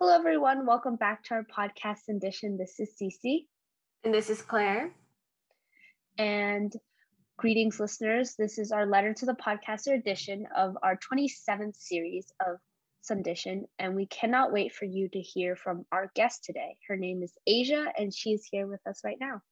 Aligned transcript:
Hello, 0.00 0.12
everyone. 0.12 0.66
Welcome 0.66 0.96
back 0.96 1.22
to 1.24 1.34
our 1.34 1.44
podcast 1.44 2.08
edition. 2.08 2.58
This 2.58 2.80
is 2.80 2.90
Cece. 3.00 3.46
And 4.02 4.12
this 4.12 4.28
is 4.28 4.42
Claire. 4.42 4.90
And 6.18 6.72
greetings, 7.36 7.78
listeners. 7.78 8.34
This 8.36 8.58
is 8.58 8.72
our 8.72 8.86
letter 8.86 9.14
to 9.14 9.24
the 9.24 9.36
podcaster 9.36 9.96
edition 9.96 10.48
of 10.56 10.76
our 10.82 10.98
27th 10.98 11.76
series 11.76 12.32
of 12.44 12.56
Sundition. 13.08 13.66
And 13.78 13.94
we 13.94 14.06
cannot 14.06 14.52
wait 14.52 14.74
for 14.74 14.84
you 14.84 15.08
to 15.10 15.20
hear 15.20 15.54
from 15.54 15.86
our 15.92 16.10
guest 16.16 16.42
today. 16.42 16.76
Her 16.88 16.96
name 16.96 17.22
is 17.22 17.32
Asia, 17.46 17.86
and 17.96 18.12
she's 18.12 18.44
here 18.50 18.66
with 18.66 18.84
us 18.88 19.02
right 19.04 19.18
now. 19.20 19.42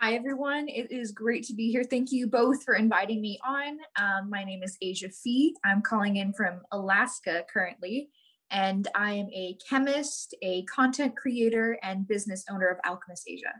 Hi, 0.00 0.14
everyone. 0.14 0.68
It 0.68 0.90
is 0.90 1.12
great 1.12 1.44
to 1.44 1.54
be 1.54 1.70
here. 1.70 1.84
Thank 1.84 2.10
you 2.10 2.26
both 2.26 2.64
for 2.64 2.74
inviting 2.74 3.20
me 3.20 3.38
on. 3.46 3.76
Um, 4.00 4.30
my 4.30 4.44
name 4.44 4.62
is 4.62 4.78
Asia 4.80 5.10
Fee. 5.10 5.56
I'm 5.62 5.82
calling 5.82 6.16
in 6.16 6.32
from 6.32 6.62
Alaska 6.72 7.44
currently 7.52 8.08
and 8.52 8.86
I 8.94 9.14
am 9.14 9.28
a 9.32 9.56
chemist, 9.68 10.34
a 10.42 10.62
content 10.64 11.16
creator, 11.16 11.78
and 11.82 12.06
business 12.06 12.44
owner 12.50 12.68
of 12.68 12.78
Alchemist 12.84 13.24
Asia. 13.26 13.54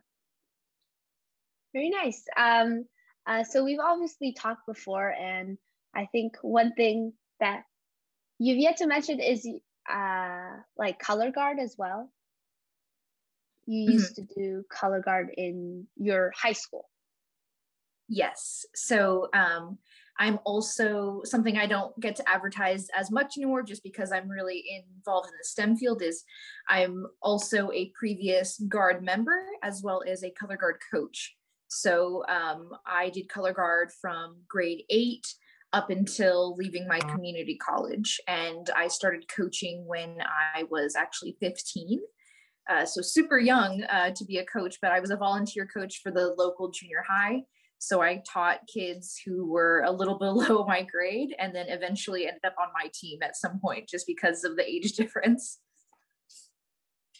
Very 1.72 1.88
nice. 1.88 2.22
Um, 2.36 2.84
uh, 3.26 3.42
so 3.42 3.64
we've 3.64 3.80
obviously 3.80 4.34
talked 4.34 4.66
before, 4.66 5.10
and 5.10 5.56
I 5.96 6.06
think 6.12 6.36
one 6.42 6.72
thing 6.74 7.14
that 7.40 7.62
you've 8.38 8.58
yet 8.58 8.76
to 8.78 8.86
mention 8.86 9.18
is 9.18 9.48
uh, 9.90 10.50
like 10.76 10.98
color 10.98 11.30
guard 11.30 11.58
as 11.58 11.74
well. 11.78 12.12
You 13.66 13.84
mm-hmm. 13.84 13.92
used 13.92 14.16
to 14.16 14.22
do 14.36 14.64
color 14.70 15.00
guard 15.00 15.30
in 15.36 15.86
your 15.96 16.32
high 16.36 16.52
school. 16.52 16.88
Yes. 18.08 18.66
So 18.74 19.28
um, 19.32 19.78
I'm 20.18 20.38
also 20.44 21.22
something 21.24 21.56
I 21.56 21.66
don't 21.66 21.98
get 22.00 22.16
to 22.16 22.28
advertise 22.28 22.88
as 22.96 23.10
much 23.10 23.36
anymore 23.36 23.62
just 23.62 23.82
because 23.82 24.12
I'm 24.12 24.28
really 24.28 24.64
involved 24.70 25.28
in 25.28 25.32
the 25.32 25.44
STEM 25.44 25.76
field 25.76 26.02
is 26.02 26.24
I'm 26.68 27.06
also 27.22 27.70
a 27.72 27.92
previous 27.98 28.58
guard 28.68 29.02
member 29.02 29.44
as 29.62 29.82
well 29.82 30.02
as 30.06 30.22
a 30.22 30.30
color 30.30 30.56
guard 30.56 30.76
coach. 30.92 31.34
So 31.68 32.22
um, 32.28 32.70
I 32.86 33.08
did 33.08 33.28
color 33.28 33.52
guard 33.52 33.90
from 34.00 34.36
grade 34.48 34.84
eight 34.90 35.26
up 35.72 35.88
until 35.88 36.54
leaving 36.56 36.86
my 36.86 37.00
community 37.00 37.56
college. 37.56 38.20
And 38.28 38.68
I 38.76 38.88
started 38.88 39.26
coaching 39.34 39.84
when 39.86 40.18
I 40.54 40.64
was 40.64 40.94
actually 40.94 41.36
15. 41.40 42.00
Uh, 42.70 42.84
so 42.84 43.00
super 43.00 43.38
young 43.38 43.82
uh, 43.84 44.10
to 44.10 44.24
be 44.24 44.38
a 44.38 44.44
coach, 44.44 44.76
but 44.80 44.92
I 44.92 45.00
was 45.00 45.10
a 45.10 45.16
volunteer 45.16 45.66
coach 45.66 46.00
for 46.02 46.12
the 46.12 46.34
local 46.38 46.70
junior 46.70 47.02
high. 47.08 47.42
So 47.82 48.00
I 48.00 48.22
taught 48.32 48.68
kids 48.72 49.20
who 49.26 49.44
were 49.50 49.80
a 49.80 49.90
little 49.90 50.16
below 50.18 50.64
my 50.64 50.82
grade 50.82 51.34
and 51.36 51.52
then 51.52 51.66
eventually 51.68 52.28
ended 52.28 52.44
up 52.44 52.54
on 52.56 52.68
my 52.72 52.88
team 52.94 53.18
at 53.24 53.36
some 53.36 53.58
point 53.58 53.88
just 53.88 54.06
because 54.06 54.44
of 54.44 54.56
the 54.56 54.64
age 54.64 54.92
difference. 54.96 55.58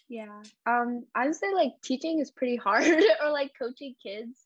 Yeah. 0.09 0.43
Um, 0.65 1.05
I 1.17 1.27
would 1.27 1.35
say 1.35 1.53
like 1.53 1.73
teaching 1.83 2.21
is 2.21 2.31
pretty 2.31 2.55
hard 2.65 2.87
or 2.87 3.33
like 3.33 3.51
coaching 3.59 3.97
kids. 4.01 4.39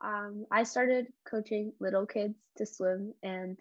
Um, 0.00 0.46
I 0.50 0.62
started 0.62 1.08
coaching 1.28 1.74
little 1.80 2.06
kids 2.06 2.38
to 2.56 2.64
swim 2.64 3.12
and 3.22 3.58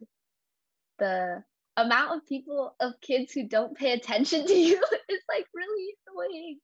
the 0.97 1.43
amount 1.75 2.15
of 2.15 2.25
people 2.25 2.73
of 2.79 2.93
kids 3.01 3.33
who 3.33 3.49
don't 3.49 3.77
pay 3.77 3.91
attention 3.91 4.47
to 4.47 4.53
you 4.53 4.81
is 5.09 5.21
like 5.27 5.45
really 5.53 5.95
annoying. 6.07 6.59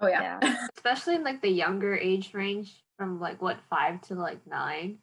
Oh 0.00 0.08
yeah. 0.08 0.38
yeah. 0.42 0.66
Especially 0.76 1.14
in 1.16 1.24
like 1.24 1.42
the 1.42 1.50
younger 1.50 1.96
age 1.96 2.30
range 2.32 2.72
from 2.96 3.20
like 3.20 3.40
what 3.42 3.60
five 3.68 4.00
to 4.02 4.14
like 4.14 4.46
nine, 4.46 4.98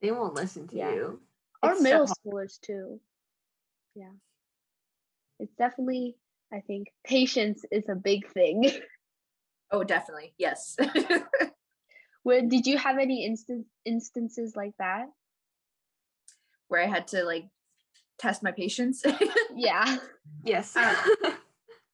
they 0.00 0.10
won't 0.10 0.34
listen 0.34 0.68
to 0.68 0.76
yeah. 0.76 0.92
you. 0.92 1.20
Or 1.62 1.72
it's 1.72 1.82
middle 1.82 2.06
so 2.06 2.14
schoolers 2.14 2.60
too. 2.60 3.00
Yeah. 3.94 4.12
It's 5.38 5.54
definitely, 5.56 6.16
I 6.52 6.60
think, 6.60 6.88
patience 7.04 7.64
is 7.70 7.88
a 7.88 7.94
big 7.94 8.28
thing. 8.32 8.70
Oh, 9.72 9.84
definitely. 9.84 10.34
Yes. 10.36 10.76
Where 12.22 12.42
did 12.42 12.66
you 12.66 12.76
have 12.76 12.98
any 12.98 13.24
instance 13.24 13.66
instances 13.84 14.56
like 14.56 14.72
that? 14.78 15.06
Where 16.68 16.82
I 16.82 16.86
had 16.86 17.08
to 17.08 17.22
like 17.22 17.44
test 18.18 18.42
my 18.42 18.52
patience? 18.52 19.04
yeah. 19.54 19.98
Yes. 20.44 20.76
Uh, 20.76 20.94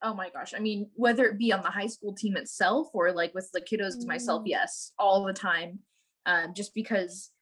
oh 0.06 0.14
my 0.14 0.30
gosh 0.30 0.54
i 0.56 0.60
mean 0.60 0.88
whether 0.94 1.24
it 1.24 1.36
be 1.36 1.52
on 1.52 1.62
the 1.62 1.68
high 1.68 1.88
school 1.88 2.14
team 2.14 2.36
itself 2.36 2.86
or 2.94 3.12
like 3.12 3.34
with 3.34 3.50
the 3.52 3.60
kiddos 3.60 3.96
mm. 3.96 4.06
myself 4.06 4.42
yes 4.46 4.92
all 4.98 5.24
the 5.24 5.32
time 5.32 5.80
um, 6.26 6.54
just 6.54 6.74
because 6.74 7.32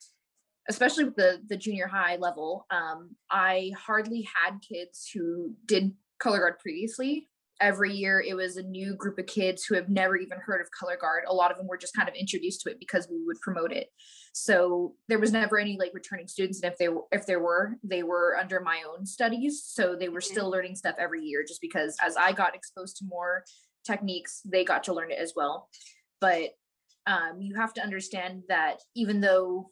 especially 0.68 1.04
with 1.04 1.16
the 1.16 1.40
the 1.48 1.56
junior 1.58 1.86
high 1.86 2.16
level 2.16 2.66
um, 2.70 3.10
i 3.30 3.70
hardly 3.78 4.26
had 4.34 4.58
kids 4.66 5.10
who 5.12 5.52
did 5.66 5.92
color 6.18 6.38
guard 6.38 6.58
previously 6.58 7.28
every 7.60 7.92
year 7.92 8.20
it 8.26 8.34
was 8.34 8.56
a 8.56 8.62
new 8.62 8.94
group 8.94 9.18
of 9.18 9.26
kids 9.26 9.64
who 9.64 9.74
have 9.74 9.88
never 9.88 10.16
even 10.16 10.38
heard 10.38 10.60
of 10.60 10.70
color 10.70 10.96
guard. 11.00 11.24
A 11.28 11.34
lot 11.34 11.50
of 11.50 11.56
them 11.56 11.66
were 11.66 11.76
just 11.76 11.94
kind 11.94 12.08
of 12.08 12.14
introduced 12.14 12.62
to 12.62 12.70
it 12.70 12.78
because 12.78 13.08
we 13.08 13.22
would 13.24 13.40
promote 13.40 13.72
it. 13.72 13.88
So 14.32 14.94
there 15.08 15.18
was 15.18 15.32
never 15.32 15.58
any 15.58 15.76
like 15.78 15.92
returning 15.94 16.28
students 16.28 16.62
and 16.62 16.72
if 16.72 16.78
they 16.78 16.88
were 16.88 17.04
if 17.12 17.26
there 17.26 17.40
were 17.40 17.76
they 17.82 18.02
were 18.02 18.36
under 18.38 18.60
my 18.60 18.82
own 18.88 19.06
studies. 19.06 19.62
So 19.66 19.94
they 19.94 20.08
were 20.08 20.20
mm-hmm. 20.20 20.32
still 20.32 20.50
learning 20.50 20.76
stuff 20.76 20.96
every 20.98 21.22
year 21.22 21.44
just 21.46 21.60
because 21.60 21.96
as 22.04 22.16
i 22.16 22.32
got 22.32 22.54
exposed 22.54 22.96
to 22.98 23.04
more 23.06 23.44
techniques 23.86 24.40
they 24.44 24.64
got 24.64 24.84
to 24.84 24.94
learn 24.94 25.10
it 25.10 25.18
as 25.18 25.32
well. 25.36 25.68
But 26.20 26.50
um, 27.06 27.40
you 27.40 27.54
have 27.56 27.74
to 27.74 27.82
understand 27.82 28.42
that 28.48 28.78
even 28.96 29.20
though 29.20 29.70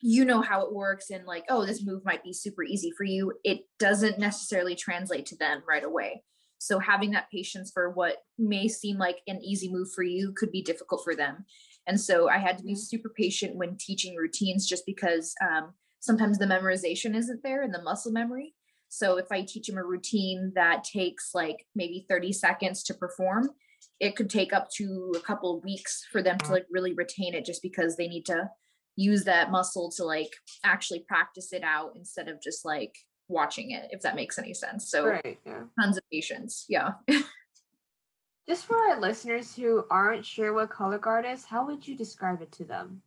you 0.00 0.24
know 0.24 0.42
how 0.42 0.62
it 0.62 0.74
works 0.74 1.10
and 1.10 1.24
like 1.24 1.44
oh 1.48 1.64
this 1.64 1.84
move 1.84 2.04
might 2.04 2.22
be 2.22 2.32
super 2.32 2.62
easy 2.62 2.92
for 2.96 3.04
you 3.04 3.32
it 3.44 3.60
doesn't 3.78 4.18
necessarily 4.18 4.74
translate 4.74 5.24
to 5.24 5.36
them 5.36 5.62
right 5.66 5.84
away 5.84 6.22
so 6.58 6.78
having 6.78 7.10
that 7.12 7.30
patience 7.30 7.70
for 7.72 7.90
what 7.90 8.18
may 8.38 8.68
seem 8.68 8.98
like 8.98 9.18
an 9.26 9.40
easy 9.42 9.70
move 9.70 9.92
for 9.92 10.02
you 10.02 10.32
could 10.36 10.50
be 10.50 10.62
difficult 10.62 11.02
for 11.04 11.14
them. 11.14 11.44
And 11.86 12.00
so 12.00 12.28
I 12.28 12.38
had 12.38 12.58
to 12.58 12.64
be 12.64 12.72
mm-hmm. 12.72 12.78
super 12.78 13.08
patient 13.08 13.56
when 13.56 13.76
teaching 13.76 14.16
routines 14.16 14.66
just 14.66 14.84
because 14.86 15.34
um, 15.40 15.74
sometimes 16.00 16.38
the 16.38 16.46
memorization 16.46 17.14
isn't 17.14 17.42
there 17.42 17.62
and 17.62 17.72
the 17.72 17.82
muscle 17.82 18.12
memory. 18.12 18.54
So 18.88 19.18
if 19.18 19.26
I 19.30 19.42
teach 19.42 19.66
them 19.66 19.78
a 19.78 19.84
routine 19.84 20.52
that 20.54 20.84
takes 20.84 21.30
like 21.34 21.66
maybe 21.74 22.06
30 22.08 22.32
seconds 22.32 22.82
to 22.84 22.94
perform, 22.94 23.50
it 24.00 24.16
could 24.16 24.30
take 24.30 24.52
up 24.52 24.68
to 24.76 25.12
a 25.16 25.20
couple 25.20 25.56
of 25.56 25.64
weeks 25.64 26.04
for 26.10 26.22
them 26.22 26.38
to 26.38 26.52
like 26.52 26.66
really 26.70 26.94
retain 26.94 27.34
it 27.34 27.44
just 27.44 27.62
because 27.62 27.96
they 27.96 28.08
need 28.08 28.26
to 28.26 28.48
use 28.96 29.24
that 29.24 29.50
muscle 29.50 29.90
to 29.96 30.04
like 30.04 30.30
actually 30.64 31.04
practice 31.06 31.52
it 31.52 31.62
out 31.62 31.92
instead 31.96 32.28
of 32.28 32.40
just 32.42 32.64
like 32.64 32.94
watching 33.28 33.72
it, 33.72 33.88
if 33.90 34.02
that 34.02 34.14
makes 34.14 34.38
any 34.38 34.54
sense. 34.54 34.90
So 34.90 35.06
right, 35.06 35.38
yeah. 35.44 35.62
tons 35.80 35.96
of 35.96 36.02
patience. 36.12 36.64
Yeah. 36.68 36.92
Just 38.48 38.66
for 38.66 38.76
our 38.76 39.00
listeners 39.00 39.54
who 39.56 39.84
aren't 39.90 40.24
sure 40.24 40.52
what 40.52 40.70
color 40.70 40.98
guard 40.98 41.26
is, 41.26 41.44
how 41.44 41.66
would 41.66 41.86
you 41.86 41.96
describe 41.96 42.42
it 42.42 42.52
to 42.52 42.64
them? 42.64 43.02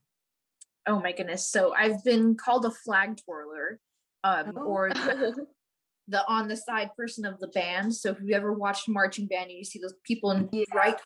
Oh 0.85 0.99
my 0.99 1.13
goodness. 1.13 1.47
So 1.47 1.73
I've 1.73 2.03
been 2.03 2.35
called 2.35 2.65
a 2.65 2.71
flag 2.71 3.17
twirler 3.23 3.79
um, 4.23 4.53
oh. 4.57 4.63
or 4.63 4.89
the, 4.93 5.47
the, 6.09 6.27
on 6.27 6.49
the 6.49 6.57
side 6.57 6.89
person 6.97 7.25
of 7.25 7.39
the 7.39 7.47
band. 7.47 7.95
So 7.95 8.11
if 8.11 8.17
you 8.21 8.35
ever 8.35 8.51
watched 8.51 8.89
marching 8.89 9.27
band 9.27 9.49
and 9.49 9.57
you 9.57 9.63
see 9.63 9.79
those 9.79 9.93
people 10.03 10.31
in 10.31 10.49
yeah. 10.51 10.65
bright 10.71 10.97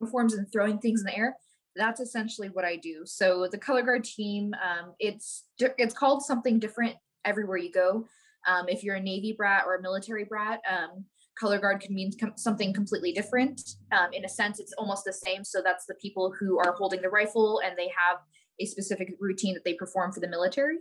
uniforms 0.00 0.34
and 0.34 0.50
throwing 0.50 0.78
things 0.78 1.00
in 1.00 1.06
the 1.06 1.16
air, 1.16 1.36
that's 1.76 2.00
essentially 2.00 2.48
what 2.48 2.64
I 2.64 2.76
do. 2.76 3.02
So 3.04 3.46
the 3.50 3.58
color 3.58 3.82
guard 3.82 4.04
team, 4.04 4.54
um, 4.54 4.94
it's 4.98 5.44
it's 5.58 5.94
called 5.94 6.22
something 6.22 6.58
different 6.58 6.96
everywhere 7.24 7.58
you 7.58 7.70
go. 7.70 8.06
Um, 8.48 8.68
if 8.68 8.82
you're 8.82 8.96
a 8.96 9.00
Navy 9.00 9.34
brat 9.36 9.64
or 9.66 9.76
a 9.76 9.82
military 9.82 10.24
brat, 10.24 10.60
um, 10.68 11.04
color 11.38 11.58
guard 11.58 11.80
can 11.80 11.94
mean 11.94 12.10
com- 12.18 12.32
something 12.36 12.72
completely 12.72 13.12
different. 13.12 13.60
Um, 13.92 14.12
in 14.12 14.24
a 14.24 14.28
sense, 14.28 14.58
it's 14.58 14.72
almost 14.72 15.04
the 15.04 15.12
same. 15.12 15.44
So 15.44 15.60
that's 15.62 15.86
the 15.86 15.94
people 16.02 16.34
who 16.38 16.58
are 16.58 16.72
holding 16.72 17.02
the 17.02 17.10
rifle 17.10 17.60
and 17.64 17.76
they 17.76 17.88
have 17.88 18.18
a 18.58 18.64
specific 18.64 19.14
routine 19.20 19.54
that 19.54 19.64
they 19.64 19.74
perform 19.74 20.12
for 20.12 20.20
the 20.20 20.28
military. 20.28 20.78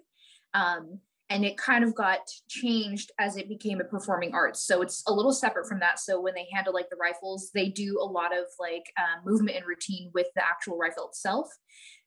Um, 0.53 0.99
and 1.29 1.43
it 1.43 1.57
kind 1.57 1.83
of 1.83 1.93
got 1.93 2.19
changed 2.47 3.11
as 3.19 3.35
it 3.35 3.49
became 3.49 3.81
a 3.81 3.83
performing 3.83 4.33
arts. 4.33 4.65
So 4.65 4.81
it's 4.81 5.03
a 5.07 5.13
little 5.13 5.33
separate 5.33 5.67
from 5.67 5.79
that. 5.81 5.99
So 5.99 6.21
when 6.21 6.33
they 6.33 6.47
handle 6.53 6.73
like 6.73 6.89
the 6.89 6.95
rifles, 6.95 7.51
they 7.53 7.67
do 7.67 7.99
a 8.01 8.05
lot 8.05 8.31
of 8.31 8.45
like 8.59 8.85
uh, 8.97 9.21
movement 9.29 9.57
and 9.57 9.65
routine 9.65 10.09
with 10.13 10.27
the 10.35 10.45
actual 10.45 10.77
rifle 10.77 11.09
itself 11.09 11.49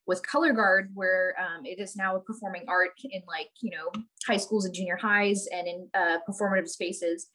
with 0.07 0.25
color 0.25 0.53
guard 0.53 0.89
where 0.93 1.35
um, 1.39 1.65
it 1.65 1.79
is 1.79 1.95
now 1.95 2.15
a 2.15 2.21
performing 2.21 2.63
art 2.67 2.91
in 3.03 3.21
like 3.27 3.49
you 3.61 3.71
know 3.71 3.91
high 4.27 4.37
schools 4.37 4.65
and 4.65 4.73
junior 4.73 4.97
highs 4.97 5.47
and 5.51 5.67
in 5.67 5.87
uh, 5.93 6.17
performative 6.29 6.67
spaces. 6.67 7.27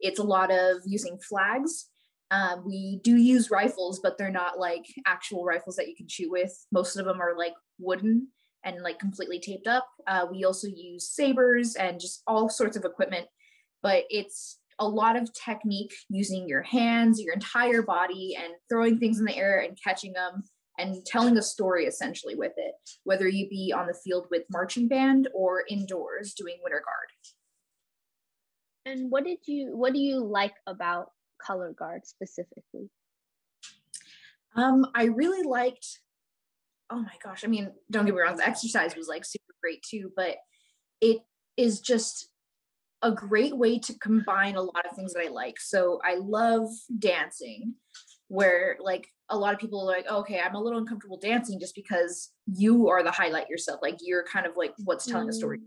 It's 0.00 0.18
a 0.18 0.24
lot 0.24 0.50
of 0.50 0.78
using 0.84 1.18
flags. 1.18 1.88
Um, 2.30 2.64
we 2.66 3.00
do 3.04 3.16
use 3.16 3.50
rifles 3.50 4.00
but 4.02 4.16
they're 4.16 4.30
not 4.30 4.58
like 4.58 4.84
actual 5.06 5.44
rifles 5.44 5.76
that 5.76 5.88
you 5.88 5.94
can 5.94 6.08
shoot 6.08 6.30
with. 6.30 6.52
Most 6.72 6.96
of 6.96 7.04
them 7.04 7.20
are 7.20 7.36
like 7.36 7.54
wooden 7.78 8.28
and 8.64 8.82
like 8.82 8.98
completely 8.98 9.38
taped 9.38 9.66
up. 9.66 9.86
Uh, 10.06 10.26
we 10.30 10.44
also 10.44 10.66
use 10.66 11.10
sabers 11.10 11.76
and 11.76 12.00
just 12.00 12.22
all 12.26 12.48
sorts 12.48 12.76
of 12.76 12.84
equipment 12.84 13.26
but 13.84 14.04
it's 14.08 14.58
a 14.80 14.88
lot 14.88 15.14
of 15.14 15.30
technique 15.34 15.94
using 16.08 16.48
your 16.48 16.62
hands 16.62 17.20
your 17.20 17.32
entire 17.32 17.82
body 17.82 18.36
and 18.36 18.52
throwing 18.68 18.98
things 18.98 19.20
in 19.20 19.24
the 19.24 19.36
air 19.36 19.60
and 19.60 19.78
catching 19.84 20.12
them 20.12 20.42
and 20.78 21.04
telling 21.06 21.36
a 21.36 21.42
story 21.42 21.86
essentially 21.86 22.34
with 22.34 22.52
it, 22.56 22.74
whether 23.04 23.28
you 23.28 23.48
be 23.48 23.72
on 23.76 23.86
the 23.86 23.94
field 23.94 24.26
with 24.30 24.42
marching 24.50 24.88
band 24.88 25.28
or 25.34 25.64
indoors 25.68 26.34
doing 26.34 26.56
winter 26.62 26.82
guard. 26.84 27.08
And 28.86 29.10
what 29.10 29.24
did 29.24 29.38
you 29.46 29.76
what 29.76 29.94
do 29.94 29.98
you 29.98 30.22
like 30.22 30.54
about 30.66 31.10
color 31.40 31.72
guard 31.72 32.06
specifically? 32.06 32.90
Um, 34.56 34.86
I 34.94 35.04
really 35.04 35.42
liked, 35.42 36.00
oh 36.90 37.00
my 37.00 37.14
gosh, 37.22 37.44
I 37.44 37.48
mean, 37.48 37.72
don't 37.90 38.04
get 38.04 38.14
me 38.14 38.20
wrong, 38.20 38.36
the 38.36 38.46
exercise 38.46 38.94
was 38.94 39.08
like 39.08 39.24
super 39.24 39.54
great 39.62 39.82
too, 39.82 40.12
but 40.16 40.36
it 41.00 41.18
is 41.56 41.80
just 41.80 42.28
a 43.02 43.10
great 43.10 43.56
way 43.56 43.78
to 43.78 43.98
combine 43.98 44.56
a 44.56 44.62
lot 44.62 44.86
of 44.88 44.96
things 44.96 45.12
that 45.12 45.24
I 45.24 45.28
like. 45.28 45.60
So 45.60 46.00
I 46.04 46.16
love 46.16 46.68
dancing, 46.98 47.74
where 48.28 48.76
like 48.80 49.08
a 49.30 49.38
lot 49.38 49.54
of 49.54 49.60
people 49.60 49.80
are 49.80 49.96
like, 49.96 50.06
okay, 50.10 50.40
I'm 50.40 50.54
a 50.54 50.62
little 50.62 50.78
uncomfortable 50.78 51.18
dancing 51.18 51.58
just 51.60 51.74
because 51.74 52.30
you 52.46 52.88
are 52.88 53.02
the 53.02 53.10
highlight 53.10 53.48
yourself. 53.48 53.80
Like 53.82 53.96
you're 54.00 54.24
kind 54.24 54.46
of 54.46 54.52
like 54.56 54.74
what's 54.84 55.06
telling 55.06 55.26
mm. 55.26 55.30
the 55.30 55.36
story. 55.36 55.60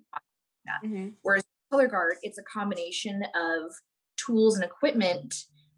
Mm-hmm. 0.86 1.09
Whereas 1.21 1.44
color 1.71 1.88
guard, 1.88 2.15
it's 2.24 2.38
a 2.38 2.44
combination 2.44 3.24
of 3.36 3.71
tools 4.18 4.56
and 4.56 4.63
equipment 4.63 5.33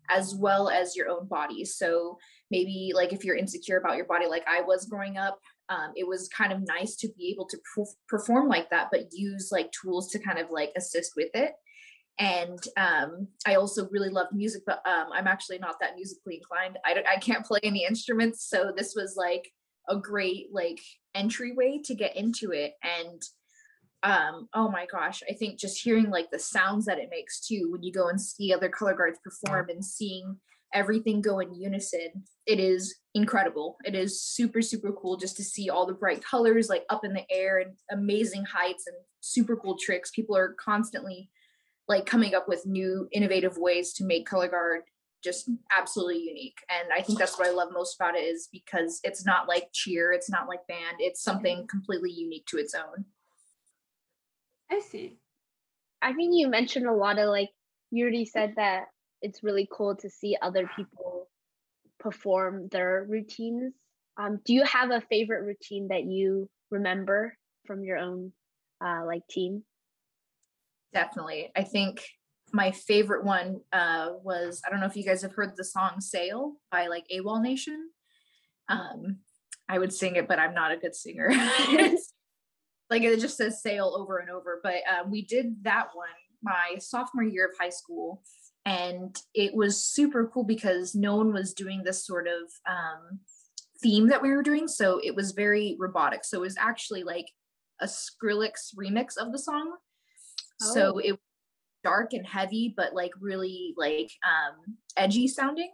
as 0.09 0.35
well 0.35 0.69
as 0.69 0.95
your 0.95 1.07
own 1.07 1.27
body. 1.27 1.63
So 1.65 2.17
maybe 2.49 2.91
like 2.95 3.13
if 3.13 3.23
you're 3.23 3.35
insecure 3.35 3.77
about 3.77 3.95
your 3.95 4.07
body, 4.07 4.25
like 4.25 4.43
I 4.47 4.61
was 4.61 4.85
growing 4.85 5.17
up, 5.17 5.39
um, 5.69 5.91
it 5.95 6.07
was 6.07 6.29
kind 6.29 6.51
of 6.51 6.65
nice 6.65 6.95
to 6.97 7.09
be 7.15 7.29
able 7.31 7.47
to 7.47 7.59
perform 8.07 8.47
like 8.47 8.69
that, 8.71 8.87
but 8.91 9.11
use 9.11 9.49
like 9.51 9.71
tools 9.71 10.09
to 10.11 10.19
kind 10.19 10.39
of 10.39 10.47
like 10.49 10.71
assist 10.75 11.13
with 11.15 11.29
it. 11.35 11.53
And 12.19 12.59
um, 12.75 13.29
I 13.45 13.55
also 13.55 13.87
really 13.91 14.09
love 14.09 14.27
music, 14.33 14.63
but 14.65 14.85
um, 14.85 15.07
I'm 15.13 15.27
actually 15.27 15.57
not 15.57 15.79
that 15.79 15.95
musically 15.95 16.35
inclined. 16.35 16.77
I, 16.85 17.01
I 17.15 17.17
can't 17.17 17.45
play 17.45 17.61
any 17.63 17.85
instruments. 17.85 18.49
So 18.49 18.73
this 18.75 18.93
was 18.93 19.15
like 19.17 19.49
a 19.87 19.95
great 19.95 20.47
like 20.51 20.79
entryway 21.15 21.79
to 21.85 21.95
get 21.95 22.15
into 22.17 22.51
it. 22.51 22.73
And 22.83 23.21
um 24.03 24.47
oh 24.53 24.69
my 24.69 24.85
gosh 24.89 25.21
i 25.29 25.33
think 25.33 25.59
just 25.59 25.81
hearing 25.81 26.09
like 26.09 26.29
the 26.31 26.39
sounds 26.39 26.85
that 26.85 26.99
it 26.99 27.09
makes 27.11 27.45
too 27.45 27.69
when 27.71 27.83
you 27.83 27.91
go 27.91 28.07
and 28.07 28.19
see 28.19 28.53
other 28.53 28.69
color 28.69 28.93
guards 28.93 29.19
perform 29.23 29.67
and 29.69 29.83
seeing 29.83 30.37
everything 30.73 31.21
go 31.21 31.39
in 31.39 31.53
unison 31.53 32.23
it 32.45 32.59
is 32.59 32.95
incredible 33.13 33.75
it 33.83 33.95
is 33.95 34.21
super 34.23 34.61
super 34.61 34.93
cool 34.93 35.17
just 35.17 35.35
to 35.35 35.43
see 35.43 35.69
all 35.69 35.85
the 35.85 35.93
bright 35.93 36.23
colors 36.23 36.69
like 36.69 36.85
up 36.89 37.03
in 37.03 37.11
the 37.11 37.25
air 37.29 37.59
and 37.59 37.73
amazing 37.91 38.45
heights 38.45 38.85
and 38.87 38.95
super 39.19 39.57
cool 39.57 39.77
tricks 39.77 40.11
people 40.11 40.37
are 40.37 40.55
constantly 40.63 41.29
like 41.89 42.05
coming 42.05 42.33
up 42.33 42.47
with 42.47 42.65
new 42.65 43.07
innovative 43.11 43.57
ways 43.57 43.93
to 43.93 44.05
make 44.05 44.25
color 44.25 44.47
guard 44.47 44.81
just 45.21 45.49
absolutely 45.77 46.19
unique 46.19 46.59
and 46.69 46.87
i 46.97 47.01
think 47.01 47.19
that's 47.19 47.37
what 47.37 47.47
i 47.47 47.51
love 47.51 47.69
most 47.73 47.95
about 47.99 48.15
it 48.15 48.19
is 48.19 48.47
because 48.53 49.01
it's 49.03 49.25
not 49.25 49.49
like 49.49 49.67
cheer 49.73 50.13
it's 50.13 50.29
not 50.29 50.47
like 50.47 50.65
band 50.67 50.95
it's 50.99 51.21
something 51.21 51.67
completely 51.67 52.09
unique 52.09 52.45
to 52.45 52.57
its 52.57 52.73
own 52.73 53.03
I 54.71 54.79
see. 54.79 55.17
I 56.01 56.13
think 56.13 56.31
you 56.33 56.47
mentioned 56.47 56.87
a 56.87 56.93
lot 56.93 57.19
of 57.19 57.29
like 57.29 57.49
you 57.91 58.03
already 58.03 58.25
said 58.25 58.53
that 58.55 58.85
it's 59.21 59.43
really 59.43 59.67
cool 59.71 59.95
to 59.97 60.09
see 60.09 60.37
other 60.41 60.69
people 60.75 61.27
perform 61.99 62.69
their 62.69 63.05
routines. 63.09 63.73
Um, 64.17 64.39
do 64.45 64.53
you 64.53 64.63
have 64.63 64.91
a 64.91 65.01
favorite 65.01 65.45
routine 65.45 65.89
that 65.89 66.03
you 66.03 66.49
remember 66.71 67.35
from 67.65 67.83
your 67.83 67.97
own 67.97 68.31
uh, 68.83 69.05
like 69.05 69.27
team? 69.29 69.63
Definitely. 70.93 71.51
I 71.55 71.63
think 71.63 72.03
my 72.51 72.71
favorite 72.71 73.23
one 73.23 73.61
uh, 73.71 74.09
was 74.23 74.61
I 74.65 74.69
don't 74.69 74.79
know 74.79 74.87
if 74.87 74.95
you 74.95 75.03
guys 75.03 75.21
have 75.21 75.33
heard 75.33 75.53
the 75.55 75.63
song 75.63 75.99
"Sail" 75.99 76.55
by 76.71 76.87
like 76.87 77.05
AWOL 77.13 77.41
Nation. 77.41 77.89
Um, 78.67 79.17
I 79.67 79.77
would 79.77 79.93
sing 79.93 80.15
it, 80.15 80.27
but 80.27 80.39
I'm 80.39 80.53
not 80.53 80.71
a 80.71 80.77
good 80.77 80.95
singer. 80.95 81.31
like 82.89 83.03
it 83.03 83.19
just 83.19 83.37
says 83.37 83.61
sail 83.61 83.95
over 83.97 84.17
and 84.17 84.29
over 84.29 84.59
but 84.63 84.77
um, 84.91 85.11
we 85.11 85.21
did 85.21 85.63
that 85.63 85.89
one 85.93 86.07
my 86.41 86.75
sophomore 86.79 87.23
year 87.23 87.45
of 87.45 87.57
high 87.59 87.69
school 87.69 88.21
and 88.65 89.21
it 89.33 89.53
was 89.53 89.83
super 89.83 90.29
cool 90.33 90.43
because 90.43 90.95
no 90.95 91.15
one 91.15 91.33
was 91.33 91.53
doing 91.53 91.83
this 91.83 92.05
sort 92.05 92.27
of 92.27 92.51
um, 92.67 93.19
theme 93.81 94.07
that 94.07 94.21
we 94.21 94.29
were 94.29 94.43
doing 94.43 94.67
so 94.67 94.99
it 95.03 95.15
was 95.15 95.31
very 95.31 95.75
robotic 95.79 96.23
so 96.23 96.37
it 96.37 96.41
was 96.41 96.57
actually 96.57 97.03
like 97.03 97.27
a 97.81 97.85
skrillex 97.85 98.73
remix 98.77 99.17
of 99.17 99.31
the 99.31 99.39
song 99.39 99.75
oh. 100.61 100.73
so 100.73 100.97
it 100.99 101.11
was 101.11 101.19
dark 101.81 102.11
and 102.11 102.27
heavy 102.27 102.73
but 102.75 102.93
like 102.93 103.11
really 103.21 103.73
like 103.77 104.11
um 104.23 104.77
edgy 104.97 105.27
sounding. 105.27 105.71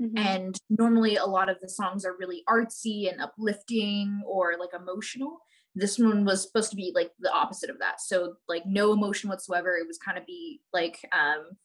Mm-hmm. 0.00 0.18
And 0.18 0.58
normally, 0.68 1.16
a 1.16 1.24
lot 1.24 1.48
of 1.48 1.58
the 1.60 1.68
songs 1.68 2.04
are 2.04 2.16
really 2.18 2.42
artsy 2.48 3.10
and 3.10 3.20
uplifting 3.20 4.22
or 4.26 4.54
like 4.58 4.70
emotional. 4.74 5.38
This 5.74 5.98
one 5.98 6.24
was 6.24 6.42
supposed 6.42 6.70
to 6.70 6.76
be 6.76 6.92
like 6.94 7.12
the 7.20 7.32
opposite 7.32 7.70
of 7.70 7.78
that. 7.78 8.00
So 8.00 8.34
like 8.48 8.66
no 8.66 8.92
emotion 8.92 9.30
whatsoever. 9.30 9.76
It 9.76 9.86
was 9.86 9.98
kind 9.98 10.18
of 10.18 10.26
be 10.26 10.60
like 10.72 10.98
um 11.12 11.56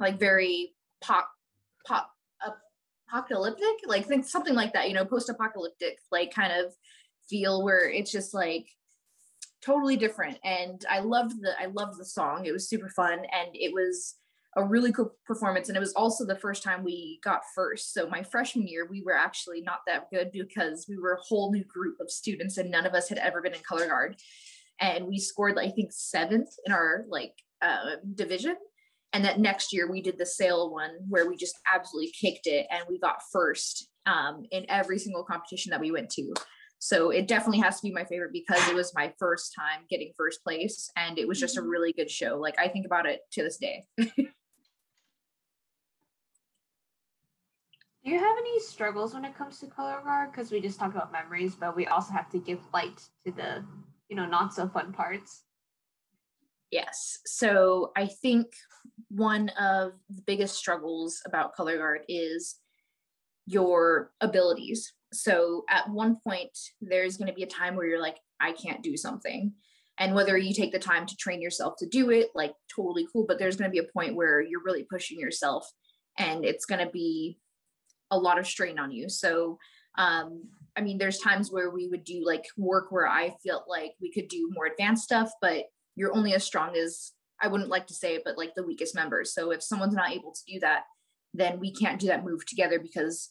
like 0.00 0.18
very 0.18 0.74
pop 1.00 1.28
pop 1.86 2.10
apocalyptic? 3.08 3.86
Like 3.86 4.06
think 4.06 4.24
something 4.24 4.54
like 4.54 4.72
that 4.72 4.88
you 4.88 4.94
know 4.94 5.04
post-apocalyptic 5.04 5.98
like 6.10 6.32
kind 6.32 6.52
of 6.52 6.72
feel 7.28 7.62
where 7.62 7.90
it's 7.90 8.10
just 8.10 8.32
like 8.32 8.66
totally 9.64 9.96
different 9.96 10.38
and 10.44 10.84
i 10.90 11.00
loved 11.00 11.34
the 11.40 11.52
i 11.60 11.66
loved 11.66 11.98
the 11.98 12.04
song 12.04 12.46
it 12.46 12.52
was 12.52 12.68
super 12.68 12.88
fun 12.90 13.18
and 13.18 13.50
it 13.54 13.72
was 13.72 14.16
a 14.58 14.64
really 14.64 14.92
cool 14.92 15.14
performance. 15.26 15.68
And 15.68 15.76
it 15.76 15.80
was 15.80 15.92
also 15.92 16.24
the 16.24 16.36
first 16.36 16.62
time 16.62 16.82
we 16.82 17.20
got 17.22 17.42
first. 17.54 17.94
So 17.94 18.08
my 18.08 18.22
freshman 18.22 18.66
year, 18.66 18.86
we 18.90 19.02
were 19.02 19.16
actually 19.16 19.60
not 19.60 19.80
that 19.86 20.10
good 20.10 20.30
because 20.32 20.86
we 20.88 20.98
were 20.98 21.12
a 21.12 21.22
whole 21.22 21.52
new 21.52 21.64
group 21.64 21.96
of 22.00 22.10
students 22.10 22.58
and 22.58 22.70
none 22.70 22.86
of 22.86 22.94
us 22.94 23.08
had 23.08 23.18
ever 23.18 23.40
been 23.40 23.54
in 23.54 23.60
color 23.60 23.86
guard. 23.86 24.16
And 24.80 25.06
we 25.06 25.18
scored, 25.18 25.58
I 25.58 25.70
think, 25.70 25.92
seventh 25.92 26.48
in 26.66 26.72
our 26.72 27.04
like 27.08 27.34
uh, 27.62 27.96
division. 28.14 28.56
And 29.12 29.24
that 29.24 29.40
next 29.40 29.72
year 29.72 29.90
we 29.90 30.02
did 30.02 30.18
the 30.18 30.26
sail 30.26 30.70
one 30.72 30.90
where 31.08 31.28
we 31.28 31.36
just 31.36 31.56
absolutely 31.72 32.12
kicked 32.20 32.46
it 32.46 32.66
and 32.70 32.84
we 32.88 32.98
got 32.98 33.22
first 33.32 33.88
um, 34.06 34.44
in 34.50 34.66
every 34.68 34.98
single 34.98 35.24
competition 35.24 35.70
that 35.70 35.80
we 35.80 35.90
went 35.90 36.10
to. 36.10 36.34
So 36.78 37.10
it 37.10 37.26
definitely 37.26 37.60
has 37.60 37.80
to 37.80 37.82
be 37.82 37.92
my 37.92 38.04
favorite 38.04 38.32
because 38.32 38.66
it 38.68 38.74
was 38.74 38.94
my 38.94 39.12
first 39.18 39.52
time 39.54 39.84
getting 39.90 40.12
first 40.16 40.44
place 40.44 40.90
and 40.96 41.18
it 41.18 41.26
was 41.26 41.40
just 41.40 41.56
a 41.56 41.60
mm-hmm. 41.60 41.70
really 41.70 41.92
good 41.92 42.10
show. 42.10 42.38
Like 42.38 42.58
I 42.58 42.68
think 42.68 42.86
about 42.86 43.06
it 43.06 43.20
to 43.32 43.42
this 43.42 43.56
day. 43.56 43.84
Do 48.04 48.14
you 48.14 48.20
have 48.20 48.36
any 48.38 48.60
struggles 48.60 49.12
when 49.12 49.24
it 49.24 49.36
comes 49.36 49.58
to 49.58 49.66
color 49.66 50.00
guard? 50.02 50.30
Because 50.30 50.50
we 50.50 50.60
just 50.60 50.78
talked 50.78 50.94
about 50.94 51.12
memories, 51.12 51.54
but 51.56 51.76
we 51.76 51.86
also 51.88 52.12
have 52.12 52.30
to 52.30 52.38
give 52.38 52.60
light 52.72 53.02
to 53.26 53.32
the, 53.32 53.64
you 54.08 54.16
know, 54.16 54.24
not 54.24 54.54
so 54.54 54.68
fun 54.68 54.92
parts. 54.92 55.42
Yes. 56.70 57.18
So 57.26 57.92
I 57.96 58.06
think 58.06 58.46
one 59.08 59.50
of 59.60 59.92
the 60.08 60.22
biggest 60.22 60.54
struggles 60.54 61.20
about 61.26 61.54
color 61.54 61.76
guard 61.76 62.02
is 62.08 62.56
your 63.46 64.12
abilities. 64.20 64.92
So 65.12 65.64
at 65.68 65.88
one 65.88 66.16
point, 66.22 66.56
there's 66.80 67.16
going 67.16 67.28
to 67.28 67.34
be 67.34 67.42
a 67.42 67.46
time 67.46 67.76
where 67.76 67.86
you're 67.86 68.00
like, 68.00 68.18
I 68.40 68.52
can't 68.52 68.82
do 68.82 68.96
something. 68.96 69.52
And 69.98 70.14
whether 70.14 70.36
you 70.38 70.54
take 70.54 70.72
the 70.72 70.78
time 70.78 71.06
to 71.06 71.16
train 71.16 71.42
yourself 71.42 71.74
to 71.78 71.86
do 71.86 72.10
it, 72.10 72.28
like 72.34 72.54
totally 72.74 73.06
cool, 73.12 73.24
but 73.26 73.38
there's 73.38 73.56
going 73.56 73.70
to 73.70 73.72
be 73.72 73.84
a 73.84 73.92
point 73.92 74.14
where 74.14 74.40
you're 74.40 74.62
really 74.64 74.84
pushing 74.84 75.18
yourself 75.18 75.68
and 76.18 76.44
it's 76.44 76.66
going 76.66 76.84
to 76.84 76.90
be 76.90 77.38
a 78.10 78.18
lot 78.18 78.38
of 78.38 78.46
strain 78.46 78.78
on 78.78 78.92
you. 78.92 79.08
So, 79.08 79.58
um, 79.96 80.44
I 80.76 80.82
mean, 80.82 80.98
there's 80.98 81.18
times 81.18 81.50
where 81.50 81.70
we 81.70 81.88
would 81.88 82.04
do 82.04 82.24
like 82.24 82.44
work 82.56 82.92
where 82.92 83.08
I 83.08 83.34
felt 83.44 83.64
like 83.68 83.94
we 84.00 84.12
could 84.12 84.28
do 84.28 84.50
more 84.52 84.66
advanced 84.66 85.04
stuff, 85.04 85.32
but 85.40 85.64
you're 85.96 86.14
only 86.14 86.34
as 86.34 86.44
strong 86.44 86.76
as 86.76 87.12
I 87.40 87.48
wouldn't 87.48 87.70
like 87.70 87.88
to 87.88 87.94
say 87.94 88.14
it, 88.14 88.22
but 88.24 88.38
like 88.38 88.54
the 88.54 88.66
weakest 88.66 88.94
members. 88.94 89.34
So 89.34 89.50
if 89.50 89.62
someone's 89.62 89.94
not 89.94 90.12
able 90.12 90.32
to 90.32 90.52
do 90.52 90.60
that, 90.60 90.84
then 91.34 91.58
we 91.58 91.72
can't 91.72 92.00
do 92.00 92.06
that 92.06 92.24
move 92.24 92.46
together 92.46 92.78
because 92.78 93.30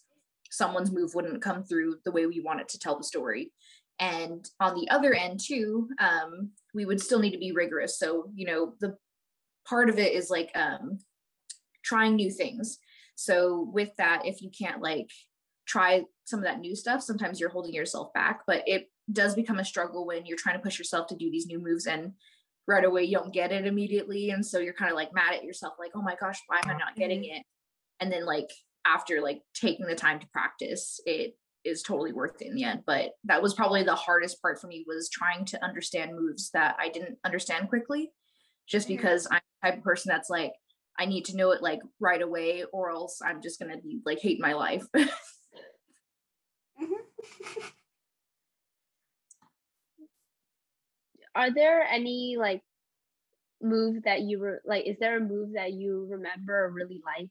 someone's 0.50 0.92
move 0.92 1.14
wouldn't 1.14 1.42
come 1.42 1.64
through 1.64 1.98
the 2.06 2.12
way 2.12 2.26
we 2.26 2.40
want 2.40 2.62
it 2.62 2.70
to 2.70 2.80
tell 2.80 2.98
the 2.98 3.04
story. 3.04 3.52
And 4.00 4.48
on 4.60 4.76
the 4.76 4.90
other 4.90 5.14
end, 5.14 5.40
too, 5.44 5.90
um, 6.00 6.52
we 6.74 6.86
would 6.86 7.02
still 7.02 7.20
need 7.20 7.32
to 7.32 7.40
be 7.40 7.52
rigorous. 7.52 7.98
So, 7.98 8.30
you 8.36 8.46
know, 8.46 8.74
the 8.80 8.96
part 9.68 9.90
of 9.90 9.98
it 9.98 10.14
is 10.14 10.30
like 10.30 10.52
um, 10.56 11.00
trying 11.84 12.16
new 12.16 12.30
things. 12.30 12.78
So 13.16 13.70
with 13.74 13.90
that, 13.98 14.26
if 14.26 14.42
you 14.42 14.52
can't 14.58 14.82
like 14.82 15.10
try 15.68 16.04
some 16.26 16.40
of 16.40 16.46
that 16.46 16.60
new 16.60 16.76
stuff, 16.76 17.02
sometimes 17.02 17.40
you're 17.40 17.50
holding 17.50 17.74
yourself 17.74 18.14
back, 18.14 18.42
but 18.46 18.64
it 18.68 18.90
does 19.12 19.34
become 19.34 19.60
a 19.60 19.66
struggle 19.66 20.06
when 20.06 20.26
you're 20.26 20.38
trying 20.38 20.56
to 20.56 20.62
push 20.62 20.78
yourself 20.78 21.08
to 21.08 21.16
do 21.16 21.32
these 21.32 21.48
new 21.48 21.60
moves 21.60 21.88
and 21.88 22.12
right 22.68 22.86
away 22.86 23.04
you 23.04 23.18
don't 23.18 23.34
get 23.34 23.52
it 23.52 23.66
immediately. 23.66 24.30
And 24.30 24.46
so 24.46 24.60
you're 24.60 24.74
kind 24.74 24.92
of 24.92 24.96
like 24.96 25.14
mad 25.14 25.34
at 25.34 25.44
yourself, 25.44 25.74
like, 25.80 25.92
oh 25.96 26.02
my 26.02 26.16
gosh, 26.20 26.40
why 26.48 26.60
am 26.64 26.70
I 26.70 26.78
not 26.78 26.96
getting 26.96 27.22
mm-hmm. 27.22 27.38
it? 27.38 27.44
And 28.00 28.12
then 28.12 28.26
like 28.26 28.50
after 28.88 29.22
like 29.22 29.42
taking 29.54 29.86
the 29.86 29.96
time 29.96 30.20
to 30.20 30.28
practice, 30.28 31.00
it 31.06 31.36
is 31.66 31.84
totally 31.84 32.14
worth 32.14 32.42
it 32.42 32.48
in 32.48 32.56
the 32.56 32.64
end. 32.64 32.84
But 32.86 33.12
that 33.26 33.42
was 33.42 33.54
probably 33.54 33.84
the 33.84 33.96
hardest 33.96 34.42
part 34.42 34.60
for 34.60 34.68
me 34.68 34.86
was 34.88 35.10
trying 35.10 35.46
to 35.46 35.64
understand 35.64 36.16
moves 36.16 36.50
that 36.52 36.76
I 36.80 36.90
didn't 36.90 37.18
understand 37.26 37.70
quickly, 37.70 38.12
just 38.68 38.88
mm-hmm. 38.88 38.98
because 38.98 39.28
I'm 39.30 39.42
the 39.62 39.70
type 39.70 39.78
of 39.80 39.84
person 39.84 40.10
that's 40.10 40.30
like, 40.30 40.54
I 41.00 41.06
need 41.06 41.26
to 41.26 41.38
know 41.38 41.52
it 41.52 41.62
like 41.62 41.80
right 42.00 42.22
away, 42.22 42.64
or 42.72 42.90
else 42.92 43.20
I'm 43.24 43.42
just 43.42 43.60
gonna 43.60 43.78
be 43.78 44.00
like 44.06 44.20
hate 44.20 44.40
my 44.40 44.54
life. 44.54 44.86
Mm-hmm. 46.80 47.62
Are 51.36 51.52
there 51.52 51.82
any 51.84 52.36
like 52.38 52.62
move 53.62 54.04
that 54.04 54.22
you 54.22 54.40
were 54.40 54.62
like? 54.66 54.86
Is 54.86 54.98
there 55.00 55.18
a 55.18 55.22
move 55.22 55.54
that 55.54 55.74
you 55.74 56.08
remember 56.10 56.66
or 56.66 56.72
really 56.72 57.02
like? 57.06 57.30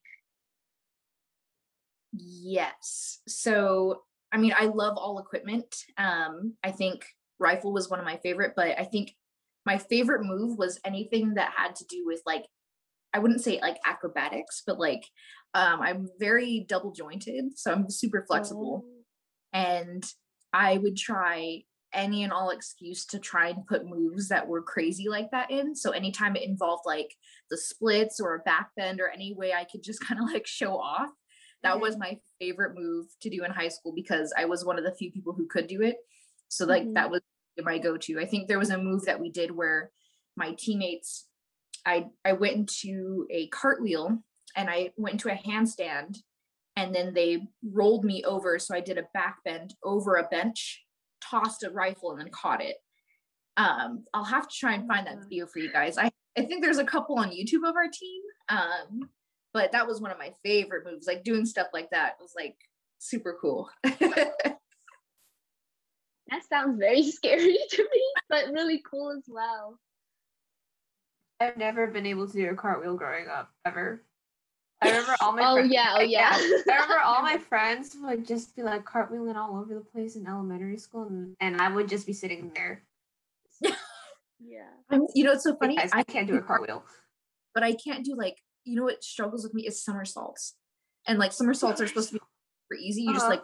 Yes. 2.19 3.21
So, 3.29 4.03
I 4.33 4.39
mean, 4.39 4.53
I 4.59 4.67
love 4.67 4.97
all 4.97 5.19
equipment. 5.19 5.75
Um, 5.99 6.55
I 6.65 6.71
think 6.73 7.05
rifle 7.39 7.73
was 7.73 7.91
one 7.91 7.99
of 7.99 8.05
my 8.05 8.17
favorite, 8.19 8.53
but 8.57 8.79
I 8.79 8.85
think 8.85 9.15
my 9.65 9.79
favorite 9.79 10.25
move 10.25 10.59
was 10.59 10.81
anything 10.85 11.35
that 11.35 11.53
had 11.57 11.75
to 11.77 11.85
do 11.87 12.05
with 12.07 12.23
like 12.25 12.47
I 13.13 13.19
wouldn't 13.19 13.43
say 13.43 13.59
like 13.63 13.79
acrobatics, 13.87 14.63
but 14.67 14.79
like 14.79 15.05
um, 15.55 15.81
I'm 15.81 16.09
very 16.19 16.67
double 16.69 16.93
jointed, 16.93 17.59
so 17.59 17.73
I'm 17.73 17.89
super 17.89 18.25
flexible. 18.27 18.85
Oh. 18.85 19.03
And 19.55 20.05
I 20.53 20.77
would 20.77 20.97
try 20.97 21.63
any 21.95 22.25
and 22.25 22.33
all 22.33 22.51
excuse 22.51 23.07
to 23.07 23.19
try 23.19 23.49
and 23.49 23.67
put 23.67 23.87
moves 23.87 24.29
that 24.29 24.47
were 24.47 24.61
crazy 24.61 25.09
like 25.09 25.31
that 25.31 25.51
in. 25.51 25.75
So 25.75 25.93
anytime 25.93 26.37
it 26.37 26.43
involved 26.43 26.83
like 26.85 27.15
the 27.51 27.57
splits 27.57 28.21
or 28.21 28.35
a 28.35 28.41
back 28.41 28.71
bend 28.77 29.01
or 29.01 29.09
any 29.09 29.35
way 29.35 29.53
I 29.53 29.65
could 29.65 29.83
just 29.83 30.01
kind 30.07 30.21
of 30.21 30.31
like 30.31 30.47
show 30.47 30.77
off, 30.77 31.11
that 31.67 31.75
mm-hmm. 31.75 31.83
was 31.83 31.99
my 31.99 32.19
favorite 32.41 32.75
move 32.75 33.07
to 33.21 33.31
do 33.31 33.45
in 33.45 33.51
high 33.51 33.69
school 33.69 33.93
because 33.95 34.33
I 34.37 34.45
was 34.45 34.65
one 34.65 34.79
of 34.79 34.85
the 34.85 34.95
few 34.95 35.11
people 35.11 35.33
who 35.33 35.47
could 35.47 35.67
do 35.67 35.83
it. 35.83 35.97
So 36.49 36.65
like 36.65 36.85
mm-hmm. 36.85 36.95
that 36.95 37.11
was 37.11 37.21
my 37.59 37.79
go-to. 37.79 38.21
I 38.21 38.27
think 38.27 38.49
there 38.49 38.59
was 38.59 38.71
a 38.71 38.79
move 38.79 39.05
that 39.07 39.21
we 39.21 39.31
did 39.31 39.51
where 39.51 39.91
my 40.37 40.55
teammates 40.59 41.27
I 41.85 42.07
I 42.25 42.33
went 42.33 42.57
into 42.57 43.27
a 43.31 43.49
cartwheel 43.49 44.19
and 44.57 44.71
I 44.71 44.93
went 44.97 45.15
into 45.15 45.33
a 45.33 45.37
handstand 45.37 46.19
and 46.77 46.95
then 46.95 47.15
they 47.15 47.49
rolled 47.73 48.05
me 48.05 48.23
over 48.25 48.59
so 48.59 48.75
I 48.75 48.81
did 48.81 48.99
a 48.99 49.09
back 49.15 49.39
bend 49.45 49.75
over 49.83 50.17
a 50.17 50.29
bench, 50.29 50.85
tossed 51.23 51.65
a 51.65 51.71
rifle 51.71 52.13
and 52.13 52.21
then 52.21 52.31
caught 52.31 52.63
it. 52.63 52.77
Um, 53.57 54.05
I'll 54.13 54.25
have 54.25 54.49
to 54.49 54.55
try 54.55 54.75
and 54.75 54.87
find 54.87 55.07
that 55.07 55.23
video 55.23 55.47
for 55.47 55.59
you 55.59 55.73
guys. 55.73 55.97
I, 55.97 56.11
I 56.37 56.43
think 56.43 56.63
there's 56.63 56.79
a 56.79 56.85
couple 56.85 57.19
on 57.19 57.31
YouTube 57.31 57.67
of 57.67 57.75
our 57.75 57.89
team. 57.89 58.23
Um, 58.51 59.09
but 59.57 59.73
that 59.73 59.87
was 59.87 60.03
one 60.03 60.11
of 60.11 60.19
my 60.19 60.33
favorite 60.45 60.85
moves. 60.85 61.07
Like 61.07 61.25
doing 61.25 61.47
stuff 61.47 61.69
like 61.73 61.89
that 61.89 62.17
was 62.21 62.35
like 62.37 62.57
super 62.99 63.39
cool. 63.41 63.71
that 63.83 64.59
sounds 66.51 66.79
very 66.79 67.03
scary 67.11 67.57
to 67.71 67.83
me, 67.83 68.03
but 68.29 68.53
really 68.53 68.83
cool 68.89 69.15
as 69.17 69.25
well. 69.27 69.79
I've 71.41 71.57
never 71.57 71.87
been 71.87 72.05
able 72.05 72.27
to 72.27 72.33
do 72.35 72.51
a 72.51 72.55
cartwheel 72.55 72.99
growing 72.99 73.29
up 73.29 73.51
ever. 73.65 74.05
I 74.83 74.91
remember 74.91 75.17
all 75.23 75.33
my 75.33 75.43
oh 75.47 75.57
yeah 75.57 75.95
oh 75.97 76.03
yeah 76.03 76.33
I 76.35 76.63
remember 76.67 76.99
all 77.03 77.23
my 77.23 77.39
friends 77.39 77.97
would 78.03 78.27
just 78.27 78.55
be 78.55 78.63
like 78.63 78.85
cartwheeling 78.85 79.37
all 79.37 79.57
over 79.57 79.73
the 79.73 79.81
place 79.81 80.17
in 80.17 80.27
elementary 80.27 80.77
school 80.77 81.05
and, 81.05 81.35
and 81.41 81.59
I 81.63 81.71
would 81.71 81.89
just 81.89 82.07
be 82.07 82.13
sitting 82.13 82.53
there. 82.55 82.83
yeah. 84.39 84.69
I'm, 84.91 85.07
you 85.15 85.25
know 85.25 85.33
it's 85.33 85.45
so 85.45 85.57
funny. 85.57 85.77
Guys, 85.77 85.89
I 85.95 86.03
can't 86.03 86.27
do 86.27 86.37
a 86.37 86.43
cartwheel, 86.43 86.85
but 87.55 87.63
I 87.63 87.73
can't 87.73 88.05
do 88.05 88.17
like 88.17 88.37
you 88.67 88.77
know 88.77 88.85
what 88.85 89.03
struggles 89.03 89.45
with 89.45 89.55
me 89.55 89.67
is 89.67 89.83
somersaults, 89.83 90.55
and 91.07 91.19
like 91.19 91.33
somersaults 91.33 91.81
are 91.81 91.87
supposed 91.87 92.09
to 92.09 92.15
be 92.15 92.21
super 92.21 92.81
easy. 92.81 93.03
You 93.03 93.11
uh-huh. 93.11 93.19
just 93.19 93.31
like 93.31 93.43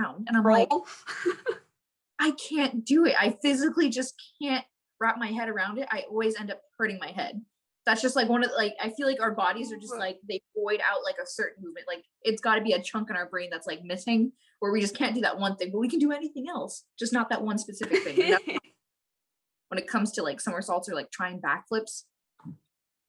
around, 0.00 0.26
and 0.28 0.36
I'm 0.36 0.46
Roll. 0.46 0.58
like, 0.58 0.68
I 2.18 2.32
can't 2.32 2.84
do 2.84 3.04
it. 3.04 3.14
I 3.20 3.36
physically 3.42 3.90
just 3.90 4.14
can't 4.42 4.64
wrap 5.00 5.18
my 5.18 5.28
head 5.28 5.48
around 5.48 5.78
it, 5.78 5.88
I 5.90 6.04
always 6.08 6.38
end 6.38 6.50
up 6.50 6.60
hurting 6.78 6.98
my 6.98 7.10
head. 7.10 7.40
That's 7.84 8.02
just 8.02 8.16
like 8.16 8.28
one 8.28 8.42
of 8.42 8.50
like 8.56 8.74
I 8.80 8.90
feel 8.90 9.06
like 9.06 9.20
our 9.20 9.30
bodies 9.30 9.72
are 9.72 9.76
just 9.76 9.96
like 9.96 10.18
they 10.28 10.40
void 10.56 10.80
out 10.80 11.04
like 11.04 11.16
a 11.22 11.26
certain 11.26 11.62
movement. 11.62 11.86
Like 11.86 12.04
it's 12.22 12.40
got 12.40 12.56
to 12.56 12.60
be 12.60 12.72
a 12.72 12.82
chunk 12.82 13.10
in 13.10 13.16
our 13.16 13.28
brain 13.28 13.48
that's 13.50 13.66
like 13.66 13.84
missing, 13.84 14.32
where 14.58 14.72
we 14.72 14.80
just 14.80 14.96
can't 14.96 15.14
do 15.14 15.20
that 15.20 15.38
one 15.38 15.56
thing, 15.56 15.70
but 15.70 15.78
we 15.78 15.88
can 15.88 16.00
do 16.00 16.10
anything 16.10 16.48
else, 16.48 16.84
just 16.98 17.12
not 17.12 17.28
that 17.30 17.42
one 17.42 17.58
specific 17.58 18.02
thing. 18.02 18.36
when 19.68 19.78
it 19.78 19.86
comes 19.86 20.12
to 20.12 20.22
like 20.22 20.40
somersaults 20.40 20.88
or 20.88 20.94
like 20.94 21.10
trying 21.12 21.40
backflips, 21.40 22.04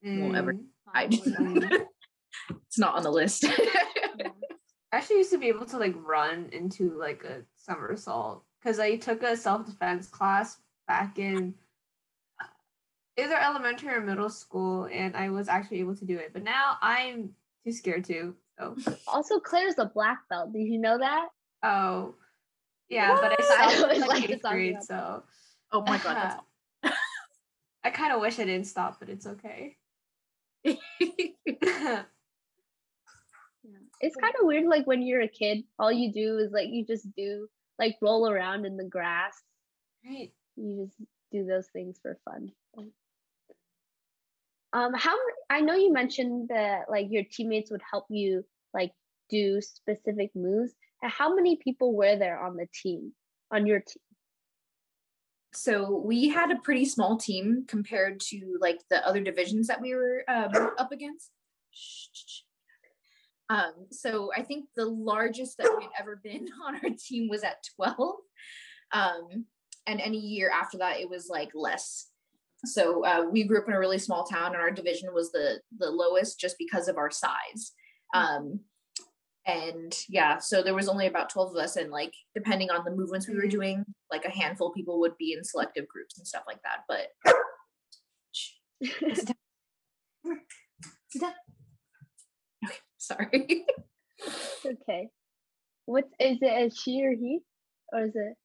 mm. 0.06 0.22
won't 0.22 0.38
ever. 0.96 1.08
Mm. 1.10 1.86
it's 2.68 2.80
not 2.80 2.96
on 2.96 3.04
the 3.04 3.12
list. 3.12 3.46
I 4.92 4.98
actually 4.98 5.18
used 5.18 5.32
to 5.32 5.38
be 5.38 5.48
able 5.48 5.66
to 5.66 5.78
like 5.78 5.96
run 5.98 6.50
into 6.52 6.98
like 6.98 7.24
a 7.24 7.42
somersault 7.56 8.44
because 8.62 8.80
I 8.80 8.96
took 8.96 9.24
a 9.24 9.36
self 9.36 9.66
defense 9.66 10.08
class 10.08 10.58
back 10.88 11.20
in 11.20 11.54
either 13.18 13.36
elementary 13.36 13.94
or 13.94 14.02
middle 14.02 14.30
school, 14.30 14.88
and 14.92 15.16
I 15.16 15.30
was 15.30 15.50
actually 15.50 15.80
able 15.80 15.96
to 15.96 16.06
do 16.06 16.18
it. 16.18 16.32
But 16.34 16.44
now 16.44 16.78
I'm 16.82 17.32
too 17.66 17.72
scared 17.72 18.06
to. 18.06 18.36
So 18.60 18.76
also, 19.08 19.40
Claire's 19.40 19.78
a 19.78 19.86
black 19.86 20.20
belt. 20.30 20.54
Did 20.54 20.68
you 20.68 20.80
know 20.80 20.98
that? 20.98 21.28
Oh, 21.64 22.16
yeah, 22.90 23.14
what? 23.14 23.22
but 23.22 23.40
I 23.40 23.44
stopped 23.44 23.96
in 23.96 24.02
like 24.08 24.30
eighth 24.30 24.42
grade. 24.42 24.78
So, 24.82 25.24
oh 25.72 25.82
my 25.82 25.98
god, 25.98 26.40
I 27.84 27.90
kind 27.90 28.14
of 28.14 28.22
wish 28.22 28.40
I 28.40 28.46
didn't 28.46 28.68
stop, 28.68 29.00
but 29.00 29.10
it's 29.10 29.28
okay. 29.28 29.76
Yeah. 30.64 32.04
It's 34.00 34.16
kind 34.16 34.34
of 34.40 34.46
weird, 34.46 34.66
like 34.66 34.86
when 34.86 35.02
you're 35.02 35.22
a 35.22 35.28
kid, 35.28 35.64
all 35.80 35.92
you 35.92 36.14
do 36.14 36.38
is 36.38 36.52
like 36.52 36.68
you 36.70 36.86
just 36.86 37.08
do 37.16 37.48
like 37.80 37.98
roll 38.02 38.30
around 38.30 38.66
in 38.66 38.78
the 38.78 38.84
grass. 38.84 39.34
Right. 40.06 40.32
You 40.56 40.86
just 40.86 41.10
do 41.32 41.46
those 41.46 41.68
things 41.74 41.98
for 42.02 42.18
fun. 42.24 42.52
Um, 44.74 44.94
how 44.94 45.16
I 45.50 45.62
know 45.62 45.76
you 45.76 45.92
mentioned 45.92 46.50
that 46.50 46.90
like 46.90 47.08
your 47.10 47.24
teammates 47.24 47.72
would 47.72 47.82
help 47.90 48.06
you 48.10 48.46
like 48.74 48.92
do 49.30 49.62
specific 49.62 50.32
moves. 50.36 50.74
How 51.02 51.34
many 51.34 51.56
people 51.56 51.96
were 51.96 52.18
there 52.18 52.40
on 52.40 52.56
the 52.56 52.68
team, 52.84 53.14
on 53.52 53.66
your 53.66 53.80
team? 53.80 54.02
So 55.54 56.02
we 56.06 56.30
had 56.30 56.52
a 56.52 56.60
pretty 56.60 56.86
small 56.86 57.18
team 57.18 57.66
compared 57.68 58.20
to 58.22 58.58
like 58.60 58.80
the 58.90 59.06
other 59.08 59.22
divisions 59.22 59.68
that 59.68 59.82
we 59.82 59.96
were 59.96 60.24
um, 60.28 60.52
up 60.78 60.92
against. 60.92 61.32
Um, 63.50 63.88
so 63.92 64.30
I 64.36 64.44
think 64.44 64.66
the 64.76 64.86
largest 64.86 65.58
that 65.58 65.74
we've 65.78 65.88
ever 66.00 66.20
been 66.22 66.48
on 66.66 66.76
our 66.76 66.90
team 66.98 67.30
was 67.30 67.44
at 67.44 67.64
12. 67.76 68.16
Um, 68.92 69.46
and 69.86 70.02
any 70.02 70.20
year 70.20 70.50
after 70.50 70.78
that, 70.80 71.00
it 71.00 71.10
was 71.10 71.30
like 71.30 71.52
less 71.54 72.08
so 72.66 73.06
uh, 73.06 73.26
we 73.30 73.44
grew 73.44 73.60
up 73.60 73.68
in 73.68 73.74
a 73.74 73.80
really 73.80 74.00
small 74.00 74.24
town 74.24 74.54
and 74.54 74.62
our 74.62 74.72
division 74.72 75.14
was 75.14 75.32
the 75.32 75.60
the 75.78 75.90
lowest 75.90 76.40
just 76.40 76.58
because 76.58 76.88
of 76.88 76.98
our 76.98 77.12
size 77.12 77.74
um, 78.14 78.60
and 79.48 79.96
yeah 80.10 80.38
so 80.38 80.62
there 80.62 80.76
was 80.76 80.90
only 80.90 81.08
about 81.08 81.30
12 81.30 81.52
of 81.52 81.58
us 81.58 81.76
and 81.76 81.90
like 81.90 82.14
depending 82.36 82.70
on 82.70 82.84
the 82.84 82.92
movements 82.92 83.28
we 83.28 83.36
were 83.36 83.42
mm-hmm. 83.42 83.50
doing 83.50 83.86
like 84.12 84.26
a 84.26 84.30
handful 84.30 84.68
of 84.68 84.76
people 84.76 85.00
would 85.00 85.18
be 85.18 85.34
in 85.34 85.44
selective 85.44 85.88
groups 85.88 86.18
and 86.18 86.28
stuff 86.28 86.44
like 86.48 86.60
that 86.64 86.84
but 86.88 87.08
okay 91.14 91.34
sorry 92.98 93.66
okay 94.66 95.10
what 95.86 96.04
is 96.20 96.38
it 96.42 96.46
a 96.46 96.70
she 96.76 97.02
or 97.04 97.12
he 97.12 97.40
or 97.94 98.06
is 98.06 98.16
it 98.16 98.36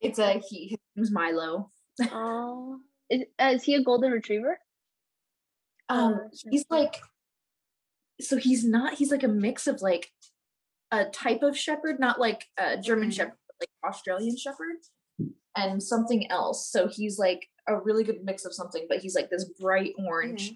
it's 0.00 0.18
a 0.18 0.40
he 0.48 0.68
his 0.68 0.78
name's 0.96 1.12
milo 1.12 1.70
oh 2.12 2.80
is, 3.10 3.22
uh, 3.40 3.52
is 3.54 3.62
he 3.64 3.74
a 3.74 3.82
golden 3.82 4.12
retriever? 4.12 4.58
Um, 5.88 6.28
he's 6.50 6.66
like, 6.68 7.00
so 8.20 8.36
he's 8.36 8.64
not. 8.64 8.94
He's 8.94 9.10
like 9.10 9.22
a 9.22 9.28
mix 9.28 9.66
of 9.66 9.80
like 9.80 10.10
a 10.90 11.04
type 11.06 11.42
of 11.42 11.56
shepherd, 11.56 12.00
not 12.00 12.20
like 12.20 12.44
a 12.58 12.78
German 12.78 13.08
mm-hmm. 13.08 13.16
shepherd, 13.16 13.36
like 13.60 13.92
Australian 13.92 14.36
shepherd, 14.36 14.76
and 15.56 15.82
something 15.82 16.30
else. 16.30 16.70
So 16.70 16.88
he's 16.88 17.18
like 17.18 17.46
a 17.66 17.76
really 17.78 18.04
good 18.04 18.24
mix 18.24 18.44
of 18.44 18.54
something, 18.54 18.86
but 18.88 18.98
he's 18.98 19.14
like 19.14 19.30
this 19.30 19.44
bright 19.60 19.92
orange, 19.98 20.52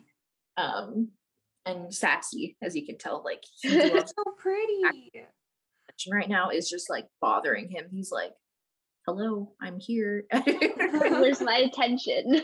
mm-hmm. 0.58 0.64
um, 0.64 1.08
and 1.66 1.94
sassy, 1.94 2.56
as 2.62 2.74
you 2.74 2.86
can 2.86 2.98
tell. 2.98 3.22
Like 3.24 3.42
he's 3.60 3.72
so 3.92 4.24
pretty. 4.38 4.82
Right 6.10 6.28
now 6.28 6.50
is 6.50 6.68
just 6.68 6.90
like 6.90 7.06
bothering 7.20 7.68
him. 7.70 7.84
He's 7.92 8.10
like, 8.10 8.32
hello, 9.06 9.52
I'm 9.60 9.78
here. 9.78 10.24
Where's 10.32 11.40
my 11.40 11.56
attention? 11.56 12.42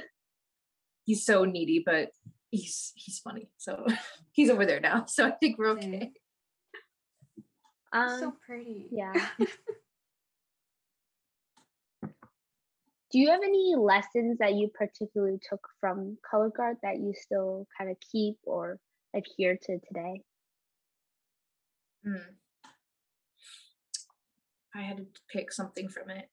He's 1.05 1.25
so 1.25 1.45
needy, 1.45 1.83
but 1.85 2.11
he's 2.51 2.93
he's 2.95 3.19
funny. 3.19 3.49
So 3.57 3.87
he's 4.33 4.51
over 4.51 4.67
there 4.67 4.81
now. 4.81 5.07
So 5.07 5.27
I 5.27 5.31
think 5.33 5.59
we're 5.59 5.71
okay. 5.71 6.13
Um, 7.93 8.19
so 8.19 8.33
pretty. 8.45 8.87
Yeah. 8.91 9.13
Do 13.11 13.19
you 13.19 13.31
have 13.31 13.41
any 13.43 13.75
lessons 13.77 14.37
that 14.39 14.55
you 14.55 14.69
particularly 14.75 15.39
took 15.49 15.67
from 15.81 16.19
color 16.31 16.51
guard 16.51 16.77
that 16.83 16.99
you 16.99 17.15
still 17.19 17.67
kind 17.79 17.91
of 17.91 17.97
keep 18.13 18.37
or 18.45 18.79
adhere 19.17 19.57
to 19.63 19.79
today? 19.79 20.21
Mm. 22.07 22.21
I 24.75 24.83
had 24.83 24.99
to 24.99 25.07
pick 25.33 25.51
something 25.51 25.89
from 25.89 26.11
it. 26.11 26.29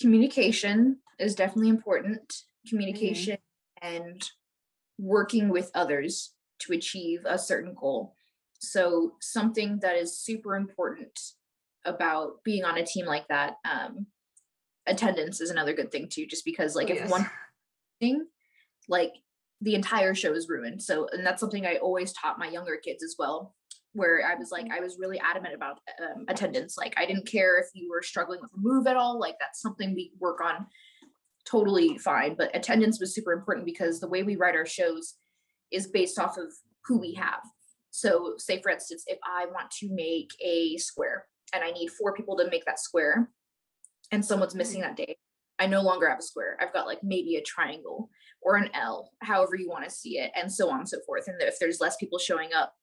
communication 0.00 0.98
is 1.18 1.34
definitely 1.34 1.70
important. 1.70 2.42
Communication 2.68 3.38
mm-hmm. 3.82 3.96
and 3.96 4.22
working 4.98 5.48
with 5.48 5.70
others 5.74 6.32
to 6.60 6.72
achieve 6.72 7.20
a 7.24 7.38
certain 7.38 7.74
goal. 7.74 8.14
So, 8.58 9.12
something 9.20 9.80
that 9.82 9.96
is 9.96 10.18
super 10.18 10.56
important 10.56 11.18
about 11.84 12.42
being 12.44 12.64
on 12.64 12.78
a 12.78 12.84
team 12.84 13.06
like 13.06 13.28
that 13.28 13.56
um, 13.70 14.06
attendance 14.86 15.40
is 15.40 15.50
another 15.50 15.72
good 15.72 15.92
thing 15.92 16.08
too, 16.08 16.26
just 16.26 16.44
because 16.44 16.74
like 16.74 16.88
Oh, 16.90 16.94
if 16.94 16.98
yes. 17.00 17.10
one 17.10 17.30
thing, 18.00 18.26
like 18.88 19.12
the 19.60 19.74
entire 19.74 20.14
show 20.14 20.32
is 20.34 20.48
ruined. 20.48 20.82
So, 20.82 21.08
and 21.12 21.24
that's 21.24 21.40
something 21.40 21.66
I 21.66 21.76
always 21.76 22.12
taught 22.12 22.38
my 22.38 22.48
younger 22.48 22.76
kids 22.76 23.02
as 23.02 23.16
well, 23.18 23.54
where 23.92 24.26
I 24.26 24.34
was 24.34 24.50
like, 24.50 24.66
I 24.70 24.80
was 24.80 24.98
really 24.98 25.18
adamant 25.18 25.54
about 25.54 25.78
um, 26.02 26.24
attendance. 26.28 26.76
Like, 26.76 26.94
I 26.98 27.06
didn't 27.06 27.26
care 27.26 27.58
if 27.58 27.66
you 27.72 27.88
were 27.90 28.02
struggling 28.02 28.40
with 28.42 28.50
a 28.52 28.58
move 28.58 28.86
at 28.86 28.96
all. 28.96 29.18
Like, 29.18 29.36
that's 29.40 29.62
something 29.62 29.94
we 29.94 30.12
work 30.18 30.40
on 30.42 30.66
totally 31.46 31.96
fine. 31.98 32.34
But 32.36 32.54
attendance 32.54 33.00
was 33.00 33.14
super 33.14 33.32
important 33.32 33.64
because 33.64 34.00
the 34.00 34.08
way 34.08 34.22
we 34.22 34.36
write 34.36 34.56
our 34.56 34.66
shows 34.66 35.14
is 35.70 35.86
based 35.86 36.18
off 36.18 36.36
of 36.38 36.52
who 36.84 36.98
we 36.98 37.14
have. 37.14 37.40
So, 37.90 38.34
say 38.38 38.60
for 38.60 38.70
instance, 38.70 39.04
if 39.06 39.18
I 39.24 39.46
want 39.46 39.70
to 39.80 39.88
make 39.90 40.30
a 40.40 40.76
square 40.76 41.26
and 41.52 41.64
I 41.64 41.70
need 41.70 41.88
four 41.88 42.14
people 42.14 42.36
to 42.36 42.50
make 42.50 42.64
that 42.66 42.78
square, 42.78 43.30
and 44.12 44.24
someone's 44.24 44.54
missing 44.54 44.80
that 44.82 44.96
day, 44.96 45.16
I 45.58 45.66
no 45.66 45.82
longer 45.82 46.08
have 46.08 46.18
a 46.18 46.22
square. 46.22 46.56
I've 46.60 46.72
got 46.72 46.86
like 46.86 47.02
maybe 47.02 47.36
a 47.36 47.42
triangle 47.42 48.10
or 48.42 48.56
an 48.56 48.70
L, 48.74 49.10
however 49.22 49.56
you 49.56 49.68
want 49.68 49.84
to 49.84 49.90
see 49.90 50.18
it, 50.18 50.30
and 50.36 50.52
so 50.52 50.70
on 50.70 50.80
and 50.80 50.88
so 50.88 50.98
forth. 51.06 51.26
And 51.26 51.40
if 51.40 51.58
there's 51.58 51.80
less 51.80 51.96
people 51.96 52.18
showing 52.18 52.52
up, 52.52 52.74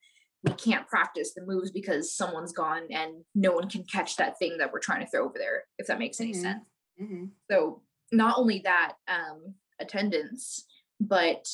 we 0.44 0.52
can't 0.54 0.88
practice 0.88 1.34
the 1.34 1.46
moves 1.46 1.72
because 1.72 2.14
someone's 2.14 2.52
gone 2.52 2.88
and 2.92 3.24
no 3.36 3.54
one 3.54 3.70
can 3.70 3.84
catch 3.86 4.18
that 4.18 4.38
thing 4.40 4.58
that 4.58 4.74
we're 4.74 4.80
trying 4.80 5.00
to 5.00 5.10
throw 5.10 5.24
over 5.24 5.38
there, 5.38 5.64
if 5.78 5.88
that 5.88 6.00
makes 6.00 6.20
any 6.20 6.34
Mhm. 6.34 6.42
sense. 6.42 6.66
Mhm. 7.00 7.32
So 7.50 7.84
not 8.12 8.38
only 8.38 8.60
that, 8.60 8.98
um, 9.08 9.56
attendance, 9.80 10.66
but 11.00 11.48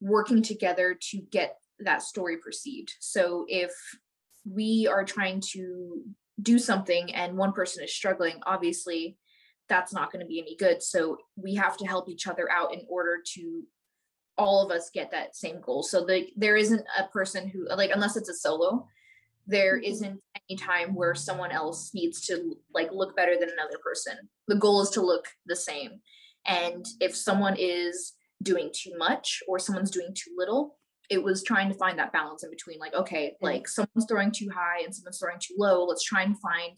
working 0.00 0.42
together 0.42 0.96
to 1.10 1.18
get 1.30 1.56
that 1.80 2.02
story 2.02 2.36
perceived. 2.38 2.94
So 3.00 3.44
if 3.48 3.72
we 4.44 4.86
are 4.90 5.04
trying 5.04 5.40
to 5.52 6.02
do 6.40 6.58
something 6.58 7.14
and 7.14 7.36
one 7.36 7.52
person 7.52 7.82
is 7.84 7.94
struggling, 7.94 8.40
obviously 8.46 9.16
that's 9.68 9.92
not 9.92 10.12
going 10.12 10.20
to 10.20 10.28
be 10.28 10.40
any 10.40 10.56
good. 10.56 10.82
So 10.82 11.18
we 11.34 11.54
have 11.54 11.76
to 11.78 11.86
help 11.86 12.08
each 12.08 12.26
other 12.26 12.50
out 12.50 12.72
in 12.72 12.82
order 12.88 13.18
to 13.34 13.62
all 14.38 14.64
of 14.64 14.70
us 14.70 14.90
get 14.92 15.10
that 15.10 15.34
same 15.34 15.60
goal. 15.60 15.82
So 15.82 16.04
the, 16.04 16.28
there 16.36 16.56
isn't 16.56 16.84
a 16.98 17.04
person 17.08 17.48
who 17.48 17.66
like 17.74 17.90
unless 17.90 18.16
it's 18.16 18.28
a 18.28 18.34
solo, 18.34 18.86
there 19.46 19.78
Mhm. 19.78 19.84
isn't 19.84 20.22
any 20.48 20.58
time 20.58 20.94
where 20.94 21.14
someone 21.14 21.52
else 21.52 21.94
needs 21.94 22.20
to 22.26 22.56
like 22.72 22.90
look 22.92 23.16
better 23.16 23.38
than 23.38 23.50
another 23.50 23.78
person. 23.82 24.28
The 24.46 24.56
goal 24.56 24.82
is 24.82 24.90
to 24.90 25.00
look 25.00 25.26
the 25.46 25.56
same. 25.56 26.00
And 26.44 26.84
if 27.00 27.16
someone 27.16 27.56
is 27.58 28.15
doing 28.42 28.70
too 28.74 28.92
much 28.96 29.42
or 29.48 29.58
someone's 29.58 29.90
doing 29.90 30.14
too 30.14 30.32
little, 30.36 30.78
it 31.10 31.22
was 31.22 31.42
trying 31.42 31.68
to 31.68 31.74
find 31.74 31.98
that 31.98 32.12
balance 32.12 32.42
in 32.44 32.50
between 32.50 32.78
like 32.78 32.94
okay, 32.94 33.34
like 33.40 33.68
someone's 33.68 34.06
throwing 34.08 34.32
too 34.32 34.48
high 34.54 34.82
and 34.84 34.94
someone's 34.94 35.18
throwing 35.18 35.38
too 35.40 35.54
low. 35.58 35.84
Let's 35.84 36.04
try 36.04 36.22
and 36.22 36.38
find 36.40 36.76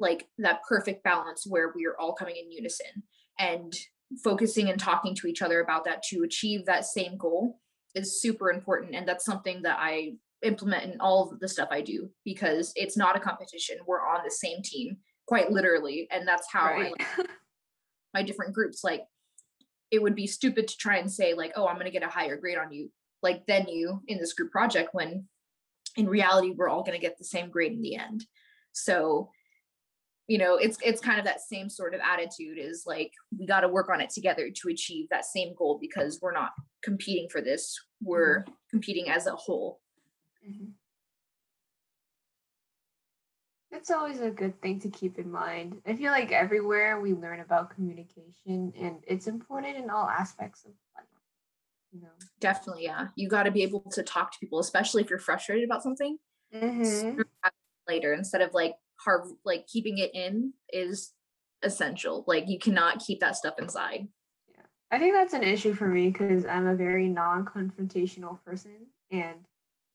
like 0.00 0.26
that 0.38 0.60
perfect 0.68 1.04
balance 1.04 1.44
where 1.46 1.72
we 1.74 1.86
are 1.86 1.98
all 1.98 2.14
coming 2.14 2.36
in 2.36 2.50
unison. 2.50 3.02
And 3.38 3.74
focusing 4.22 4.70
and 4.70 4.78
talking 4.78 5.14
to 5.16 5.26
each 5.26 5.42
other 5.42 5.60
about 5.60 5.84
that 5.84 6.02
to 6.04 6.22
achieve 6.22 6.66
that 6.66 6.84
same 6.84 7.16
goal 7.16 7.58
is 7.94 8.20
super 8.20 8.50
important 8.50 8.94
and 8.94 9.08
that's 9.08 9.24
something 9.24 9.62
that 9.62 9.76
i 9.80 10.12
implement 10.42 10.92
in 10.92 11.00
all 11.00 11.30
of 11.30 11.40
the 11.40 11.48
stuff 11.48 11.68
i 11.70 11.80
do 11.80 12.08
because 12.24 12.72
it's 12.76 12.96
not 12.96 13.16
a 13.16 13.20
competition. 13.20 13.78
We're 13.86 14.06
on 14.06 14.20
the 14.24 14.30
same 14.30 14.62
team 14.62 14.98
quite 15.26 15.50
literally 15.50 16.06
and 16.10 16.28
that's 16.28 16.46
how 16.52 16.66
I 16.66 16.90
like 16.90 17.06
my 18.14 18.22
different 18.22 18.54
groups 18.54 18.84
like 18.84 19.02
it 19.94 20.02
would 20.02 20.14
be 20.14 20.26
stupid 20.26 20.68
to 20.68 20.76
try 20.76 20.98
and 20.98 21.10
say 21.10 21.34
like 21.34 21.52
oh 21.56 21.66
i'm 21.66 21.76
going 21.76 21.86
to 21.86 21.90
get 21.90 22.02
a 22.02 22.08
higher 22.08 22.36
grade 22.36 22.58
on 22.58 22.72
you 22.72 22.90
like 23.22 23.46
than 23.46 23.66
you 23.66 24.02
in 24.06 24.18
this 24.18 24.34
group 24.34 24.52
project 24.52 24.90
when 24.92 25.26
in 25.96 26.08
reality 26.08 26.50
we're 26.50 26.68
all 26.68 26.82
going 26.82 26.98
to 26.98 27.04
get 27.04 27.18
the 27.18 27.24
same 27.24 27.50
grade 27.50 27.72
in 27.72 27.82
the 27.82 27.96
end. 27.96 28.24
So 28.72 29.30
you 30.26 30.38
know 30.38 30.56
it's 30.56 30.78
it's 30.82 31.02
kind 31.02 31.18
of 31.18 31.26
that 31.26 31.40
same 31.40 31.68
sort 31.68 31.94
of 31.94 32.00
attitude 32.00 32.56
is 32.58 32.84
like 32.86 33.12
we 33.38 33.46
got 33.46 33.60
to 33.60 33.68
work 33.68 33.90
on 33.90 34.00
it 34.00 34.10
together 34.10 34.48
to 34.50 34.68
achieve 34.70 35.06
that 35.10 35.26
same 35.26 35.54
goal 35.56 35.78
because 35.80 36.18
we're 36.22 36.32
not 36.32 36.52
competing 36.82 37.28
for 37.28 37.40
this. 37.40 37.78
We're 38.02 38.44
competing 38.70 39.08
as 39.08 39.26
a 39.26 39.32
whole. 39.32 39.80
Mhm. 40.48 40.72
It's 43.74 43.90
always 43.90 44.20
a 44.20 44.30
good 44.30 44.60
thing 44.62 44.78
to 44.80 44.88
keep 44.88 45.18
in 45.18 45.30
mind. 45.30 45.82
I 45.84 45.96
feel 45.96 46.12
like 46.12 46.30
everywhere 46.32 47.00
we 47.00 47.12
learn 47.12 47.40
about 47.40 47.70
communication 47.70 48.72
and 48.76 49.02
it's 49.06 49.26
important 49.26 49.76
in 49.76 49.90
all 49.90 50.08
aspects 50.08 50.64
of 50.64 50.70
life. 50.96 51.04
You 51.92 52.02
know. 52.02 52.08
definitely 52.40 52.84
yeah 52.84 53.08
you 53.14 53.28
got 53.28 53.44
to 53.44 53.50
be 53.52 53.62
able 53.62 53.80
to 53.92 54.02
talk 54.02 54.32
to 54.32 54.38
people 54.40 54.58
especially 54.58 55.02
if 55.02 55.10
you're 55.10 55.18
frustrated 55.18 55.64
about 55.64 55.82
something 55.82 56.18
Mhm. 56.52 57.16
than 57.16 57.24
later 57.88 58.12
instead 58.12 58.40
of 58.40 58.52
like 58.54 58.74
hard 59.00 59.30
like 59.44 59.66
keeping 59.66 59.98
it 59.98 60.14
in 60.14 60.54
is 60.72 61.12
essential 61.62 62.24
like 62.26 62.48
you 62.48 62.58
cannot 62.58 62.98
keep 63.00 63.20
that 63.20 63.36
stuff 63.36 63.54
inside 63.58 64.08
Yeah, 64.48 64.66
I 64.90 64.98
think 64.98 65.14
that's 65.14 65.34
an 65.34 65.42
issue 65.42 65.74
for 65.74 65.88
me 65.88 66.10
because 66.10 66.46
I'm 66.46 66.66
a 66.66 66.74
very 66.74 67.08
non-confrontational 67.08 68.42
person, 68.44 68.86
and 69.10 69.46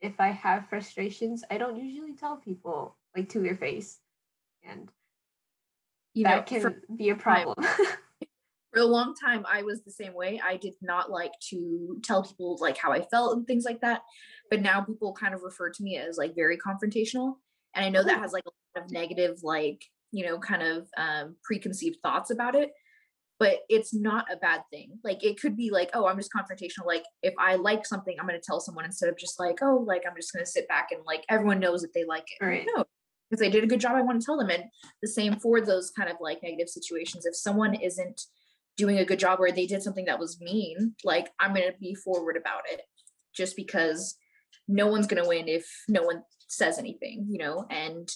if 0.02 0.20
I 0.20 0.28
have 0.30 0.70
frustrations, 0.70 1.44
I 1.52 1.58
don't 1.58 1.78
usually 1.78 2.14
tell 2.16 2.38
people 2.38 2.98
like 3.16 3.30
to 3.30 3.40
their 3.40 3.56
face, 3.56 3.98
and 4.64 4.90
you 6.14 6.24
know 6.24 6.32
that 6.32 6.46
can 6.46 6.62
for, 6.62 6.82
be 6.96 7.10
a 7.10 7.16
problem. 7.16 7.56
for 8.74 8.82
a 8.82 8.86
long 8.86 9.16
time 9.16 9.44
i 9.52 9.64
was 9.64 9.82
the 9.84 9.92
same 9.92 10.14
way. 10.14 10.40
I 10.44 10.56
did 10.58 10.74
not 10.82 11.10
like 11.10 11.32
to 11.50 12.00
tell 12.04 12.24
people 12.24 12.58
like 12.62 12.78
how 12.78 12.92
i 12.92 13.02
felt 13.02 13.36
and 13.36 13.48
things 13.48 13.66
like 13.66 13.82
that. 13.82 14.02
But 14.52 14.62
now 14.62 14.82
people 14.82 15.14
kind 15.14 15.34
of 15.34 15.42
refer 15.42 15.70
to 15.72 15.84
me 15.84 15.98
as 15.98 16.18
like 16.18 16.36
very 16.36 16.58
confrontational. 16.58 17.36
And 17.74 17.84
i 17.86 17.90
know 17.90 18.04
that 18.04 18.18
Oh. 18.18 18.22
has 18.22 18.32
like 18.32 18.44
a 18.46 18.52
lot 18.80 18.86
of 18.86 18.92
negative 18.92 19.40
like 19.44 19.84
you 20.12 20.26
know 20.26 20.38
kind 20.40 20.62
of 20.62 20.88
um 20.98 21.36
preconceived 21.44 21.98
thoughts 22.04 22.30
about 22.32 22.56
it. 22.56 22.72
But 23.40 23.60
it's 23.70 23.94
not 23.94 24.26
a 24.32 24.36
bad 24.38 24.62
thing. 24.70 25.00
Like 25.04 25.24
it 25.24 25.40
could 25.42 25.56
be 25.58 25.72
like 25.72 25.90
oh 25.96 26.06
i'm 26.06 26.18
just 26.18 26.32
confrontational. 26.32 26.86
Like 26.86 27.06
if 27.24 27.34
i 27.40 27.56
like 27.56 27.86
something 27.88 28.16
i'm 28.20 28.28
going 28.28 28.40
to 28.40 28.46
tell 28.46 28.60
someone 28.60 28.86
instead 28.86 29.10
of 29.10 29.18
just 29.18 29.40
like 29.40 29.60
oh 29.64 29.78
like 29.88 30.04
i'm 30.08 30.16
just 30.16 30.32
going 30.34 30.46
to 30.46 30.52
sit 30.52 30.68
back 30.68 30.90
and 30.92 31.02
like 31.08 31.24
everyone 31.30 31.60
knows 31.60 31.82
that 31.82 31.94
they 31.96 32.06
like 32.06 32.28
it. 32.40 32.46
Right. 32.46 32.68
no 32.76 32.86
if 33.32 33.40
they 33.40 33.50
did 33.50 33.64
a 33.64 33.68
good 33.68 33.80
job 33.80 33.96
i 33.96 34.02
want 34.02 34.20
to 34.20 34.26
tell 34.26 34.38
them 34.38 34.50
and 34.50 34.64
the 35.02 35.08
same 35.08 35.40
for 35.40 35.62
those 35.62 35.92
kind 35.92 36.10
of 36.10 36.18
like 36.20 36.44
negative 36.44 36.70
situations. 36.70 37.26
If 37.26 37.36
someone 37.36 37.76
isn't 37.76 38.22
doing 38.78 38.98
a 38.98 39.06
good 39.06 39.20
job 39.20 39.40
or 39.40 39.52
they 39.52 39.66
did 39.66 39.84
something 39.84 40.06
that 40.06 40.20
was 40.20 40.40
mean 40.40 40.96
like 41.04 41.32
i'm 41.40 41.54
going 41.54 41.70
to 41.70 41.78
be 41.80 41.94
forward 41.94 42.38
about 42.38 42.62
it 42.72 42.82
just 43.36 43.58
because 43.58 44.16
no 44.70 44.88
one's 44.88 45.06
going 45.06 45.22
to 45.22 45.28
win 45.28 45.50
if 45.50 45.66
no 45.90 46.02
one 46.02 46.24
says 46.48 46.80
anything 46.80 47.28
you 47.30 47.38
know? 47.38 47.66
And 47.70 48.10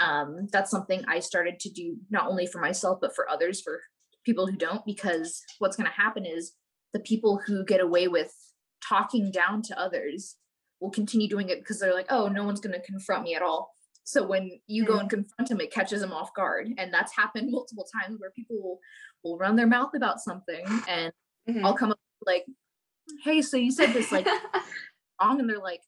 um, 0.00 0.48
that's 0.52 0.70
something 0.70 1.04
i 1.08 1.18
started 1.18 1.58
to 1.60 1.70
do 1.70 1.96
not 2.10 2.28
only 2.28 2.46
for 2.46 2.60
myself 2.60 2.98
but 3.00 3.14
for 3.14 3.28
others 3.28 3.60
for 3.60 3.80
people 4.24 4.46
who 4.46 4.56
don't 4.56 4.86
because 4.86 5.42
what's 5.58 5.76
going 5.76 5.90
to 5.90 6.00
happen 6.00 6.24
is 6.24 6.52
the 6.92 7.00
people 7.00 7.40
who 7.44 7.64
get 7.64 7.80
away 7.80 8.06
with 8.06 8.32
talking 8.88 9.30
down 9.32 9.62
to 9.62 9.80
others 9.80 10.36
will 10.80 10.90
continue 10.90 11.28
doing 11.28 11.48
it 11.48 11.58
because 11.58 11.80
they're 11.80 11.94
like 11.94 12.10
oh 12.10 12.28
no 12.28 12.44
one's 12.44 12.60
going 12.60 12.72
to 12.72 12.86
confront 12.86 13.24
me 13.24 13.34
at 13.34 13.42
all 13.42 13.73
so 14.04 14.24
when 14.26 14.60
you 14.66 14.84
go 14.84 14.98
and 14.98 15.08
confront 15.10 15.48
them 15.48 15.60
it 15.60 15.72
catches 15.72 16.00
them 16.00 16.12
off 16.12 16.32
guard 16.34 16.68
and 16.78 16.92
that's 16.92 17.16
happened 17.16 17.50
multiple 17.50 17.86
times 18.00 18.20
where 18.20 18.30
people 18.30 18.56
will, 18.62 18.78
will 19.24 19.38
run 19.38 19.56
their 19.56 19.66
mouth 19.66 19.90
about 19.94 20.20
something 20.20 20.64
and 20.88 21.12
Mhm. 21.48 21.62
i'll 21.64 21.74
come 21.74 21.90
up 21.90 21.98
like 22.26 22.46
hey 23.24 23.42
so 23.42 23.56
you 23.58 23.70
said 23.70 23.92
this 23.92 24.10
like 24.12 24.26
wrong 25.20 25.38
and 25.40 25.48
they're 25.48 25.58
like 25.58 25.82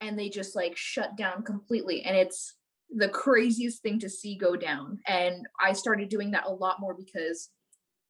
and 0.00 0.18
they 0.18 0.28
just 0.28 0.54
like 0.54 0.76
shut 0.76 1.16
down 1.16 1.42
completely 1.42 2.02
and 2.02 2.16
it's 2.16 2.54
the 2.94 3.08
craziest 3.08 3.82
thing 3.82 3.98
to 3.98 4.08
see 4.08 4.36
go 4.36 4.54
down 4.54 4.98
and 5.06 5.46
i 5.60 5.72
started 5.72 6.08
doing 6.08 6.30
that 6.32 6.44
a 6.46 6.50
lot 6.52 6.78
more 6.78 6.94
because 6.94 7.50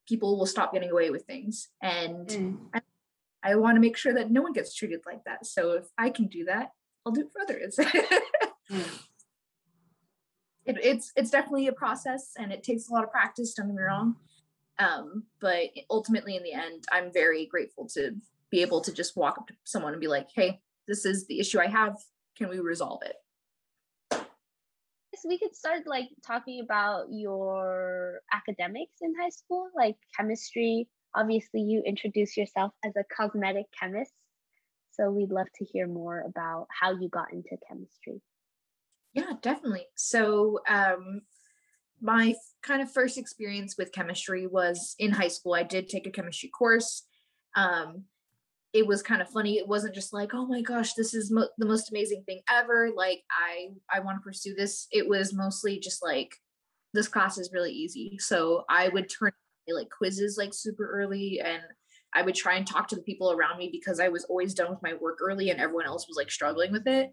people 0.09 0.37
will 0.39 0.45
stop 0.47 0.73
getting 0.73 0.91
away 0.91 1.11
with 1.11 1.25
things 1.25 1.69
and 1.83 2.29
Mm. 2.29 2.59
i 3.43 3.55
want 3.55 3.77
to 3.77 3.81
make 3.81 3.97
sure 3.97 4.13
that 4.15 4.31
no 4.31 4.43
one 4.43 4.53
gets 4.53 4.75
treated 4.75 5.01
like 5.07 5.25
that 5.25 5.47
so 5.47 5.73
if 5.73 5.87
i 5.97 6.11
can 6.11 6.27
do 6.29 6.45
that 6.45 6.71
i'll 7.07 7.13
do 7.13 7.23
it 7.23 7.33
for 7.33 7.41
others 7.43 7.79
Mm. 8.73 8.99
it, 10.65 10.77
it's 10.83 11.13
it's 11.15 11.31
definitely 11.31 11.67
a 11.67 11.73
process 11.73 12.33
and 12.39 12.51
it 12.53 12.63
takes 12.63 12.89
a 12.89 12.93
lot 12.93 13.05
of 13.05 13.11
practice 13.11 13.53
don't 13.53 13.67
get 13.67 13.77
me 13.77 13.83
wrong 13.83 14.17
um 14.79 15.25
but 15.41 15.69
ultimately 15.91 16.37
in 16.37 16.43
the 16.43 16.55
end 16.55 16.85
i'm 16.91 17.13
very 17.13 17.45
grateful 17.45 17.87
to 17.93 18.13
be 18.51 18.63
able 18.63 18.81
to 18.81 18.93
just 18.93 19.15
walk 19.15 19.37
up 19.37 19.47
to 19.49 19.55
someone 19.65 19.93
and 19.93 20.01
be 20.01 20.09
like 20.09 20.29
hey 20.35 20.59
this 20.89 21.05
is 21.05 21.27
the 21.27 21.39
issue 21.39 21.61
i 21.61 21.67
have 21.67 21.97
can 22.39 22.49
we 22.49 22.61
resolve 22.61 23.01
it 23.05 23.17
Yes, 25.13 25.27
we 25.29 25.39
could 25.39 25.55
start 25.55 25.87
like 25.87 26.09
talking 26.27 26.61
about 26.61 27.07
your 27.11 28.21
academics 28.33 28.97
in 29.03 29.13
high 29.21 29.29
school, 29.29 29.69
like 29.77 29.97
chemistry. 30.17 30.89
Obviously, 31.15 31.61
you 31.61 31.83
introduce 31.85 32.35
yourself 32.35 32.73
as 32.83 32.93
a 32.97 33.05
cosmetic 33.15 33.67
chemist. 33.79 34.13
So 34.93 35.11
we'd 35.11 35.31
love 35.31 35.49
to 35.57 35.65
hear 35.65 35.87
more 35.87 36.25
about 36.27 36.67
how 36.71 36.93
you 36.93 37.09
got 37.11 37.33
into 37.33 37.57
chemistry. 37.69 38.23
Yeah, 39.13 39.33
definitely. 39.43 39.87
So, 39.95 40.61
um, 40.69 41.23
my 42.01 42.35
kind 42.63 42.83
of 42.83 42.93
first 42.93 43.19
experience 43.19 43.77
with 43.79 43.93
chemistry 43.93 44.47
was 44.47 44.95
in 44.99 45.13
high 45.13 45.29
school. 45.29 45.55
I 45.55 45.63
did 45.63 45.89
take 45.89 46.07
a 46.07 46.11
chemistry 46.11 46.51
course. 46.51 47.05
Um, 47.57 48.05
it 48.73 48.87
was 48.87 49.03
kind 49.03 49.23
of 49.23 49.31
funny. 49.31 49.59
It 49.59 49.69
wasn't 49.69 49.95
just 49.95 50.13
like, 50.13 50.35
oh 50.35 50.47
my 50.47 50.63
gosh, 50.63 50.95
this 50.95 51.15
is 51.15 51.31
mo- 51.31 51.49
the 51.59 51.67
most 51.67 51.91
amazing 51.91 52.25
thing 52.27 52.43
ever. 52.51 52.91
Like, 52.97 53.23
I 53.31 53.69
I 53.93 54.01
want 54.01 54.19
to 54.19 54.23
pursue 54.25 54.55
this. 54.55 54.89
It 54.93 55.09
was 55.09 55.35
mostly 55.35 55.81
just 55.81 56.03
like, 56.03 56.37
this 56.95 57.09
class 57.09 57.39
is 57.39 57.53
really 57.53 57.73
easy. 57.73 58.19
So 58.21 58.65
I 58.71 58.89
would 58.91 59.11
turn 59.11 59.33
like 59.69 59.91
quizzes 59.91 60.37
like 60.39 60.55
super 60.55 60.91
early 60.91 61.41
and 61.45 61.63
I 62.15 62.23
would 62.23 62.35
try 62.35 62.57
and 62.57 62.67
talk 62.67 62.89
to 62.89 62.97
the 62.97 63.03
people 63.03 63.33
around 63.33 63.59
me 63.59 63.69
because 63.73 64.01
I 64.01 64.09
was 64.09 64.25
always 64.25 64.55
done 64.55 64.71
with 64.71 64.83
my 64.83 64.95
work 64.95 65.19
early 65.23 65.51
and 65.51 65.61
everyone 65.61 65.87
else 65.87 66.09
was 66.09 66.17
like 66.17 66.31
struggling 66.31 66.73
with 66.73 66.87
it. 66.87 67.13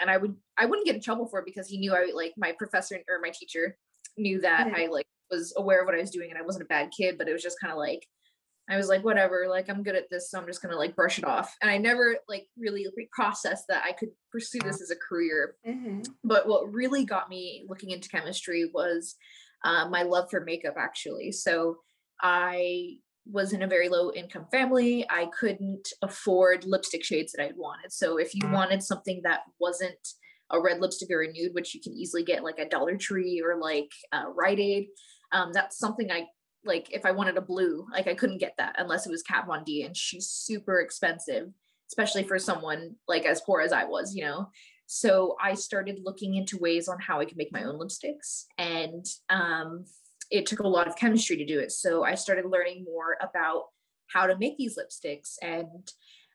And 0.00 0.10
I 0.10 0.16
would 0.16 0.34
I 0.58 0.66
wouldn't 0.66 0.86
get 0.86 0.94
in 0.94 1.02
trouble 1.02 1.26
for 1.26 1.40
it 1.40 1.46
because 1.46 1.68
he 1.68 1.78
knew 1.78 1.94
I 1.94 2.10
like 2.14 2.32
my 2.36 2.52
professor 2.58 2.96
or 3.08 3.20
my 3.20 3.30
teacher 3.30 3.76
knew 4.16 4.40
that. 4.40 4.72
I 4.74 4.86
like 4.86 5.06
was 5.30 5.52
aware 5.56 5.80
of 5.80 5.86
what 5.86 5.94
I 5.94 6.00
was 6.00 6.10
doing 6.10 6.30
and 6.30 6.38
I 6.38 6.42
wasn't 6.42 6.64
a 6.64 6.68
bad 6.68 6.90
kid, 6.96 7.18
but 7.18 7.28
it 7.28 7.32
was 7.32 7.42
just 7.42 7.60
kind 7.60 7.72
of 7.72 7.78
like 7.78 8.06
I 8.68 8.76
was 8.76 8.88
like, 8.88 9.04
whatever, 9.04 9.46
like 9.48 9.68
I'm 9.68 9.82
good 9.82 9.96
at 9.96 10.08
this, 10.10 10.30
so 10.30 10.38
I'm 10.38 10.46
just 10.46 10.62
gonna 10.62 10.76
like 10.76 10.94
brush 10.94 11.18
it 11.18 11.24
off. 11.24 11.56
And 11.60 11.70
I 11.70 11.76
never 11.76 12.16
like 12.28 12.46
really 12.56 12.86
processed 13.12 13.64
that 13.68 13.82
I 13.84 13.92
could 13.92 14.10
pursue 14.30 14.60
this 14.60 14.80
as 14.80 14.90
a 14.90 14.96
career. 14.96 15.56
Mm-hmm. 15.66 16.02
But 16.22 16.46
what 16.46 16.72
really 16.72 17.04
got 17.04 17.28
me 17.28 17.64
looking 17.68 17.90
into 17.90 18.08
chemistry 18.08 18.70
was 18.72 19.16
uh, 19.64 19.88
my 19.88 20.02
love 20.02 20.30
for 20.30 20.40
makeup, 20.40 20.74
actually. 20.78 21.32
So 21.32 21.78
I 22.22 22.98
was 23.30 23.52
in 23.52 23.62
a 23.62 23.68
very 23.68 23.88
low 23.88 24.12
income 24.12 24.46
family. 24.50 25.06
I 25.08 25.26
couldn't 25.38 25.88
afford 26.02 26.64
lipstick 26.64 27.04
shades 27.04 27.32
that 27.32 27.44
I 27.44 27.50
wanted. 27.56 27.92
So 27.92 28.18
if 28.18 28.34
you 28.34 28.42
mm. 28.42 28.52
wanted 28.52 28.82
something 28.82 29.20
that 29.24 29.40
wasn't 29.60 29.98
a 30.50 30.60
red 30.60 30.80
lipstick 30.80 31.10
or 31.10 31.22
a 31.22 31.32
nude, 31.32 31.54
which 31.54 31.74
you 31.74 31.80
can 31.80 31.92
easily 31.92 32.24
get 32.24 32.44
like 32.44 32.58
a 32.58 32.68
Dollar 32.68 32.96
Tree 32.96 33.42
or 33.44 33.60
like 33.60 33.90
uh, 34.12 34.24
Rite 34.34 34.58
Aid, 34.58 34.88
um, 35.32 35.52
that's 35.52 35.78
something 35.78 36.10
I 36.10 36.26
like. 36.64 36.88
If 36.92 37.06
I 37.06 37.12
wanted 37.12 37.36
a 37.36 37.42
blue, 37.42 37.86
like 37.92 38.08
I 38.08 38.14
couldn't 38.14 38.38
get 38.38 38.54
that 38.58 38.74
unless 38.78 39.06
it 39.06 39.10
was 39.10 39.22
Kat 39.22 39.46
Von 39.46 39.64
D, 39.64 39.84
and 39.84 39.96
she's 39.96 40.28
super 40.28 40.80
expensive, 40.80 41.48
especially 41.88 42.24
for 42.24 42.38
someone 42.38 42.96
like 43.06 43.24
as 43.24 43.40
poor 43.42 43.60
as 43.60 43.72
I 43.72 43.84
was, 43.84 44.14
you 44.14 44.24
know. 44.24 44.48
So 44.86 45.36
I 45.40 45.54
started 45.54 46.00
looking 46.02 46.34
into 46.34 46.58
ways 46.58 46.88
on 46.88 46.98
how 46.98 47.20
I 47.20 47.24
could 47.24 47.36
make 47.36 47.52
my 47.52 47.62
own 47.62 47.78
lipsticks, 47.78 48.46
and 48.58 49.06
um, 49.28 49.84
it 50.30 50.46
took 50.46 50.60
a 50.60 50.68
lot 50.68 50.86
of 50.86 50.96
chemistry 50.96 51.36
to 51.36 51.46
do 51.46 51.58
it. 51.58 51.72
So 51.72 52.04
I 52.04 52.14
started 52.14 52.46
learning 52.46 52.84
more 52.84 53.16
about 53.20 53.64
how 54.08 54.26
to 54.26 54.38
make 54.38 54.56
these 54.56 54.78
lipsticks 54.78 55.34
and 55.42 55.90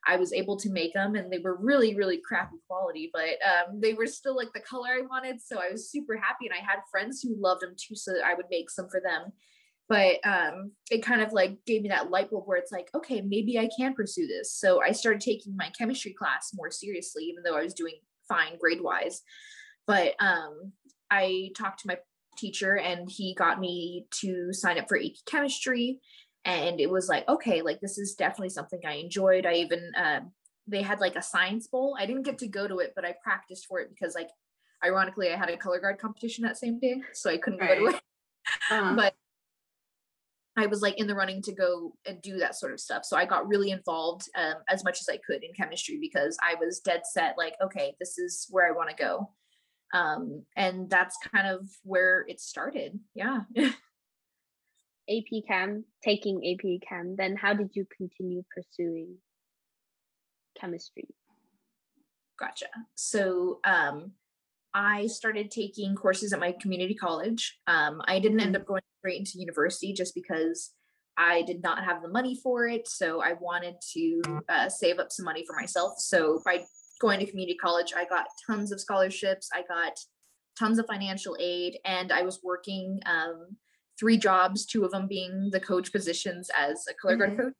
I 0.08 0.18
was 0.18 0.34
able 0.34 0.58
to 0.58 0.70
make 0.70 0.94
them 0.94 1.16
and 1.16 1.32
they 1.32 1.40
were 1.40 1.56
really, 1.56 1.96
really 1.96 2.22
crappy 2.24 2.58
quality, 2.68 3.10
but 3.12 3.40
um, 3.44 3.80
they 3.82 3.94
were 3.94 4.06
still 4.06 4.36
like 4.36 4.54
the 4.54 4.60
color 4.60 4.90
I 4.90 5.02
wanted. 5.02 5.42
So 5.42 5.60
I 5.60 5.72
was 5.72 5.90
super 5.90 6.16
happy. 6.16 6.46
And 6.46 6.54
I 6.54 6.64
had 6.64 6.80
friends 6.92 7.22
who 7.22 7.36
loved 7.40 7.62
them 7.62 7.76
too. 7.76 7.96
So 7.96 8.14
I 8.24 8.36
would 8.36 8.46
make 8.52 8.70
some 8.70 8.88
for 8.88 9.02
them. 9.02 9.32
But 9.88 10.18
um, 10.24 10.72
it 10.92 11.04
kind 11.04 11.22
of 11.22 11.32
like 11.32 11.58
gave 11.66 11.82
me 11.82 11.90
that 11.90 12.10
light 12.10 12.30
bulb 12.30 12.44
where 12.48 12.58
it's 12.58 12.72
like, 12.72 12.90
okay, 12.96 13.22
maybe 13.22 13.58
I 13.58 13.70
can 13.78 13.94
pursue 13.94 14.28
this. 14.28 14.54
So 14.54 14.82
I 14.82 14.92
started 14.92 15.22
taking 15.22 15.56
my 15.56 15.70
chemistry 15.78 16.14
class 16.14 16.52
more 16.54 16.72
seriously, 16.72 17.24
even 17.26 17.44
though 17.44 17.56
I 17.56 17.64
was 17.64 17.74
doing 17.74 17.96
fine 18.28 18.58
grade 18.60 18.82
wise. 18.82 19.22
But 19.88 20.14
um, 20.20 20.72
I 21.12 21.52
talked 21.56 21.82
to 21.82 21.88
my 21.88 21.98
teacher 22.38 22.78
and 22.78 23.10
he 23.10 23.34
got 23.34 23.60
me 23.60 24.06
to 24.12 24.54
sign 24.54 24.78
up 24.78 24.88
for 24.88 24.98
AP 24.98 25.26
chemistry. 25.26 26.00
And 26.44 26.80
it 26.80 26.90
was 26.90 27.10
like 27.10 27.28
okay 27.28 27.62
like 27.64 27.82
this 27.82 27.98
is 27.98 28.14
definitely 28.14 28.50
something 28.50 28.80
i 28.86 28.94
enjoyed. 28.94 29.46
I 29.46 29.54
even 29.56 29.92
uh, 29.98 30.20
they 30.68 30.82
had 30.82 31.00
like 31.00 31.16
a 31.16 31.22
science 31.22 31.68
bowl. 31.68 31.96
I 32.00 32.06
didn't 32.06 32.24
get 32.24 32.38
to 32.40 32.48
go 32.48 32.68
to 32.68 32.80
it 32.80 32.94
but 32.96 33.06
i 33.06 33.16
practiced 33.24 33.66
for 33.68 33.80
it 33.80 33.90
because 33.90 34.16
like 34.16 34.30
ironically 34.84 35.32
i 35.32 35.38
had 35.38 35.50
a 35.50 35.58
color 35.58 35.80
guard 35.80 36.00
competition 36.00 36.44
that 36.44 36.58
same 36.58 36.80
day 36.80 37.02
so 37.14 37.30
i 37.30 37.38
couldn't 37.38 37.60
right. 37.60 37.80
go 37.80 37.90
to 37.90 37.96
it. 37.96 38.02
Uh-huh. 38.70 38.94
but 38.96 39.16
i 40.56 40.68
was 40.68 40.84
like 40.84 41.00
in 41.00 41.08
the 41.08 41.16
running 41.16 41.42
to 41.42 41.52
go 41.52 41.94
and 42.06 42.22
do 42.22 42.38
that 42.38 42.56
sort 42.56 42.74
of 42.74 42.80
stuff. 42.80 43.04
So 43.04 43.18
i 43.18 43.26
got 43.26 43.48
really 43.48 43.72
involved 43.72 44.30
um, 44.38 44.56
as 44.70 44.84
much 44.84 45.02
as 45.02 45.10
i 45.10 45.18
could 45.26 45.44
in 45.44 45.52
chemistry 45.54 45.98
because 46.00 46.38
i 46.44 46.54
was 46.56 46.80
dead 46.80 47.02
set 47.12 47.36
like 47.40 47.56
okay 47.64 47.96
this 48.00 48.20
is 48.20 48.46
where 48.52 48.68
i 48.68 48.72
want 48.72 48.90
to 48.92 48.96
go 48.96 49.32
um, 49.94 50.44
and 50.56 50.90
that's 50.90 51.18
kind 51.34 51.48
of 51.48 51.70
where 51.84 52.26
it 52.28 52.40
started 52.40 53.00
yeah. 53.14 53.42
Ap 55.08 55.44
chem 55.48 55.86
taking 56.04 56.42
ap 56.44 56.82
chem 56.90 57.16
then 57.16 57.36
how 57.36 57.54
did 57.54 57.70
you 57.74 57.86
continue 57.96 58.42
pursuing 58.54 59.18
chemistry? 60.60 61.08
Gotcha. 62.40 62.66
So 62.96 63.60
um, 63.64 64.12
i 64.74 65.08
started 65.08 65.52
taking 65.52 65.96
courses 65.96 66.34
at 66.34 66.40
my 66.40 66.54
community 66.60 66.96
college. 66.96 67.60
Um, 67.68 68.02
i 68.06 68.20
didn't 68.20 68.40
end 68.40 68.56
mm-hmm. 68.56 68.62
up 68.62 68.68
going 68.68 68.82
straight 69.00 69.20
into 69.20 69.40
university 69.40 69.94
just 69.94 70.16
because 70.16 70.72
i 71.18 71.44
did 71.44 71.62
not 71.62 71.84
have 71.84 72.02
the 72.02 72.10
money 72.10 72.38
for 72.44 72.68
it 72.68 72.88
so 72.88 73.22
i 73.22 73.34
wanted 73.40 73.76
to 73.94 74.22
uh, 74.50 74.68
save 74.68 75.00
up 75.00 75.12
some 75.12 75.26
money 75.26 75.46
for 75.46 75.56
myself. 75.56 75.94
So 76.00 76.42
by 76.44 76.66
going 77.00 77.20
to 77.20 77.26
community 77.26 77.58
college, 77.58 77.94
I 77.96 78.06
got 78.06 78.26
tons 78.46 78.72
of 78.72 78.80
scholarships. 78.80 79.50
I 79.54 79.64
got 79.68 80.00
tons 80.58 80.80
of 80.80 80.88
financial 80.88 81.36
aid, 81.40 81.80
and 81.86 82.12
I 82.12 82.22
was 82.22 82.40
working 82.44 83.00
um, 83.06 83.58
three 84.00 84.18
jobs, 84.18 84.66
two 84.66 84.84
of 84.86 84.92
them 84.92 85.08
being 85.08 85.50
the 85.52 85.60
coach 85.60 85.92
positions 85.92 86.50
as 86.58 86.86
a 86.90 86.94
color 86.94 87.18
guard 87.18 87.32
mm-hmm. 87.32 87.42
coach. 87.42 87.54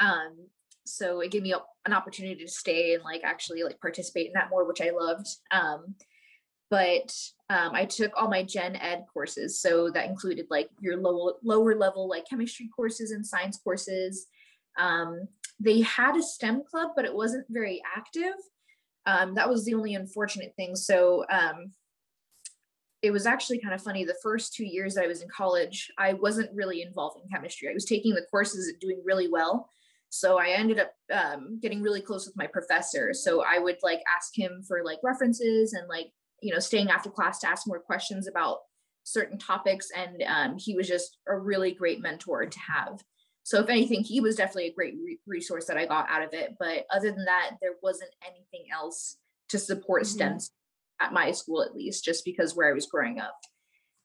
Um, 0.00 0.48
so 0.86 1.20
it 1.20 1.30
gave 1.30 1.42
me 1.42 1.54
an 1.86 1.92
opportunity 1.92 2.44
to 2.44 2.50
stay 2.50 2.94
and 2.94 3.02
like 3.02 3.22
actually 3.24 3.62
like 3.62 3.80
participate 3.80 4.26
in 4.26 4.32
that 4.34 4.50
more, 4.50 4.66
which 4.66 4.80
I 4.80 4.90
loved. 4.90 5.26
Um, 5.50 5.94
but 6.70 7.14
um, 7.50 7.70
I 7.74 7.84
took 7.84 8.12
all 8.16 8.28
my 8.28 8.42
gen 8.42 8.76
ed 8.76 9.04
courses, 9.12 9.60
so 9.60 9.90
that 9.90 10.08
included 10.08 10.46
like 10.50 10.68
your 10.80 10.96
low, 10.96 11.34
lower 11.42 11.74
level 11.74 12.08
like 12.08 12.28
chemistry 12.28 12.68
courses 12.74 13.12
and 13.12 13.26
science 13.26 13.58
courses. 13.62 14.26
Um, 14.76 15.28
they 15.64 15.80
had 15.80 16.16
a 16.16 16.22
STEM 16.22 16.62
club, 16.70 16.90
but 16.94 17.04
it 17.04 17.14
wasn't 17.14 17.46
very 17.48 17.82
active. 17.96 18.34
Um, 19.06 19.34
that 19.34 19.48
was 19.48 19.64
the 19.64 19.74
only 19.74 19.94
unfortunate 19.94 20.52
thing. 20.56 20.76
So 20.76 21.24
um, 21.30 21.72
it 23.02 23.10
was 23.10 23.26
actually 23.26 23.60
kind 23.60 23.74
of 23.74 23.82
funny. 23.82 24.04
The 24.04 24.16
first 24.22 24.54
two 24.54 24.64
years 24.64 24.94
that 24.94 25.04
I 25.04 25.08
was 25.08 25.22
in 25.22 25.28
college, 25.28 25.90
I 25.98 26.14
wasn't 26.14 26.54
really 26.54 26.82
involved 26.82 27.18
in 27.22 27.28
chemistry. 27.28 27.68
I 27.68 27.74
was 27.74 27.84
taking 27.84 28.14
the 28.14 28.26
courses 28.30 28.68
and 28.68 28.80
doing 28.80 29.02
really 29.04 29.28
well. 29.28 29.68
So 30.10 30.38
I 30.38 30.50
ended 30.50 30.78
up 30.78 30.92
um, 31.12 31.58
getting 31.60 31.82
really 31.82 32.00
close 32.00 32.26
with 32.26 32.36
my 32.36 32.46
professor. 32.46 33.12
So 33.12 33.42
I 33.42 33.58
would 33.58 33.78
like 33.82 34.00
ask 34.14 34.30
him 34.36 34.62
for 34.66 34.84
like 34.84 34.98
references 35.02 35.72
and 35.72 35.88
like, 35.88 36.06
you 36.40 36.52
know, 36.52 36.60
staying 36.60 36.90
after 36.90 37.10
class 37.10 37.40
to 37.40 37.48
ask 37.48 37.66
more 37.66 37.80
questions 37.80 38.28
about 38.28 38.58
certain 39.02 39.38
topics. 39.38 39.88
And 39.96 40.22
um, 40.26 40.56
he 40.56 40.74
was 40.74 40.88
just 40.88 41.18
a 41.28 41.36
really 41.36 41.72
great 41.72 42.00
mentor 42.00 42.46
to 42.46 42.58
have. 42.60 43.02
So 43.44 43.60
if 43.60 43.68
anything, 43.68 44.02
he 44.02 44.20
was 44.20 44.36
definitely 44.36 44.68
a 44.68 44.74
great 44.74 44.94
re- 45.04 45.18
resource 45.26 45.66
that 45.66 45.76
I 45.76 45.86
got 45.86 46.10
out 46.10 46.22
of 46.22 46.32
it. 46.32 46.54
But 46.58 46.86
other 46.90 47.12
than 47.12 47.26
that, 47.26 47.52
there 47.60 47.74
wasn't 47.82 48.10
anything 48.26 48.68
else 48.72 49.18
to 49.50 49.58
support 49.58 50.02
mm-hmm. 50.02 50.14
STEM 50.14 50.38
at 51.00 51.12
my 51.12 51.30
school, 51.30 51.62
at 51.62 51.74
least, 51.74 52.04
just 52.04 52.24
because 52.24 52.56
where 52.56 52.70
I 52.70 52.72
was 52.72 52.86
growing 52.86 53.20
up. 53.20 53.38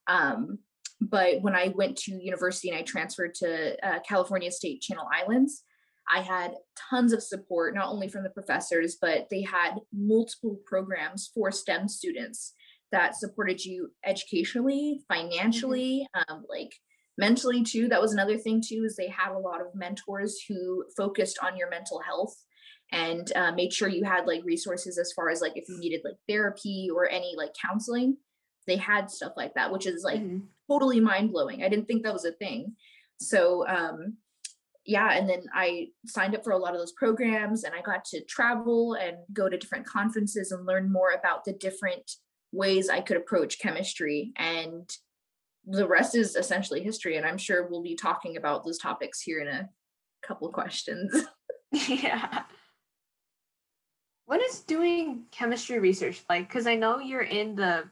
Um, 0.06 0.58
but 1.00 1.40
when 1.40 1.54
I 1.54 1.72
went 1.74 1.96
to 1.98 2.22
university 2.22 2.68
and 2.68 2.78
I 2.78 2.82
transferred 2.82 3.34
to 3.36 3.76
uh, 3.86 4.00
California 4.06 4.50
State 4.50 4.82
Channel 4.82 5.06
Islands, 5.10 5.64
I 6.12 6.20
had 6.20 6.54
tons 6.90 7.12
of 7.12 7.22
support, 7.22 7.74
not 7.74 7.88
only 7.88 8.08
from 8.08 8.24
the 8.24 8.30
professors, 8.30 8.98
but 9.00 9.28
they 9.30 9.42
had 9.42 9.76
multiple 9.92 10.58
programs 10.66 11.30
for 11.32 11.50
STEM 11.50 11.88
students 11.88 12.52
that 12.92 13.16
supported 13.16 13.64
you 13.64 13.90
educationally, 14.04 15.00
mm-hmm. 15.00 15.14
financially, 15.14 16.06
mm-hmm. 16.14 16.34
um, 16.34 16.44
like 16.48 16.72
mentally 17.20 17.62
too 17.62 17.86
that 17.86 18.00
was 18.00 18.14
another 18.14 18.38
thing 18.38 18.62
too 18.66 18.82
is 18.84 18.96
they 18.96 19.08
had 19.08 19.30
a 19.32 19.38
lot 19.38 19.60
of 19.60 19.74
mentors 19.74 20.42
who 20.48 20.84
focused 20.96 21.38
on 21.42 21.56
your 21.56 21.68
mental 21.68 22.00
health 22.00 22.34
and 22.92 23.30
uh, 23.36 23.52
made 23.52 23.72
sure 23.72 23.88
you 23.88 24.02
had 24.02 24.26
like 24.26 24.42
resources 24.44 24.98
as 24.98 25.12
far 25.12 25.28
as 25.28 25.40
like 25.42 25.52
if 25.54 25.68
you 25.68 25.78
needed 25.78 26.00
like 26.02 26.16
therapy 26.26 26.88
or 26.92 27.08
any 27.08 27.34
like 27.36 27.50
counseling 27.60 28.16
they 28.66 28.76
had 28.76 29.10
stuff 29.10 29.32
like 29.36 29.52
that 29.54 29.70
which 29.70 29.86
is 29.86 30.02
like 30.02 30.20
mm-hmm. 30.20 30.38
totally 30.68 30.98
mind-blowing 30.98 31.62
i 31.62 31.68
didn't 31.68 31.84
think 31.84 32.02
that 32.02 32.12
was 32.12 32.24
a 32.24 32.32
thing 32.32 32.74
so 33.18 33.68
um 33.68 34.16
yeah 34.86 35.12
and 35.12 35.28
then 35.28 35.42
i 35.54 35.88
signed 36.06 36.34
up 36.34 36.42
for 36.42 36.52
a 36.52 36.58
lot 36.58 36.72
of 36.72 36.80
those 36.80 36.92
programs 36.92 37.64
and 37.64 37.74
i 37.74 37.82
got 37.82 38.02
to 38.02 38.24
travel 38.24 38.94
and 38.94 39.18
go 39.34 39.46
to 39.46 39.58
different 39.58 39.86
conferences 39.86 40.52
and 40.52 40.66
learn 40.66 40.90
more 40.90 41.10
about 41.10 41.44
the 41.44 41.52
different 41.52 42.12
ways 42.50 42.88
i 42.88 43.00
could 43.00 43.18
approach 43.18 43.60
chemistry 43.60 44.32
and 44.36 44.90
the 45.66 45.86
rest 45.86 46.14
is 46.14 46.36
essentially 46.36 46.82
history 46.82 47.16
and 47.16 47.26
i'm 47.26 47.38
sure 47.38 47.68
we'll 47.68 47.82
be 47.82 47.94
talking 47.94 48.36
about 48.36 48.64
those 48.64 48.78
topics 48.78 49.20
here 49.20 49.40
in 49.40 49.48
a 49.48 49.68
couple 50.22 50.46
of 50.46 50.54
questions 50.54 51.26
yeah 51.72 52.42
what 54.26 54.40
is 54.42 54.60
doing 54.60 55.24
chemistry 55.30 55.78
research 55.78 56.22
like 56.28 56.48
because 56.48 56.66
i 56.66 56.74
know 56.74 56.98
you're 56.98 57.22
in 57.22 57.54
the 57.54 57.84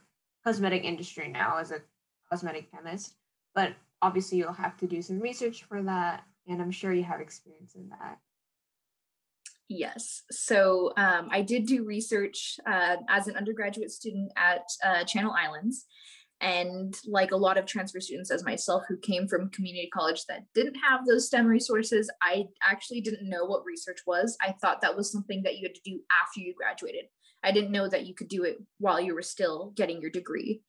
cosmetic 0.43 0.83
industry 0.83 1.27
now 1.27 1.57
as 1.57 1.71
a 1.71 1.81
cosmetic 2.29 2.71
chemist 2.71 3.15
but 3.55 3.73
obviously 4.01 4.37
you'll 4.37 4.53
have 4.53 4.77
to 4.77 4.87
do 4.87 5.01
some 5.01 5.19
research 5.19 5.63
for 5.63 5.81
that 5.81 6.23
and 6.47 6.61
i'm 6.61 6.71
sure 6.71 6.93
you 6.93 7.03
have 7.03 7.21
experience 7.21 7.75
in 7.75 7.89
that 7.89 8.17
Yes. 9.69 10.23
So 10.31 10.93
um, 10.97 11.29
I 11.31 11.43
did 11.43 11.67
do 11.67 11.85
research 11.85 12.59
uh, 12.65 12.97
as 13.07 13.27
an 13.27 13.37
undergraduate 13.37 13.91
student 13.91 14.31
at 14.35 14.63
uh, 14.83 15.03
Channel 15.03 15.31
Islands. 15.31 15.85
And 16.41 16.95
like 17.05 17.31
a 17.31 17.37
lot 17.37 17.57
of 17.57 17.65
transfer 17.65 17.99
students, 17.99 18.31
as 18.31 18.45
myself, 18.45 18.83
who 18.87 18.97
came 18.97 19.27
from 19.27 19.49
community 19.49 19.89
college 19.93 20.25
that 20.27 20.43
didn't 20.55 20.75
have 20.75 21.05
those 21.05 21.27
STEM 21.27 21.47
resources, 21.47 22.09
I 22.21 22.45
actually 22.63 23.01
didn't 23.01 23.29
know 23.29 23.45
what 23.45 23.65
research 23.65 23.99
was. 24.07 24.37
I 24.41 24.53
thought 24.61 24.81
that 24.81 24.95
was 24.95 25.11
something 25.11 25.43
that 25.43 25.57
you 25.57 25.67
had 25.67 25.75
to 25.75 25.81
do 25.83 25.99
after 26.23 26.39
you 26.39 26.53
graduated. 26.55 27.05
I 27.43 27.51
didn't 27.51 27.71
know 27.71 27.89
that 27.89 28.05
you 28.05 28.13
could 28.13 28.29
do 28.29 28.43
it 28.43 28.57
while 28.79 28.99
you 28.99 29.13
were 29.13 29.21
still 29.21 29.73
getting 29.75 30.01
your 30.01 30.11
degree. 30.11 30.61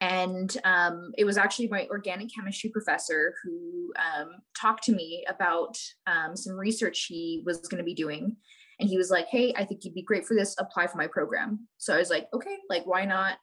And 0.00 0.54
um, 0.64 1.12
it 1.16 1.24
was 1.24 1.38
actually 1.38 1.68
my 1.68 1.86
organic 1.90 2.28
chemistry 2.34 2.70
professor 2.70 3.34
who 3.42 3.92
um, 3.96 4.28
talked 4.58 4.84
to 4.84 4.92
me 4.92 5.24
about 5.28 5.78
um, 6.06 6.36
some 6.36 6.54
research 6.54 7.06
he 7.08 7.42
was 7.46 7.60
going 7.60 7.78
to 7.78 7.84
be 7.84 7.94
doing. 7.94 8.36
And 8.78 8.88
he 8.90 8.98
was 8.98 9.10
like, 9.10 9.26
Hey, 9.30 9.54
I 9.56 9.64
think 9.64 9.84
you'd 9.84 9.94
be 9.94 10.02
great 10.02 10.26
for 10.26 10.34
this. 10.34 10.54
Apply 10.58 10.86
for 10.86 10.98
my 10.98 11.06
program. 11.06 11.66
So 11.78 11.94
I 11.94 11.98
was 11.98 12.10
like, 12.10 12.28
Okay, 12.34 12.56
like, 12.68 12.84
why 12.84 13.06
not? 13.06 13.38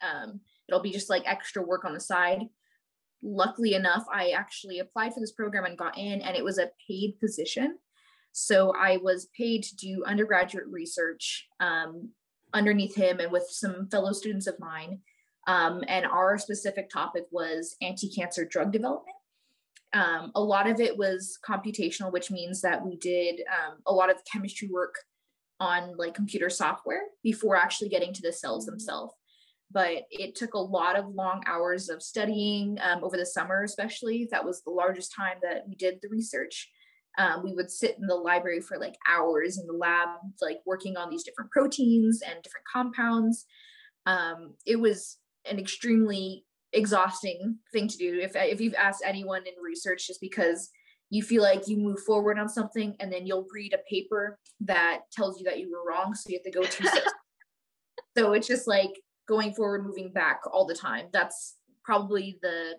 It'll 0.67 0.81
be 0.81 0.91
just 0.91 1.09
like 1.09 1.23
extra 1.25 1.61
work 1.61 1.85
on 1.85 1.93
the 1.93 1.99
side. 1.99 2.41
Luckily 3.21 3.73
enough, 3.73 4.05
I 4.13 4.29
actually 4.31 4.79
applied 4.79 5.13
for 5.13 5.19
this 5.19 5.31
program 5.31 5.65
and 5.65 5.77
got 5.77 5.97
in, 5.97 6.21
and 6.21 6.35
it 6.35 6.43
was 6.43 6.57
a 6.57 6.71
paid 6.87 7.19
position. 7.19 7.77
So 8.33 8.73
I 8.77 8.97
was 8.97 9.27
paid 9.37 9.63
to 9.63 9.75
do 9.75 10.03
undergraduate 10.05 10.65
research 10.69 11.47
um, 11.59 12.09
underneath 12.53 12.95
him 12.95 13.19
and 13.19 13.31
with 13.31 13.45
some 13.49 13.87
fellow 13.89 14.11
students 14.11 14.47
of 14.47 14.59
mine. 14.59 14.99
Um, 15.45 15.83
and 15.87 16.05
our 16.05 16.37
specific 16.37 16.89
topic 16.89 17.25
was 17.31 17.75
anti 17.81 18.09
cancer 18.09 18.45
drug 18.45 18.71
development. 18.71 19.15
Um, 19.93 20.31
a 20.33 20.41
lot 20.41 20.67
of 20.67 20.79
it 20.79 20.97
was 20.97 21.37
computational, 21.47 22.11
which 22.11 22.31
means 22.31 22.61
that 22.61 22.83
we 22.83 22.97
did 22.97 23.41
um, 23.41 23.77
a 23.85 23.93
lot 23.93 24.09
of 24.09 24.17
chemistry 24.31 24.67
work 24.71 24.95
on 25.59 25.95
like 25.97 26.15
computer 26.15 26.49
software 26.49 27.03
before 27.21 27.55
actually 27.55 27.89
getting 27.89 28.13
to 28.13 28.21
the 28.21 28.33
cells 28.33 28.65
themselves. 28.65 29.13
But 29.73 30.03
it 30.11 30.35
took 30.35 30.53
a 30.53 30.59
lot 30.59 30.97
of 30.97 31.15
long 31.15 31.41
hours 31.47 31.89
of 31.89 32.03
studying 32.03 32.77
um, 32.81 33.03
over 33.03 33.17
the 33.17 33.25
summer, 33.25 33.63
especially. 33.63 34.27
That 34.31 34.45
was 34.45 34.61
the 34.61 34.71
largest 34.71 35.13
time 35.15 35.37
that 35.41 35.63
we 35.67 35.75
did 35.75 35.99
the 36.01 36.09
research. 36.09 36.69
Um, 37.17 37.43
we 37.43 37.53
would 37.53 37.71
sit 37.71 37.97
in 37.99 38.07
the 38.07 38.15
library 38.15 38.61
for 38.61 38.77
like 38.77 38.95
hours 39.07 39.57
in 39.57 39.67
the 39.67 39.73
lab, 39.73 40.09
like 40.41 40.59
working 40.65 40.97
on 40.97 41.09
these 41.09 41.23
different 41.23 41.51
proteins 41.51 42.21
and 42.21 42.41
different 42.43 42.65
compounds. 42.71 43.45
Um, 44.05 44.55
it 44.65 44.79
was 44.79 45.17
an 45.49 45.59
extremely 45.59 46.45
exhausting 46.73 47.57
thing 47.71 47.87
to 47.87 47.97
do. 47.97 48.19
If 48.19 48.35
if 48.35 48.59
you've 48.59 48.73
asked 48.73 49.03
anyone 49.05 49.43
in 49.45 49.53
research, 49.63 50.07
just 50.07 50.21
because 50.21 50.69
you 51.09 51.21
feel 51.21 51.43
like 51.43 51.67
you 51.67 51.77
move 51.77 51.99
forward 51.99 52.39
on 52.39 52.49
something 52.49 52.95
and 52.99 53.11
then 53.11 53.27
you'll 53.27 53.47
read 53.53 53.73
a 53.73 53.89
paper 53.89 54.39
that 54.61 55.01
tells 55.11 55.39
you 55.39 55.45
that 55.45 55.59
you 55.59 55.71
were 55.71 55.87
wrong, 55.87 56.15
so 56.15 56.29
you 56.29 56.39
have 56.39 56.51
to 56.51 56.59
go 56.59 56.63
two 56.63 56.87
steps. 56.87 57.13
so 58.17 58.33
it's 58.33 58.47
just 58.47 58.67
like 58.67 58.91
going 59.27 59.53
forward, 59.53 59.85
moving 59.85 60.11
back 60.11 60.41
all 60.51 60.65
the 60.65 60.75
time. 60.75 61.07
That's 61.11 61.55
probably 61.83 62.39
the 62.41 62.75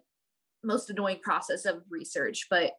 most 0.62 0.90
annoying 0.90 1.20
process 1.22 1.64
of 1.64 1.82
research, 1.90 2.46
but 2.50 2.72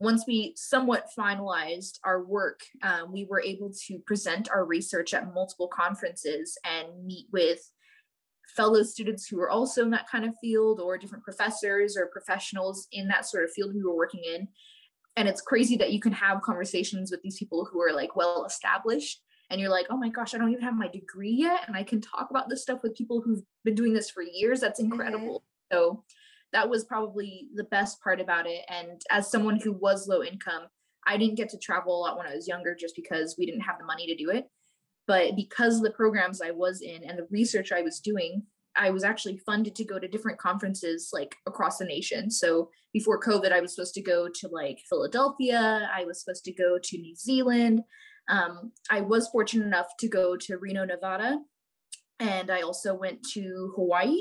once 0.00 0.24
we 0.28 0.54
somewhat 0.56 1.08
finalized 1.18 1.98
our 2.04 2.22
work, 2.22 2.60
um, 2.82 3.12
we 3.12 3.26
were 3.28 3.40
able 3.40 3.72
to 3.86 3.98
present 4.06 4.48
our 4.48 4.64
research 4.64 5.12
at 5.12 5.34
multiple 5.34 5.68
conferences 5.68 6.56
and 6.64 7.04
meet 7.04 7.26
with 7.32 7.58
fellow 8.56 8.82
students 8.82 9.26
who 9.26 9.36
were 9.36 9.50
also 9.50 9.82
in 9.82 9.90
that 9.90 10.08
kind 10.08 10.24
of 10.24 10.34
field 10.40 10.80
or 10.80 10.96
different 10.96 11.24
professors 11.24 11.96
or 11.96 12.06
professionals 12.06 12.86
in 12.92 13.08
that 13.08 13.26
sort 13.26 13.44
of 13.44 13.52
field 13.52 13.74
we 13.74 13.82
were 13.82 13.96
working 13.96 14.22
in. 14.24 14.46
And 15.16 15.28
it's 15.28 15.40
crazy 15.40 15.76
that 15.78 15.92
you 15.92 16.00
can 16.00 16.12
have 16.12 16.42
conversations 16.42 17.10
with 17.10 17.20
these 17.22 17.38
people 17.38 17.68
who 17.70 17.82
are 17.82 17.92
like 17.92 18.14
well 18.14 18.44
established 18.44 19.20
and 19.50 19.60
you're 19.60 19.70
like, 19.70 19.86
oh 19.90 19.96
my 19.96 20.08
gosh, 20.08 20.34
I 20.34 20.38
don't 20.38 20.50
even 20.50 20.62
have 20.62 20.76
my 20.76 20.88
degree 20.88 21.32
yet. 21.32 21.60
And 21.66 21.76
I 21.76 21.82
can 21.82 22.00
talk 22.00 22.28
about 22.30 22.48
this 22.48 22.62
stuff 22.62 22.80
with 22.82 22.96
people 22.96 23.22
who've 23.22 23.42
been 23.64 23.74
doing 23.74 23.92
this 23.92 24.10
for 24.10 24.22
years. 24.22 24.60
That's 24.60 24.80
mm-hmm. 24.80 24.92
incredible. 24.92 25.42
Mm-hmm. 25.72 25.76
So 25.76 26.04
that 26.52 26.68
was 26.68 26.84
probably 26.84 27.48
the 27.54 27.64
best 27.64 28.02
part 28.02 28.20
about 28.20 28.46
it. 28.46 28.64
And 28.68 29.00
as 29.10 29.30
someone 29.30 29.58
who 29.60 29.72
was 29.72 30.08
low 30.08 30.22
income, 30.22 30.64
I 31.06 31.16
didn't 31.16 31.36
get 31.36 31.48
to 31.50 31.58
travel 31.58 31.98
a 31.98 32.00
lot 32.00 32.18
when 32.18 32.26
I 32.26 32.34
was 32.34 32.48
younger 32.48 32.76
just 32.78 32.94
because 32.96 33.36
we 33.38 33.46
didn't 33.46 33.62
have 33.62 33.78
the 33.78 33.84
money 33.84 34.06
to 34.06 34.16
do 34.16 34.30
it. 34.30 34.46
But 35.06 35.36
because 35.36 35.80
the 35.80 35.90
programs 35.90 36.42
I 36.42 36.50
was 36.50 36.82
in 36.82 37.02
and 37.04 37.18
the 37.18 37.26
research 37.30 37.72
I 37.72 37.80
was 37.80 38.00
doing, 38.00 38.42
I 38.76 38.90
was 38.90 39.04
actually 39.04 39.38
funded 39.38 39.74
to 39.76 39.84
go 39.84 39.98
to 39.98 40.06
different 40.06 40.38
conferences 40.38 41.10
like 41.12 41.34
across 41.46 41.78
the 41.78 41.86
nation. 41.86 42.30
So 42.30 42.70
before 42.92 43.20
COVID, 43.20 43.52
I 43.52 43.60
was 43.60 43.74
supposed 43.74 43.94
to 43.94 44.02
go 44.02 44.28
to 44.28 44.48
like 44.48 44.80
Philadelphia, 44.88 45.88
I 45.94 46.04
was 46.04 46.20
supposed 46.20 46.44
to 46.44 46.52
go 46.52 46.78
to 46.82 46.98
New 46.98 47.16
Zealand. 47.16 47.82
Um, 48.28 48.72
I 48.90 49.00
was 49.00 49.28
fortunate 49.28 49.66
enough 49.66 49.88
to 50.00 50.08
go 50.08 50.36
to 50.36 50.58
Reno, 50.58 50.84
Nevada, 50.84 51.38
and 52.20 52.50
I 52.50 52.62
also 52.62 52.94
went 52.94 53.22
to 53.34 53.72
Hawaii 53.74 54.18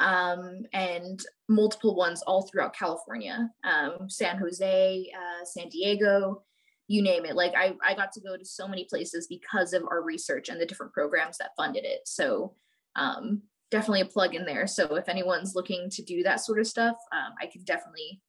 um, 0.00 0.62
and 0.72 1.24
multiple 1.48 1.94
ones 1.94 2.22
all 2.22 2.42
throughout 2.42 2.74
California, 2.74 3.50
um, 3.64 4.08
San 4.08 4.38
Jose, 4.38 5.10
uh, 5.14 5.44
San 5.44 5.68
Diego, 5.68 6.42
you 6.88 7.02
name 7.02 7.24
it. 7.24 7.36
Like 7.36 7.54
I, 7.56 7.74
I 7.84 7.94
got 7.94 8.12
to 8.12 8.20
go 8.20 8.36
to 8.36 8.44
so 8.44 8.68
many 8.68 8.84
places 8.84 9.26
because 9.26 9.72
of 9.72 9.84
our 9.84 10.02
research 10.02 10.48
and 10.48 10.60
the 10.60 10.66
different 10.66 10.92
programs 10.92 11.38
that 11.38 11.56
funded 11.56 11.84
it. 11.84 12.00
So 12.04 12.54
um, 12.96 13.42
definitely 13.70 14.02
a 14.02 14.06
plug 14.06 14.34
in 14.34 14.44
there. 14.44 14.66
So 14.66 14.96
if 14.96 15.08
anyone's 15.08 15.54
looking 15.54 15.88
to 15.90 16.02
do 16.02 16.22
that 16.24 16.40
sort 16.40 16.60
of 16.60 16.66
stuff, 16.66 16.96
um, 17.12 17.34
I 17.40 17.46
can 17.46 17.62
definitely 17.64 18.20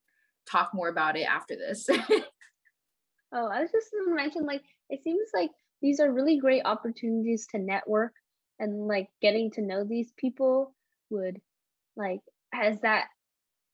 talk 0.50 0.72
more 0.74 0.90
about 0.90 1.18
it 1.18 1.24
after 1.24 1.56
this. 1.56 1.88
oh, 1.90 3.48
I 3.48 3.62
was 3.62 3.72
just 3.72 3.92
going 3.92 4.10
to 4.10 4.16
mention 4.16 4.46
like 4.46 4.64
it 4.90 5.02
seems 5.04 5.30
like 5.34 5.52
these 5.82 6.00
are 6.00 6.12
really 6.12 6.38
great 6.38 6.64
opportunities 6.66 7.48
to 7.52 7.60
network 7.60 8.14
and 8.60 8.88
like 8.88 9.08
getting 9.22 9.52
to 9.52 9.62
know 9.62 9.84
these 9.84 10.12
people 10.18 10.74
would 11.10 11.40
like 11.96 12.22
has 12.54 12.80
that 12.82 13.06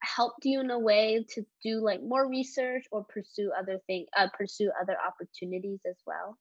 helped 0.04 0.46
you 0.46 0.60
in 0.60 0.72
a 0.72 0.80
way 0.80 1.24
to 1.30 1.46
do 1.64 1.80
like 1.84 2.02
more 2.02 2.28
research 2.28 2.86
or 2.92 3.06
pursue 3.06 3.52
other 3.58 3.80
thing 3.88 4.06
uh, 4.18 4.28
pursue 4.34 4.72
other 4.82 4.96
opportunities 5.08 5.80
as 5.88 5.98
well? 6.06 6.38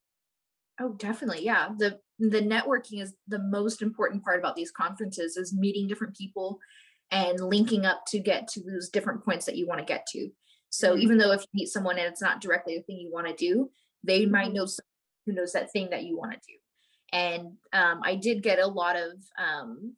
Oh 0.80 0.94
definitely 0.94 1.44
yeah. 1.44 1.68
The 1.78 1.98
the 2.18 2.40
networking 2.40 3.02
is 3.02 3.14
the 3.28 3.38
most 3.38 3.82
important 3.82 4.24
part 4.24 4.38
about 4.38 4.56
these 4.56 4.70
conferences 4.70 5.36
is 5.36 5.54
meeting 5.54 5.86
different 5.86 6.16
people 6.16 6.58
and 7.10 7.38
linking 7.40 7.84
up 7.84 8.04
to 8.06 8.18
get 8.18 8.48
to 8.48 8.62
those 8.62 8.88
different 8.88 9.24
points 9.24 9.44
that 9.46 9.56
you 9.56 9.66
want 9.66 9.80
to 9.80 9.84
get 9.84 10.06
to. 10.12 10.30
So 10.70 10.92
mm-hmm. 10.92 11.02
even 11.02 11.18
though 11.18 11.32
if 11.32 11.40
you 11.40 11.60
meet 11.60 11.68
someone 11.68 11.98
and 11.98 12.06
it's 12.06 12.22
not 12.22 12.40
directly 12.40 12.76
the 12.76 12.82
thing 12.82 12.98
you 12.98 13.12
want 13.12 13.26
to 13.26 13.34
do 13.34 13.70
they 14.04 14.26
might 14.26 14.46
mm-hmm. 14.46 14.56
know 14.56 14.66
someone 14.66 14.86
who 15.26 15.32
knows 15.32 15.52
that 15.52 15.72
thing 15.72 15.88
that 15.90 16.04
you 16.04 16.16
want 16.16 16.32
to 16.32 16.38
do 16.38 16.58
and 17.12 17.52
um, 17.72 18.00
i 18.04 18.14
did 18.14 18.42
get 18.42 18.58
a 18.58 18.66
lot 18.66 18.96
of 18.96 19.12
um, 19.38 19.94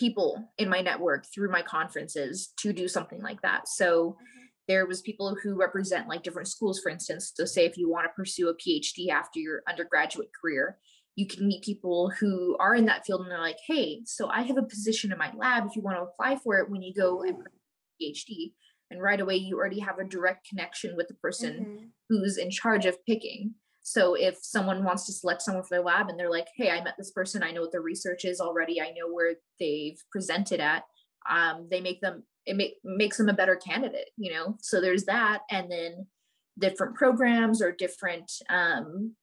people 0.00 0.50
in 0.56 0.70
my 0.70 0.80
network 0.80 1.26
through 1.32 1.50
my 1.50 1.60
conferences 1.60 2.54
to 2.56 2.72
do 2.72 2.88
something 2.88 3.20
like 3.20 3.40
that. 3.42 3.68
So 3.68 4.12
mm-hmm. 4.12 4.40
there 4.66 4.86
was 4.86 5.02
people 5.02 5.36
who 5.40 5.54
represent 5.54 6.08
like 6.08 6.22
different 6.22 6.48
schools, 6.48 6.80
for 6.80 6.88
instance. 6.88 7.32
So 7.34 7.44
say 7.44 7.66
if 7.66 7.76
you 7.76 7.88
want 7.88 8.06
to 8.06 8.16
pursue 8.16 8.48
a 8.48 8.56
PhD 8.56 9.10
after 9.10 9.38
your 9.38 9.60
undergraduate 9.68 10.30
career, 10.40 10.78
you 11.16 11.26
can 11.26 11.46
meet 11.46 11.62
people 11.62 12.10
who 12.18 12.56
are 12.58 12.74
in 12.74 12.86
that 12.86 13.04
field 13.04 13.20
and 13.20 13.30
they're 13.30 13.38
like, 13.38 13.58
hey, 13.66 14.00
so 14.06 14.28
I 14.28 14.42
have 14.42 14.56
a 14.56 14.62
position 14.62 15.12
in 15.12 15.18
my 15.18 15.32
lab 15.36 15.66
if 15.66 15.76
you 15.76 15.82
want 15.82 15.98
to 15.98 16.04
apply 16.04 16.36
for 16.36 16.56
it 16.56 16.70
when 16.70 16.80
you 16.80 16.94
go 16.94 17.22
and 17.22 17.36
PhD. 18.00 18.52
And 18.90 19.00
right 19.00 19.20
away, 19.20 19.36
you 19.36 19.56
already 19.56 19.80
have 19.80 19.98
a 19.98 20.04
direct 20.04 20.48
connection 20.48 20.96
with 20.96 21.08
the 21.08 21.14
person 21.14 21.54
mm-hmm. 21.54 21.84
who's 22.08 22.36
in 22.36 22.50
charge 22.50 22.86
of 22.86 22.96
picking. 23.06 23.54
So 23.82 24.14
if 24.14 24.38
someone 24.42 24.84
wants 24.84 25.06
to 25.06 25.12
select 25.12 25.42
someone 25.42 25.62
for 25.62 25.70
their 25.70 25.84
lab 25.84 26.08
and 26.08 26.18
they're 26.18 26.30
like, 26.30 26.48
hey, 26.56 26.70
I 26.70 26.82
met 26.82 26.94
this 26.98 27.12
person, 27.12 27.42
I 27.42 27.50
know 27.50 27.62
what 27.62 27.72
their 27.72 27.80
research 27.80 28.24
is 28.24 28.40
already, 28.40 28.80
I 28.80 28.88
know 28.90 29.12
where 29.12 29.34
they've 29.58 29.98
presented 30.12 30.60
at, 30.60 30.84
um, 31.30 31.68
they 31.70 31.80
make 31.80 32.00
them, 32.00 32.24
it 32.46 32.56
make, 32.56 32.74
makes 32.84 33.16
them 33.16 33.28
a 33.28 33.34
better 33.34 33.56
candidate, 33.56 34.10
you 34.16 34.32
know? 34.32 34.56
So 34.60 34.80
there's 34.80 35.04
that. 35.04 35.40
And 35.50 35.70
then 35.70 36.06
different 36.58 36.94
programs 36.94 37.62
or 37.62 37.72
different 37.72 38.30
um, 38.48 39.16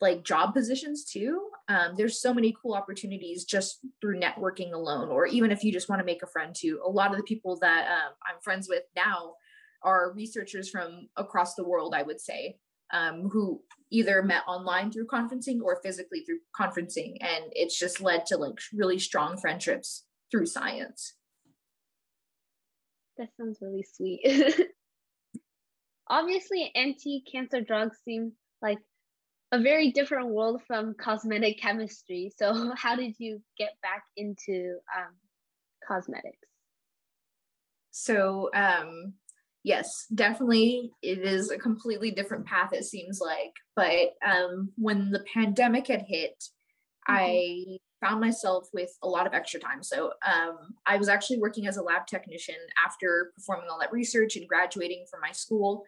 like 0.00 0.24
job 0.24 0.54
positions 0.54 1.04
too. 1.04 1.48
Um, 1.68 1.94
there's 1.96 2.20
so 2.20 2.32
many 2.32 2.54
cool 2.62 2.74
opportunities 2.74 3.44
just 3.44 3.80
through 4.00 4.20
networking 4.20 4.72
alone, 4.72 5.08
or 5.08 5.26
even 5.26 5.50
if 5.50 5.64
you 5.64 5.72
just 5.72 5.88
want 5.88 6.00
to 6.00 6.06
make 6.06 6.22
a 6.22 6.26
friend 6.26 6.54
too. 6.54 6.80
A 6.84 6.90
lot 6.90 7.10
of 7.10 7.16
the 7.16 7.24
people 7.24 7.58
that 7.60 7.86
um, 7.88 8.12
I'm 8.26 8.40
friends 8.42 8.68
with 8.68 8.84
now 8.96 9.34
are 9.82 10.12
researchers 10.14 10.70
from 10.70 11.08
across 11.16 11.54
the 11.54 11.66
world, 11.66 11.94
I 11.94 12.02
would 12.02 12.20
say 12.20 12.56
um, 12.92 13.28
who 13.28 13.60
either 13.90 14.22
met 14.22 14.42
online 14.46 14.90
through 14.90 15.06
conferencing 15.06 15.60
or 15.62 15.80
physically 15.82 16.20
through 16.20 16.38
conferencing. 16.58 17.16
And 17.20 17.44
it's 17.52 17.78
just 17.78 18.00
led 18.00 18.26
to 18.26 18.36
like 18.36 18.58
really 18.72 18.98
strong 18.98 19.36
friendships 19.36 20.04
through 20.30 20.46
science. 20.46 21.14
That 23.16 23.28
sounds 23.36 23.58
really 23.60 23.84
sweet. 23.94 24.20
Obviously, 26.08 26.70
anti 26.74 27.22
cancer 27.30 27.60
drugs 27.60 27.98
seem 28.04 28.32
like 28.62 28.78
a 29.52 29.60
very 29.60 29.90
different 29.90 30.28
world 30.28 30.62
from 30.66 30.94
cosmetic 30.94 31.60
chemistry. 31.60 32.32
So, 32.36 32.72
how 32.76 32.96
did 32.96 33.14
you 33.18 33.40
get 33.56 33.72
back 33.82 34.04
into 34.16 34.78
um, 34.96 35.14
cosmetics? 35.86 36.38
So, 37.90 38.50
um, 38.54 39.14
yes, 39.64 40.06
definitely 40.14 40.92
it 41.02 41.18
is 41.18 41.50
a 41.50 41.58
completely 41.58 42.10
different 42.10 42.46
path, 42.46 42.72
it 42.72 42.84
seems 42.84 43.20
like. 43.20 43.52
But 43.74 44.14
um, 44.24 44.72
when 44.76 45.10
the 45.10 45.24
pandemic 45.32 45.88
had 45.88 46.02
hit, 46.06 46.44
mm-hmm. 47.08 47.14
I 47.14 47.78
found 48.00 48.20
myself 48.20 48.68
with 48.72 48.96
a 49.02 49.08
lot 49.08 49.26
of 49.26 49.34
extra 49.34 49.58
time. 49.58 49.82
So 49.82 50.12
um, 50.24 50.74
I 50.86 50.96
was 50.96 51.08
actually 51.08 51.38
working 51.38 51.66
as 51.66 51.76
a 51.76 51.82
lab 51.82 52.06
technician 52.06 52.54
after 52.86 53.32
performing 53.34 53.68
all 53.70 53.80
that 53.80 53.92
research 53.92 54.36
and 54.36 54.48
graduating 54.48 55.04
from 55.10 55.20
my 55.20 55.32
school. 55.32 55.84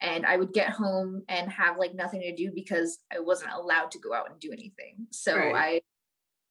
And 0.00 0.24
I 0.24 0.36
would 0.36 0.52
get 0.52 0.70
home 0.70 1.22
and 1.28 1.50
have 1.50 1.76
like 1.76 1.94
nothing 1.94 2.20
to 2.20 2.34
do 2.34 2.52
because 2.54 2.98
I 3.12 3.18
wasn't 3.18 3.52
allowed 3.52 3.90
to 3.92 3.98
go 3.98 4.14
out 4.14 4.30
and 4.30 4.38
do 4.38 4.52
anything. 4.52 5.06
So 5.10 5.36
right. 5.36 5.54
I 5.54 5.80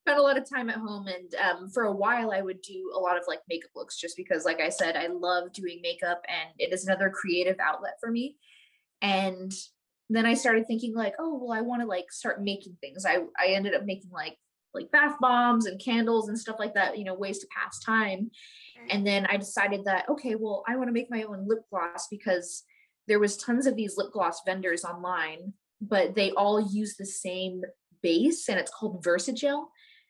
spent 0.08 0.20
a 0.20 0.24
lot 0.24 0.38
of 0.38 0.50
time 0.50 0.70
at 0.70 0.78
home 0.78 1.06
and 1.08 1.36
um, 1.36 1.70
for 1.70 1.84
a 1.84 1.92
while 1.92 2.32
i 2.32 2.42
would 2.42 2.62
do 2.62 2.94
a 2.96 3.00
lot 3.00 3.18
of 3.18 3.24
like 3.28 3.42
makeup 3.50 3.72
looks 3.76 4.00
just 4.00 4.16
because 4.16 4.46
like 4.46 4.62
i 4.62 4.70
said 4.70 4.96
i 4.96 5.08
love 5.08 5.52
doing 5.52 5.82
makeup 5.82 6.22
and 6.30 6.50
it 6.60 6.72
is 6.72 6.88
another 6.88 7.10
creative 7.10 7.58
outlet 7.60 7.96
for 8.00 8.10
me 8.10 8.38
and 9.02 9.52
then 10.10 10.26
i 10.26 10.34
started 10.34 10.66
thinking 10.66 10.96
like 10.96 11.14
oh 11.20 11.38
well 11.38 11.52
i 11.52 11.60
want 11.60 11.82
to 11.82 11.86
like 11.86 12.10
start 12.10 12.42
making 12.42 12.78
things 12.80 13.06
i 13.06 13.18
i 13.38 13.48
ended 13.48 13.76
up 13.76 13.84
making 13.84 14.10
like 14.10 14.38
like 14.74 14.90
bath 14.92 15.16
bombs 15.20 15.66
and 15.66 15.82
candles 15.84 16.30
and 16.30 16.40
stuff 16.40 16.56
like 16.58 16.74
that 16.74 16.98
you 16.98 17.04
know 17.04 17.14
ways 17.14 17.40
to 17.40 17.48
pass 17.48 17.78
time 17.80 18.32
and 18.90 19.06
then 19.06 19.26
i 19.26 19.36
decided 19.36 19.84
that 19.84 20.08
okay 20.08 20.36
well 20.36 20.64
i 20.70 20.78
want 20.78 20.88
to 20.88 20.94
make 20.94 21.12
my 21.12 21.24
own 21.24 21.46
lip 21.46 21.60
gloss 21.70 22.08
because 22.10 22.64
there 23.08 23.20
was 23.20 23.38
tons 23.38 23.66
of 23.66 23.76
these 23.76 23.98
lip 23.98 24.12
gloss 24.12 24.42
vendors 24.46 24.84
online 24.84 25.54
but 25.82 26.16
they 26.16 26.32
all 26.32 26.60
use 26.60 26.96
the 26.96 27.06
same 27.06 27.62
base 28.02 28.50
and 28.50 28.60
it's 28.60 28.72
called 28.72 29.04
Versagel. 29.04 29.66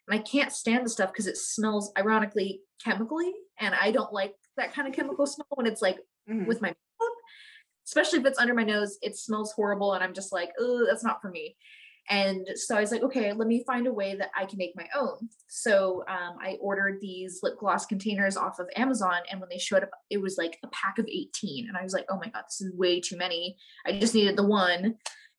And 0.08 0.20
I 0.20 0.24
can't 0.24 0.52
stand 0.52 0.86
the 0.86 0.90
stuff 0.90 1.12
because 1.12 1.28
it 1.28 1.38
smells 1.38 1.92
ironically 1.98 2.62
chemically. 2.84 3.34
And 3.60 3.76
I 3.76 3.92
don't 3.92 4.14
like 4.14 4.34
that 4.56 4.74
kind 4.74 4.88
of 4.88 4.94
chemical 4.94 5.26
smell 5.26 5.48
when 5.56 5.66
it's 5.66 5.82
like 5.82 5.98
mm-hmm. 6.30 6.46
with 6.46 6.62
my 6.62 6.70
makeup, 6.70 7.16
especially 7.86 8.20
if 8.20 8.26
it's 8.26 8.40
under 8.40 8.54
my 8.54 8.64
nose, 8.64 8.98
it 9.02 9.18
smells 9.18 9.52
horrible. 9.52 9.94
And 9.94 10.04
I'm 10.04 10.14
just 10.14 10.32
like, 10.32 10.52
oh, 10.60 10.86
that's 10.88 11.04
not 11.04 11.22
for 11.22 11.30
me. 11.30 11.58
And 12.10 12.48
so 12.56 12.78
I 12.78 12.82
was 12.82 12.92
like, 12.92 13.04
okay, 13.04 13.34
let 13.34 13.48
me 13.48 13.64
find 13.66 13.86
a 13.86 13.94
way 13.94 14.16
that 14.16 14.30
I 14.38 14.46
can 14.46 14.58
make 14.58 14.76
my 14.76 14.88
own. 14.96 15.28
So 15.48 16.04
um, 16.08 16.38
I 16.42 16.58
ordered 16.62 17.00
these 17.02 17.40
lip 17.44 17.60
gloss 17.60 17.86
containers 17.86 18.38
off 18.38 18.60
of 18.60 18.70
Amazon. 18.78 19.20
And 19.30 19.42
when 19.42 19.50
they 19.50 19.58
showed 19.58 19.84
up, 19.84 19.92
it 20.10 20.22
was 20.22 20.38
like 20.38 20.58
a 20.64 20.68
pack 20.70 21.00
of 21.00 21.06
18. 21.06 21.68
And 21.68 21.76
I 21.78 21.84
was 21.84 21.94
like, 21.94 22.06
oh 22.10 22.18
my 22.18 22.30
God, 22.30 22.44
this 22.48 22.62
is 22.62 22.74
way 22.76 23.02
too 23.02 23.18
many. 23.18 23.58
I 23.86 24.00
just 24.00 24.16
needed 24.16 24.38
the 24.38 24.48
one 24.48 24.96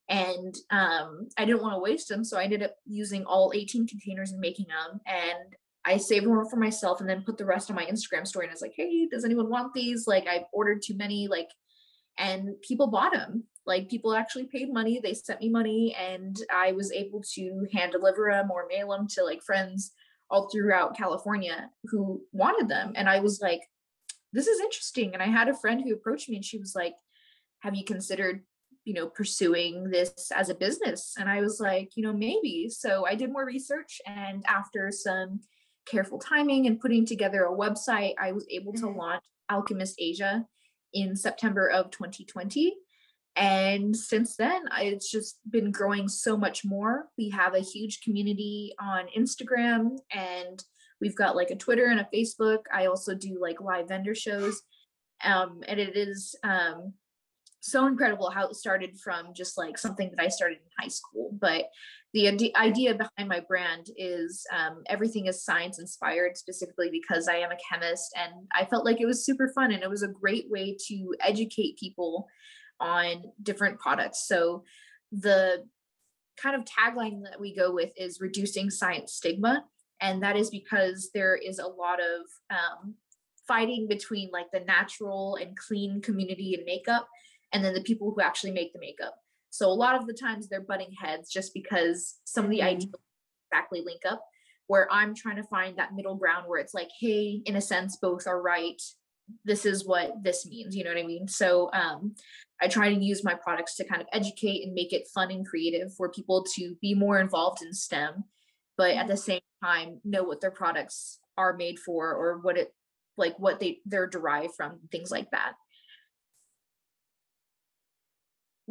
and 0.09 0.55
um, 0.71 1.29
I 1.37 1.45
didn't 1.45 1.63
want 1.63 1.75
to 1.75 1.81
waste 1.81 2.09
them, 2.09 2.25
so 2.25 2.39
I 2.39 2.45
ended 2.45 2.63
up 2.63 2.75
using 2.87 3.25
all 3.25 3.53
18 3.55 3.87
containers 3.87 4.31
and 4.31 4.41
making 4.41 4.67
them. 4.69 5.01
And 5.07 5.55
I 5.85 5.99
saved 5.99 6.27
more 6.27 6.49
for 6.49 6.57
myself, 6.57 7.01
and 7.01 7.09
then 7.09 7.25
put 7.25 7.37
the 7.37 7.45
rest 7.45 7.71
on 7.71 7.77
my 7.77 7.85
Instagram 7.85 8.27
story. 8.27 8.47
And 8.47 8.51
I 8.51 8.55
was 8.55 8.63
like, 8.63 8.73
"Hey, 8.75 9.07
does 9.07 9.25
anyone 9.25 9.51
want 9.51 9.75
these? 9.75 10.07
Like, 10.07 10.27
I 10.27 10.47
ordered 10.53 10.83
too 10.83 10.97
many. 10.97 11.29
Like, 11.29 11.49
and 12.17 12.61
people 12.63 12.87
bought 12.87 13.13
them. 13.13 13.45
Like, 13.69 13.89
people 13.89 14.15
actually 14.15 14.47
paid 14.47 14.73
money. 14.73 14.99
They 14.99 15.15
sent 15.15 15.41
me 15.41 15.51
money, 15.51 15.95
and 15.95 16.37
I 16.53 16.73
was 16.73 16.91
able 16.91 17.23
to 17.35 17.67
hand 17.73 17.93
deliver 17.93 18.31
them 18.33 18.51
or 18.51 18.67
mail 18.67 18.91
them 18.91 19.07
to 19.09 19.23
like 19.23 19.43
friends 19.43 19.93
all 20.31 20.49
throughout 20.49 20.97
California 20.97 21.71
who 21.85 22.23
wanted 22.33 22.69
them. 22.69 22.93
And 22.97 23.09
I 23.09 23.21
was 23.21 23.41
like, 23.41 23.61
"This 24.33 24.49
is 24.49 24.61
interesting." 24.61 25.15
And 25.15 25.23
I 25.23 25.27
had 25.27 25.49
a 25.49 25.55
friend 25.55 25.83
who 25.83 25.95
approached 25.95 26.29
me, 26.29 26.37
and 26.37 26.45
she 26.45 26.59
was 26.59 26.75
like, 26.75 26.95
"Have 27.61 27.77
you 27.77 27.85
considered 27.85 28.43
you 28.89 28.95
know 28.95 29.07
pursuing 29.07 29.91
this 29.91 30.33
as 30.35 30.49
a 30.49 30.55
business 30.55 31.15
and 31.19 31.29
i 31.29 31.43
was 31.43 31.61
like 31.61 31.91
you 31.95 32.03
know 32.03 32.13
maybe 32.13 32.71
so 32.71 33.05
i 33.07 33.15
did 33.15 33.31
more 33.31 33.45
research 33.45 34.01
and 34.07 34.43
after 34.47 34.91
some 34.91 35.41
careful 35.85 36.19
timing 36.19 36.67
and 36.67 36.81
putting 36.81 37.05
together 37.05 37.45
a 37.45 37.55
website 37.55 38.15
i 38.19 38.33
was 38.33 38.47
able 38.51 38.73
to 38.73 38.87
mm-hmm. 38.87 38.99
launch 38.99 39.23
alchemist 39.51 39.95
asia 39.99 40.47
in 40.95 41.15
september 41.15 41.69
of 41.69 41.91
2020 41.91 42.75
and 43.39 43.97
since 43.97 44.37
then 44.37 44.63
it's 44.79 45.11
just 45.11 45.39
been 45.51 45.71
growing 45.71 46.09
so 46.09 46.37
much 46.37 46.65
more 46.65 47.07
we 47.17 47.31
have 47.31 47.55
a 47.55 47.61
huge 47.61 48.01
community 48.03 48.73
on 48.81 49.05
instagram 49.17 49.97
and 50.13 50.65
we've 51.01 51.17
got 51.17 51.37
like 51.37 51.51
a 51.51 51.57
twitter 51.57 51.87
and 51.87 52.01
a 52.01 52.09
facebook 52.15 52.61
i 52.75 52.87
also 52.87 53.15
do 53.15 53.39
like 53.41 53.61
live 53.61 53.89
vendor 53.89 54.15
shows 54.15 54.63
um, 55.25 55.61
and 55.67 55.81
it 55.81 55.97
is 55.97 56.37
um, 56.45 56.93
so 57.61 57.87
incredible 57.87 58.31
how 58.31 58.49
it 58.49 58.55
started 58.55 58.99
from 58.99 59.35
just 59.35 59.59
like 59.59 59.79
something 59.79 60.11
that 60.11 60.23
I 60.23 60.29
started 60.29 60.59
in 60.59 60.85
high 60.85 60.89
school. 60.89 61.31
But 61.41 61.65
the 62.15 62.55
idea 62.57 62.95
behind 62.95 63.29
my 63.29 63.41
brand 63.41 63.89
is 63.97 64.47
um, 64.57 64.83
everything 64.89 65.27
is 65.27 65.45
science 65.45 65.79
inspired, 65.79 66.37
specifically 66.37 66.89
because 66.91 67.29
I 67.29 67.37
am 67.37 67.51
a 67.51 67.59
chemist. 67.69 68.15
And 68.17 68.33
I 68.55 68.65
felt 68.65 68.85
like 68.85 69.01
it 69.01 69.07
was 69.07 69.25
super 69.25 69.51
fun 69.55 69.73
and 69.73 69.83
it 69.83 69.91
was 69.91 70.03
a 70.03 70.09
great 70.09 70.47
way 70.49 70.77
to 70.89 71.15
educate 71.21 71.79
people 71.79 72.27
on 72.81 73.25
different 73.43 73.79
products. 73.79 74.27
So 74.27 74.65
the 75.13 75.65
kind 76.37 76.57
of 76.57 76.65
tagline 76.65 77.23
that 77.25 77.41
we 77.41 77.55
go 77.55 77.73
with 77.73 77.91
is 77.97 78.21
reducing 78.21 78.71
science 78.71 79.13
stigma. 79.13 79.65
And 80.01 80.23
that 80.23 80.37
is 80.37 80.51
because 80.51 81.11
there 81.13 81.35
is 81.35 81.59
a 81.59 81.67
lot 81.67 81.99
of 82.01 82.27
um, 82.51 82.95
fighting 83.49 83.89
between 83.89 84.31
like 84.33 84.51
the 84.53 84.61
natural 84.61 85.37
and 85.37 85.57
clean 85.57 86.01
community 86.01 86.55
in 86.55 86.65
makeup 86.65 87.09
and 87.53 87.65
then 87.65 87.75
the 87.75 87.83
people 87.83 88.13
who 88.15 88.21
actually 88.21 88.53
make 88.53 88.73
the 88.73 88.79
makeup. 88.79 89.17
So 89.51 89.69
a 89.69 89.73
lot 89.73 89.97
of 89.97 90.07
the 90.07 90.13
times 90.13 90.49
they're 90.49 90.61
butting 90.61 90.93
heads 90.93 91.33
just 91.33 91.55
because 91.55 92.21
some 92.25 92.45
of 92.45 92.51
the 92.51 92.59
mm-hmm. 92.59 92.77
ideas 92.77 92.95
exactly 93.51 93.83
link 93.85 94.03
up. 94.09 94.25
Where 94.67 94.87
I'm 94.93 95.15
trying 95.15 95.37
to 95.37 95.45
find 95.45 95.79
that 95.79 95.95
middle 95.95 96.15
ground 96.15 96.45
where 96.47 96.61
it's 96.61 96.75
like, 96.75 96.91
hey, 97.01 97.41
in 97.47 97.57
a 97.57 97.61
sense, 97.61 97.97
both 97.97 98.27
are 98.27 98.43
right. 98.43 98.81
This 99.45 99.67
is 99.67 99.87
what 99.87 100.13
this 100.23 100.47
means. 100.47 100.77
You 100.77 100.85
know 100.85 100.91
what 100.91 100.99
I 100.99 101.07
mean? 101.07 101.29
So 101.29 101.71
um, 101.73 102.15
I 102.61 102.69
try 102.69 102.93
to 102.93 103.01
use 103.01 103.25
my 103.25 103.35
products 103.35 103.77
to 103.77 103.85
kind 103.85 104.01
of 104.01 104.09
educate 104.13 104.65
and 104.65 104.75
make 104.75 104.93
it 104.93 105.09
fun 105.15 105.31
and 105.31 105.47
creative 105.47 105.95
for 105.95 106.09
people 106.11 106.45
to 106.57 106.77
be 106.81 106.95
more 106.95 107.21
involved 107.21 107.63
in 107.63 107.73
STEM, 107.73 108.25
but 108.77 108.93
at 108.93 109.07
the 109.07 109.17
same 109.17 109.41
time 109.63 110.01
know 110.05 110.23
what 110.23 110.41
their 110.41 110.51
products 110.51 111.19
are 111.37 111.57
made 111.57 111.79
for 111.79 112.13
or 112.15 112.39
what 112.39 112.57
it 112.57 112.73
like 113.17 113.39
what 113.39 113.61
they 113.61 113.79
they're 113.87 114.07
derived 114.07 114.55
from, 114.57 114.79
things 114.91 115.11
like 115.11 115.31
that 115.31 115.55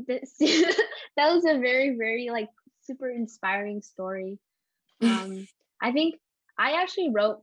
this 0.06 0.36
that 0.39 1.34
was 1.34 1.46
a 1.46 1.58
very 1.58 1.96
very 1.98 2.30
like 2.30 2.50
super 2.84 3.10
inspiring 3.10 3.82
story 3.82 4.38
um 5.02 5.48
i 5.82 5.91
think 5.91 6.15
i 6.58 6.82
actually 6.82 7.10
wrote 7.10 7.39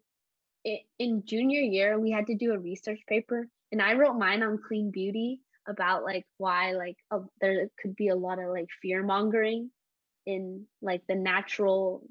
in 0.99 1.23
junior 1.27 1.61
year 1.61 1.99
we 1.99 2.11
had 2.11 2.27
to 2.27 2.35
do 2.37 2.53
a 2.53 2.59
research 2.59 3.01
paper 3.09 3.47
and 3.73 3.83
i 3.83 3.95
wrote 3.95 4.15
mine 4.15 4.43
on 4.43 4.59
clean 4.67 4.91
beauty 4.91 5.41
about 5.69 6.05
like 6.05 6.25
why 6.39 6.73
like 6.73 6.97
uh, 7.11 7.21
there 7.41 7.69
could 7.81 7.95
be 7.97 8.09
a 8.09 8.17
lot 8.17 8.39
of 8.39 8.51
like 8.51 8.69
fear 8.83 9.03
mongering 9.03 9.71
in 10.27 10.65
like 10.83 11.03
the 11.09 11.15
natural 11.15 12.07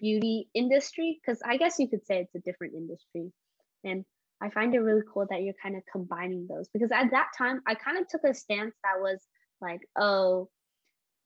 beauty 0.00 0.48
industry 0.54 1.20
because 1.20 1.40
i 1.46 1.56
guess 1.56 1.78
you 1.78 1.88
could 1.88 2.04
say 2.06 2.18
it's 2.18 2.34
a 2.34 2.40
different 2.40 2.74
industry. 2.74 3.32
And 3.84 4.04
i 4.40 4.50
find 4.50 4.74
it 4.74 4.80
really 4.80 5.02
cool 5.12 5.26
that 5.30 5.42
you're 5.42 5.54
kind 5.62 5.76
of 5.76 5.82
combining 5.90 6.46
those 6.48 6.68
because 6.72 6.90
at 6.92 7.10
that 7.10 7.28
time 7.36 7.60
i 7.66 7.74
kind 7.74 7.98
of 7.98 8.08
took 8.08 8.24
a 8.24 8.34
stance 8.34 8.74
that 8.82 9.00
was 9.00 9.20
like 9.60 9.80
oh 9.98 10.48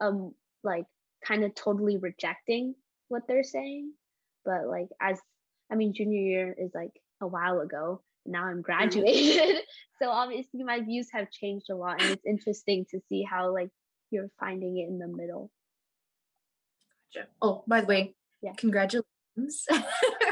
um 0.00 0.32
like 0.62 0.84
kind 1.24 1.44
of 1.44 1.54
totally 1.54 1.96
rejecting 1.96 2.74
what 3.08 3.22
they're 3.26 3.42
saying. 3.44 3.92
But 4.44 4.66
like 4.68 4.88
as 5.00 5.20
i 5.70 5.74
mean 5.74 5.92
junior 5.92 6.20
year 6.20 6.54
is 6.58 6.70
like 6.74 6.92
a 7.20 7.26
while 7.26 7.60
ago 7.60 8.00
now 8.26 8.44
i'm 8.44 8.62
graduated 8.62 9.56
so 10.02 10.10
obviously 10.10 10.62
my 10.62 10.80
views 10.80 11.08
have 11.12 11.30
changed 11.30 11.70
a 11.70 11.74
lot 11.74 12.00
and 12.00 12.10
it's 12.10 12.26
interesting 12.26 12.84
to 12.90 13.00
see 13.08 13.22
how 13.22 13.52
like 13.52 13.70
you're 14.10 14.30
finding 14.38 14.78
it 14.78 14.88
in 14.88 14.98
the 14.98 15.08
middle 15.08 15.50
gotcha 17.14 17.26
oh 17.42 17.62
by 17.66 17.80
the 17.80 17.86
way 17.86 18.14
yeah 18.42 18.52
congratulations 18.56 19.66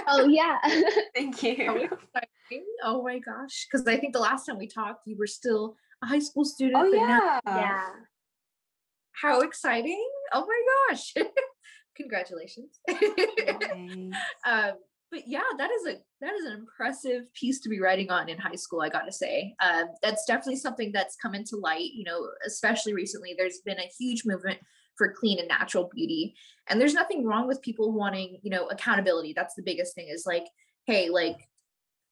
oh 0.09 0.27
yeah 0.29 0.59
thank 1.15 1.43
you 1.43 1.89
oh 2.83 3.03
my 3.03 3.19
gosh 3.19 3.67
because 3.71 3.87
i 3.87 3.97
think 3.97 4.13
the 4.13 4.21
last 4.21 4.47
time 4.47 4.59
we 4.59 4.67
talked 4.67 5.07
you 5.07 5.17
were 5.19 5.27
still 5.27 5.77
a 6.03 6.07
high 6.07 6.19
school 6.19 6.45
student. 6.45 6.77
Oh 6.77 6.93
yeah. 6.93 7.41
Now, 7.45 7.57
yeah. 7.57 7.87
How 9.13 9.41
exciting. 9.41 10.05
Oh 10.33 10.47
my 10.47 10.95
gosh. 10.95 11.15
Congratulations. 11.97 12.79
um, 14.47 14.73
but 15.11 15.23
yeah, 15.27 15.43
that 15.59 15.71
is 15.71 15.87
a 15.87 15.99
that 16.21 16.35
is 16.35 16.47
an 16.47 16.53
impressive 16.53 17.33
piece 17.35 17.61
to 17.61 17.69
be 17.69 17.81
writing 17.81 18.11
on 18.11 18.29
in 18.29 18.39
high 18.39 18.57
school. 18.57 18.81
I 18.81 18.89
got 18.89 19.05
to 19.05 19.13
say, 19.13 19.55
um, 19.63 19.87
that's 20.03 20.25
definitely 20.27 20.57
something 20.57 20.91
that's 20.93 21.17
come 21.17 21.35
into 21.35 21.57
light. 21.57 21.91
You 21.95 22.05
know, 22.05 22.27
especially 22.47 22.95
recently, 22.95 23.35
there's 23.37 23.61
been 23.65 23.79
a 23.79 23.91
huge 23.99 24.25
movement 24.25 24.59
for 24.97 25.13
clean 25.13 25.39
and 25.39 25.49
natural 25.49 25.91
beauty, 25.95 26.35
and 26.69 26.81
there's 26.81 26.95
nothing 26.95 27.25
wrong 27.25 27.47
with 27.47 27.63
people 27.63 27.93
wanting, 27.93 28.39
you 28.43 28.51
know, 28.51 28.67
accountability. 28.67 29.33
That's 29.35 29.55
the 29.55 29.63
biggest 29.63 29.95
thing. 29.95 30.09
Is 30.09 30.25
like, 30.27 30.47
hey, 30.87 31.09
like 31.09 31.39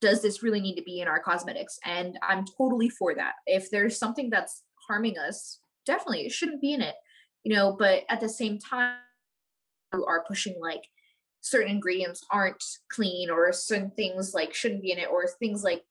does 0.01 0.21
this 0.21 0.43
really 0.43 0.59
need 0.59 0.75
to 0.75 0.83
be 0.83 0.99
in 0.99 1.07
our 1.07 1.19
cosmetics? 1.19 1.79
And 1.83 2.19
I'm 2.21 2.45
totally 2.57 2.89
for 2.89 3.15
that. 3.15 3.33
If 3.47 3.71
there's 3.71 3.97
something 3.97 4.29
that's 4.29 4.61
harming 4.87 5.17
us, 5.17 5.59
definitely 5.85 6.25
it 6.25 6.31
shouldn't 6.31 6.61
be 6.61 6.73
in 6.73 6.81
it, 6.81 6.95
you 7.43 7.55
know, 7.55 7.75
but 7.77 8.03
at 8.09 8.19
the 8.19 8.29
same 8.29 8.59
time, 8.59 8.97
you 9.93 10.05
are 10.05 10.25
pushing 10.27 10.55
like 10.61 10.83
certain 11.45 11.69
ingredients 11.69 12.23
aren't 12.31 12.63
clean 12.89 13.29
or 13.29 13.51
certain 13.53 13.91
things 13.91 14.33
like 14.33 14.53
shouldn't 14.53 14.81
be 14.81 14.91
in 14.91 14.97
it 14.97 15.09
or 15.11 15.27
things 15.39 15.63
like 15.63 15.83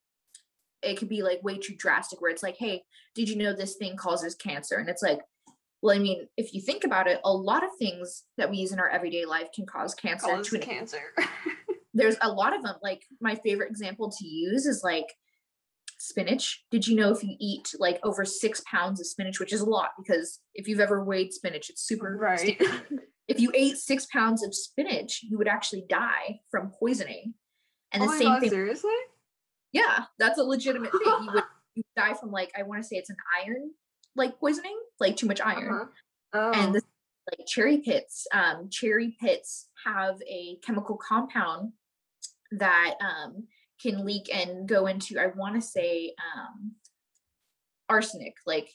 it 0.83 0.97
could 0.97 1.09
be 1.09 1.23
like 1.23 1.43
way 1.43 1.57
too 1.57 1.75
drastic 1.77 2.21
where 2.21 2.31
it's 2.31 2.43
like 2.43 2.57
hey 2.59 2.83
did 3.15 3.29
you 3.29 3.37
know 3.37 3.55
this 3.55 3.77
thing 3.77 3.97
causes 3.97 4.35
cancer 4.35 4.77
and 4.77 4.89
it's 4.89 5.03
like 5.03 5.21
well 5.81 5.97
i 5.97 5.99
mean 5.99 6.27
if 6.37 6.53
you 6.53 6.61
think 6.61 6.85
about 6.85 7.07
it 7.07 7.21
a 7.25 7.33
lot 7.33 7.63
of 7.63 7.71
things 7.79 8.25
that 8.37 8.51
we 8.51 8.57
use 8.57 8.73
in 8.73 8.81
our 8.81 8.89
everyday 8.89 9.25
life 9.25 9.49
can 9.55 9.65
cause 9.65 9.95
cancer 9.95 10.27
cause 10.27 10.51
cancer 10.61 11.15
there's 11.95 12.17
a 12.21 12.31
lot 12.31 12.55
of 12.55 12.63
them. 12.63 12.75
Like 12.83 13.05
my 13.21 13.37
favorite 13.37 13.71
example 13.71 14.11
to 14.11 14.27
use 14.27 14.67
is 14.67 14.83
like 14.83 15.15
spinach. 15.99 16.65
Did 16.71 16.87
you 16.87 16.97
know 16.97 17.13
if 17.13 17.23
you 17.23 17.37
eat 17.41 17.73
like 17.79 18.01
over 18.03 18.25
six 18.25 18.63
pounds 18.69 19.01
of 19.01 19.07
spinach, 19.07 19.41
which 19.41 19.53
is 19.53 19.61
a 19.61 19.71
lot 19.71 19.91
because 19.97 20.41
if 20.55 20.69
you've 20.69 20.81
ever 20.81 21.03
weighed 21.03 21.33
spinach, 21.33 21.71
it's 21.71 21.87
super 21.87 22.17
right. 22.21 22.61
if 23.29 23.41
you 23.41 23.51
ate 23.55 23.77
six 23.77 24.07
pounds 24.07 24.45
of 24.45 24.55
spinach, 24.55 25.21
you 25.23 25.39
would 25.39 25.49
actually 25.49 25.85
die 25.89 26.41
from 26.51 26.73
poisoning. 26.79 27.35
And 27.93 28.03
the 28.03 28.09
oh 28.09 28.19
same 28.19 28.29
God, 28.29 28.41
thing, 28.41 28.51
seriously? 28.51 28.91
yeah, 29.73 30.05
that's 30.19 30.39
a 30.39 30.43
legitimate 30.43 30.93
thing. 30.93 31.01
You 31.05 31.31
would, 31.33 31.45
you 31.75 31.83
die 31.97 32.15
from 32.15 32.31
like 32.31 32.53
I 32.59 32.63
want 32.63 32.83
to 32.83 32.89
say 32.89 32.97
it's 32.97 33.11
an 33.11 33.17
iron 33.43 33.71
like 34.17 34.39
poisoning, 34.39 34.79
like 35.01 35.17
too 35.17 35.27
much 35.27 35.41
iron. 35.41 35.73
Uh-huh. 35.73 35.85
Oh. 36.35 36.53
And 36.53 36.75
the, 36.75 36.83
like 37.31 37.47
cherry 37.47 37.79
pits, 37.79 38.27
um, 38.33 38.69
cherry 38.71 39.17
pits 39.21 39.69
have 39.87 40.17
a 40.29 40.59
chemical 40.65 40.97
compound 40.97 41.73
that 42.53 42.95
um, 43.01 43.45
can 43.81 44.05
leak 44.05 44.29
and 44.33 44.69
go 44.69 44.87
into 44.87 45.19
I 45.19 45.29
want 45.29 45.55
to 45.55 45.61
say 45.61 46.15
um, 46.37 46.73
arsenic. 47.89 48.35
Like 48.47 48.71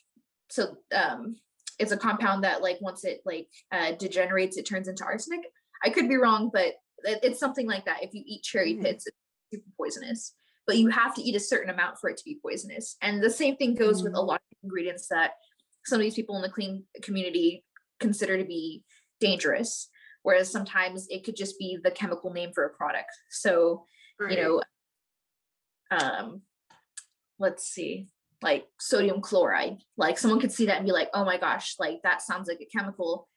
so, 0.50 0.78
um, 0.96 1.36
it's 1.80 1.92
a 1.92 1.98
compound 1.98 2.44
that 2.44 2.62
like 2.62 2.78
once 2.82 3.06
it 3.06 3.22
like 3.26 3.48
uh, 3.72 3.94
degenerates, 3.94 4.58
it 4.58 4.68
turns 4.68 4.88
into 4.88 5.04
arsenic. 5.06 5.42
I 5.84 5.90
could 5.90 6.10
be 6.10 6.18
wrong, 6.18 6.50
but 6.54 6.74
it's 7.04 7.40
something 7.40 7.66
like 7.66 7.86
that. 7.86 8.04
If 8.04 8.14
you 8.14 8.22
eat 8.26 8.44
cherry 8.44 8.76
Mhm. 8.76 8.82
pits, 8.84 9.08
it's 9.08 9.18
super 9.54 9.70
poisonous. 9.78 10.34
But 10.68 10.78
you 10.78 10.90
have 10.90 11.16
to 11.16 11.22
eat 11.22 11.36
a 11.36 11.40
certain 11.40 11.70
amount 11.70 11.98
for 11.98 12.10
it 12.10 12.18
to 12.18 12.24
be 12.26 12.38
poisonous. 12.42 12.98
And 13.02 13.24
the 13.24 13.30
same 13.30 13.56
thing 13.56 13.76
goes 13.76 14.04
with 14.04 14.14
a 14.14 14.18
Mm. 14.18 14.28
lot 14.28 14.42
of 14.52 14.58
ingredients 14.62 15.08
that 15.08 15.36
some 15.86 16.00
of 16.00 16.04
these 16.04 16.16
people 16.16 16.36
in 16.36 16.42
the 16.42 16.50
clean 16.50 16.86
community 17.02 17.66
consider 18.00 18.38
to 18.38 18.44
be 18.44 18.84
dangerous. 19.20 19.90
Whereas 20.22 20.52
sometimes 20.52 21.08
it 21.10 21.24
could 21.24 21.38
just 21.38 21.58
be 21.58 21.78
the 21.82 21.92
chemical 21.92 22.32
name 22.34 22.52
for 22.54 22.66
a 22.66 22.76
product. 22.76 23.10
So 23.30 23.86
Right. 24.20 24.38
you 24.38 24.44
know 24.44 24.62
um 25.92 26.42
let's 27.40 27.64
see 27.64 28.10
like 28.42 28.68
sodium 28.80 29.22
chloride. 29.22 29.78
Like 29.98 30.18
someone 30.18 30.40
could 30.40 30.52
see 30.52 30.66
that 30.68 30.78
and 30.78 30.86
be 30.86 30.92
like 30.92 31.10
oh 31.14 31.26
my 31.26 31.38
gosh 31.38 31.76
like 31.80 32.00
that 32.04 32.22
sounds 32.22 32.48
like 32.48 32.62
a 32.62 32.78
chemical. 32.78 33.28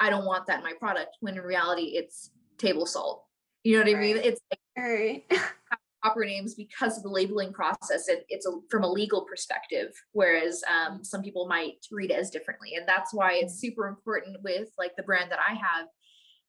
I 0.00 0.10
don't 0.10 0.24
want 0.24 0.46
that 0.46 0.58
in 0.58 0.64
my 0.64 0.74
product 0.78 1.16
when 1.20 1.36
in 1.36 1.42
reality 1.42 1.92
it's 1.94 2.30
table 2.58 2.86
salt. 2.86 3.24
You 3.62 3.74
know 3.74 3.84
what 3.84 3.96
i 3.96 4.00
mean? 4.00 4.16
It's 4.16 4.40
like 4.50 4.60
Right. 4.76 5.24
proper 6.02 6.24
names 6.26 6.54
because 6.54 6.98
of 6.98 7.02
the 7.02 7.08
labeling 7.08 7.50
process 7.50 8.08
it, 8.08 8.26
it's 8.28 8.44
a, 8.44 8.50
from 8.70 8.84
a 8.84 8.90
legal 8.90 9.22
perspective 9.22 9.88
whereas 10.12 10.62
um, 10.68 11.02
some 11.02 11.22
people 11.22 11.48
might 11.48 11.76
read 11.90 12.10
it 12.10 12.18
as 12.18 12.28
differently. 12.28 12.74
And 12.74 12.86
that's 12.86 13.14
why 13.14 13.34
it's 13.34 13.58
super 13.58 13.86
important 13.86 14.36
with 14.42 14.68
like 14.78 14.94
the 14.96 15.02
brand 15.02 15.30
that 15.30 15.38
i 15.48 15.54
have 15.54 15.86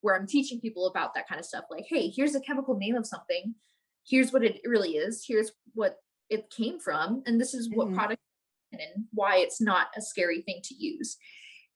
where 0.01 0.15
i'm 0.15 0.27
teaching 0.27 0.59
people 0.59 0.87
about 0.87 1.13
that 1.13 1.27
kind 1.27 1.39
of 1.39 1.45
stuff. 1.45 1.65
Like 1.71 1.85
hey 1.87 2.09
here's 2.09 2.35
a 2.35 2.41
chemical 2.41 2.77
name 2.77 2.95
of 2.95 3.07
something. 3.07 3.55
Here's 4.07 4.33
what 4.33 4.43
it 4.43 4.59
really 4.65 4.97
is. 4.97 5.23
Here's 5.25 5.51
what 5.73 5.97
it 6.29 6.49
came 6.49 6.79
from 6.79 7.23
and 7.25 7.39
this 7.39 7.53
is 7.53 7.69
what 7.69 7.87
Mhm. 7.87 7.95
product 7.95 8.21
and 8.71 9.05
why 9.13 9.37
it's 9.37 9.61
not 9.61 9.87
a 9.95 10.01
scary 10.01 10.41
thing 10.41 10.59
to 10.63 10.75
use 10.75 11.17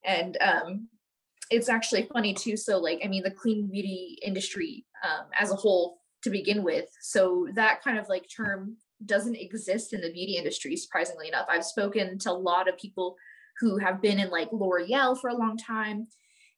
and 0.03 0.37
um 0.41 0.87
it's 1.51 1.69
actually 1.69 2.03
funny 2.03 2.33
too 2.33 2.57
so 2.57 2.77
like 2.77 2.99
i 3.03 3.07
mean 3.07 3.23
the 3.23 3.31
clean 3.31 3.67
beauty 3.67 4.17
industry 4.21 4.85
um, 5.03 5.27
as 5.37 5.51
a 5.51 5.55
whole 5.55 6.01
to 6.23 6.29
begin 6.29 6.63
with 6.63 6.89
so 7.01 7.47
that 7.53 7.81
kind 7.81 7.97
of 7.97 8.09
like 8.09 8.25
term 8.35 8.75
doesn't 9.05 9.35
exist 9.35 9.93
in 9.93 10.01
the 10.01 10.11
beauty 10.11 10.35
industry 10.35 10.75
surprisingly 10.75 11.27
enough 11.27 11.45
i've 11.49 11.65
spoken 11.65 12.17
to 12.19 12.31
a 12.31 12.33
lot 12.33 12.67
of 12.67 12.77
people 12.77 13.15
who 13.59 13.77
have 13.77 14.01
been 14.01 14.19
in 14.19 14.29
like 14.29 14.51
l'oreal 14.51 15.19
for 15.19 15.29
a 15.29 15.37
long 15.37 15.57
time 15.57 16.07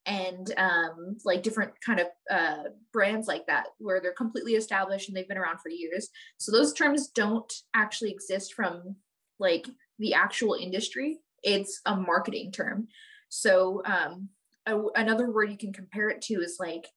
and 0.06 0.52
um, 0.58 1.18
like 1.26 1.44
different 1.44 1.72
kind 1.86 2.00
of 2.00 2.08
uh, 2.32 2.64
brands 2.92 3.28
like 3.28 3.46
that 3.48 3.68
where 3.78 4.02
they're 4.02 4.14
completely 4.14 4.54
established 4.54 5.08
and 5.08 5.16
they've 5.16 5.28
been 5.28 5.38
around 5.38 5.60
for 5.60 5.70
years 5.70 6.10
so 6.38 6.52
those 6.52 6.74
terms 6.74 7.10
don't 7.10 7.52
actually 7.76 8.12
exist 8.12 8.54
from 8.54 8.96
like 9.40 9.68
the 10.00 10.14
actual 10.14 10.56
industry 10.56 11.20
it's 11.44 11.82
a 11.86 11.96
marketing 11.96 12.52
term 12.52 12.88
so 13.30 13.82
um, 13.86 14.30
a- 14.66 15.00
another 15.02 15.30
word 15.32 15.52
you 15.52 15.58
can 15.58 15.74
compare 15.74 16.10
it 16.10 16.22
to 16.22 16.36
is 16.36 16.58
like 16.60 16.88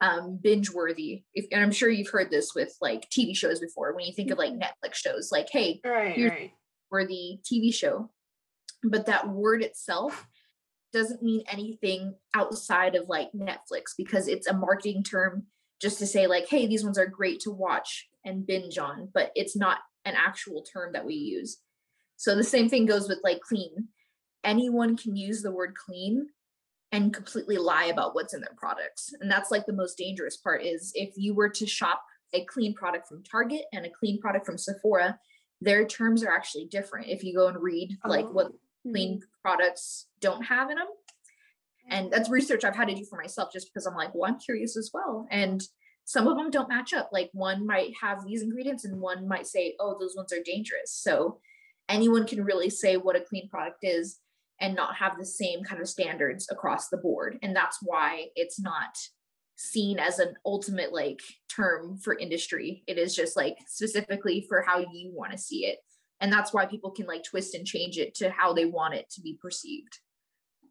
um, 0.00 0.38
binge 0.42 0.70
worthy 0.70 1.24
if, 1.34 1.46
and 1.52 1.62
i'm 1.62 1.70
sure 1.72 1.88
you've 1.88 2.10
heard 2.10 2.30
this 2.30 2.54
with 2.54 2.76
like 2.80 3.08
tv 3.10 3.36
shows 3.36 3.60
before 3.60 3.94
when 3.94 4.04
you 4.04 4.12
think 4.12 4.30
of 4.30 4.38
like 4.38 4.52
netflix 4.52 4.94
shows 4.94 5.30
like 5.32 5.48
hey 5.50 5.80
Right. 5.84 6.16
Right. 6.30 6.52
worthy 6.90 7.38
TV 7.50 7.72
show. 7.72 8.10
But 8.84 9.06
that 9.06 9.28
word 9.28 9.62
itself 9.62 10.26
doesn't 10.92 11.22
mean 11.22 11.42
anything 11.50 12.14
outside 12.34 12.94
of 12.94 13.08
like 13.08 13.30
Netflix 13.32 13.94
because 13.96 14.28
it's 14.28 14.46
a 14.46 14.52
marketing 14.52 15.02
term 15.02 15.46
just 15.80 15.98
to 15.98 16.06
say, 16.06 16.26
like, 16.26 16.48
hey, 16.48 16.66
these 16.66 16.84
ones 16.84 16.98
are 16.98 17.06
great 17.06 17.40
to 17.40 17.50
watch 17.50 18.08
and 18.24 18.46
binge 18.46 18.78
on, 18.78 19.08
but 19.12 19.32
it's 19.34 19.56
not 19.56 19.78
an 20.04 20.14
actual 20.16 20.62
term 20.62 20.92
that 20.92 21.04
we 21.04 21.14
use. 21.14 21.58
So 22.16 22.36
the 22.36 22.44
same 22.44 22.68
thing 22.68 22.86
goes 22.86 23.08
with 23.08 23.18
like 23.24 23.40
clean. 23.40 23.88
Anyone 24.44 24.96
can 24.96 25.16
use 25.16 25.42
the 25.42 25.50
word 25.50 25.74
clean 25.74 26.28
and 26.92 27.12
completely 27.12 27.56
lie 27.56 27.86
about 27.86 28.14
what's 28.14 28.34
in 28.34 28.40
their 28.40 28.54
products. 28.56 29.12
And 29.20 29.30
that's 29.30 29.50
like 29.50 29.66
the 29.66 29.72
most 29.72 29.96
dangerous 29.96 30.36
part 30.36 30.62
is 30.62 30.92
if 30.94 31.14
you 31.16 31.34
were 31.34 31.48
to 31.48 31.66
shop 31.66 32.02
a 32.32 32.44
clean 32.44 32.74
product 32.74 33.08
from 33.08 33.24
Target 33.24 33.62
and 33.72 33.84
a 33.84 33.90
clean 33.90 34.20
product 34.20 34.46
from 34.46 34.58
Sephora, 34.58 35.18
their 35.60 35.84
terms 35.84 36.22
are 36.22 36.32
actually 36.32 36.66
different 36.66 37.08
if 37.08 37.24
you 37.24 37.34
go 37.34 37.48
and 37.48 37.62
read 37.62 37.96
like 38.04 38.28
what 38.28 38.46
oh. 38.46 38.58
Clean 38.82 39.16
mm-hmm. 39.16 39.24
products 39.42 40.08
don't 40.20 40.42
have 40.42 40.70
in 40.70 40.76
them 40.76 40.88
and 41.88 42.12
that's 42.12 42.24
mm-hmm. 42.24 42.34
research 42.34 42.64
i've 42.64 42.76
had 42.76 42.88
to 42.88 42.94
do 42.94 43.04
for 43.04 43.16
myself 43.16 43.52
just 43.52 43.68
because 43.72 43.86
i'm 43.86 43.94
like 43.94 44.14
well 44.14 44.30
i'm 44.30 44.38
curious 44.38 44.76
as 44.76 44.90
well. 44.92 45.26
And 45.30 45.62
some 46.04 46.26
of 46.26 46.36
them 46.36 46.50
don't 46.50 46.68
match 46.68 46.92
up. 46.92 47.10
Like 47.12 47.30
one 47.32 47.66
might 47.66 47.92
have 48.00 48.24
these 48.24 48.42
ingredients 48.42 48.84
and 48.84 49.00
one 49.00 49.28
might 49.28 49.46
say 49.46 49.76
oh 49.80 49.96
those 49.98 50.16
ones 50.16 50.32
are 50.32 50.42
dangerous. 50.44 50.92
So 50.92 51.38
anyone 51.88 52.26
can 52.26 52.44
really 52.44 52.70
say 52.70 52.96
what 52.96 53.16
a 53.16 53.20
clean 53.20 53.48
product 53.48 53.78
is 53.82 54.18
and 54.60 54.74
not 54.74 54.96
have 54.96 55.18
the 55.18 55.24
same 55.24 55.62
kind 55.64 55.80
of 55.80 55.88
standards 55.88 56.48
across 56.50 56.88
the 56.88 56.96
board. 56.96 57.38
And 57.42 57.54
that's 57.54 57.78
why 57.82 58.26
it's 58.36 58.60
not 58.60 58.96
seen 59.56 59.98
as 59.98 60.18
an 60.18 60.34
ultimate 60.44 60.92
like 60.92 61.20
term 61.48 61.98
for 61.98 62.18
industry. 62.18 62.82
It 62.86 62.98
is 62.98 63.14
just 63.14 63.36
like 63.36 63.56
specifically 63.66 64.44
for 64.48 64.62
how 64.62 64.78
you 64.78 65.12
want 65.14 65.32
to 65.32 65.38
see 65.38 65.66
it 65.66 65.78
and 66.22 66.32
that's 66.32 66.54
why 66.54 66.64
people 66.64 66.90
can 66.90 67.06
like 67.06 67.24
twist 67.24 67.54
and 67.54 67.66
change 67.66 67.98
it 67.98 68.14
to 68.14 68.30
how 68.30 68.54
they 68.54 68.64
want 68.64 68.94
it 68.94 69.10
to 69.10 69.20
be 69.20 69.36
perceived. 69.42 69.98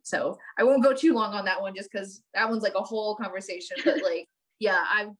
So 0.03 0.39
i 0.57 0.63
won't 0.63 0.83
go 0.83 0.93
too 0.93 1.13
long 1.13 1.33
on 1.35 1.45
that 1.45 1.61
one 1.61 1.75
just 1.75 1.91
because 1.91 2.23
that 2.33 2.49
one's 2.49 2.63
like 2.63 2.73
a 2.75 2.81
whole 2.81 3.15
conversation 3.15 3.77
but 3.85 4.01
like 4.03 4.27
yeah 4.59 4.83
i've 4.91 5.11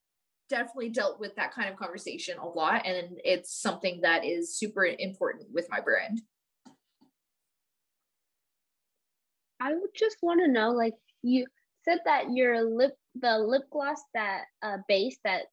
definitely 0.52 0.90
dealt 0.90 1.20
with 1.20 1.34
that 1.36 1.54
kind 1.54 1.70
of 1.70 1.78
conversation 1.78 2.38
a 2.38 2.46
lot 2.46 2.86
and 2.86 3.18
it's 3.24 3.62
something 3.62 4.02
that 4.02 4.26
is 4.26 4.58
super 4.58 4.86
important 4.86 5.48
with 5.54 5.66
my 5.72 5.80
brand. 5.80 6.22
I 9.62 9.74
would 9.74 9.92
just 9.96 10.18
want 10.22 10.42
to 10.42 10.52
know, 10.52 10.72
like 10.72 10.96
you 11.22 11.46
said 11.86 12.00
that 12.06 12.32
your 12.34 12.64
lip, 12.64 12.94
the 13.16 13.38
lip 13.38 13.64
gloss 13.72 14.02
that 14.14 14.44
uh, 14.62 14.78
base 14.90 15.18
that 15.24 15.44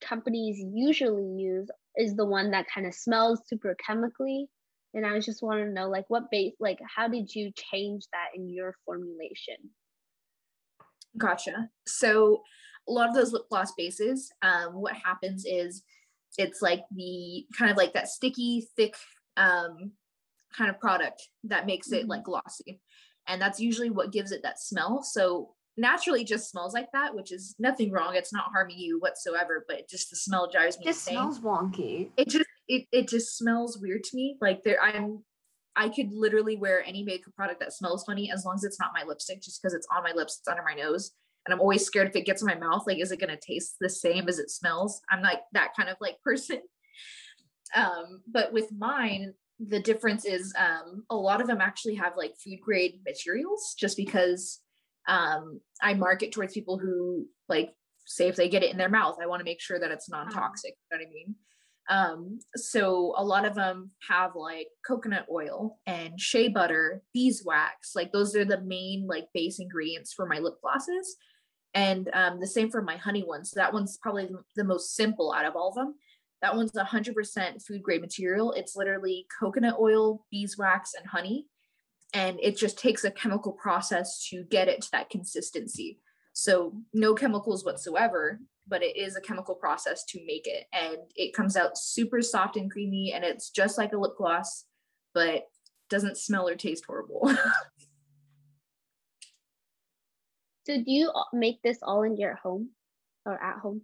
companies 0.00 0.58
usually 0.58 1.40
use 1.40 1.68
is 1.96 2.14
the 2.16 2.26
one 2.26 2.50
that 2.52 2.66
kind 2.72 2.86
of 2.86 2.94
smells 2.94 3.42
super 3.46 3.74
chemically. 3.84 4.46
And 4.94 5.06
I 5.06 5.12
was 5.12 5.26
just 5.26 5.42
want 5.42 5.60
to 5.60 5.70
know, 5.70 5.88
like, 5.88 6.06
what 6.08 6.30
base, 6.30 6.54
like, 6.60 6.78
how 6.96 7.08
did 7.08 7.34
you 7.34 7.52
change 7.56 8.04
that 8.12 8.28
in 8.34 8.48
your 8.48 8.74
formulation? 8.84 9.56
Gotcha. 11.16 11.70
So 11.86 12.42
a 12.88 12.92
lot 12.92 13.08
of 13.08 13.14
those 13.14 13.32
lip 13.32 13.42
gloss 13.50 13.72
bases, 13.76 14.30
um, 14.42 14.74
what 14.74 14.94
happens 14.94 15.44
is 15.46 15.82
it's 16.36 16.62
like 16.62 16.82
the 16.94 17.46
kind 17.56 17.70
of 17.70 17.76
like 17.76 17.92
that 17.94 18.08
sticky, 18.08 18.68
thick 18.76 18.94
um, 19.36 19.92
kind 20.56 20.70
of 20.70 20.78
product 20.80 21.28
that 21.44 21.66
makes 21.66 21.92
it 21.92 22.06
Mhm. 22.06 22.08
like 22.08 22.24
glossy. 22.24 22.80
And 23.26 23.40
that's 23.42 23.60
usually 23.60 23.90
what 23.90 24.12
gives 24.12 24.32
it 24.32 24.42
that 24.42 24.58
smell. 24.60 25.02
So 25.02 25.54
naturally 25.78 26.24
just 26.24 26.50
smells 26.50 26.74
like 26.74 26.88
that, 26.92 27.14
which 27.14 27.32
is 27.32 27.54
nothing 27.58 27.90
wrong. 27.92 28.14
It's 28.16 28.32
not 28.32 28.46
harming 28.52 28.78
you 28.78 28.98
whatsoever, 29.00 29.64
but 29.68 29.88
just 29.88 30.10
the 30.10 30.16
smell 30.16 30.50
drives 30.50 30.76
It 30.76 30.80
me 30.80 30.84
just 30.86 31.08
insane 31.08 31.32
smells 31.32 31.40
wonky. 31.40 32.10
it 32.16 32.28
just 32.28 32.44
it, 32.68 32.84
it 32.92 33.08
just 33.08 33.38
smells 33.38 33.78
weird 33.80 34.04
to 34.04 34.10
me 34.14 34.36
like 34.42 34.62
there 34.62 34.76
i'm 34.82 35.24
i 35.74 35.88
could 35.88 36.12
literally 36.12 36.54
wear 36.56 36.84
any 36.84 37.02
makeup 37.02 37.34
product 37.34 37.60
that 37.60 37.72
smells 37.72 38.04
funny 38.04 38.30
as 38.30 38.44
long 38.44 38.54
as 38.56 38.64
it's 38.64 38.78
not 38.78 38.90
my 38.94 39.04
lipstick 39.04 39.40
just 39.40 39.62
because 39.62 39.72
it's 39.72 39.86
on 39.96 40.02
my 40.02 40.12
lips 40.12 40.38
it's 40.38 40.48
under 40.48 40.62
my 40.62 40.74
nose 40.74 41.12
and 41.46 41.54
i'm 41.54 41.60
always 41.60 41.84
scared 41.84 42.08
if 42.08 42.14
it 42.16 42.26
gets 42.26 42.42
in 42.42 42.46
my 42.46 42.54
mouth 42.56 42.82
like 42.86 42.98
is 42.98 43.10
it 43.10 43.18
going 43.20 43.30
to 43.34 43.40
taste 43.40 43.76
the 43.80 43.88
same 43.88 44.28
as 44.28 44.38
it 44.38 44.50
smells 44.50 45.00
i'm 45.10 45.22
like 45.22 45.40
that 45.52 45.72
kind 45.74 45.88
of 45.88 45.96
like 46.00 46.16
person 46.24 46.60
um 47.74 48.20
but 48.30 48.52
with 48.52 48.70
mine 48.76 49.32
the 49.58 49.80
difference 49.80 50.24
is 50.26 50.54
um 50.58 51.04
a 51.10 51.16
lot 51.16 51.40
of 51.40 51.46
them 51.46 51.60
actually 51.62 51.94
have 51.94 52.12
like 52.18 52.34
food 52.44 52.60
grade 52.60 53.00
materials 53.06 53.74
just 53.78 53.96
because 53.96 54.60
um 55.08 55.60
i 55.82 55.94
market 55.94 56.32
towards 56.32 56.54
people 56.54 56.78
who 56.78 57.26
like 57.48 57.72
say 58.06 58.28
if 58.28 58.36
they 58.36 58.48
get 58.48 58.62
it 58.62 58.70
in 58.70 58.78
their 58.78 58.88
mouth 58.88 59.16
i 59.22 59.26
want 59.26 59.40
to 59.40 59.44
make 59.44 59.60
sure 59.60 59.78
that 59.80 59.90
it's 59.90 60.08
non-toxic 60.08 60.72
you 60.72 60.96
know 60.96 61.02
what 61.02 61.06
i 61.06 61.10
mean 61.10 61.34
um, 61.88 62.40
so 62.54 63.14
a 63.16 63.24
lot 63.24 63.46
of 63.46 63.54
them 63.54 63.90
have 64.08 64.32
like 64.34 64.68
coconut 64.86 65.26
oil 65.30 65.78
and 65.86 66.20
shea 66.20 66.48
butter, 66.48 67.02
beeswax. 67.14 67.92
Like 67.94 68.12
those 68.12 68.36
are 68.36 68.44
the 68.44 68.60
main 68.60 69.06
like 69.06 69.24
base 69.32 69.58
ingredients 69.58 70.12
for 70.12 70.26
my 70.26 70.38
lip 70.38 70.54
glosses. 70.60 71.16
And 71.74 72.10
um, 72.12 72.40
the 72.40 72.46
same 72.46 72.70
for 72.70 72.82
my 72.82 72.96
honey 72.96 73.24
ones. 73.24 73.52
That 73.52 73.72
one's 73.72 73.98
probably 73.98 74.28
the 74.56 74.64
most 74.64 74.96
simple 74.96 75.32
out 75.32 75.46
of 75.46 75.56
all 75.56 75.70
of 75.70 75.74
them. 75.74 75.94
That 76.42 76.54
one's 76.54 76.72
100% 76.72 77.64
food 77.64 77.82
grade 77.82 78.00
material. 78.00 78.52
It's 78.52 78.76
literally 78.76 79.26
coconut 79.40 79.76
oil, 79.80 80.24
beeswax, 80.30 80.92
and 80.94 81.06
honey. 81.06 81.46
And 82.14 82.38
it 82.42 82.56
just 82.56 82.78
takes 82.78 83.04
a 83.04 83.10
chemical 83.10 83.52
process 83.52 84.26
to 84.30 84.44
get 84.44 84.68
it 84.68 84.82
to 84.82 84.90
that 84.92 85.10
consistency. 85.10 86.00
So 86.32 86.72
no 86.94 87.14
chemicals 87.14 87.64
whatsoever, 87.64 88.40
but 88.66 88.82
it 88.82 88.96
is 88.96 89.16
a 89.16 89.20
chemical 89.20 89.54
process 89.54 90.04
to 90.06 90.24
make 90.24 90.46
it. 90.46 90.64
And 90.72 90.98
it 91.16 91.34
comes 91.34 91.56
out 91.56 91.76
super 91.76 92.22
soft 92.22 92.56
and 92.56 92.70
creamy 92.70 93.12
and 93.12 93.24
it's 93.24 93.50
just 93.50 93.76
like 93.76 93.92
a 93.92 93.98
lip 93.98 94.12
gloss, 94.16 94.64
but 95.14 95.48
doesn't 95.90 96.16
smell 96.16 96.48
or 96.48 96.54
taste 96.54 96.84
horrible. 96.86 97.28
so 100.66 100.76
do 100.76 100.84
you 100.86 101.12
make 101.32 101.60
this 101.62 101.78
all 101.82 102.02
in 102.04 102.16
your 102.16 102.36
home 102.36 102.70
or 103.26 103.42
at 103.42 103.58
home? 103.58 103.82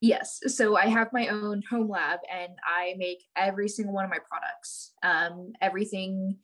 Yes. 0.00 0.40
So 0.48 0.76
I 0.76 0.86
have 0.86 1.12
my 1.12 1.28
own 1.28 1.62
home 1.70 1.88
lab 1.88 2.18
and 2.28 2.52
I 2.66 2.94
make 2.98 3.22
every 3.36 3.68
single 3.68 3.94
one 3.94 4.04
of 4.04 4.10
my 4.10 4.18
products. 4.28 4.94
Um, 5.04 5.52
everything 5.60 6.38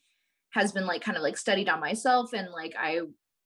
has 0.51 0.73
been 0.73 0.87
like 0.87 1.03
kind 1.03 1.17
of 1.17 1.23
like 1.23 1.37
studied 1.37 1.69
on 1.69 1.81
myself 1.81 2.33
and 2.33 2.51
like 2.51 2.75
I 2.79 3.01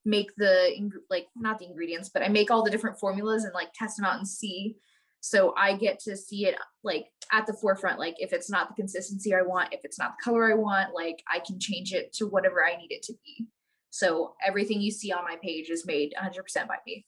make 0.04 0.34
the 0.36 0.90
like 1.10 1.26
not 1.36 1.58
the 1.58 1.66
ingredients, 1.66 2.10
but 2.12 2.22
I 2.22 2.28
make 2.28 2.50
all 2.50 2.62
the 2.62 2.70
different 2.70 2.98
formulas 2.98 3.44
and 3.44 3.54
like 3.54 3.72
test 3.74 3.96
them 3.96 4.06
out 4.06 4.18
and 4.18 4.26
see. 4.26 4.76
So 5.20 5.54
I 5.56 5.76
get 5.76 6.00
to 6.00 6.16
see 6.16 6.46
it 6.46 6.56
like 6.82 7.06
at 7.30 7.46
the 7.46 7.52
forefront. 7.52 7.98
Like 7.98 8.16
if 8.18 8.32
it's 8.32 8.50
not 8.50 8.68
the 8.68 8.74
consistency 8.74 9.34
I 9.34 9.42
want, 9.42 9.72
if 9.72 9.84
it's 9.84 9.98
not 9.98 10.14
the 10.16 10.24
color 10.24 10.50
I 10.50 10.54
want, 10.54 10.94
like 10.94 11.22
I 11.32 11.38
can 11.38 11.60
change 11.60 11.92
it 11.92 12.12
to 12.14 12.26
whatever 12.26 12.64
I 12.64 12.76
need 12.76 12.90
it 12.90 13.02
to 13.04 13.14
be. 13.24 13.46
So 13.90 14.34
everything 14.44 14.80
you 14.80 14.90
see 14.90 15.12
on 15.12 15.24
my 15.24 15.36
page 15.42 15.70
is 15.70 15.86
made 15.86 16.14
100% 16.20 16.66
by 16.66 16.76
me. 16.86 17.06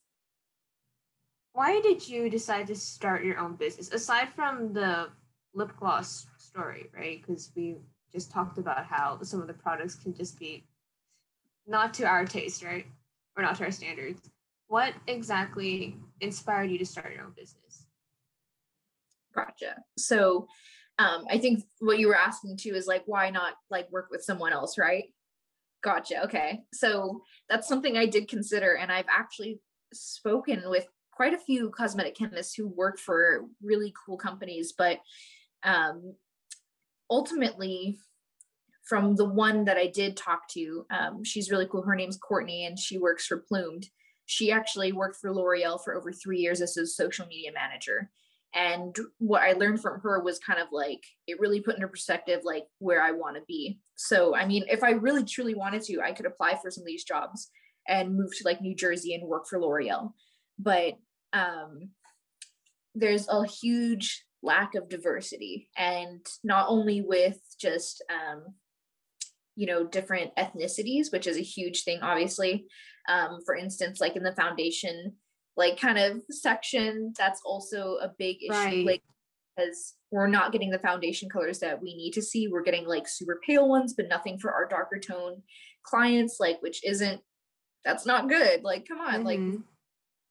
Why 1.55 1.81
did 1.81 2.07
you 2.07 2.29
decide 2.29 2.67
to 2.67 2.75
start 2.75 3.25
your 3.25 3.39
own 3.39 3.55
business 3.55 3.93
aside 3.93 4.29
from 4.35 4.73
the 4.73 5.09
lip 5.55 5.73
gloss 5.79 6.27
story, 6.37 6.91
right? 6.95 7.21
Because 7.21 7.53
we 7.57 7.77
just 8.15 8.31
talked 8.31 8.59
about 8.59 8.87
how 8.87 9.19
some 9.23 9.41
of 9.41 9.49
the 9.49 9.55
products 9.55 9.97
can 9.97 10.15
just 10.15 10.39
be 10.39 10.65
not 11.67 11.93
to 11.95 12.05
our 12.05 12.25
taste, 12.25 12.63
right? 12.63 12.87
Or 13.37 13.43
not 13.43 13.57
to 13.57 13.65
our 13.65 13.71
standards. 13.71 14.31
What 14.69 14.95
exactly 15.07 15.97
inspired 16.21 16.71
you 16.71 16.79
to 16.79 16.87
start 16.87 17.13
your 17.13 17.25
own 17.25 17.33
business? 17.37 17.87
Gotcha. 19.35 19.77
So 19.99 20.47
um, 20.99 21.25
I 21.29 21.39
think 21.39 21.65
what 21.81 21.99
you 21.99 22.07
were 22.07 22.17
asking 22.17 22.57
too 22.57 22.75
is 22.75 22.87
like, 22.87 23.03
why 23.07 23.31
not 23.31 23.55
like 23.69 23.91
work 23.91 24.09
with 24.11 24.23
someone 24.23 24.53
else, 24.53 24.79
right? 24.79 25.05
Gotcha. 25.83 26.25
Okay. 26.25 26.61
So 26.73 27.23
that's 27.49 27.69
something 27.69 27.97
I 27.97 28.07
did 28.07 28.29
consider. 28.29 28.77
And 28.77 28.93
I've 28.93 29.09
actually 29.11 29.61
spoken 29.93 30.63
with 30.67 30.87
quite 31.13 31.35
a 31.35 31.39
few 31.39 31.71
cosmetic 31.71 32.17
chemists 32.17 32.55
who 32.55 32.69
work 32.69 32.99
for 32.99 33.45
really 33.63 33.93
cool 34.07 34.17
companies. 34.17 34.73
But 34.77 35.01
um, 35.63 36.15
ultimately, 37.11 37.99
from 38.85 39.17
the 39.17 39.25
one 39.25 39.65
that 39.65 39.79
I 39.79 39.87
did 39.87 40.17
talk 40.17 40.49
to, 40.51 40.87
um, 40.91 41.25
she's 41.25 41.51
really 41.51 41.67
cool. 41.67 41.83
Her 41.83 41.95
name's 41.95 42.19
Courtney 42.19 42.67
and 42.67 42.79
she 42.79 42.99
works 42.99 43.27
for 43.27 43.45
Plumed. 43.49 43.87
She 44.27 44.53
actually 44.53 44.93
worked 44.93 45.17
for 45.17 45.33
L'Oreal 45.33 45.83
for 45.83 45.95
over 45.95 46.13
three 46.13 46.39
years 46.39 46.61
as 46.61 46.77
a 46.77 46.87
social 46.87 47.27
media 47.27 47.51
manager. 47.53 48.11
And 48.55 48.97
what 49.19 49.43
I 49.43 49.53
learned 49.53 49.81
from 49.81 50.01
her 50.01 50.21
was 50.21 50.39
kind 50.39 50.61
of 50.61 50.69
like, 50.71 51.03
it 51.27 51.41
really 51.41 51.61
put 51.61 51.75
into 51.75 51.89
perspective, 51.89 52.43
like 52.45 52.65
where 52.79 53.03
I 53.03 53.11
want 53.11 53.37
to 53.37 53.43
be. 53.49 53.81
So, 53.97 54.35
I 54.35 54.47
mean, 54.47 54.65
if 54.69 54.85
I 54.85 54.91
really 54.91 55.25
truly 55.25 55.55
wanted 55.55 55.83
to, 55.85 56.01
I 56.01 56.13
could 56.13 56.27
apply 56.27 56.59
for 56.63 56.71
some 56.71 56.83
of 56.83 56.87
these 56.87 57.05
jobs 57.05 57.51
and 57.89 58.17
move 58.17 58.31
to 58.37 58.45
like 58.45 58.61
New 58.61 58.75
Jersey 58.75 59.15
and 59.15 59.29
work 59.29 59.47
for 59.49 59.61
L'Oreal. 59.61 60.13
But 60.59 60.95
um, 61.33 61.91
there's 62.95 63.29
a 63.29 63.45
huge 63.45 64.25
lack 64.45 64.75
of 64.75 64.89
diversity. 64.89 65.69
And 65.77 66.25
not 66.45 66.67
only 66.69 67.01
with 67.01 67.39
just 67.59 68.05
um, 68.11 68.55
you 69.57 69.67
know 69.67 69.85
different 69.85 70.35
ethnicities 70.37 71.13
which 71.13 71.27
is 71.29 71.37
a 71.37 71.43
huge 71.43 71.85
thing 71.85 72.01
obviously. 72.03 72.67
Um, 73.09 73.41
for 73.45 73.55
instance 73.55 74.01
like 74.01 74.17
in 74.17 74.23
the 74.23 74.35
foundation 74.35 75.13
like 75.57 75.79
kind 75.79 75.99
of 75.99 76.23
section 76.31 77.13
that's 77.19 77.43
also 77.45 77.97
a 78.01 78.11
big 78.19 78.39
issue 78.43 78.53
right. 78.53 78.87
like 78.87 79.03
because 79.57 79.95
we're 80.11 80.27
not 80.27 80.53
getting 80.53 80.71
the 80.71 80.79
foundation 80.79 81.29
colors 81.29 81.59
that 81.61 81.81
we 81.81 81.95
need 81.95 82.13
to 82.13 82.23
see. 82.23 82.49
We're 82.49 82.63
getting 82.63 82.87
like 82.87 83.07
super 83.07 83.41
pale 83.47 83.69
ones 83.69 83.95
but 83.95 84.09
nothing 84.09 84.39
for 84.39 84.53
our 84.53 84.67
darker 84.67 84.99
tone 84.99 85.43
clients 85.85 86.39
like 86.41 86.61
which 86.61 86.85
isn't 86.85 87.21
that's 87.85 88.07
not 88.07 88.29
good. 88.29 88.65
Like 88.65 88.87
come 88.89 89.01
on 89.01 89.25
mm-hmm. 89.25 89.25
like 89.25 89.41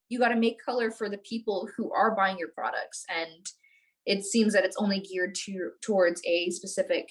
you 0.09 0.19
got 0.19 0.29
to 0.29 0.35
make 0.35 0.63
color 0.63 0.91
for 0.91 1.09
the 1.09 1.17
people 1.17 1.69
who 1.75 1.91
are 1.91 2.15
buying 2.15 2.37
your 2.37 2.49
products. 2.49 3.05
And 3.09 3.45
it 4.05 4.23
seems 4.23 4.53
that 4.53 4.65
it's 4.65 4.77
only 4.77 4.99
geared 4.99 5.35
to 5.45 5.71
towards 5.81 6.21
a 6.25 6.49
specific 6.49 7.09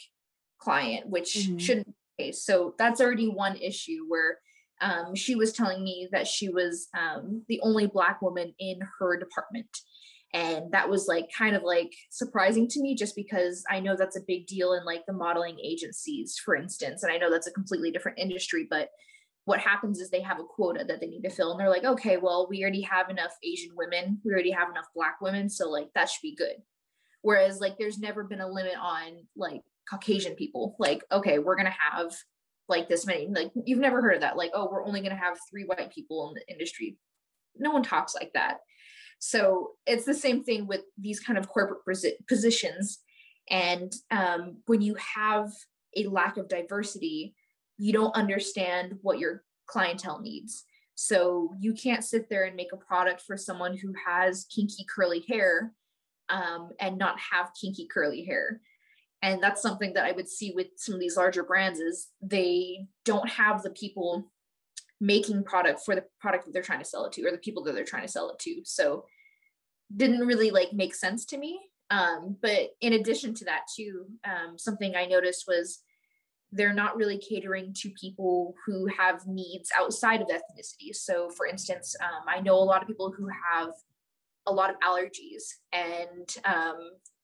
client 0.59 1.09
which 1.09 1.37
mm-hmm. 1.37 1.59
shouldn't 1.59 1.95
case. 2.19 2.45
So 2.45 2.75
that's 2.79 3.01
already 3.01 3.29
one 3.29 3.57
issue 3.57 4.05
where 4.09 4.39
um, 4.81 5.15
she 5.15 5.35
was 5.35 5.53
telling 5.53 5.83
me 5.83 6.09
that 6.13 6.27
she 6.27 6.49
was 6.49 6.89
um, 6.99 7.45
the 7.49 7.61
only 7.63 7.87
Black 7.87 8.21
woman 8.21 8.55
in 8.59 8.81
her 8.99 9.17
department. 9.17 9.79
And 10.35 10.73
that 10.73 10.89
was 10.89 11.07
like 11.09 11.29
kind 11.37 11.55
of 11.55 11.63
like 11.63 11.93
surprising 12.11 12.67
to 12.69 12.81
me 12.81 12.95
just 12.95 13.15
because 13.15 13.65
I 13.71 13.81
know 13.81 13.97
that's 13.97 14.17
a 14.17 14.23
big 14.27 14.47
deal 14.47 14.73
in 14.73 14.85
like 14.85 15.05
the 15.07 15.13
modeling 15.13 15.59
agencies, 15.63 16.41
for 16.43 16.57
instance. 16.57 17.03
And 17.03 17.13
I 17.13 17.19
know 17.19 17.31
that's 17.31 17.47
a 17.47 17.53
completely 17.53 17.91
different 17.91 18.19
industry, 18.19 18.67
but 18.69 18.89
what 19.45 19.61
happens 19.61 19.99
is 19.99 20.09
they 20.09 20.23
have 20.23 20.41
a 20.41 20.45
quota 20.45 20.85
that 20.87 21.01
they 21.01 21.07
need 21.07 21.23
to 21.23 21.31
fill 21.31 21.51
and 21.51 21.59
they're 21.59 21.69
like 21.69 21.83
okay 21.83 22.17
well 22.17 22.47
we 22.49 22.63
already 22.63 22.81
have 22.81 23.11
enough 23.11 23.33
asian 23.43 23.73
women 23.75 24.21
we 24.25 24.31
already 24.31 24.53
have 24.53 24.71
enough 24.71 24.87
black 24.95 25.21
women 25.21 25.51
so 25.51 25.69
like 25.69 25.89
that 25.97 26.09
should 26.09 26.23
be 26.23 26.37
good 26.37 26.63
whereas 27.23 27.61
like 27.61 27.79
there's 27.79 27.99
never 27.99 28.25
been 28.25 28.41
a 28.41 28.49
limit 28.49 28.75
on 28.81 29.27
like 29.37 29.63
Caucasian 29.89 30.35
people. 30.35 30.77
Like, 30.79 31.05
okay, 31.11 31.39
we're 31.39 31.57
gonna 31.57 31.75
have 31.93 32.15
like 32.69 32.89
this 32.89 33.07
many. 33.07 33.29
Like, 33.29 33.51
you've 33.65 33.79
never 33.79 34.01
heard 34.01 34.15
of 34.15 34.21
that. 34.21 34.37
Like, 34.37 34.51
oh, 34.55 34.69
we're 34.71 34.85
only 34.85 35.01
gonna 35.01 35.17
have 35.17 35.39
three 35.51 35.65
white 35.65 35.93
people 35.93 36.29
in 36.29 36.35
the 36.35 36.53
industry. 36.53 36.97
No 37.57 37.71
one 37.71 37.83
talks 37.83 38.15
like 38.15 38.33
that. 38.35 38.59
So 39.19 39.73
it's 39.87 40.05
the 40.05 40.15
same 40.15 40.43
thing 40.43 40.67
with 40.67 40.81
these 40.99 41.21
kind 41.21 41.39
of 41.39 41.49
corporate 41.49 41.81
positions. 42.29 42.99
And 43.51 43.93
um, 44.11 44.59
when 44.67 44.83
you 44.83 44.97
have 45.17 45.51
a 45.97 46.07
lack 46.07 46.37
of 46.39 46.49
diversity, 46.49 47.35
you 47.79 47.93
don't 47.93 48.15
understand 48.17 48.95
what 49.03 49.19
your 49.19 49.45
clientele 49.67 50.21
needs. 50.21 50.65
So 50.95 51.55
you 51.61 51.73
can't 51.75 52.05
sit 52.05 52.29
there 52.29 52.45
and 52.45 52.57
make 52.57 52.73
a 52.73 52.77
product 52.77 53.23
for 53.23 53.37
someone 53.37 53.77
who 53.77 53.93
has 54.07 54.47
kinky 54.55 54.85
curly 54.93 55.25
hair 55.29 55.73
um, 56.33 56.71
and 56.81 56.99
not 56.99 57.21
have 57.21 57.53
kinky 57.61 57.87
curly 57.87 58.25
hair. 58.25 58.61
And 59.23 59.41
that's 59.41 59.63
something 59.63 59.93
that 59.93 60.05
i 60.05 60.11
would 60.11 60.29
see 60.29 60.51
with 60.51 60.69
some 60.77 60.95
of 60.95 61.01
these 61.01 61.17
larger 61.17 61.45
brands 61.45 61.79
is 61.79 62.09
they 62.21 62.87
don't 63.05 63.29
have 63.29 63.63
the 63.63 63.71
people 63.71 64.33
making 65.01 65.45
product 65.45 65.81
for 65.85 65.95
the 65.95 66.05
product 66.21 66.45
that 66.45 66.53
they're 66.53 66.63
trying 66.63 66.79
to 66.81 66.85
sell 66.85 67.05
it 67.05 67.13
to 67.13 67.25
or 67.25 67.31
the 67.31 67.39
people 67.39 67.63
that 67.63 67.75
they're 67.75 67.85
trying 67.85 68.03
to 68.03 68.09
sell 68.09 68.31
it 68.31 68.39
to. 68.41 68.63
So 68.65 69.05
didn't 69.95 70.27
really 70.27 70.51
like 70.51 70.73
make 70.73 70.95
sense 70.95 71.25
to 71.27 71.39
me. 71.39 71.61
Um, 71.91 72.37
but 72.41 72.71
in 72.81 72.95
addition 72.95 73.35
to 73.35 73.45
that 73.45 73.63
too 73.77 74.07
um, 74.25 74.59
something 74.59 74.97
i 74.97 75.05
noticed 75.05 75.45
was 75.47 75.81
they're 76.51 76.73
not 76.73 76.97
really 76.97 77.19
catering 77.19 77.75
to 77.75 77.91
people 77.91 78.55
who 78.65 78.87
have 78.87 79.27
needs 79.27 79.71
outside 79.79 80.21
of 80.21 80.29
ethnicity. 80.29 80.95
So 80.95 81.29
for 81.29 81.47
instance 81.47 81.95
um, 82.01 82.25
i 82.27 82.41
know 82.41 82.55
a 82.55 82.71
lot 82.71 82.81
of 82.81 82.89
people 82.89 83.13
who 83.13 83.29
have 83.29 83.73
a 84.47 84.53
lot 84.53 84.71
of 84.71 84.77
allergies 84.81 85.43
and 85.73 86.37
um, 86.45 86.79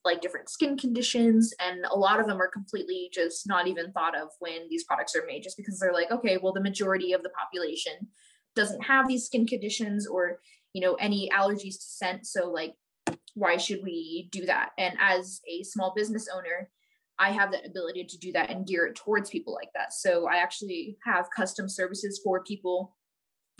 like 0.05 0.21
different 0.21 0.49
skin 0.49 0.77
conditions 0.77 1.53
and 1.61 1.85
a 1.91 1.99
lot 1.99 2.21
of 2.21 2.27
them 2.27 2.41
are 2.41 2.49
completely 2.49 3.11
just 3.13 3.47
not 3.47 3.67
even 3.67 3.93
thought 3.93 4.17
of 4.17 4.29
when 4.39 4.69
these 4.71 4.85
products 4.85 5.17
are 5.17 5.27
made 5.27 5.43
just 5.43 5.57
because 5.57 5.79
they're 5.79 5.93
like 5.93 6.11
okay 6.11 6.39
well 6.41 6.53
the 6.53 6.61
majority 6.61 7.13
of 7.13 7.23
the 7.23 7.31
population 7.31 7.93
doesn't 8.55 8.83
have 8.83 9.09
these 9.09 9.27
skin 9.27 9.47
conditions 9.47 10.07
or 10.07 10.39
you 10.73 10.81
know 10.81 10.95
any 10.95 11.29
allergies 11.35 11.75
to 11.75 11.87
scent 11.87 12.27
so 12.27 12.49
like 12.51 12.75
why 13.39 13.57
should 13.57 13.81
we 13.83 14.29
do 14.33 14.47
that? 14.47 14.71
And 14.79 14.97
as 15.01 15.41
a 15.49 15.63
small 15.63 15.93
business 15.95 16.29
owner 16.35 16.71
i 17.21 17.33
have 17.33 17.51
that 17.51 17.67
ability 17.67 18.05
to 18.05 18.17
do 18.19 18.31
that 18.31 18.49
and 18.49 18.65
gear 18.65 18.87
it 18.87 18.95
towards 18.95 19.29
people 19.29 19.53
like 19.53 19.71
that. 19.75 19.93
So 19.93 20.29
i 20.29 20.37
actually 20.37 20.97
have 21.05 21.29
custom 21.35 21.69
services 21.69 22.21
for 22.23 22.45
people 22.45 22.97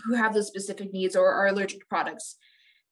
who 0.05 0.13
have 0.13 0.33
those 0.33 0.47
specific 0.47 0.93
needs 0.93 1.15
or 1.15 1.29
are 1.29 1.47
allergic 1.47 1.81
to 1.81 1.85
products 1.87 2.37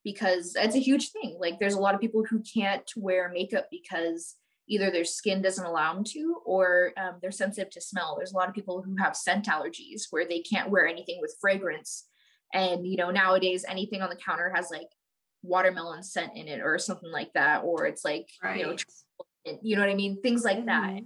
because 0.07 0.55
it's 0.55 0.73
a 0.73 0.79
huge 0.79 1.09
thing. 1.09 1.35
Like 1.37 1.59
there's 1.59 1.73
a 1.73 1.81
lot 1.81 1.93
of 1.93 1.99
people 1.99 2.23
who 2.23 2.41
can't 2.41 2.89
wear 2.95 3.29
makeup 3.29 3.67
because 3.69 4.35
either 4.69 4.89
their 4.89 5.03
skin 5.03 5.41
doesn't 5.41 5.65
allow 5.65 5.93
them 5.93 6.05
to 6.05 6.37
or 6.45 6.93
um, 6.95 7.17
they're 7.21 7.29
sensitive 7.29 7.69
to 7.71 7.81
smell. 7.81 8.15
There's 8.15 8.31
a 8.31 8.37
lot 8.37 8.47
of 8.47 8.55
people 8.55 8.81
who 8.81 8.95
have 9.03 9.17
scent 9.17 9.47
allergies 9.47 10.03
where 10.09 10.25
they 10.25 10.39
can't 10.39 10.69
wear 10.69 10.87
anything 10.87 11.17
with 11.19 11.35
fragrance. 11.41 12.05
And 12.53 12.87
you 12.87 12.95
know, 12.95 13.11
nowadays 13.11 13.65
anything 13.67 14.01
on 14.01 14.09
the 14.09 14.15
counter 14.15 14.49
has 14.55 14.71
like 14.71 14.87
watermelon 15.43 16.03
scent 16.03 16.31
in 16.37 16.47
it 16.47 16.61
or 16.61 16.79
something 16.79 17.11
like 17.11 17.33
that, 17.33 17.65
or 17.65 17.85
it's 17.85 18.05
like 18.05 18.29
right. 18.41 18.59
you 18.59 18.65
know, 18.65 19.57
you 19.61 19.75
know 19.75 19.81
what 19.81 19.91
I 19.91 19.95
mean? 19.95 20.21
Things 20.21 20.45
like 20.45 20.59
mm-hmm. 20.59 20.67
that. 20.67 21.01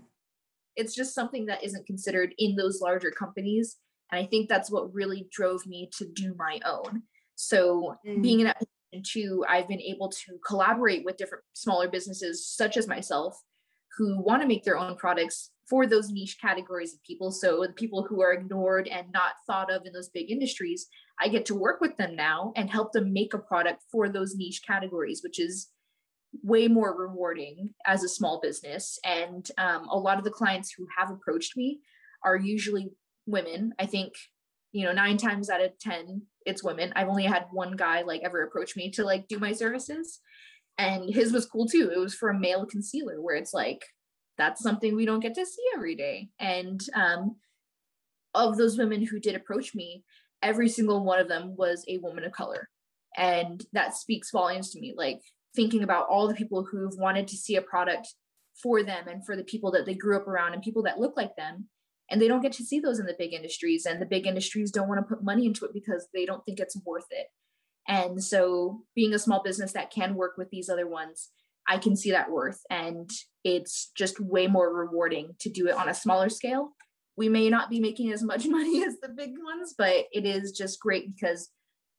It's 0.75 0.93
just 0.93 1.15
something 1.15 1.47
that 1.47 1.63
isn't 1.63 1.87
considered 1.87 2.35
in 2.37 2.55
those 2.55 2.81
larger 2.81 3.09
companies. 3.09 3.77
And 4.11 4.23
I 4.23 4.27
think 4.27 4.47
that's 4.47 4.69
what 4.69 4.93
really 4.93 5.27
drove 5.31 5.65
me 5.65 5.89
to 5.97 6.05
do 6.05 6.35
my 6.37 6.59
own. 6.63 7.01
So 7.33 7.95
mm-hmm. 8.05 8.21
being 8.21 8.41
in 8.41 8.45
that 8.45 8.61
and 8.93 9.05
two, 9.05 9.43
I've 9.47 9.67
been 9.67 9.81
able 9.81 10.09
to 10.09 10.39
collaborate 10.45 11.05
with 11.05 11.17
different 11.17 11.43
smaller 11.53 11.89
businesses, 11.89 12.47
such 12.47 12.77
as 12.77 12.87
myself, 12.87 13.37
who 13.97 14.21
want 14.21 14.41
to 14.41 14.47
make 14.47 14.63
their 14.63 14.77
own 14.77 14.95
products 14.95 15.51
for 15.69 15.87
those 15.87 16.09
niche 16.09 16.37
categories 16.41 16.93
of 16.93 17.03
people. 17.03 17.31
So 17.31 17.61
the 17.65 17.73
people 17.73 18.03
who 18.03 18.21
are 18.21 18.33
ignored 18.33 18.87
and 18.87 19.07
not 19.13 19.35
thought 19.47 19.71
of 19.71 19.85
in 19.85 19.93
those 19.93 20.09
big 20.09 20.29
industries, 20.29 20.87
I 21.19 21.29
get 21.29 21.45
to 21.45 21.55
work 21.55 21.79
with 21.79 21.95
them 21.97 22.15
now 22.15 22.51
and 22.55 22.69
help 22.69 22.91
them 22.91 23.13
make 23.13 23.33
a 23.33 23.39
product 23.39 23.83
for 23.91 24.09
those 24.09 24.35
niche 24.35 24.61
categories, 24.65 25.21
which 25.23 25.39
is 25.39 25.69
way 26.43 26.67
more 26.67 26.97
rewarding 26.97 27.73
as 27.85 28.03
a 28.03 28.09
small 28.09 28.39
business. 28.41 28.99
And 29.05 29.47
um, 29.57 29.87
a 29.89 29.97
lot 29.97 30.17
of 30.17 30.23
the 30.23 30.31
clients 30.31 30.73
who 30.73 30.87
have 30.97 31.09
approached 31.09 31.55
me 31.55 31.79
are 32.23 32.37
usually 32.37 32.89
women. 33.25 33.73
I 33.79 33.85
think, 33.85 34.13
you 34.71 34.85
know, 34.85 34.93
nine 34.93 35.17
times 35.17 35.49
out 35.49 35.61
of 35.61 35.77
10, 35.79 36.21
it's 36.45 36.63
women. 36.63 36.93
I've 36.95 37.09
only 37.09 37.25
had 37.25 37.45
one 37.51 37.75
guy 37.75 38.01
like 38.01 38.21
ever 38.23 38.43
approach 38.43 38.75
me 38.75 38.89
to 38.91 39.03
like 39.03 39.27
do 39.27 39.39
my 39.39 39.51
services. 39.51 40.19
And 40.77 41.13
his 41.13 41.33
was 41.33 41.45
cool 41.45 41.67
too. 41.67 41.91
It 41.93 41.99
was 41.99 42.15
for 42.15 42.29
a 42.29 42.39
male 42.39 42.65
concealer 42.65 43.21
where 43.21 43.35
it's 43.35 43.53
like, 43.53 43.83
that's 44.37 44.63
something 44.63 44.95
we 44.95 45.05
don't 45.05 45.19
get 45.19 45.35
to 45.35 45.45
see 45.45 45.63
every 45.75 45.95
day. 45.95 46.29
And 46.39 46.79
um, 46.95 47.35
of 48.33 48.57
those 48.57 48.77
women 48.77 49.05
who 49.05 49.19
did 49.19 49.35
approach 49.35 49.75
me, 49.75 50.03
every 50.41 50.69
single 50.69 51.03
one 51.03 51.19
of 51.19 51.27
them 51.27 51.55
was 51.55 51.85
a 51.87 51.97
woman 51.97 52.23
of 52.23 52.31
color. 52.31 52.69
And 53.17 53.63
that 53.73 53.95
speaks 53.95 54.31
volumes 54.31 54.71
to 54.71 54.79
me. 54.79 54.93
Like 54.97 55.19
thinking 55.55 55.83
about 55.83 56.07
all 56.09 56.27
the 56.27 56.33
people 56.33 56.63
who've 56.63 56.97
wanted 56.97 57.27
to 57.27 57.37
see 57.37 57.57
a 57.57 57.61
product 57.61 58.15
for 58.61 58.83
them 58.83 59.07
and 59.07 59.25
for 59.25 59.35
the 59.35 59.43
people 59.43 59.71
that 59.71 59.85
they 59.85 59.93
grew 59.93 60.15
up 60.15 60.27
around 60.27 60.53
and 60.53 60.61
people 60.61 60.83
that 60.83 60.99
look 60.99 61.15
like 61.17 61.35
them 61.35 61.67
and 62.11 62.21
they 62.21 62.27
don't 62.27 62.41
get 62.41 62.51
to 62.53 62.65
see 62.65 62.79
those 62.79 62.99
in 62.99 63.05
the 63.05 63.15
big 63.17 63.33
industries 63.33 63.85
and 63.85 64.01
the 64.01 64.05
big 64.05 64.27
industries 64.27 64.69
don't 64.69 64.89
want 64.89 64.99
to 64.99 65.15
put 65.15 65.23
money 65.23 65.45
into 65.45 65.65
it 65.65 65.73
because 65.73 66.07
they 66.13 66.25
don't 66.25 66.45
think 66.45 66.59
it's 66.59 66.77
worth 66.85 67.07
it. 67.09 67.27
And 67.87 68.23
so 68.23 68.83
being 68.95 69.13
a 69.13 69.19
small 69.19 69.41
business 69.41 69.71
that 69.73 69.91
can 69.91 70.15
work 70.15 70.33
with 70.37 70.49
these 70.51 70.69
other 70.69 70.87
ones 70.87 71.29
i 71.67 71.77
can 71.77 71.95
see 71.95 72.11
that 72.11 72.31
worth 72.31 72.61
and 72.69 73.09
it's 73.43 73.91
just 73.95 74.19
way 74.19 74.47
more 74.47 74.73
rewarding 74.73 75.35
to 75.39 75.49
do 75.49 75.67
it 75.67 75.75
on 75.75 75.89
a 75.89 75.93
smaller 75.93 76.29
scale. 76.29 76.71
We 77.17 77.29
may 77.29 77.49
not 77.49 77.69
be 77.69 77.79
making 77.79 78.11
as 78.11 78.23
much 78.23 78.47
money 78.57 78.83
as 78.83 78.99
the 79.01 79.09
big 79.09 79.31
ones 79.43 79.73
but 79.77 80.05
it 80.11 80.25
is 80.25 80.51
just 80.51 80.79
great 80.79 81.15
because 81.15 81.49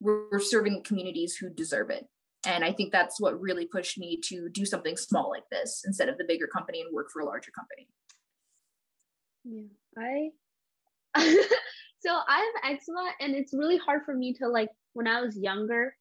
we're 0.00 0.40
serving 0.40 0.82
communities 0.82 1.36
who 1.36 1.48
deserve 1.48 1.90
it. 1.90 2.06
And 2.46 2.64
i 2.64 2.72
think 2.72 2.92
that's 2.92 3.20
what 3.20 3.40
really 3.40 3.66
pushed 3.66 3.98
me 3.98 4.20
to 4.28 4.48
do 4.50 4.64
something 4.66 4.96
small 4.96 5.30
like 5.30 5.48
this 5.50 5.82
instead 5.86 6.08
of 6.08 6.18
the 6.18 6.24
bigger 6.26 6.46
company 6.46 6.80
and 6.80 6.92
work 6.92 7.08
for 7.12 7.22
a 7.22 7.26
larger 7.26 7.52
company 7.52 7.88
yeah. 9.44 9.62
I 9.98 10.30
so 12.00 12.10
i 12.10 12.38
have 12.38 12.72
eczema 12.72 13.10
and 13.20 13.34
it's 13.34 13.52
really 13.52 13.78
hard 13.78 14.02
for 14.04 14.14
me 14.14 14.34
to 14.34 14.48
like 14.48 14.68
when 14.94 15.06
i 15.06 15.20
was 15.20 15.36
younger 15.36 15.94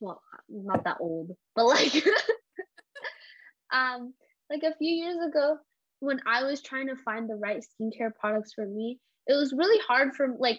well 0.00 0.20
not 0.48 0.84
that 0.84 0.96
old 1.00 1.30
but 1.54 1.66
like 1.66 1.94
um 3.72 4.12
like 4.50 4.62
a 4.62 4.74
few 4.76 4.92
years 4.92 5.16
ago 5.28 5.56
when 6.00 6.20
i 6.26 6.42
was 6.42 6.60
trying 6.62 6.88
to 6.88 6.96
find 7.04 7.28
the 7.28 7.36
right 7.36 7.62
skincare 7.62 8.10
products 8.18 8.52
for 8.54 8.66
me 8.66 8.98
it 9.26 9.34
was 9.34 9.54
really 9.56 9.80
hard 9.86 10.14
for 10.14 10.28
like 10.38 10.58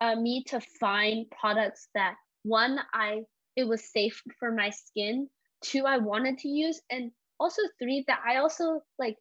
uh, 0.00 0.16
me 0.16 0.44
to 0.46 0.60
find 0.78 1.26
products 1.40 1.88
that 1.94 2.14
one 2.42 2.78
i 2.92 3.20
it 3.56 3.66
was 3.66 3.90
safe 3.90 4.20
for 4.38 4.52
my 4.52 4.70
skin 4.70 5.28
two 5.62 5.84
i 5.86 5.96
wanted 5.98 6.36
to 6.38 6.48
use 6.48 6.80
and 6.90 7.10
also 7.40 7.62
three 7.80 8.04
that 8.06 8.20
i 8.28 8.36
also 8.36 8.80
like 8.98 9.16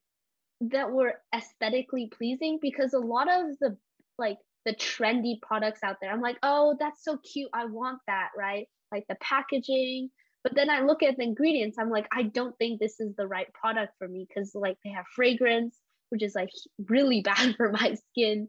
that 0.62 0.92
were 0.92 1.16
aesthetically 1.36 2.10
pleasing 2.16 2.60
because 2.62 2.94
a 2.94 3.00
lot 3.00 3.28
of 3.30 3.58
the 3.60 3.78
like 4.18 4.38
the 4.66 4.74
trendy 4.76 5.42
products 5.42 5.82
out 5.84 5.98
there 6.02 6.12
i'm 6.12 6.22
like 6.22 6.38
oh 6.44 6.76
that's 6.80 7.04
so 7.04 7.18
cute. 7.18 7.50
I 7.54 7.66
want 7.66 8.00
that 8.08 8.30
right? 8.38 8.68
Like 8.92 9.06
the 9.10 9.16
packaging. 9.16 10.10
But 10.44 10.56
then 10.56 10.70
i 10.70 10.82
look 10.82 11.04
at 11.04 11.18
the 11.18 11.24
ingredients 11.24 11.78
i'm 11.80 11.90
like 11.90 12.08
i 12.12 12.24
don't 12.24 12.58
think 12.58 12.80
this 12.80 13.00
is 13.00 13.16
the 13.16 13.28
right 13.28 13.52
product 13.54 13.94
for 13.98 14.08
me 14.08 14.26
because 14.28 14.54
like 14.56 14.78
they 14.84 14.92
have 14.92 15.06
fragrance 15.16 15.78
which 16.10 16.24
is 16.24 16.36
like 16.36 16.50
really 16.90 17.22
bad 17.22 17.56
for 17.56 17.72
my 17.72 17.96
skin. 17.96 18.48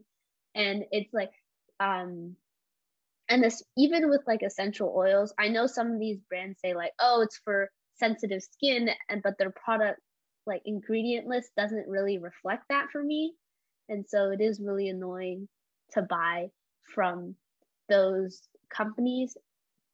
And 0.53 0.85
it's 0.91 1.13
like 1.13 1.31
um 1.81 2.35
and 3.27 3.43
this 3.43 3.63
even 3.75 4.09
with 4.09 4.21
like 4.27 4.43
essential 4.43 4.93
oils 4.95 5.33
i 5.37 5.49
know 5.49 5.67
some 5.67 5.91
of 5.91 5.99
these 5.99 6.19
brands 6.29 6.59
say 6.63 6.73
like 6.73 6.91
oh 7.01 7.21
it's 7.21 7.39
for 7.43 7.69
sensitive 7.95 8.41
skin 8.41 8.89
and 9.09 9.21
but 9.23 9.33
their 9.37 9.49
product 9.51 9.99
like 10.47 10.61
ingredient 10.65 11.27
list 11.27 11.51
doesn't 11.57 11.87
really 11.87 12.17
reflect 12.17 12.63
that 12.69 12.87
for 12.91 13.03
me. 13.03 13.33
And 13.89 14.05
so 14.07 14.31
it 14.31 14.41
is 14.41 14.59
really 14.59 14.89
annoying 14.89 15.47
to 15.91 16.01
buy 16.01 16.49
from 16.93 17.35
those 17.89 18.41
companies. 18.75 19.37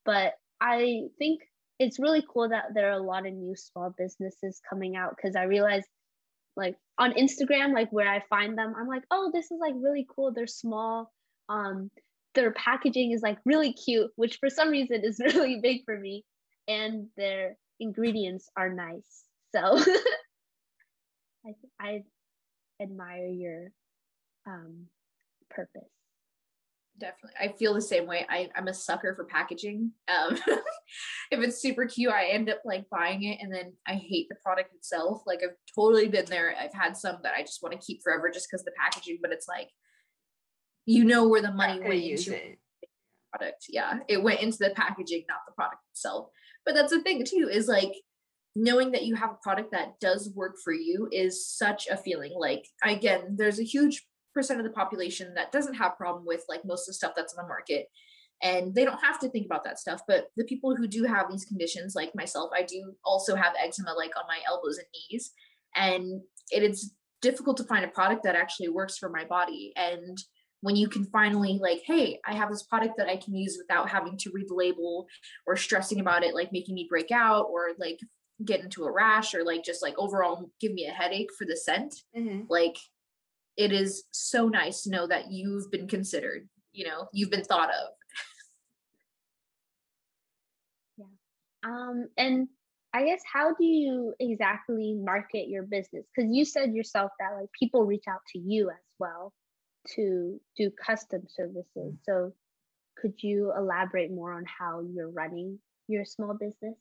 But 0.05 0.33
i 0.61 1.01
think 1.17 1.41
it's 1.79 1.99
really 1.99 2.23
cool 2.31 2.47
that 2.49 2.65
there 2.73 2.89
are 2.89 2.99
a 2.99 3.03
lot 3.03 3.25
of 3.25 3.33
new 3.33 3.55
small 3.55 3.93
businesses 3.97 4.61
coming 4.69 4.95
out 4.95 5.15
because 5.15 5.35
i 5.35 5.43
realize 5.43 5.83
like 6.55 6.75
on 6.99 7.13
instagram 7.13 7.73
like 7.73 7.91
where 7.91 8.07
i 8.07 8.21
find 8.29 8.57
them 8.57 8.73
i'm 8.77 8.87
like 8.87 9.03
oh 9.09 9.31
this 9.33 9.45
is 9.51 9.59
like 9.59 9.73
really 9.77 10.05
cool. 10.15 10.31
They're 10.33 10.47
small. 10.47 11.11
Um 11.49 11.89
their 12.33 12.51
packaging 12.51 13.11
is 13.11 13.21
like 13.21 13.37
really 13.45 13.73
cute, 13.73 14.09
which 14.15 14.37
for 14.39 14.49
some 14.49 14.69
reason 14.69 15.01
is 15.03 15.19
really 15.33 15.59
big 15.61 15.83
for 15.85 15.97
me, 15.97 16.23
and 16.67 17.07
their 17.17 17.57
ingredients 17.79 18.49
are 18.55 18.69
nice. 18.69 19.23
So 19.53 19.77
I 21.45 21.55
I 21.79 22.03
admire 22.81 23.27
your 23.27 23.71
um, 24.47 24.87
purpose. 25.49 25.89
Definitely, 26.99 27.37
I 27.39 27.57
feel 27.57 27.73
the 27.73 27.81
same 27.81 28.05
way. 28.05 28.25
I 28.29 28.49
I'm 28.55 28.67
a 28.67 28.73
sucker 28.73 29.15
for 29.15 29.25
packaging. 29.25 29.91
Um, 30.07 30.37
if 31.31 31.39
it's 31.39 31.61
super 31.61 31.85
cute, 31.85 32.11
I 32.11 32.25
end 32.25 32.49
up 32.49 32.61
like 32.65 32.89
buying 32.89 33.23
it, 33.23 33.39
and 33.41 33.53
then 33.53 33.73
I 33.87 33.93
hate 33.93 34.27
the 34.29 34.35
product 34.43 34.75
itself. 34.75 35.23
Like 35.25 35.39
I've 35.43 35.55
totally 35.73 36.09
been 36.09 36.25
there. 36.25 36.53
I've 36.59 36.73
had 36.73 36.95
some 36.97 37.17
that 37.23 37.33
I 37.35 37.41
just 37.41 37.63
want 37.63 37.79
to 37.79 37.85
keep 37.85 38.01
forever 38.03 38.29
just 38.31 38.47
because 38.49 38.63
the 38.63 38.71
packaging, 38.77 39.19
but 39.21 39.31
it's 39.31 39.47
like 39.47 39.69
you 40.85 41.05
know 41.05 41.27
where 41.27 41.41
the 41.41 41.51
money 41.51 41.79
went 41.79 42.03
into 42.03 42.35
it. 42.35 42.59
product. 43.31 43.65
Yeah, 43.69 43.99
it 44.07 44.21
went 44.21 44.41
into 44.41 44.57
the 44.59 44.71
packaging, 44.75 45.23
not 45.27 45.39
the 45.47 45.53
product 45.53 45.81
itself. 45.91 46.29
But 46.65 46.75
that's 46.75 46.91
the 46.91 47.01
thing 47.01 47.23
too, 47.25 47.49
is 47.51 47.67
like 47.67 47.93
knowing 48.55 48.91
that 48.91 49.05
you 49.05 49.15
have 49.15 49.31
a 49.31 49.43
product 49.43 49.71
that 49.71 49.99
does 49.99 50.31
work 50.35 50.55
for 50.63 50.73
you 50.73 51.07
is 51.11 51.47
such 51.47 51.87
a 51.87 51.97
feeling. 51.97 52.33
Like 52.37 52.65
again, 52.83 53.35
there's 53.37 53.59
a 53.59 53.63
huge 53.63 54.05
percent 54.33 54.59
of 54.59 54.65
the 54.65 54.71
population 54.71 55.33
that 55.35 55.51
doesn't 55.51 55.75
have 55.75 55.97
problem 55.97 56.25
with 56.25 56.43
like 56.49 56.65
most 56.65 56.87
of 56.87 56.87
the 56.87 56.93
stuff 56.93 57.13
that's 57.15 57.33
on 57.33 57.43
the 57.43 57.47
market 57.47 57.87
and 58.41 58.73
they 58.73 58.85
don't 58.85 59.03
have 59.03 59.19
to 59.19 59.29
think 59.29 59.45
about 59.45 59.63
that 59.63 59.79
stuff 59.79 60.01
but 60.07 60.27
the 60.37 60.43
people 60.45 60.75
who 60.75 60.87
do 60.87 61.03
have 61.03 61.29
these 61.29 61.45
conditions 61.45 61.95
like 61.95 62.15
myself 62.15 62.49
i 62.55 62.63
do 62.63 62.93
also 63.03 63.35
have 63.35 63.53
eczema 63.63 63.93
like 63.93 64.11
on 64.17 64.23
my 64.27 64.39
elbows 64.47 64.77
and 64.77 64.87
knees 64.93 65.31
and 65.75 66.21
it 66.51 66.63
is 66.63 66.93
difficult 67.21 67.57
to 67.57 67.63
find 67.63 67.85
a 67.85 67.89
product 67.89 68.23
that 68.23 68.35
actually 68.35 68.69
works 68.69 68.97
for 68.97 69.09
my 69.09 69.25
body 69.25 69.73
and 69.75 70.17
when 70.61 70.75
you 70.75 70.87
can 70.87 71.05
finally 71.05 71.59
like 71.61 71.81
hey 71.85 72.19
i 72.25 72.33
have 72.33 72.49
this 72.49 72.63
product 72.63 72.95
that 72.97 73.07
i 73.07 73.15
can 73.15 73.35
use 73.35 73.57
without 73.59 73.89
having 73.89 74.17
to 74.17 74.31
read 74.33 74.47
the 74.47 74.55
label 74.55 75.05
or 75.45 75.55
stressing 75.55 75.99
about 75.99 76.23
it 76.23 76.33
like 76.33 76.51
making 76.51 76.75
me 76.75 76.87
break 76.89 77.11
out 77.11 77.45
or 77.51 77.69
like 77.79 77.99
get 78.45 78.61
into 78.61 78.83
a 78.83 78.91
rash 78.91 79.33
or 79.33 79.43
like 79.43 79.63
just 79.63 79.81
like 79.81 79.97
overall 79.97 80.49
give 80.59 80.73
me 80.73 80.85
a 80.85 80.91
headache 80.91 81.29
for 81.37 81.45
the 81.45 81.55
scent 81.55 81.95
mm-hmm. 82.17 82.41
like 82.49 82.77
it 83.57 83.71
is 83.71 84.03
so 84.11 84.47
nice 84.47 84.83
to 84.83 84.89
know 84.89 85.07
that 85.07 85.31
you've 85.31 85.69
been 85.71 85.87
considered 85.87 86.47
you 86.71 86.85
know 86.85 87.07
you've 87.13 87.31
been 87.31 87.43
thought 87.43 87.69
of 87.69 87.89
yeah 90.97 91.05
um 91.63 92.07
and 92.17 92.47
i 92.93 93.03
guess 93.03 93.21
how 93.31 93.53
do 93.53 93.63
you 93.63 94.13
exactly 94.19 94.93
market 94.93 95.47
your 95.47 95.63
business 95.63 96.05
because 96.15 96.31
you 96.33 96.45
said 96.45 96.73
yourself 96.73 97.11
that 97.19 97.35
like 97.39 97.49
people 97.57 97.85
reach 97.85 98.05
out 98.07 98.21
to 98.31 98.39
you 98.39 98.69
as 98.69 98.75
well 98.99 99.33
to 99.95 100.39
do 100.57 100.71
custom 100.71 101.23
services. 101.27 101.95
So 102.03 102.33
could 102.97 103.13
you 103.21 103.51
elaborate 103.55 104.11
more 104.11 104.33
on 104.33 104.45
how 104.45 104.81
you're 104.81 105.09
running 105.09 105.59
your 105.87 106.05
small 106.05 106.33
business? 106.33 106.75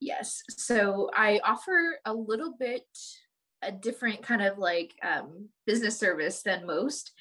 Yes. 0.00 0.42
So 0.50 1.10
I 1.14 1.40
offer 1.44 1.98
a 2.04 2.12
little 2.12 2.54
bit 2.58 2.84
a 3.62 3.72
different 3.72 4.22
kind 4.22 4.42
of 4.42 4.58
like 4.58 4.94
um, 5.02 5.48
business 5.66 5.98
service 5.98 6.42
than 6.42 6.66
most. 6.66 7.12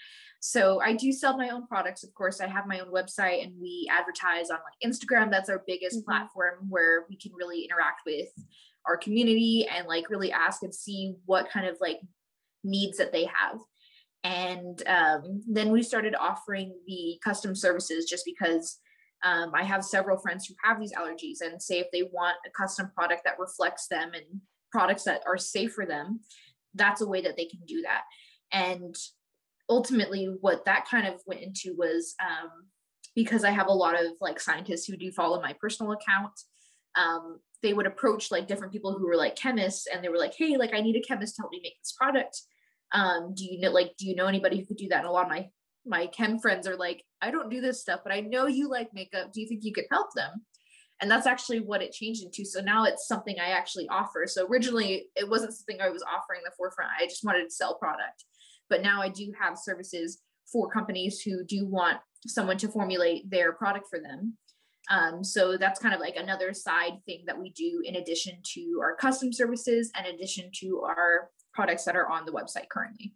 So 0.41 0.79
I 0.79 0.93
do 0.93 1.11
sell 1.11 1.37
my 1.37 1.49
own 1.49 1.65
products. 1.65 2.03
Of 2.03 2.13
course, 2.13 2.39
I 2.39 2.47
have 2.47 2.67
my 2.67 2.79
own 2.79 2.93
website 2.93 3.43
and 3.43 3.53
we 3.59 3.89
advertise 3.91 4.51
on 4.51 4.57
like 4.57 4.91
Instagram. 4.91 5.31
That's 5.31 5.49
our 5.49 5.63
biggest 5.65 5.99
mm-hmm. 5.99 6.11
platform 6.11 6.67
where 6.69 7.05
we 7.09 7.17
can 7.17 7.31
really 7.33 7.63
interact 7.63 8.01
with 8.05 8.27
our 8.87 8.97
community 8.97 9.67
and 9.67 9.87
like 9.87 10.09
really 10.09 10.31
ask 10.31 10.61
and 10.61 10.75
see 10.75 11.15
what 11.25 11.49
kind 11.49 11.65
of 11.65 11.77
like 11.81 11.99
needs 12.63 12.97
that 12.97 13.11
they 13.11 13.25
have. 13.25 13.59
And 14.23 14.81
um, 14.87 15.41
then 15.47 15.71
we 15.71 15.81
started 15.81 16.15
offering 16.15 16.75
the 16.85 17.19
custom 17.23 17.55
services 17.55 18.05
just 18.05 18.25
because 18.25 18.79
um, 19.25 19.51
I 19.53 19.63
have 19.63 19.83
several 19.83 20.17
friends 20.17 20.45
who 20.45 20.53
have 20.63 20.79
these 20.79 20.93
allergies 20.93 21.41
and 21.41 21.61
say 21.61 21.79
if 21.79 21.87
they 21.91 22.03
want 22.03 22.37
a 22.45 22.51
custom 22.51 22.91
product 22.95 23.23
that 23.25 23.39
reflects 23.39 23.87
them 23.87 24.11
and 24.13 24.23
products 24.71 25.03
that 25.03 25.23
are 25.27 25.37
safe 25.37 25.73
for 25.73 25.85
them, 25.85 26.21
that's 26.75 27.01
a 27.01 27.07
way 27.07 27.21
that 27.21 27.35
they 27.35 27.45
can 27.45 27.59
do 27.67 27.81
that. 27.81 28.03
And 28.53 28.95
ultimately, 29.67 30.25
what 30.41 30.65
that 30.65 30.87
kind 30.89 31.07
of 31.07 31.21
went 31.25 31.41
into 31.41 31.75
was 31.75 32.13
um, 32.21 32.67
because 33.15 33.43
I 33.43 33.51
have 33.51 33.67
a 33.67 33.73
lot 33.73 33.95
of 33.95 34.11
like 34.21 34.39
scientists 34.39 34.85
who 34.85 34.95
do 34.95 35.11
follow 35.11 35.41
my 35.41 35.53
personal 35.59 35.91
account. 35.93 36.33
um, 36.95 37.39
they 37.63 37.73
would 37.73 37.87
approach 37.87 38.31
like 38.31 38.47
different 38.47 38.71
people 38.71 38.93
who 38.97 39.07
were 39.07 39.15
like 39.15 39.35
chemists 39.35 39.87
and 39.91 40.03
they 40.03 40.09
were 40.09 40.19
like 40.19 40.33
hey 40.37 40.55
like 40.57 40.73
i 40.73 40.81
need 40.81 40.95
a 40.95 41.01
chemist 41.01 41.35
to 41.35 41.41
help 41.41 41.51
me 41.51 41.59
make 41.63 41.73
this 41.81 41.95
product 41.99 42.41
um, 42.93 43.33
do 43.35 43.43
you 43.43 43.59
know 43.59 43.71
like 43.71 43.93
do 43.97 44.05
you 44.07 44.15
know 44.15 44.27
anybody 44.27 44.57
who 44.59 44.65
could 44.65 44.77
do 44.77 44.87
that 44.89 44.99
and 44.99 45.07
a 45.07 45.11
lot 45.11 45.23
of 45.23 45.29
my 45.29 45.47
my 45.85 46.07
chem 46.07 46.39
friends 46.39 46.67
are 46.67 46.75
like 46.75 47.03
i 47.21 47.29
don't 47.29 47.49
do 47.49 47.61
this 47.61 47.81
stuff 47.81 47.99
but 48.03 48.13
i 48.13 48.19
know 48.19 48.47
you 48.47 48.69
like 48.69 48.93
makeup. 48.93 49.31
Do 49.31 49.41
you 49.41 49.47
think 49.47 49.63
you 49.63 49.73
could 49.73 49.85
help 49.91 50.09
them? 50.15 50.45
And 51.01 51.11
that's 51.11 51.27
actually 51.27 51.59
what 51.59 51.81
it 51.81 51.91
changed 51.91 52.23
into. 52.23 52.45
So 52.45 52.61
now 52.61 52.85
it's 52.85 53.07
something 53.07 53.35
i 53.37 53.49
actually 53.49 53.87
offer. 53.89 54.25
So 54.27 54.47
originally 54.47 55.07
it 55.15 55.29
wasn't 55.29 55.53
something 55.53 55.81
i 55.81 55.89
was 55.89 56.03
offering 56.03 56.41
the 56.43 56.51
forefront. 56.57 56.91
I 56.99 57.05
just 57.05 57.23
wanted 57.23 57.43
to 57.43 57.51
sell 57.51 57.75
product. 57.75 58.23
But 58.69 58.81
now 58.81 59.01
i 59.01 59.09
do 59.09 59.31
have 59.39 59.57
services 59.57 60.21
for 60.51 60.69
companies 60.69 61.21
who 61.21 61.43
do 61.43 61.67
want 61.67 61.97
someone 62.27 62.57
to 62.57 62.67
formulate 62.67 63.29
their 63.29 63.53
product 63.53 63.87
for 63.89 63.99
them. 63.99 64.37
Um, 64.89 65.23
so 65.23 65.57
that's 65.57 65.79
kind 65.79 65.95
of 65.95 65.99
like 65.99 66.15
another 66.15 66.53
side 66.53 66.99
thing 67.05 67.23
that 67.25 67.39
we 67.39 67.51
do 67.51 67.81
in 67.83 67.95
addition 67.95 68.37
to 68.53 68.79
our 68.83 68.95
custom 68.95 69.33
services 69.33 69.91
and 69.95 70.05
addition 70.05 70.51
to 70.61 70.81
our 70.81 71.29
products 71.53 71.85
that 71.85 71.95
are 71.95 72.09
on 72.09 72.25
the 72.25 72.31
website 72.31 72.69
currently. 72.69 73.13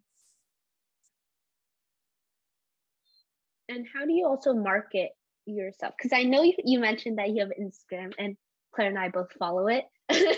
And 3.70 3.86
how 3.94 4.04
do 4.04 4.12
you 4.12 4.26
also 4.26 4.52
market 4.52 5.10
yourself? 5.46 5.94
Because 5.96 6.12
I 6.12 6.24
know 6.24 6.42
you, 6.42 6.54
you 6.64 6.80
mentioned 6.80 7.18
that 7.18 7.30
you 7.30 7.40
have 7.40 7.50
Instagram 7.50 8.12
and 8.18 8.36
Claire 8.74 8.88
and 8.88 8.98
I 8.98 9.08
both 9.10 9.32
follow 9.38 9.68
it. 9.68 9.84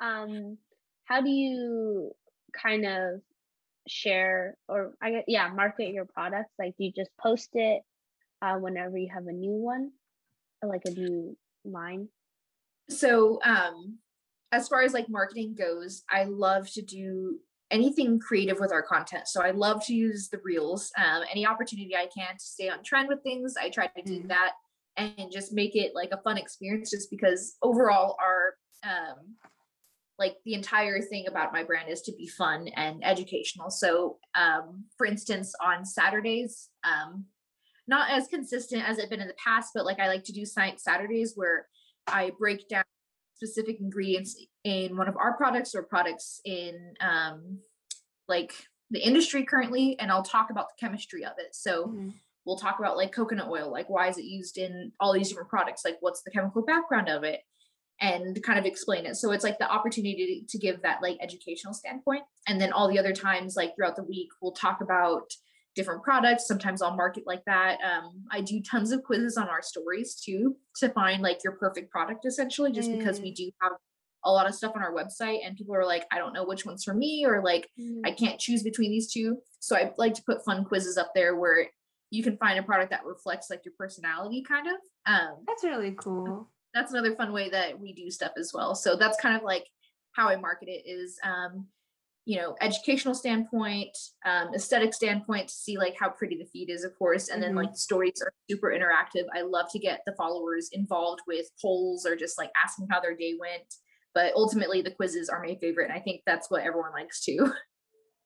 um, 0.00 0.56
how 1.04 1.20
do 1.20 1.28
you 1.28 2.12
kind 2.60 2.86
of 2.86 3.20
share 3.86 4.56
or 4.68 4.94
I 5.02 5.10
guess 5.10 5.24
yeah, 5.28 5.48
market 5.48 5.92
your 5.92 6.06
products? 6.06 6.54
Like 6.58 6.74
do 6.78 6.84
you 6.84 6.92
just 6.96 7.10
post 7.20 7.50
it 7.52 7.82
uh, 8.40 8.54
whenever 8.54 8.96
you 8.96 9.10
have 9.12 9.26
a 9.26 9.32
new 9.32 9.52
one 9.52 9.90
or 10.62 10.70
like 10.70 10.82
a 10.86 10.90
new 10.90 11.36
line? 11.66 12.08
So 12.88 13.38
um 13.44 13.98
as 14.50 14.68
far 14.68 14.82
as 14.82 14.94
like 14.94 15.10
marketing 15.10 15.56
goes, 15.58 16.04
I 16.08 16.24
love 16.24 16.70
to 16.72 16.82
do 16.82 17.38
anything 17.70 18.18
creative 18.18 18.58
with 18.60 18.72
our 18.72 18.82
content. 18.82 19.26
So 19.26 19.42
I 19.42 19.50
love 19.50 19.84
to 19.86 19.94
use 19.94 20.28
the 20.28 20.40
reels. 20.44 20.90
Um, 20.98 21.22
any 21.30 21.46
opportunity 21.46 21.96
I 21.96 22.08
can 22.16 22.34
to 22.34 22.44
stay 22.44 22.68
on 22.68 22.82
trend 22.84 23.08
with 23.08 23.22
things, 23.22 23.54
I 23.60 23.70
try 23.70 23.86
to 23.86 24.02
do 24.02 24.18
mm-hmm. 24.18 24.28
that 24.28 24.52
and 24.96 25.32
just 25.32 25.52
make 25.52 25.74
it 25.74 25.92
like 25.94 26.10
a 26.12 26.22
fun 26.22 26.38
experience. 26.38 26.90
Just 26.90 27.10
because 27.10 27.56
overall, 27.62 28.16
our 28.20 28.54
um, 28.84 29.36
like 30.18 30.36
the 30.44 30.54
entire 30.54 31.00
thing 31.00 31.26
about 31.26 31.52
my 31.52 31.64
brand 31.64 31.90
is 31.90 32.02
to 32.02 32.12
be 32.12 32.28
fun 32.28 32.68
and 32.76 33.04
educational. 33.04 33.70
So, 33.70 34.18
um, 34.38 34.84
for 34.96 35.06
instance, 35.06 35.52
on 35.64 35.84
Saturdays, 35.84 36.68
um, 36.84 37.24
not 37.88 38.10
as 38.10 38.28
consistent 38.28 38.88
as 38.88 38.98
it's 38.98 39.08
been 39.08 39.20
in 39.20 39.28
the 39.28 39.34
past, 39.34 39.72
but 39.74 39.84
like 39.84 39.98
I 39.98 40.08
like 40.08 40.24
to 40.24 40.32
do 40.32 40.46
science 40.46 40.84
Saturdays 40.84 41.32
where 41.34 41.66
I 42.06 42.32
break 42.38 42.68
down 42.68 42.84
specific 43.34 43.80
ingredients 43.80 44.36
in 44.64 44.96
one 44.96 45.08
of 45.08 45.16
our 45.16 45.36
products 45.36 45.74
or 45.74 45.82
products 45.82 46.40
in 46.44 46.94
um, 47.00 47.58
like 48.28 48.52
the 48.90 49.00
industry 49.00 49.44
currently 49.44 49.98
and 49.98 50.10
i'll 50.10 50.22
talk 50.22 50.50
about 50.50 50.68
the 50.68 50.86
chemistry 50.86 51.24
of 51.24 51.32
it 51.38 51.54
so 51.54 51.86
mm-hmm. 51.86 52.10
we'll 52.44 52.58
talk 52.58 52.78
about 52.78 52.96
like 52.96 53.12
coconut 53.12 53.48
oil 53.48 53.70
like 53.70 53.88
why 53.88 54.08
is 54.08 54.18
it 54.18 54.24
used 54.24 54.58
in 54.58 54.92
all 55.00 55.12
these 55.12 55.28
different 55.28 55.48
products 55.48 55.82
like 55.84 55.96
what's 56.00 56.22
the 56.22 56.30
chemical 56.30 56.62
background 56.62 57.08
of 57.08 57.24
it 57.24 57.40
and 58.00 58.42
kind 58.42 58.58
of 58.58 58.66
explain 58.66 59.06
it 59.06 59.16
so 59.16 59.30
it's 59.30 59.44
like 59.44 59.58
the 59.58 59.70
opportunity 59.70 60.44
to, 60.48 60.58
give 60.58 60.82
that 60.82 61.00
like 61.00 61.16
educational 61.20 61.72
standpoint 61.72 62.22
and 62.48 62.60
then 62.60 62.72
all 62.72 62.88
the 62.88 62.98
other 62.98 63.12
times 63.12 63.56
like 63.56 63.74
throughout 63.74 63.96
the 63.96 64.02
week 64.02 64.28
we'll 64.42 64.52
talk 64.52 64.80
about 64.80 65.30
different 65.74 66.02
products. 66.02 66.46
Sometimes 66.46 66.82
I'll 66.82 66.96
market 66.96 67.24
like 67.26 67.44
that. 67.46 67.78
Um, 67.82 68.24
I 68.30 68.40
do 68.40 68.60
tons 68.60 68.92
of 68.92 69.02
quizzes 69.02 69.36
on 69.36 69.48
our 69.48 69.62
stories 69.62 70.14
too 70.14 70.56
to 70.76 70.88
find 70.90 71.22
like 71.22 71.42
your 71.42 71.54
perfect 71.54 71.90
product 71.90 72.24
essentially, 72.24 72.72
just 72.72 72.90
mm. 72.90 72.98
because 72.98 73.20
we 73.20 73.32
mm. 73.32 73.34
do 73.34 73.50
have 73.60 73.72
a 74.24 74.32
lot 74.32 74.48
of 74.48 74.54
stuff 74.54 74.72
on 74.74 74.82
our 74.82 74.92
website 74.92 75.40
and 75.44 75.56
people 75.56 75.74
are 75.74 75.86
like, 75.86 76.06
I 76.12 76.18
don't 76.18 76.32
know 76.32 76.44
which 76.44 76.64
one's 76.64 76.84
for 76.84 76.94
me 76.94 77.24
or 77.26 77.42
like 77.42 77.68
mm. 77.78 78.00
I 78.04 78.10
can't 78.10 78.40
choose 78.40 78.62
between 78.62 78.90
these 78.90 79.12
two. 79.12 79.38
So 79.60 79.76
I 79.76 79.92
like 79.98 80.14
to 80.14 80.22
put 80.22 80.44
fun 80.44 80.64
quizzes 80.64 80.96
up 80.96 81.12
there 81.14 81.36
where 81.36 81.66
you 82.10 82.22
can 82.22 82.36
find 82.36 82.58
a 82.58 82.62
product 82.62 82.90
that 82.90 83.04
reflects 83.04 83.50
like 83.50 83.64
your 83.64 83.74
personality 83.78 84.42
kind 84.42 84.66
of. 84.66 84.74
Um, 85.06 85.44
that's 85.46 85.64
really 85.64 85.94
cool. 85.98 86.50
That's 86.72 86.92
another 86.92 87.14
fun 87.14 87.32
way 87.32 87.50
that 87.50 87.78
we 87.78 87.92
do 87.92 88.10
stuff 88.10 88.32
as 88.38 88.52
well. 88.54 88.74
So 88.74 88.96
that's 88.96 89.20
kind 89.20 89.36
of 89.36 89.42
like 89.42 89.66
how 90.12 90.28
I 90.28 90.36
market 90.36 90.68
it 90.68 90.88
is 90.88 91.18
um, 91.22 91.66
you 92.26 92.38
know 92.38 92.56
educational 92.60 93.14
standpoint 93.14 93.96
um, 94.24 94.54
aesthetic 94.54 94.94
standpoint 94.94 95.48
to 95.48 95.54
see 95.54 95.76
like 95.76 95.94
how 95.98 96.08
pretty 96.08 96.36
the 96.36 96.46
feed 96.46 96.70
is 96.70 96.84
of 96.84 96.96
course 96.98 97.28
and 97.28 97.42
mm-hmm. 97.42 97.54
then 97.54 97.64
like 97.64 97.76
stories 97.76 98.22
are 98.22 98.32
super 98.50 98.68
interactive 98.68 99.24
i 99.34 99.42
love 99.42 99.66
to 99.70 99.78
get 99.78 100.00
the 100.06 100.14
followers 100.16 100.70
involved 100.72 101.20
with 101.26 101.50
polls 101.60 102.06
or 102.06 102.16
just 102.16 102.38
like 102.38 102.50
asking 102.62 102.86
how 102.90 103.00
their 103.00 103.14
day 103.14 103.34
went 103.38 103.74
but 104.14 104.32
ultimately 104.34 104.82
the 104.82 104.90
quizzes 104.90 105.28
are 105.28 105.42
my 105.42 105.54
favorite 105.56 105.90
and 105.90 105.92
i 105.92 106.00
think 106.00 106.22
that's 106.26 106.50
what 106.50 106.62
everyone 106.62 106.92
likes 106.92 107.24
too 107.24 107.52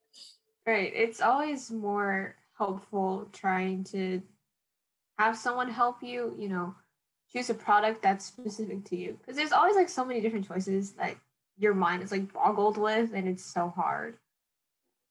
right 0.67 0.93
it's 0.95 1.21
always 1.21 1.71
more 1.71 2.37
helpful 2.57 3.29
trying 3.33 3.85
to 3.85 4.21
have 5.19 5.37
someone 5.37 5.71
help 5.71 6.03
you 6.03 6.35
you 6.39 6.49
know 6.49 6.75
choose 7.33 7.51
a 7.51 7.55
product 7.55 8.03
that's 8.03 8.25
specific 8.25 8.85
to 8.85 8.97
you 8.97 9.17
because 9.21 9.37
there's 9.37 9.53
always 9.53 9.77
like 9.77 9.89
so 9.89 10.05
many 10.05 10.21
different 10.21 10.47
choices 10.47 10.95
like 10.99 11.19
your 11.59 11.75
mind 11.75 12.03
is 12.03 12.13
like 12.13 12.33
boggled 12.33 12.79
with 12.79 13.13
and 13.13 13.29
it's 13.29 13.45
so 13.45 13.69
hard. 13.69 14.17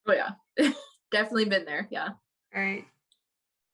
Oh 0.08 0.14
yeah. 0.14 0.32
Definitely 1.12 1.46
been 1.46 1.66
there. 1.66 1.88
Yeah. 1.92 2.10
All 2.56 2.62
right. 2.62 2.86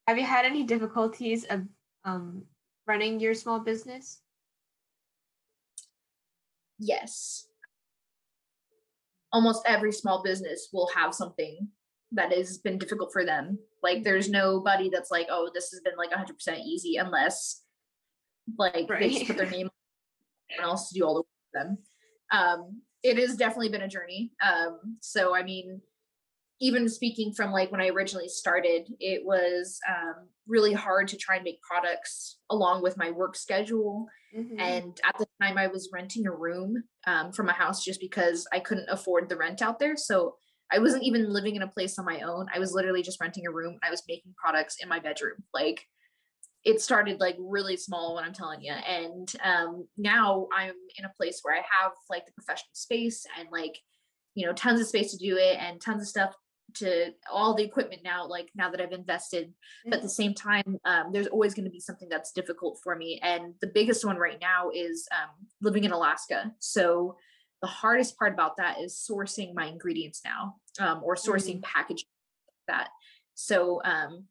Have 0.08 0.18
you 0.18 0.24
had 0.24 0.44
any 0.44 0.64
difficulties 0.64 1.44
of 1.44 1.62
um 2.04 2.42
running 2.86 3.20
your 3.20 3.34
small 3.34 3.60
business? 3.60 4.20
Yes. 6.78 7.46
Almost 9.32 9.62
every 9.66 9.92
small 9.92 10.22
business 10.22 10.68
will 10.72 10.88
have 10.94 11.14
something 11.14 11.68
that 12.12 12.32
has 12.32 12.58
been 12.58 12.78
difficult 12.78 13.12
for 13.12 13.24
them. 13.24 13.58
Like 13.82 14.04
there's 14.04 14.28
nobody 14.28 14.88
that's 14.88 15.10
like, 15.10 15.26
oh, 15.30 15.50
this 15.52 15.70
has 15.70 15.80
been 15.80 15.96
like 15.96 16.10
100% 16.10 16.64
easy 16.64 16.96
unless 16.96 17.62
like 18.58 18.86
right. 18.88 19.00
they 19.00 19.10
just 19.10 19.26
put 19.26 19.36
their 19.36 19.50
name 19.50 19.66
on 19.66 19.70
else 20.64 20.88
to 20.88 20.94
do 20.94 21.04
all 21.04 21.14
the 21.14 21.20
work 21.20 21.26
for 21.52 21.64
them 21.64 21.78
um, 22.30 22.82
it 23.02 23.18
has 23.18 23.36
definitely 23.36 23.68
been 23.68 23.82
a 23.82 23.88
journey. 23.88 24.32
Um, 24.42 24.96
so 25.00 25.34
I 25.34 25.42
mean, 25.42 25.80
even 26.60 26.88
speaking 26.88 27.32
from 27.32 27.52
like 27.52 27.72
when 27.72 27.80
I 27.80 27.88
originally 27.88 28.28
started, 28.28 28.88
it 29.00 29.22
was 29.24 29.78
um, 29.88 30.28
really 30.46 30.72
hard 30.72 31.08
to 31.08 31.16
try 31.16 31.36
and 31.36 31.44
make 31.44 31.60
products 31.62 32.38
along 32.50 32.82
with 32.82 32.96
my 32.96 33.10
work 33.10 33.36
schedule. 33.36 34.06
Mm-hmm. 34.36 34.60
And 34.60 35.00
at 35.06 35.18
the 35.18 35.26
time, 35.42 35.58
I 35.58 35.66
was 35.66 35.90
renting 35.92 36.26
a 36.26 36.32
room 36.32 36.84
um, 37.06 37.32
from 37.32 37.48
a 37.48 37.52
house 37.52 37.84
just 37.84 38.00
because 38.00 38.46
I 38.52 38.60
couldn't 38.60 38.88
afford 38.88 39.28
the 39.28 39.36
rent 39.36 39.62
out 39.62 39.78
there. 39.78 39.96
So 39.96 40.36
I 40.72 40.78
wasn't 40.78 41.04
even 41.04 41.32
living 41.32 41.56
in 41.56 41.62
a 41.62 41.68
place 41.68 41.98
on 41.98 42.04
my 42.04 42.20
own. 42.20 42.46
I 42.54 42.58
was 42.58 42.72
literally 42.72 43.02
just 43.02 43.20
renting 43.20 43.46
a 43.46 43.52
room. 43.52 43.78
I 43.82 43.90
was 43.90 44.02
making 44.08 44.34
products 44.36 44.76
in 44.80 44.88
my 44.88 44.98
bedroom. 44.98 45.44
Like 45.52 45.86
it 46.64 46.80
started 46.80 47.20
like 47.20 47.36
really 47.38 47.76
small 47.76 48.14
when 48.14 48.24
I'm 48.24 48.32
telling 48.32 48.62
you. 48.62 48.72
And 48.72 49.30
um, 49.44 49.86
now 49.98 50.48
I'm 50.56 50.74
in 50.98 51.04
a 51.04 51.12
place 51.16 51.40
where 51.42 51.54
I 51.54 51.58
have 51.58 51.92
like 52.08 52.26
the 52.26 52.32
professional 52.32 52.72
space 52.72 53.26
and 53.38 53.48
like, 53.52 53.78
you 54.34 54.46
know, 54.46 54.52
tons 54.52 54.80
of 54.80 54.86
space 54.86 55.12
to 55.12 55.18
do 55.18 55.36
it 55.36 55.58
and 55.60 55.80
tons 55.80 56.02
of 56.02 56.08
stuff 56.08 56.34
to 56.74 57.12
all 57.32 57.54
the 57.54 57.62
equipment 57.64 58.02
now, 58.04 58.26
like 58.26 58.50
now 58.54 58.70
that 58.70 58.80
I've 58.80 58.92
invested. 58.92 59.48
Mm-hmm. 59.48 59.90
But 59.90 59.96
at 59.96 60.02
the 60.02 60.08
mm-hmm. 60.08 60.22
same 60.22 60.34
time, 60.34 60.78
um, 60.84 61.10
there's 61.12 61.26
always 61.26 61.54
going 61.54 61.64
to 61.64 61.70
be 61.70 61.80
something 61.80 62.08
that's 62.08 62.32
difficult 62.32 62.78
for 62.82 62.96
me. 62.96 63.20
And 63.22 63.54
the 63.60 63.70
biggest 63.72 64.04
one 64.04 64.16
right 64.16 64.38
now 64.40 64.70
is 64.74 65.08
um, 65.12 65.30
living 65.60 65.84
in 65.84 65.92
Alaska. 65.92 66.52
So 66.58 67.16
the 67.62 67.68
hardest 67.68 68.18
part 68.18 68.32
about 68.32 68.56
that 68.58 68.80
is 68.80 68.94
sourcing 69.10 69.54
my 69.54 69.66
ingredients 69.66 70.20
now 70.24 70.56
um, 70.80 71.00
or 71.02 71.14
sourcing 71.14 71.54
mm-hmm. 71.54 71.74
packaging 71.74 72.08
that. 72.68 72.88
So 73.34 73.80
um, 73.84 74.24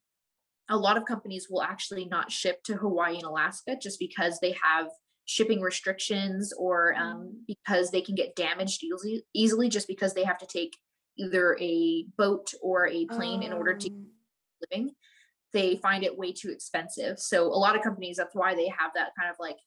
a 0.70 0.78
lot 0.78 0.98
of 0.98 1.06
companies 1.06 1.48
will 1.50 1.62
actually 1.62 2.06
not 2.06 2.32
ship 2.32 2.64
to 2.64 2.76
Hawaii 2.76 3.16
and 3.16 3.24
Alaska 3.24 3.76
just 3.82 4.00
because 4.00 4.40
they 4.40 4.56
have 4.62 4.88
shipping 5.26 5.62
restrictions 5.62 6.54
or 6.58 6.96
um, 6.96 7.32
mm. 7.32 7.32
because 7.48 7.92
they 7.92 8.02
can 8.02 8.16
get 8.16 8.36
damaged 8.36 8.84
easily, 8.84 9.24
easily 9.34 9.70
just 9.70 9.88
because 9.88 10.14
they 10.14 10.24
have 10.24 10.38
to 10.38 10.46
take 10.46 10.78
either 11.18 11.58
a 11.60 12.06
boat 12.18 12.54
or 12.62 12.88
a 12.88 13.06
plane 13.06 13.44
in 13.44 13.54
order 13.54 13.74
to 13.74 13.90
oh. 13.90 14.66
living 14.72 14.92
they 15.52 15.76
find 15.78 16.04
it 16.04 16.18
way 16.18 16.32
too 16.32 16.50
expensive 16.50 17.20
so 17.20 17.46
a 17.46 17.60
lot 17.60 17.76
of 17.76 17.82
companies 17.82 18.18
that's 18.18 18.36
why 18.36 18.56
they 18.56 18.68
have 18.68 18.92
that 18.96 19.12
kind 19.18 19.30
of 19.30 19.36
like 19.40 19.58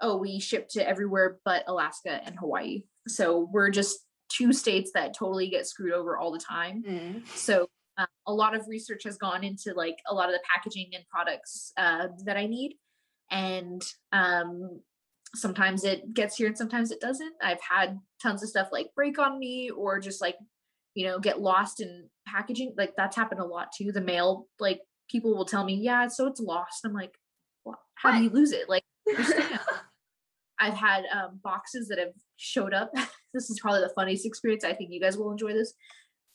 oh 0.00 0.16
we 0.16 0.38
ship 0.38 0.68
to 0.68 0.86
everywhere 0.86 1.38
but 1.44 1.64
alaska 1.66 2.20
and 2.24 2.38
hawaii 2.38 2.82
so 3.08 3.48
we're 3.52 3.70
just 3.70 3.98
two 4.28 4.52
states 4.52 4.92
that 4.94 5.14
totally 5.14 5.48
get 5.48 5.66
screwed 5.66 5.92
over 5.92 6.16
all 6.18 6.30
the 6.30 6.38
time 6.38 6.82
mm. 6.86 7.26
so 7.28 7.66
um, 8.00 8.06
a 8.26 8.32
lot 8.32 8.54
of 8.54 8.66
research 8.66 9.04
has 9.04 9.18
gone 9.18 9.44
into 9.44 9.74
like 9.74 9.98
a 10.08 10.14
lot 10.14 10.28
of 10.28 10.34
the 10.34 10.40
packaging 10.52 10.90
and 10.94 11.04
products 11.08 11.72
uh, 11.76 12.08
that 12.24 12.36
I 12.36 12.46
need, 12.46 12.76
and 13.30 13.82
um, 14.12 14.80
sometimes 15.34 15.84
it 15.84 16.14
gets 16.14 16.36
here 16.36 16.46
and 16.46 16.56
sometimes 16.56 16.90
it 16.90 17.00
doesn't. 17.00 17.34
I've 17.42 17.60
had 17.60 17.98
tons 18.22 18.42
of 18.42 18.48
stuff 18.48 18.68
like 18.72 18.94
break 18.94 19.18
on 19.18 19.38
me 19.38 19.70
or 19.70 20.00
just 20.00 20.20
like 20.20 20.36
you 20.94 21.06
know 21.06 21.18
get 21.18 21.40
lost 21.40 21.80
in 21.80 22.08
packaging. 22.26 22.74
Like 22.76 22.94
that's 22.96 23.16
happened 23.16 23.40
a 23.40 23.44
lot 23.44 23.68
too. 23.76 23.92
The 23.92 24.00
mail 24.00 24.46
like 24.58 24.80
people 25.10 25.34
will 25.34 25.44
tell 25.44 25.64
me, 25.64 25.74
yeah, 25.74 26.08
so 26.08 26.26
it's 26.26 26.40
lost. 26.40 26.84
I'm 26.84 26.92
like, 26.92 27.14
well, 27.64 27.78
how 27.96 28.10
what? 28.10 28.18
do 28.18 28.24
you 28.24 28.30
lose 28.30 28.52
it? 28.52 28.68
Like, 28.68 28.84
I've 30.58 30.74
had 30.74 31.04
um, 31.12 31.40
boxes 31.42 31.88
that 31.88 31.98
have 31.98 32.12
showed 32.36 32.74
up. 32.74 32.92
this 33.34 33.50
is 33.50 33.58
probably 33.60 33.80
the 33.80 33.92
funniest 33.94 34.26
experience. 34.26 34.64
I 34.64 34.74
think 34.74 34.90
you 34.92 35.00
guys 35.00 35.16
will 35.16 35.32
enjoy 35.32 35.52
this. 35.52 35.74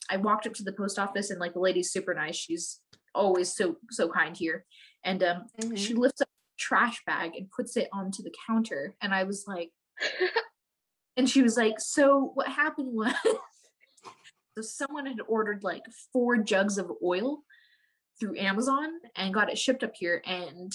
I 0.09 0.17
walked 0.17 0.45
up 0.45 0.53
to 0.53 0.63
the 0.63 0.73
post 0.73 0.99
office 0.99 1.29
and 1.31 1.39
like 1.39 1.53
the 1.53 1.59
lady's 1.59 1.91
super 1.91 2.13
nice. 2.13 2.35
She's 2.35 2.79
always 3.13 3.55
so 3.55 3.77
so 3.91 4.09
kind 4.09 4.35
here, 4.35 4.65
and 5.03 5.23
um, 5.23 5.43
mm-hmm. 5.59 5.75
she 5.75 5.93
lifts 5.93 6.21
up 6.21 6.27
a 6.27 6.57
trash 6.59 7.01
bag 7.05 7.31
and 7.35 7.49
puts 7.49 7.77
it 7.77 7.87
onto 7.93 8.21
the 8.21 8.33
counter, 8.47 8.95
and 9.01 9.13
I 9.13 9.23
was 9.23 9.45
like, 9.47 9.71
and 11.17 11.29
she 11.29 11.41
was 11.41 11.57
like, 11.57 11.79
"So 11.79 12.31
what 12.33 12.47
happened 12.47 12.89
was." 12.93 13.13
So 14.55 14.61
someone 14.61 15.05
had 15.05 15.19
ordered 15.27 15.63
like 15.63 15.83
four 16.13 16.37
jugs 16.37 16.77
of 16.77 16.91
oil 17.03 17.43
through 18.19 18.37
Amazon 18.37 18.89
and 19.15 19.33
got 19.33 19.51
it 19.51 19.57
shipped 19.57 19.83
up 19.83 19.91
here 19.93 20.21
and 20.25 20.73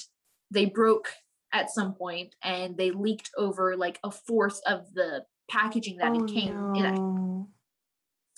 they 0.51 0.67
broke 0.67 1.09
at 1.53 1.71
some 1.71 1.95
point 1.95 2.35
and 2.43 2.77
they 2.77 2.91
leaked 2.91 3.31
over 3.37 3.77
like 3.77 3.99
a 4.05 4.11
fourth 4.11 4.61
of 4.67 4.93
the 4.95 5.25
packaging 5.51 5.97
that 5.97 6.13
oh, 6.13 6.25
it 6.25 6.33
came 6.33 6.57
oh, 6.57 6.73
no. 6.73 6.85
in. 6.85 7.47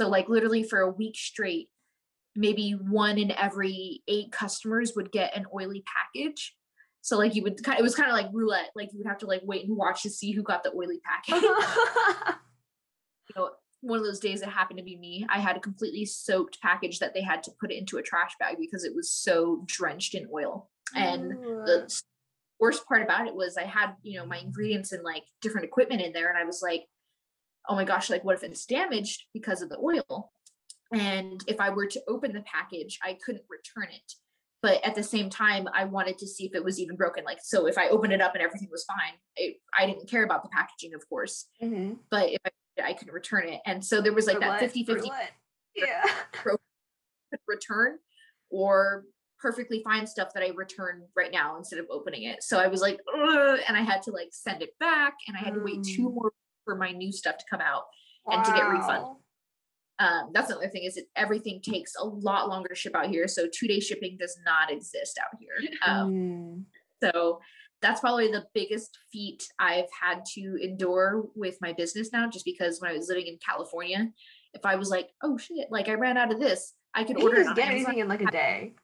So 0.01 0.09
like 0.09 0.29
literally 0.29 0.63
for 0.63 0.81
a 0.81 0.91
week 0.91 1.17
straight, 1.17 1.69
maybe 2.35 2.73
one 2.73 3.19
in 3.19 3.31
every 3.33 4.03
eight 4.09 4.33
customers 4.33 4.93
would 4.97 5.13
get 5.13 5.37
an 5.37 5.47
oily 5.55 5.85
package. 6.15 6.55
So 7.03 7.19
like 7.19 7.35
you 7.35 7.43
would 7.43 7.59
it 7.67 7.83
was 7.83 7.97
kind 7.97 8.09
of 8.09 8.15
like 8.15 8.31
roulette, 8.33 8.71
like 8.77 8.93
you 8.93 8.99
would 8.99 9.09
have 9.09 9.19
to 9.19 9.27
like 9.27 9.43
wait 9.45 9.67
and 9.67 9.77
watch 9.77 10.03
to 10.05 10.11
see 10.11 10.31
who 10.33 10.43
got 10.43 10.63
the 10.63 10.73
oily 10.73 11.01
package. 11.05 11.43
you 13.29 13.35
know, 13.37 13.51
one 13.83 13.99
of 13.99 14.05
those 14.05 14.21
days 14.21 14.43
it 14.43 14.49
happened 14.49 14.79
to 14.79 14.85
be 14.85 14.97
me. 14.97 15.27
I 15.29 15.41
had 15.41 15.57
a 15.57 15.61
completely 15.61 16.07
soaked 16.07 16.61
package 16.63 17.01
that 17.01 17.15
they 17.15 17.23
had 17.23 17.43
to 17.43 17.51
put 17.61 17.73
it 17.73 17.79
into 17.79 17.99
a 17.99 18.03
trash 18.03 18.33
bag 18.39 18.57
because 18.59 18.85
it 18.85 18.95
was 18.95 19.11
so 19.11 19.65
drenched 19.67 20.15
in 20.15 20.29
oil. 20.33 20.71
And 20.95 21.33
Ooh. 21.33 21.63
the 21.67 22.03
worst 22.61 22.87
part 22.87 23.03
about 23.03 23.27
it 23.27 23.35
was 23.35 23.57
I 23.57 23.65
had, 23.65 23.95
you 24.03 24.19
know, 24.19 24.25
my 24.25 24.39
ingredients 24.39 24.93
and 24.93 25.03
like 25.03 25.25
different 25.41 25.67
equipment 25.67 26.01
in 26.01 26.13
there. 26.13 26.31
And 26.31 26.39
I 26.39 26.45
was 26.45 26.63
like, 26.63 26.85
oh 27.69 27.75
my 27.75 27.85
gosh, 27.85 28.09
like 28.09 28.25
what 28.25 28.37
if 28.37 28.45
it's 28.45 28.67
damaged 28.67 29.25
because 29.35 29.63
of 29.63 29.69
the 29.69 29.79
oil? 29.79 30.31
And 30.95 31.43
if 31.49 31.61
I 31.61 31.71
were 31.71 31.87
to 31.87 32.03
open 32.07 32.33
the 32.33 32.43
package, 32.43 32.99
I 33.03 33.19
couldn't 33.25 33.45
return 33.51 33.93
it. 33.93 34.13
But 34.63 34.85
at 34.85 34.95
the 34.95 35.03
same 35.03 35.29
time, 35.29 35.67
I 35.75 35.87
wanted 35.87 36.19
to 36.19 36.27
see 36.27 36.47
if 36.47 36.55
it 36.55 36.63
was 36.63 36.79
even 36.79 36.95
broken. 36.95 37.25
Like, 37.25 37.39
so 37.43 37.67
if 37.67 37.77
I 37.77 37.89
opened 37.89 38.13
it 38.13 38.21
up 38.21 38.35
and 38.35 38.45
everything 38.45 38.69
was 38.71 38.85
fine, 38.85 39.15
it, 39.35 39.57
I 39.77 39.87
didn't 39.87 40.09
care 40.09 40.23
about 40.23 40.45
the 40.45 40.51
packaging, 40.51 40.95
of 40.95 41.09
course. 41.09 41.47
Mm-hmm. 41.61 41.95
But 42.11 42.31
if 42.31 42.41
I 42.47 42.51
I 42.83 42.93
couldn't 42.93 43.15
return 43.15 43.49
it. 43.49 43.61
And 43.67 43.85
so 43.85 44.01
there 44.01 44.13
was 44.13 44.27
like 44.27 44.37
For 44.37 44.41
that 44.41 44.61
50 44.61 44.85
50 44.85 45.11
yeah. 45.77 46.05
return 47.47 47.99
or 48.51 49.05
perfectly 49.41 49.83
fine 49.83 50.07
stuff 50.07 50.29
that 50.35 50.43
I 50.43 50.51
return 50.55 51.03
right 51.17 51.33
now 51.33 51.57
instead 51.57 51.81
of 51.81 51.87
opening 51.91 52.25
it. 52.25 52.43
So 52.43 52.59
I 52.59 52.69
was 52.69 52.81
like, 52.81 53.01
and 53.13 53.77
I 53.77 53.81
had 53.83 54.03
to 54.03 54.13
like 54.13 54.29
send 54.31 54.63
it 54.63 54.79
back 54.79 55.15
and 55.27 55.37
I 55.37 55.41
had 55.41 55.55
mm. 55.55 55.57
to 55.57 55.65
wait 55.65 55.83
two 55.83 56.09
mm. 56.09 56.15
more 56.15 56.33
for 56.65 56.77
my 56.77 56.93
new 56.93 57.13
stuff 57.13 57.39
to 57.39 57.45
come 57.51 57.61
out 57.61 57.85
wow. 58.25 58.37
and 58.37 58.45
to 58.45 58.53
get 58.53 58.63
refund. 58.63 59.17
Um, 59.99 60.31
that's 60.33 60.51
another 60.51 60.69
thing 60.69 60.85
is 60.85 60.95
that 60.95 61.05
everything 61.17 61.61
takes 61.61 61.95
a 62.01 62.05
lot 62.05 62.49
longer 62.49 62.69
to 62.69 62.75
ship 62.75 62.95
out 62.95 63.09
here. 63.09 63.29
So 63.29 63.47
two 63.53 63.67
day 63.67 63.81
shipping 63.81 64.17
does 64.19 64.39
not 64.45 64.73
exist 64.73 65.19
out 65.21 65.39
here. 65.39 65.71
Um, 65.87 66.13
mm. 66.13 66.65
So 67.03 67.41
that's 67.83 68.01
probably 68.01 68.29
the 68.29 68.47
biggest 68.55 68.97
feat 69.13 69.43
I've 69.59 69.91
had 70.01 70.25
to 70.35 70.57
endure 70.63 71.25
with 71.35 71.59
my 71.61 71.73
business 71.73 72.13
now, 72.13 72.31
just 72.31 72.45
because 72.45 72.81
when 72.81 72.91
I 72.91 72.95
was 72.95 73.09
living 73.09 73.27
in 73.27 73.39
California, 73.45 74.11
if 74.55 74.65
I 74.65 74.77
was 74.77 74.89
like, 74.89 75.11
oh 75.23 75.37
shit, 75.37 75.69
like 75.71 75.89
I 75.89 75.95
ran 75.95 76.17
out 76.17 76.33
of 76.33 76.39
this, 76.39 76.75
I 76.95 77.05
could 77.05 77.19
you 77.19 77.25
order 77.25 77.43
just 77.43 77.57
get 77.57 77.71
anything 77.71 77.99
in 77.99 78.09
like 78.09 78.23
a 78.23 78.31
day. 78.31 78.75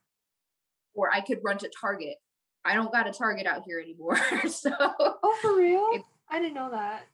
Or 0.94 1.10
I 1.14 1.20
could 1.20 1.38
run 1.44 1.58
to 1.58 1.70
Target. 1.80 2.16
I 2.64 2.74
don't 2.74 2.92
got 2.92 3.06
a 3.06 3.12
Target 3.12 3.46
out 3.46 3.62
here 3.64 3.78
anymore. 3.78 4.18
so 4.48 4.70
Oh 4.78 5.38
for 5.40 5.56
real? 5.56 5.90
It, 5.92 6.02
I 6.28 6.40
didn't 6.40 6.54
know 6.54 6.70
that. 6.72 7.06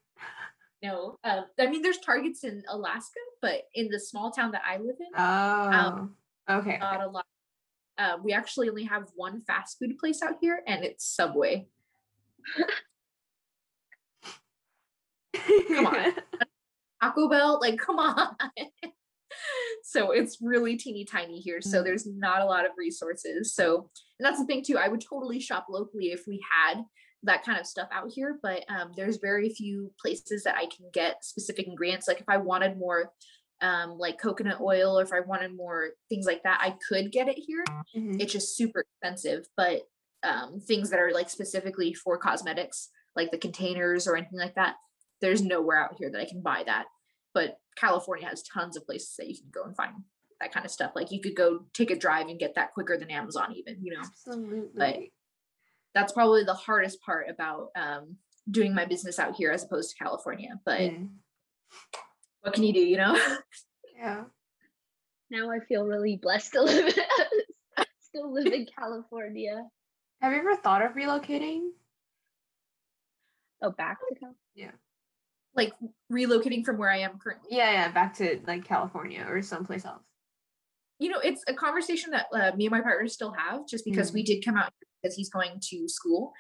No. 0.83 1.19
Um, 1.23 1.45
I 1.59 1.67
mean 1.67 1.83
there's 1.83 1.99
Targets 1.99 2.45
in 2.45 2.63
Alaska, 2.69 3.21
but 3.43 3.63
in 3.75 3.89
the 3.89 4.01
small 4.01 4.31
town 4.31 4.53
that 4.53 4.63
I 4.67 4.79
live 4.79 4.97
in, 5.01 5.09
oh 5.17 5.73
um, 5.73 6.17
okay. 6.49 6.79
Not 6.79 7.03
a 7.03 7.09
lot. 7.09 7.27
Uh, 7.97 8.17
we 8.25 8.33
actually 8.33 8.69
only 8.69 8.85
have 8.85 9.09
one 9.15 9.43
fast 9.43 9.79
food 9.79 9.97
place 9.99 10.23
out 10.23 10.37
here 10.41 10.63
and 10.67 10.85
it's 10.85 11.07
Subway. 11.07 11.69
Come 15.69 15.87
on. 15.87 16.13
Taco 17.03 17.29
Bell, 17.29 17.59
like, 17.61 17.79
come 17.79 17.99
on. 17.99 18.37
so 19.83 20.13
it's 20.13 20.39
really 20.41 20.77
teeny 20.77 21.05
tiny 21.05 21.41
here. 21.41 21.61
So 21.61 21.81
mm. 21.81 21.85
there's 21.85 22.07
not 22.07 22.41
a 22.41 22.47
lot 22.47 22.65
of 22.65 22.73
resources. 22.79 23.55
So, 23.55 23.91
and 24.19 24.27
that's 24.27 24.39
the 24.39 24.47
thing 24.47 24.63
too. 24.65 24.79
I 24.79 24.89
would 24.89 25.03
totally 25.03 25.41
shop 25.41 25.67
locally 25.69 26.07
if 26.13 26.23
we 26.27 26.41
had 26.51 26.83
that 27.25 27.45
kind 27.45 27.59
of 27.59 27.67
stuff 27.67 27.89
out 27.93 28.11
here, 28.13 28.39
but 28.43 28.65
um, 28.69 28.93
there's 28.97 29.17
very 29.17 29.49
few 29.49 29.91
places 30.01 30.45
that 30.45 30.57
I 30.57 30.67
can 30.67 30.91
get 30.93 31.25
specific 31.25 31.67
ingredients. 31.67 32.07
Like 32.07 32.21
if 32.21 32.29
I 32.29 32.37
wanted 32.37 32.79
more 32.79 33.13
um, 33.61 33.99
like 33.99 34.21
coconut 34.21 34.61
oil, 34.61 34.99
or 34.99 35.03
if 35.03 35.13
I 35.13 35.21
wanted 35.21 35.57
more 35.57 35.91
things 36.09 36.27
like 36.27 36.43
that, 36.43 36.61
I 36.61 36.77
could 36.87 37.13
get 37.13 37.29
it 37.29 37.39
here. 37.39 37.65
Mm-hmm. 37.97 38.21
It's 38.21 38.33
just 38.33 38.57
super 38.57 38.81
expensive, 38.81 39.47
but 39.57 39.83
um, 40.25 40.61
things 40.61 40.91
that 40.91 40.99
are 40.99 41.13
like 41.13 41.31
specifically 41.31 41.95
for 41.95 42.19
cosmetics, 42.19 42.91
like 43.15 43.31
the 43.31 43.39
containers 43.39 44.07
or 44.07 44.17
anything 44.17 44.39
like 44.39 44.55
that. 44.55 44.77
There's 45.21 45.43
nowhere 45.43 45.83
out 45.83 45.97
here 45.99 46.11
that 46.11 46.21
I 46.21 46.25
can 46.25 46.43
buy 46.43 46.63
that. 46.67 46.87
But 47.33 47.59
California 47.77 48.27
has 48.27 48.43
tons 48.43 48.77
of 48.77 48.87
places 48.87 49.15
that 49.19 49.29
you 49.29 49.37
can 49.37 49.51
go 49.53 49.65
and 49.65 49.77
find 49.77 49.95
that 50.41 50.53
kind 50.53 50.67
of 50.67 50.73
stuff. 50.73 50.93
Like 50.95 51.11
you 51.11 51.21
could 51.21 51.37
go 51.37 51.61
take 51.73 51.91
a 51.91 51.99
drive 51.99 52.29
and 52.29 52.39
get 52.39 52.55
that 52.55 52.75
quicker 52.75 52.97
than 52.97 53.11
Amazon, 53.11 53.55
even, 53.55 53.79
you 53.83 53.93
know. 53.93 54.01
Absolutely. 54.01 54.71
But 54.75 54.97
that's 55.95 56.13
probably 56.13 56.45
the 56.45 56.55
hardest 56.55 57.01
part 57.03 57.29
about 57.29 57.69
um, 57.77 58.17
doing 58.51 58.75
my 58.75 58.85
business 58.85 59.19
out 59.19 59.37
here 59.37 59.51
as 59.51 59.65
opposed 59.65 59.91
to 59.91 60.05
California. 60.05 60.61
But 60.65 60.81
mm. 60.81 61.09
what 62.43 62.55
can 62.55 62.65
you 62.65 62.73
do, 62.73 62.81
you 62.81 62.97
know? 62.97 63.19
Yeah. 63.97 64.25
Now 65.31 65.51
I 65.51 65.61
feel 65.61 65.85
really 65.85 66.19
blessed 66.21 66.53
to 66.53 66.63
live 66.63 66.95
still 68.01 68.33
live 68.33 68.53
in 68.53 68.67
California. 68.77 69.65
Have 70.25 70.33
you 70.33 70.39
ever 70.39 70.57
thought 70.57 70.83
of 70.83 70.93
relocating? 70.93 71.69
Oh, 73.61 73.73
back 73.73 73.99
to 73.99 74.15
California? 74.15 74.37
Yeah. 74.55 74.71
Like 75.55 75.75
relocating 76.11 76.65
from 76.65 76.79
where 76.79 76.89
I 76.89 77.01
am 77.01 77.19
currently. 77.19 77.51
Yeah, 77.55 77.71
yeah, 77.71 77.91
back 77.91 78.15
to 78.15 78.41
like 78.47 78.65
California 78.65 79.27
or 79.29 79.43
someplace 79.43 79.85
else. 79.85 80.03
You 80.99 81.11
know, 81.11 81.19
it's 81.19 81.45
a 81.47 81.53
conversation 81.53 82.13
that 82.13 82.29
uh, 82.33 82.57
me 82.57 82.65
and 82.65 82.71
my 82.71 82.81
partner 82.81 83.07
still 83.07 83.33
have 83.33 83.69
just 83.69 83.85
because 83.85 84.13
mm 84.13 84.15
we 84.15 84.23
did 84.23 84.43
come 84.43 84.57
out 84.57 84.73
because 85.03 85.15
he's 85.15 85.29
going 85.29 85.61
to 85.61 85.89
school. 85.89 86.33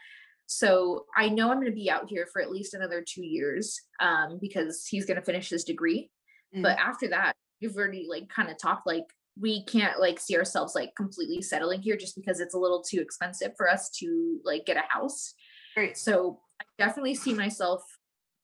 So 0.47 1.05
I 1.15 1.29
know 1.29 1.51
I'm 1.51 1.61
going 1.61 1.71
to 1.71 1.77
be 1.77 1.91
out 1.91 2.09
here 2.09 2.27
for 2.33 2.41
at 2.41 2.51
least 2.51 2.73
another 2.73 3.05
two 3.07 3.23
years 3.23 3.79
um, 4.01 4.39
because 4.41 4.87
he's 4.91 5.05
going 5.05 5.21
to 5.21 5.27
finish 5.27 5.51
his 5.51 5.63
degree. 5.63 6.11
mm 6.57 6.63
But 6.63 6.79
after 6.79 7.09
that, 7.09 7.35
we've 7.61 7.77
already 7.77 8.07
like 8.09 8.31
kind 8.31 8.49
of 8.49 8.57
talked 8.57 8.87
like 8.87 9.05
we 9.41 9.65
can't 9.65 10.01
like 10.01 10.21
see 10.21 10.37
ourselves 10.37 10.75
like 10.75 10.95
completely 10.97 11.43
settling 11.43 11.83
here 11.83 11.97
just 11.97 12.15
because 12.15 12.41
it's 12.41 12.55
a 12.55 12.59
little 12.59 12.83
too 12.83 13.01
expensive 13.01 13.53
for 13.57 13.69
us 13.69 13.91
to 13.91 14.39
like 14.45 14.65
get 14.65 14.77
a 14.77 14.85
house. 14.89 15.35
Right. 15.77 15.97
So 15.97 16.41
I 16.61 16.65
definitely 16.79 17.17
see 17.17 17.35
myself 17.35 17.83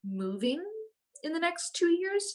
moving 0.04 0.62
in 1.22 1.32
the 1.32 1.38
next 1.38 1.76
two 1.76 1.90
years 1.90 2.34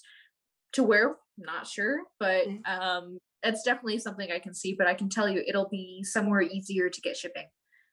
to 0.73 0.83
where 0.83 1.15
not 1.37 1.67
sure, 1.67 1.99
but 2.19 2.47
mm. 2.47 2.67
um 2.67 3.17
it's 3.43 3.63
definitely 3.63 3.99
something 3.99 4.31
I 4.31 4.39
can 4.39 4.55
see, 4.55 4.73
but 4.73 4.87
I 4.87 4.93
can 4.93 5.09
tell 5.09 5.29
you 5.29 5.43
it'll 5.45 5.69
be 5.69 6.03
somewhere 6.03 6.41
easier 6.41 6.89
to 6.89 7.01
get 7.01 7.17
shipping. 7.17 7.45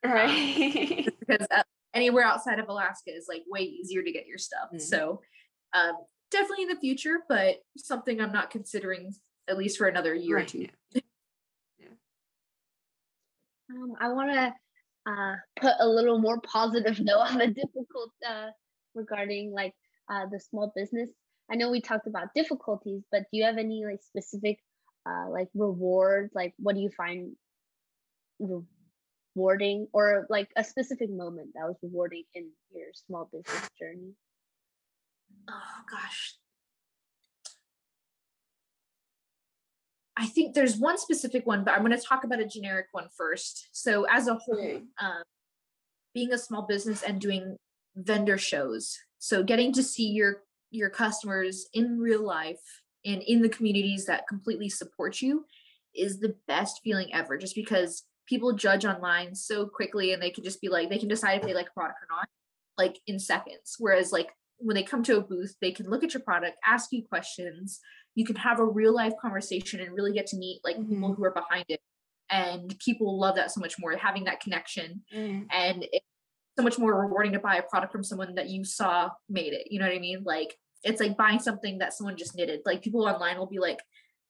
Right. 0.04 1.06
Um, 1.06 1.12
because 1.20 1.46
uh, 1.50 1.62
anywhere 1.94 2.24
outside 2.24 2.58
of 2.58 2.68
Alaska 2.68 3.14
is 3.14 3.26
like 3.28 3.42
way 3.48 3.60
easier 3.60 4.02
to 4.02 4.12
get 4.12 4.26
your 4.26 4.38
stuff. 4.38 4.68
Mm. 4.72 4.80
So 4.80 5.20
um 5.74 5.94
definitely 6.30 6.62
in 6.62 6.68
the 6.68 6.80
future, 6.80 7.18
but 7.28 7.56
something 7.76 8.20
I'm 8.20 8.32
not 8.32 8.50
considering 8.50 9.12
at 9.48 9.58
least 9.58 9.78
for 9.78 9.86
another 9.86 10.14
year 10.14 10.36
right. 10.36 10.46
or 10.46 10.48
two. 10.48 10.66
Yeah. 11.78 11.88
Um, 13.70 13.94
I 14.00 14.08
want 14.12 14.32
to 14.32 14.52
uh, 15.10 15.34
put 15.60 15.72
a 15.80 15.88
little 15.88 16.18
more 16.18 16.40
positive 16.40 17.00
note 17.00 17.30
on 17.30 17.38
the 17.38 17.48
difficult 17.48 18.10
uh, 18.28 18.50
regarding 18.94 19.52
like 19.52 19.74
uh, 20.10 20.26
the 20.30 20.40
small 20.40 20.72
business. 20.74 21.08
I 21.50 21.56
know 21.56 21.70
we 21.70 21.80
talked 21.80 22.06
about 22.06 22.28
difficulties, 22.34 23.02
but 23.10 23.22
do 23.22 23.38
you 23.38 23.44
have 23.44 23.58
any 23.58 23.84
like 23.84 24.00
specific 24.02 24.58
uh, 25.06 25.28
like 25.30 25.48
rewards? 25.54 26.32
Like, 26.34 26.54
what 26.58 26.74
do 26.74 26.80
you 26.80 26.90
find 26.96 27.32
rewarding, 28.38 29.88
or 29.92 30.26
like 30.30 30.48
a 30.56 30.64
specific 30.64 31.10
moment 31.10 31.50
that 31.54 31.66
was 31.66 31.76
rewarding 31.82 32.24
in 32.34 32.50
your 32.72 32.86
small 32.94 33.28
business 33.32 33.68
journey? 33.78 34.12
Oh 35.48 35.82
gosh, 35.90 36.36
I 40.16 40.26
think 40.26 40.54
there's 40.54 40.76
one 40.76 40.98
specific 40.98 41.46
one, 41.46 41.64
but 41.64 41.72
I'm 41.72 41.80
going 41.80 41.98
to 41.98 42.04
talk 42.04 42.24
about 42.24 42.40
a 42.40 42.46
generic 42.46 42.86
one 42.92 43.08
first. 43.16 43.68
So, 43.72 44.06
as 44.10 44.28
a 44.28 44.34
whole, 44.34 44.58
okay. 44.58 44.82
um, 45.00 45.22
being 46.14 46.32
a 46.32 46.38
small 46.38 46.62
business 46.62 47.02
and 47.02 47.20
doing 47.20 47.56
vendor 47.96 48.38
shows, 48.38 48.98
so 49.18 49.42
getting 49.42 49.72
to 49.72 49.82
see 49.82 50.08
your 50.08 50.42
your 50.70 50.90
customers 50.90 51.66
in 51.74 51.98
real 51.98 52.24
life 52.24 52.82
and 53.04 53.22
in 53.22 53.42
the 53.42 53.48
communities 53.48 54.06
that 54.06 54.28
completely 54.28 54.68
support 54.68 55.20
you 55.20 55.44
is 55.94 56.20
the 56.20 56.34
best 56.46 56.80
feeling 56.82 57.12
ever. 57.12 57.36
Just 57.36 57.54
because 57.54 58.04
people 58.26 58.52
judge 58.52 58.84
online 58.84 59.34
so 59.34 59.66
quickly 59.66 60.12
and 60.12 60.22
they 60.22 60.30
can 60.30 60.44
just 60.44 60.60
be 60.60 60.68
like 60.68 60.88
they 60.88 60.98
can 60.98 61.08
decide 61.08 61.40
if 61.40 61.42
they 61.46 61.54
like 61.54 61.68
a 61.68 61.78
product 61.78 61.98
or 62.02 62.14
not. 62.14 62.28
like 62.78 62.98
in 63.06 63.18
seconds. 63.18 63.76
Whereas 63.78 64.12
like 64.12 64.30
when 64.58 64.74
they 64.74 64.82
come 64.82 65.02
to 65.04 65.18
a 65.18 65.20
booth, 65.20 65.56
they 65.60 65.72
can 65.72 65.88
look 65.90 66.04
at 66.04 66.14
your 66.14 66.22
product, 66.22 66.56
ask 66.66 66.92
you 66.92 67.02
questions. 67.02 67.80
You 68.14 68.24
can 68.24 68.36
have 68.36 68.60
a 68.60 68.64
real 68.64 68.94
life 68.94 69.14
conversation 69.20 69.80
and 69.80 69.94
really 69.94 70.12
get 70.12 70.26
to 70.28 70.36
meet 70.36 70.60
like 70.64 70.76
mm-hmm. 70.76 70.94
people 70.94 71.14
who 71.14 71.24
are 71.24 71.32
behind 71.32 71.64
it. 71.68 71.80
And 72.30 72.74
people 72.78 73.18
love 73.18 73.36
that 73.36 73.50
so 73.50 73.60
much 73.60 73.74
more, 73.78 73.94
having 73.96 74.24
that 74.24 74.40
connection. 74.40 75.02
Mm. 75.14 75.46
And 75.50 75.86
it's 75.92 76.06
so 76.56 76.62
much 76.62 76.78
more 76.78 76.98
rewarding 76.98 77.32
to 77.32 77.38
buy 77.38 77.56
a 77.56 77.62
product 77.62 77.92
from 77.92 78.04
someone 78.04 78.34
that 78.36 78.48
you 78.48 78.64
saw 78.64 79.10
made 79.28 79.52
it. 79.52 79.68
You 79.70 79.78
know 79.78 79.86
what 79.86 79.94
I 79.94 80.00
mean? 80.00 80.22
Like 80.24 80.56
it's 80.82 81.00
like 81.00 81.16
buying 81.16 81.38
something 81.38 81.78
that 81.78 81.92
someone 81.92 82.16
just 82.16 82.34
knitted. 82.34 82.60
Like 82.64 82.82
people 82.82 83.06
online 83.06 83.38
will 83.38 83.46
be 83.46 83.58
like, 83.58 83.80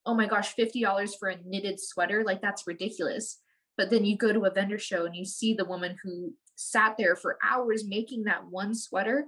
oh 0.05 0.15
my 0.15 0.27
gosh, 0.27 0.55
$50 0.57 1.11
for 1.19 1.29
a 1.29 1.37
knitted 1.45 1.79
sweater. 1.81 2.25
Like 2.25 2.43
that's 2.43 2.67
ridiculous. 2.67 3.41
But 3.77 3.91
then 3.91 4.05
you 4.05 4.17
go 4.17 4.33
to 4.33 4.45
a 4.45 4.53
vendor 4.53 4.79
show 4.79 5.07
and 5.07 5.15
you 5.15 5.25
see 5.25 5.55
the 5.55 5.65
woman 5.65 5.97
who 6.03 6.35
sat 6.57 6.97
there 6.99 7.17
for 7.17 7.39
hours 7.43 7.85
making 7.87 8.25
that 8.25 8.47
one 8.51 8.75
sweater 8.75 9.27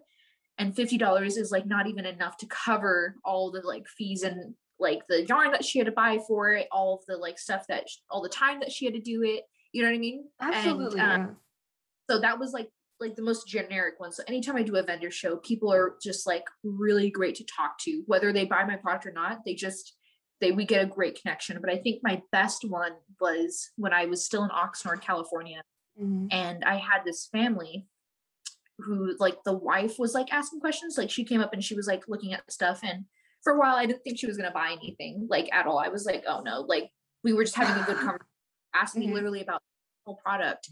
and 0.58 0.74
$50 0.74 1.24
is 1.26 1.50
like 1.50 1.66
not 1.66 1.86
even 1.86 2.06
enough 2.06 2.36
to 2.38 2.46
cover 2.46 3.16
all 3.24 3.50
the 3.50 3.60
like 3.60 3.86
fees 3.88 4.22
and 4.22 4.54
like 4.78 5.06
the 5.08 5.24
yarn 5.26 5.52
that 5.52 5.64
she 5.64 5.78
had 5.78 5.86
to 5.86 5.92
buy 5.92 6.18
for 6.26 6.52
it 6.52 6.68
all 6.72 6.94
of 6.94 7.06
the 7.06 7.16
like 7.16 7.38
stuff 7.38 7.66
that 7.68 7.86
all 8.10 8.22
the 8.22 8.28
time 8.28 8.60
that 8.60 8.72
she 8.72 8.84
had 8.84 8.94
to 8.94 9.00
do 9.00 9.22
it 9.22 9.44
you 9.72 9.82
know 9.82 9.88
what 9.88 9.96
i 9.96 9.98
mean? 9.98 10.24
Absolutely 10.40 11.00
and, 11.00 11.22
um, 11.22 11.36
so 12.08 12.20
that 12.20 12.38
was 12.38 12.52
like 12.52 12.68
like 13.00 13.16
the 13.16 13.22
most 13.22 13.48
generic 13.48 13.94
one. 13.98 14.12
So 14.12 14.22
anytime 14.28 14.56
i 14.56 14.62
do 14.62 14.76
a 14.76 14.82
vendor 14.82 15.10
show 15.10 15.36
people 15.36 15.72
are 15.72 15.96
just 16.02 16.26
like 16.26 16.44
really 16.62 17.10
great 17.10 17.34
to 17.36 17.44
talk 17.44 17.78
to 17.80 18.02
whether 18.06 18.32
they 18.32 18.44
buy 18.44 18.64
my 18.64 18.76
product 18.76 19.06
or 19.06 19.12
not 19.12 19.44
they 19.44 19.54
just 19.54 19.96
they 20.40 20.52
we 20.52 20.64
get 20.64 20.82
a 20.82 20.86
great 20.86 21.20
connection. 21.20 21.58
But 21.60 21.70
i 21.70 21.76
think 21.76 22.00
my 22.02 22.22
best 22.32 22.64
one 22.68 22.92
was 23.20 23.70
when 23.76 23.92
i 23.92 24.06
was 24.06 24.24
still 24.24 24.44
in 24.44 24.50
oxnard 24.50 25.00
california 25.00 25.62
mm-hmm. 26.00 26.26
and 26.30 26.64
i 26.64 26.76
had 26.76 27.02
this 27.04 27.28
family 27.32 27.86
who 28.78 29.14
like 29.18 29.36
the 29.44 29.56
wife 29.56 29.98
was 29.98 30.14
like 30.14 30.32
asking 30.32 30.60
questions 30.60 30.98
like 30.98 31.10
she 31.10 31.24
came 31.24 31.40
up 31.40 31.52
and 31.52 31.62
she 31.62 31.74
was 31.74 31.86
like 31.86 32.02
looking 32.08 32.32
at 32.32 32.50
stuff 32.50 32.80
and 32.82 33.04
for 33.42 33.52
a 33.52 33.58
while 33.58 33.76
i 33.76 33.86
didn't 33.86 34.02
think 34.02 34.18
she 34.18 34.26
was 34.26 34.36
going 34.36 34.48
to 34.48 34.54
buy 34.54 34.72
anything 34.72 35.26
like 35.30 35.48
at 35.52 35.66
all. 35.66 35.78
I 35.78 35.88
was 35.88 36.04
like 36.04 36.24
oh 36.26 36.42
no 36.44 36.60
like 36.62 36.90
we 37.22 37.32
were 37.32 37.44
just 37.44 37.56
having 37.56 37.82
a 37.82 37.86
good 37.86 37.96
conversation 37.98 38.26
asking 38.74 39.02
mm-hmm. 39.04 39.14
literally 39.14 39.42
about 39.42 39.60
the 39.60 40.10
whole 40.10 40.20
product 40.24 40.68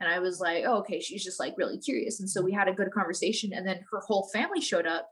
and 0.00 0.10
i 0.10 0.18
was 0.18 0.40
like 0.40 0.64
oh, 0.66 0.78
okay 0.78 1.00
she's 1.00 1.24
just 1.24 1.40
like 1.40 1.54
really 1.56 1.78
curious 1.78 2.20
and 2.20 2.28
so 2.28 2.42
we 2.42 2.52
had 2.52 2.68
a 2.68 2.74
good 2.74 2.90
conversation 2.92 3.52
and 3.54 3.66
then 3.66 3.80
her 3.90 4.00
whole 4.06 4.28
family 4.32 4.60
showed 4.60 4.86
up 4.86 5.08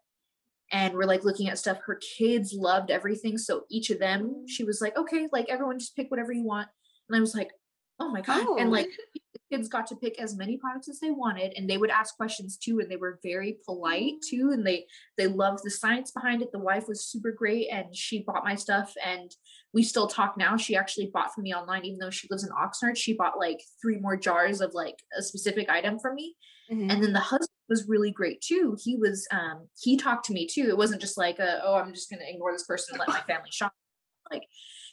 and 0.73 0.95
we're 0.95 1.05
like 1.05 1.25
looking 1.25 1.49
at 1.49 1.59
stuff. 1.59 1.79
Her 1.87 2.01
kids 2.19 2.55
loved 2.57 2.91
everything 2.91 3.39
so 3.39 3.63
each 3.71 3.91
of 3.91 3.99
them 3.99 4.45
she 4.49 4.65
was 4.65 4.81
like 4.81 4.97
okay 4.99 5.29
like 5.33 5.47
everyone 5.49 5.79
just 5.79 5.97
pick 5.97 6.11
whatever 6.11 6.33
you 6.33 6.45
want 6.45 6.69
and 7.09 7.17
i 7.17 7.21
was 7.21 7.35
like 7.35 7.51
oh 8.01 8.11
my 8.11 8.21
god 8.21 8.45
oh. 8.49 8.57
and 8.59 8.71
like 8.71 8.89
kids 9.51 9.69
got 9.69 9.87
to 9.87 9.97
pick 9.97 10.21
as 10.21 10.37
many 10.37 10.57
products 10.57 10.89
as 10.89 10.99
they 11.01 11.11
wanted 11.11 11.53
and 11.57 11.69
they 11.69 11.79
would 11.79 11.91
ask 11.91 12.17
questions 12.17 12.57
too 12.57 12.81
and 12.81 12.91
they 12.91 12.97
were 12.97 13.21
very 13.23 13.57
polite 13.65 14.15
too 14.29 14.51
and 14.53 14.67
they 14.67 14.85
they 15.17 15.27
loved 15.27 15.61
the 15.63 15.71
science 15.71 16.11
behind 16.11 16.43
it 16.43 16.51
the 16.53 16.59
wife 16.59 16.89
was 16.89 17.05
super 17.05 17.31
great 17.31 17.69
and 17.71 17.95
she 17.95 18.23
bought 18.23 18.45
my 18.45 18.55
stuff 18.55 18.93
and 19.05 19.33
we 19.73 19.83
still 19.83 20.07
talk 20.07 20.37
now 20.37 20.57
she 20.57 20.77
actually 20.77 21.11
bought 21.13 21.33
from 21.35 21.45
me 21.45 21.55
online 21.55 21.85
even 21.85 21.99
though 21.99 22.11
she 22.11 22.27
lives 22.31 22.45
in 22.45 22.51
oxnard 22.51 22.97
she 22.97 23.13
bought 23.13 23.39
like 23.39 23.61
three 23.83 23.99
more 23.99 24.17
jars 24.17 24.61
of 24.61 24.73
like 24.75 24.97
a 25.17 25.23
specific 25.23 25.69
item 25.69 25.99
from 25.99 26.15
me 26.15 26.35
mm-hmm. 26.71 26.91
and 26.91 27.03
then 27.03 27.13
the 27.13 27.21
husband 27.21 27.49
was 27.69 27.87
really 27.89 28.11
great 28.11 28.41
too 28.41 28.77
he 28.83 28.97
was 28.97 29.27
um 29.31 29.69
he 29.81 29.97
talked 29.97 30.25
to 30.25 30.33
me 30.33 30.47
too 30.47 30.69
it 30.69 30.77
wasn't 30.77 31.01
just 31.01 31.19
like 31.19 31.39
a, 31.39 31.61
oh 31.65 31.75
i'm 31.75 31.93
just 31.93 32.11
gonna 32.11 32.23
ignore 32.27 32.53
this 32.53 32.67
person 32.67 32.95
and 32.95 33.01
let 33.01 33.09
my 33.09 33.21
family 33.21 33.51
shop 33.51 33.73
like 34.31 34.45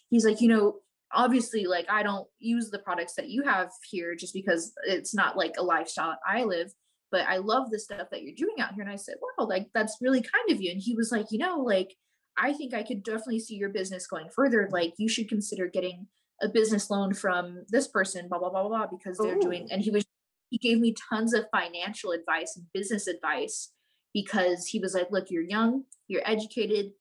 he's 0.09 0.25
like 0.25 0.41
you 0.41 0.47
know 0.47 0.75
obviously 1.13 1.65
like 1.65 1.85
i 1.89 2.03
don't 2.03 2.27
use 2.39 2.69
the 2.69 2.79
products 2.79 3.13
that 3.15 3.29
you 3.29 3.43
have 3.43 3.69
here 3.89 4.15
just 4.15 4.33
because 4.33 4.73
it's 4.83 5.13
not 5.13 5.37
like 5.37 5.53
a 5.57 5.63
lifestyle 5.63 6.17
i 6.27 6.43
live 6.43 6.71
but 7.11 7.21
i 7.27 7.37
love 7.37 7.69
the 7.69 7.79
stuff 7.79 8.07
that 8.11 8.23
you're 8.23 8.35
doing 8.35 8.55
out 8.59 8.73
here. 8.73 8.83
And 8.83 8.91
i 8.91 8.95
said 8.95 9.15
wow 9.21 9.45
like 9.45 9.67
that's 9.73 9.97
really 10.01 10.21
kind 10.21 10.51
of 10.51 10.61
you. 10.61 10.71
And 10.71 10.81
he 10.81 10.95
was 10.95 11.11
like 11.11 11.27
you 11.31 11.37
know 11.37 11.59
like 11.59 11.95
i 12.37 12.53
think 12.53 12.73
i 12.73 12.83
could 12.83 13.03
definitely 13.03 13.39
see 13.39 13.55
your 13.55 13.69
business 13.69 14.07
going 14.07 14.29
further. 14.29 14.69
Like 14.71 14.93
you 14.97 15.09
should 15.09 15.29
consider 15.29 15.67
getting 15.67 16.07
a 16.41 16.49
business 16.49 16.89
loan 16.89 17.13
from 17.13 17.63
this 17.69 17.87
person 17.87 18.27
blah 18.27 18.39
blah 18.39 18.49
blah 18.49 18.67
blah, 18.67 18.87
because 18.87 19.17
they're 19.17 19.37
Ooh. 19.37 19.41
doing 19.41 19.67
and 19.71 19.81
he 19.81 19.91
was 19.91 20.05
he 20.49 20.57
gave 20.57 20.79
me 20.79 20.93
tons 21.09 21.33
of 21.33 21.45
financial 21.51 22.11
advice 22.11 22.55
and 22.55 22.65
business 22.73 23.07
advice 23.07 23.71
because 24.13 24.67
he 24.67 24.79
was 24.79 24.93
like 24.93 25.07
look 25.11 25.27
you're 25.29 25.43
young 25.43 25.83
you're 26.07 26.21
educated 26.25 26.91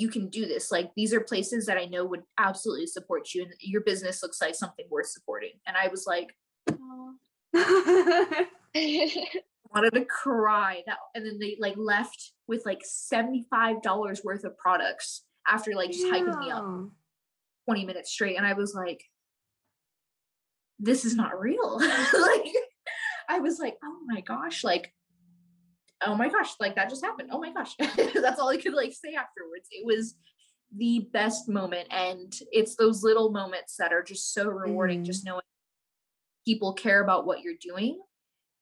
you 0.00 0.08
can 0.08 0.28
do 0.28 0.46
this. 0.46 0.72
Like 0.72 0.90
these 0.96 1.12
are 1.12 1.20
places 1.20 1.66
that 1.66 1.76
I 1.76 1.84
know 1.84 2.06
would 2.06 2.22
absolutely 2.38 2.86
support 2.86 3.34
you, 3.34 3.42
and 3.42 3.52
your 3.60 3.82
business 3.82 4.22
looks 4.22 4.40
like 4.40 4.54
something 4.54 4.86
worth 4.90 5.08
supporting. 5.08 5.52
And 5.66 5.76
I 5.76 5.88
was 5.88 6.06
like, 6.06 6.34
wanted 9.74 9.92
to 9.94 10.06
cry. 10.06 10.82
That 10.86 10.96
and 11.14 11.26
then 11.26 11.38
they 11.38 11.58
like 11.60 11.74
left 11.76 12.32
with 12.48 12.64
like 12.64 12.80
seventy 12.82 13.44
five 13.50 13.82
dollars 13.82 14.22
worth 14.24 14.44
of 14.44 14.56
products 14.56 15.24
after 15.46 15.74
like 15.74 15.90
just 15.90 16.06
yeah. 16.06 16.12
hyping 16.12 16.40
me 16.40 16.50
up 16.50 16.64
twenty 17.66 17.84
minutes 17.84 18.10
straight, 18.10 18.38
and 18.38 18.46
I 18.46 18.54
was 18.54 18.74
like, 18.74 19.04
this 20.78 21.04
is 21.04 21.14
not 21.14 21.38
real. 21.38 21.78
like 21.78 22.54
I 23.28 23.40
was 23.40 23.58
like, 23.58 23.76
oh 23.84 23.98
my 24.06 24.22
gosh, 24.22 24.64
like 24.64 24.94
oh 26.02 26.14
my 26.14 26.28
gosh, 26.28 26.50
like 26.60 26.76
that 26.76 26.88
just 26.88 27.04
happened. 27.04 27.30
Oh 27.32 27.40
my 27.40 27.52
gosh. 27.52 27.76
That's 28.14 28.40
all 28.40 28.48
I 28.48 28.56
could 28.56 28.74
like 28.74 28.92
say 28.92 29.14
afterwards. 29.14 29.68
It 29.70 29.84
was 29.84 30.14
the 30.76 31.08
best 31.12 31.48
moment. 31.48 31.88
And 31.90 32.32
it's 32.52 32.76
those 32.76 33.02
little 33.02 33.30
moments 33.30 33.76
that 33.76 33.92
are 33.92 34.02
just 34.02 34.32
so 34.32 34.48
rewarding, 34.48 35.02
mm. 35.02 35.06
just 35.06 35.24
knowing 35.24 35.42
people 36.46 36.72
care 36.72 37.02
about 37.02 37.26
what 37.26 37.42
you're 37.42 37.54
doing 37.60 38.00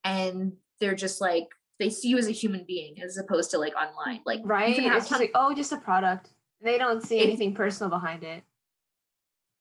and 0.05 0.53
they're 0.80 0.95
just 0.95 1.20
like 1.20 1.49
they 1.78 1.91
see 1.91 2.09
you 2.09 2.18
as 2.18 2.26
a 2.26 2.32
human 2.32 2.64
being 2.66 3.01
as 3.03 3.18
opposed 3.18 3.53
to 3.53 3.59
like 3.59 3.74
online. 3.76 4.20
Like 4.26 4.41
right. 4.45 4.76
It's 4.76 5.09
just 5.09 5.20
like, 5.20 5.30
oh, 5.34 5.55
just 5.55 5.70
a 5.70 5.76
product. 5.76 6.30
They 6.61 6.76
don't 6.76 7.05
see 7.05 7.20
anything 7.20 7.55
personal 7.55 7.89
behind 7.89 8.24
it. 8.24 8.43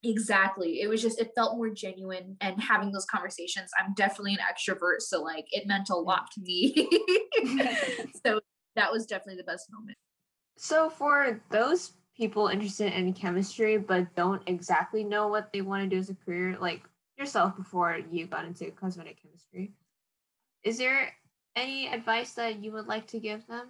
Exactly. 0.03 0.81
It 0.81 0.87
was 0.87 1.01
just, 1.01 1.19
it 1.19 1.31
felt 1.35 1.57
more 1.57 1.69
genuine 1.69 2.37
and 2.39 2.61
having 2.61 2.91
those 2.91 3.05
conversations. 3.05 3.71
I'm 3.79 3.93
definitely 3.95 4.33
an 4.33 4.39
extrovert. 4.39 5.01
So, 5.01 5.21
like, 5.23 5.47
it 5.51 5.67
meant 5.67 5.89
a 5.89 5.95
lot 5.95 6.29
to 6.33 6.41
me. 6.41 6.73
so, 8.25 8.39
that 8.75 8.91
was 8.91 9.07
definitely 9.07 9.37
the 9.37 9.51
best 9.51 9.71
moment. 9.71 9.97
So, 10.57 10.89
for 10.89 11.41
those 11.49 11.93
people 12.15 12.47
interested 12.47 12.93
in 12.93 13.13
chemistry 13.13 13.77
but 13.77 14.15
don't 14.15 14.41
exactly 14.47 15.03
know 15.03 15.27
what 15.27 15.51
they 15.53 15.61
want 15.61 15.83
to 15.83 15.89
do 15.89 15.97
as 15.97 16.09
a 16.09 16.15
career, 16.15 16.57
like 16.59 16.83
yourself 17.17 17.55
before 17.55 17.99
you 18.11 18.27
got 18.27 18.45
into 18.45 18.69
cosmetic 18.71 19.21
chemistry, 19.21 19.71
is 20.63 20.77
there 20.77 21.13
any 21.55 21.87
advice 21.87 22.33
that 22.33 22.63
you 22.63 22.71
would 22.71 22.87
like 22.87 23.07
to 23.07 23.19
give 23.19 23.45
them? 23.47 23.67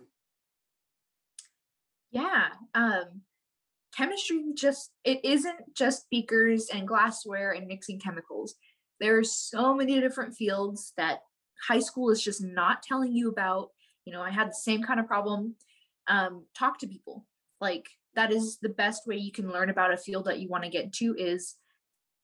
Yeah. 2.11 2.47
Um, 2.73 3.21
chemistry 3.97 4.43
just 4.53 4.91
it 5.03 5.19
isn't 5.23 5.73
just 5.73 6.09
beakers 6.09 6.69
and 6.73 6.87
glassware 6.87 7.51
and 7.51 7.67
mixing 7.67 7.99
chemicals. 7.99 8.55
There 8.99 9.17
are 9.17 9.23
so 9.23 9.73
many 9.73 9.99
different 9.99 10.35
fields 10.35 10.93
that 10.97 11.19
high 11.67 11.79
school 11.79 12.09
is 12.11 12.21
just 12.21 12.43
not 12.43 12.83
telling 12.83 13.13
you 13.13 13.29
about. 13.29 13.69
You 14.05 14.13
know 14.13 14.21
i 14.21 14.29
had 14.29 14.49
the 14.49 14.53
same 14.53 14.83
kind 14.83 14.99
of 14.99 15.07
problem. 15.07 15.55
Um, 16.07 16.45
talk 16.57 16.79
to 16.79 16.87
people. 16.87 17.25
Like 17.59 17.87
that 18.15 18.31
is 18.31 18.57
the 18.61 18.69
best 18.69 19.07
way 19.07 19.17
you 19.17 19.31
can 19.31 19.51
learn 19.51 19.69
about 19.69 19.93
a 19.93 19.97
field 19.97 20.25
that 20.25 20.39
you 20.39 20.47
want 20.47 20.63
to 20.63 20.69
get 20.69 20.85
into 20.85 21.15
is 21.17 21.55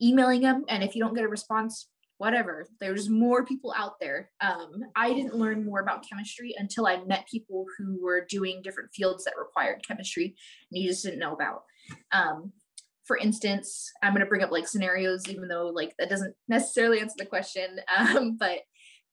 emailing 0.02 0.42
them 0.42 0.66
and 0.68 0.84
if 0.84 0.96
you 0.96 1.04
don't 1.04 1.14
get 1.14 1.24
a 1.24 1.30
response 1.30 1.88
whatever 2.24 2.70
there's 2.80 3.10
more 3.10 3.44
people 3.44 3.74
out 3.76 4.00
there. 4.00 4.30
Um, 4.40 4.82
i 4.96 5.12
didn't 5.12 5.36
learn 5.36 5.66
more 5.66 5.82
about 5.82 6.06
chemistry 6.08 6.56
until 6.58 6.88
i 6.88 7.04
met 7.04 7.28
people 7.30 7.66
who 7.78 8.02
were 8.02 8.26
doing 8.30 8.62
different 8.64 8.92
fields 8.96 9.26
that 9.26 9.34
required 9.38 9.86
chemistry 9.86 10.36
and 10.72 10.82
you 10.82 10.88
just 10.90 11.04
didn't 11.04 11.20
know 11.20 11.34
about. 11.34 11.64
Um, 12.14 12.54
for 13.06 13.18
instance 13.18 13.92
i'm 14.02 14.14
going 14.14 14.22
to 14.22 14.30
bring 14.30 14.42
up 14.44 14.52
like 14.52 14.70
scenarios 14.70 15.28
even 15.28 15.50
though 15.50 15.68
like 15.68 15.94
that 16.00 16.10
doesn't 16.10 16.34
necessarily 16.48 17.02
answer 17.02 17.16
the 17.18 17.26
question 17.26 17.78
um, 17.98 18.38
but 18.38 18.60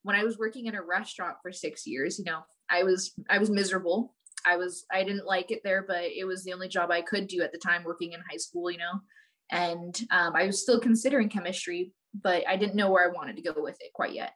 when 0.04 0.14
i 0.14 0.22
was 0.22 0.38
working 0.38 0.66
in 0.66 0.76
a 0.76 0.82
restaurant 0.82 1.36
for 1.42 1.50
six 1.50 1.88
years 1.88 2.16
you 2.16 2.24
know 2.24 2.40
i 2.70 2.84
was 2.84 3.12
i 3.28 3.38
was 3.38 3.50
miserable. 3.50 4.14
I 4.46 4.56
was 4.56 4.84
i 4.92 5.02
didn't 5.02 5.26
like 5.26 5.50
it 5.50 5.62
there 5.64 5.84
but 5.86 6.04
it 6.04 6.24
was 6.24 6.44
the 6.44 6.52
only 6.52 6.68
job 6.68 6.92
i 6.92 7.02
could 7.02 7.26
do 7.26 7.42
at 7.42 7.50
the 7.50 7.58
time 7.58 7.82
working 7.82 8.12
in 8.12 8.20
high 8.30 8.42
school 8.46 8.70
you 8.70 8.78
know 8.78 9.00
and 9.50 10.00
um, 10.12 10.34
i 10.36 10.46
was 10.46 10.62
still 10.62 10.78
considering 10.78 11.28
chemistry 11.28 11.92
but 12.14 12.46
I 12.48 12.56
didn't 12.56 12.76
know 12.76 12.90
where 12.90 13.08
I 13.08 13.12
wanted 13.12 13.36
to 13.36 13.42
go 13.42 13.54
with 13.56 13.76
it 13.80 13.92
quite 13.92 14.14
yet. 14.14 14.32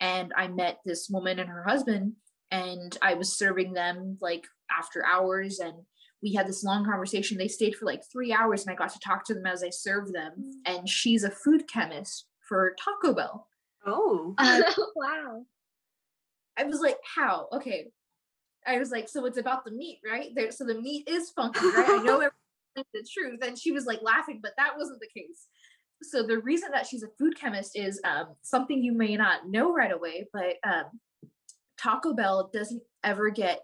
And 0.00 0.32
I 0.36 0.48
met 0.48 0.78
this 0.84 1.08
woman 1.08 1.38
and 1.38 1.48
her 1.48 1.62
husband, 1.62 2.14
and 2.50 2.96
I 3.00 3.14
was 3.14 3.38
serving 3.38 3.72
them 3.72 4.18
like 4.20 4.44
after 4.76 5.04
hours. 5.06 5.60
And 5.60 5.74
we 6.22 6.34
had 6.34 6.48
this 6.48 6.64
long 6.64 6.84
conversation. 6.84 7.38
They 7.38 7.48
stayed 7.48 7.76
for 7.76 7.86
like 7.86 8.02
three 8.10 8.32
hours, 8.32 8.62
and 8.62 8.72
I 8.72 8.76
got 8.76 8.92
to 8.92 9.00
talk 9.00 9.24
to 9.26 9.34
them 9.34 9.46
as 9.46 9.62
I 9.62 9.70
served 9.70 10.12
them. 10.12 10.32
Mm. 10.38 10.52
And 10.66 10.88
she's 10.88 11.24
a 11.24 11.30
food 11.30 11.68
chemist 11.68 12.26
for 12.48 12.74
Taco 12.82 13.14
Bell. 13.14 13.46
Oh, 13.86 14.34
wow. 14.96 15.44
I 16.58 16.64
was 16.64 16.80
like, 16.80 16.98
how? 17.14 17.48
Okay. 17.52 17.88
I 18.66 18.78
was 18.78 18.90
like, 18.90 19.08
so 19.08 19.24
it's 19.24 19.38
about 19.38 19.64
the 19.64 19.72
meat, 19.72 20.00
right? 20.08 20.30
There, 20.34 20.50
so 20.50 20.64
the 20.64 20.80
meat 20.80 21.08
is 21.08 21.30
funky, 21.30 21.66
right? 21.66 21.88
I 21.88 22.02
know 22.02 22.28
the 22.76 23.06
truth. 23.12 23.40
And 23.42 23.58
she 23.58 23.72
was 23.72 23.86
like 23.86 24.00
laughing, 24.02 24.40
but 24.42 24.52
that 24.56 24.76
wasn't 24.76 25.00
the 25.00 25.20
case 25.20 25.48
so 26.02 26.26
the 26.26 26.38
reason 26.38 26.70
that 26.72 26.86
she's 26.86 27.02
a 27.02 27.08
food 27.18 27.38
chemist 27.38 27.72
is 27.74 28.00
um, 28.04 28.34
something 28.42 28.82
you 28.82 28.92
may 28.92 29.16
not 29.16 29.48
know 29.48 29.72
right 29.72 29.92
away, 29.92 30.26
but 30.32 30.56
um, 30.64 30.84
Taco 31.80 32.14
Bell 32.14 32.50
doesn't 32.52 32.82
ever 33.04 33.30
get 33.30 33.60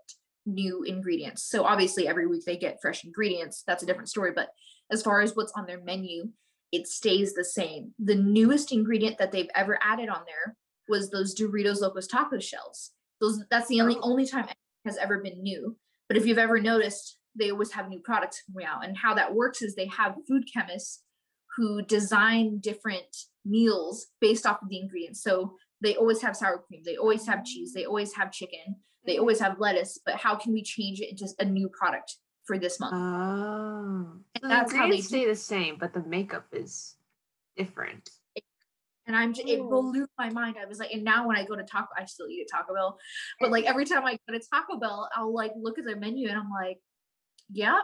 new 0.47 0.83
ingredients. 0.83 1.45
So 1.45 1.65
obviously 1.65 2.09
every 2.09 2.27
week 2.27 2.45
they 2.45 2.57
get 2.57 2.81
fresh 2.81 3.05
ingredients. 3.05 3.63
That's 3.67 3.83
a 3.83 3.87
different 3.87 4.09
story. 4.09 4.33
But 4.35 4.49
as 4.91 5.03
far 5.03 5.21
as 5.21 5.35
what's 5.35 5.53
on 5.57 5.67
their 5.67 5.83
menu, 5.83 6.31
it 6.73 6.87
stays 6.87 7.35
the 7.35 7.45
same. 7.45 7.93
The 7.99 8.15
newest 8.15 8.73
ingredient 8.73 9.19
that 9.19 9.33
they've 9.33 9.51
ever 9.55 9.79
added 9.83 10.09
on 10.09 10.23
there 10.27 10.57
was 10.89 11.11
those 11.11 11.39
Doritos 11.39 11.81
Locos 11.81 12.07
Taco 12.07 12.39
shells. 12.39 12.93
Those 13.21 13.43
that's 13.51 13.69
the 13.69 13.81
only 13.81 13.97
only 14.01 14.27
time 14.27 14.47
has 14.87 14.97
ever 14.97 15.19
been 15.19 15.43
new. 15.43 15.77
But 16.09 16.17
if 16.17 16.27
you've 16.27 16.39
ever 16.39 16.61
noticed, 16.61 17.19
they 17.35 17.51
always 17.51 17.73
have 17.73 17.89
new 17.89 18.01
products 18.01 18.43
coming 18.47 18.67
out. 18.67 18.85
And 18.85 18.97
how 18.97 19.15
that 19.15 19.35
works 19.35 19.61
is 19.61 19.75
they 19.75 19.89
have 19.89 20.15
food 20.27 20.45
chemists 20.53 21.03
who 21.59 21.83
design 21.83 22.59
different 22.61 23.17
meals 23.45 24.07
based 24.21 24.47
off 24.47 24.63
of 24.63 24.69
the 24.69 24.79
ingredients. 24.79 25.23
So 25.23 25.57
they 25.81 25.97
always 25.97 26.23
have 26.23 26.37
sour 26.37 26.59
cream, 26.59 26.83
they 26.85 26.97
always 26.97 27.27
have 27.27 27.45
cheese, 27.45 27.73
they 27.73 27.85
always 27.85 28.15
have 28.15 28.31
chicken, 28.31 28.77
they 29.05 29.15
mm-hmm. 29.15 29.21
always 29.21 29.41
have 29.41 29.59
lettuce. 29.59 29.99
But 30.07 30.15
how 30.15 30.37
can 30.37 30.53
we 30.53 30.63
change 30.63 31.01
it 31.01 31.11
into 31.11 31.29
a 31.41 31.45
new 31.45 31.69
product 31.69 32.17
for 32.45 32.59
this 32.59 32.79
month? 32.79 32.95
Oh, 32.95 34.21
and 34.41 34.51
that's 34.51 34.73
how 34.73 34.89
they 34.89 35.01
stay 35.01 35.27
the 35.27 35.35
same, 35.35 35.77
but 35.81 35.93
the 35.93 36.03
makeup 36.05 36.47
is 36.53 36.95
different. 37.57 38.09
And 39.09 39.17
I'm 39.17 39.33
just, 39.33 39.49
it 39.49 39.59
blew 39.59 40.07
my 40.17 40.31
mind. 40.31 40.57
I 40.63 40.67
was 40.67 40.79
like, 40.79 40.93
and 40.93 41.03
now 41.03 41.27
when 41.27 41.37
I 41.37 41.45
go 41.45 41.57
to 41.57 41.65
Taco, 41.65 41.89
I 41.97 42.05
still 42.05 42.29
eat 42.29 42.43
at 42.43 42.57
Taco 42.57 42.75
Bell, 42.75 42.99
but 43.41 43.51
like 43.51 43.65
every 43.65 43.85
time 43.85 44.05
I 44.05 44.17
go 44.29 44.39
to 44.39 44.45
Taco 44.53 44.79
Bell, 44.79 45.09
I'll 45.13 45.35
like 45.35 45.53
look 45.57 45.79
at 45.79 45.85
their 45.85 45.97
menu 45.97 46.29
and 46.29 46.39
I'm 46.39 46.51
like, 46.51 46.79
yeah, 47.51 47.81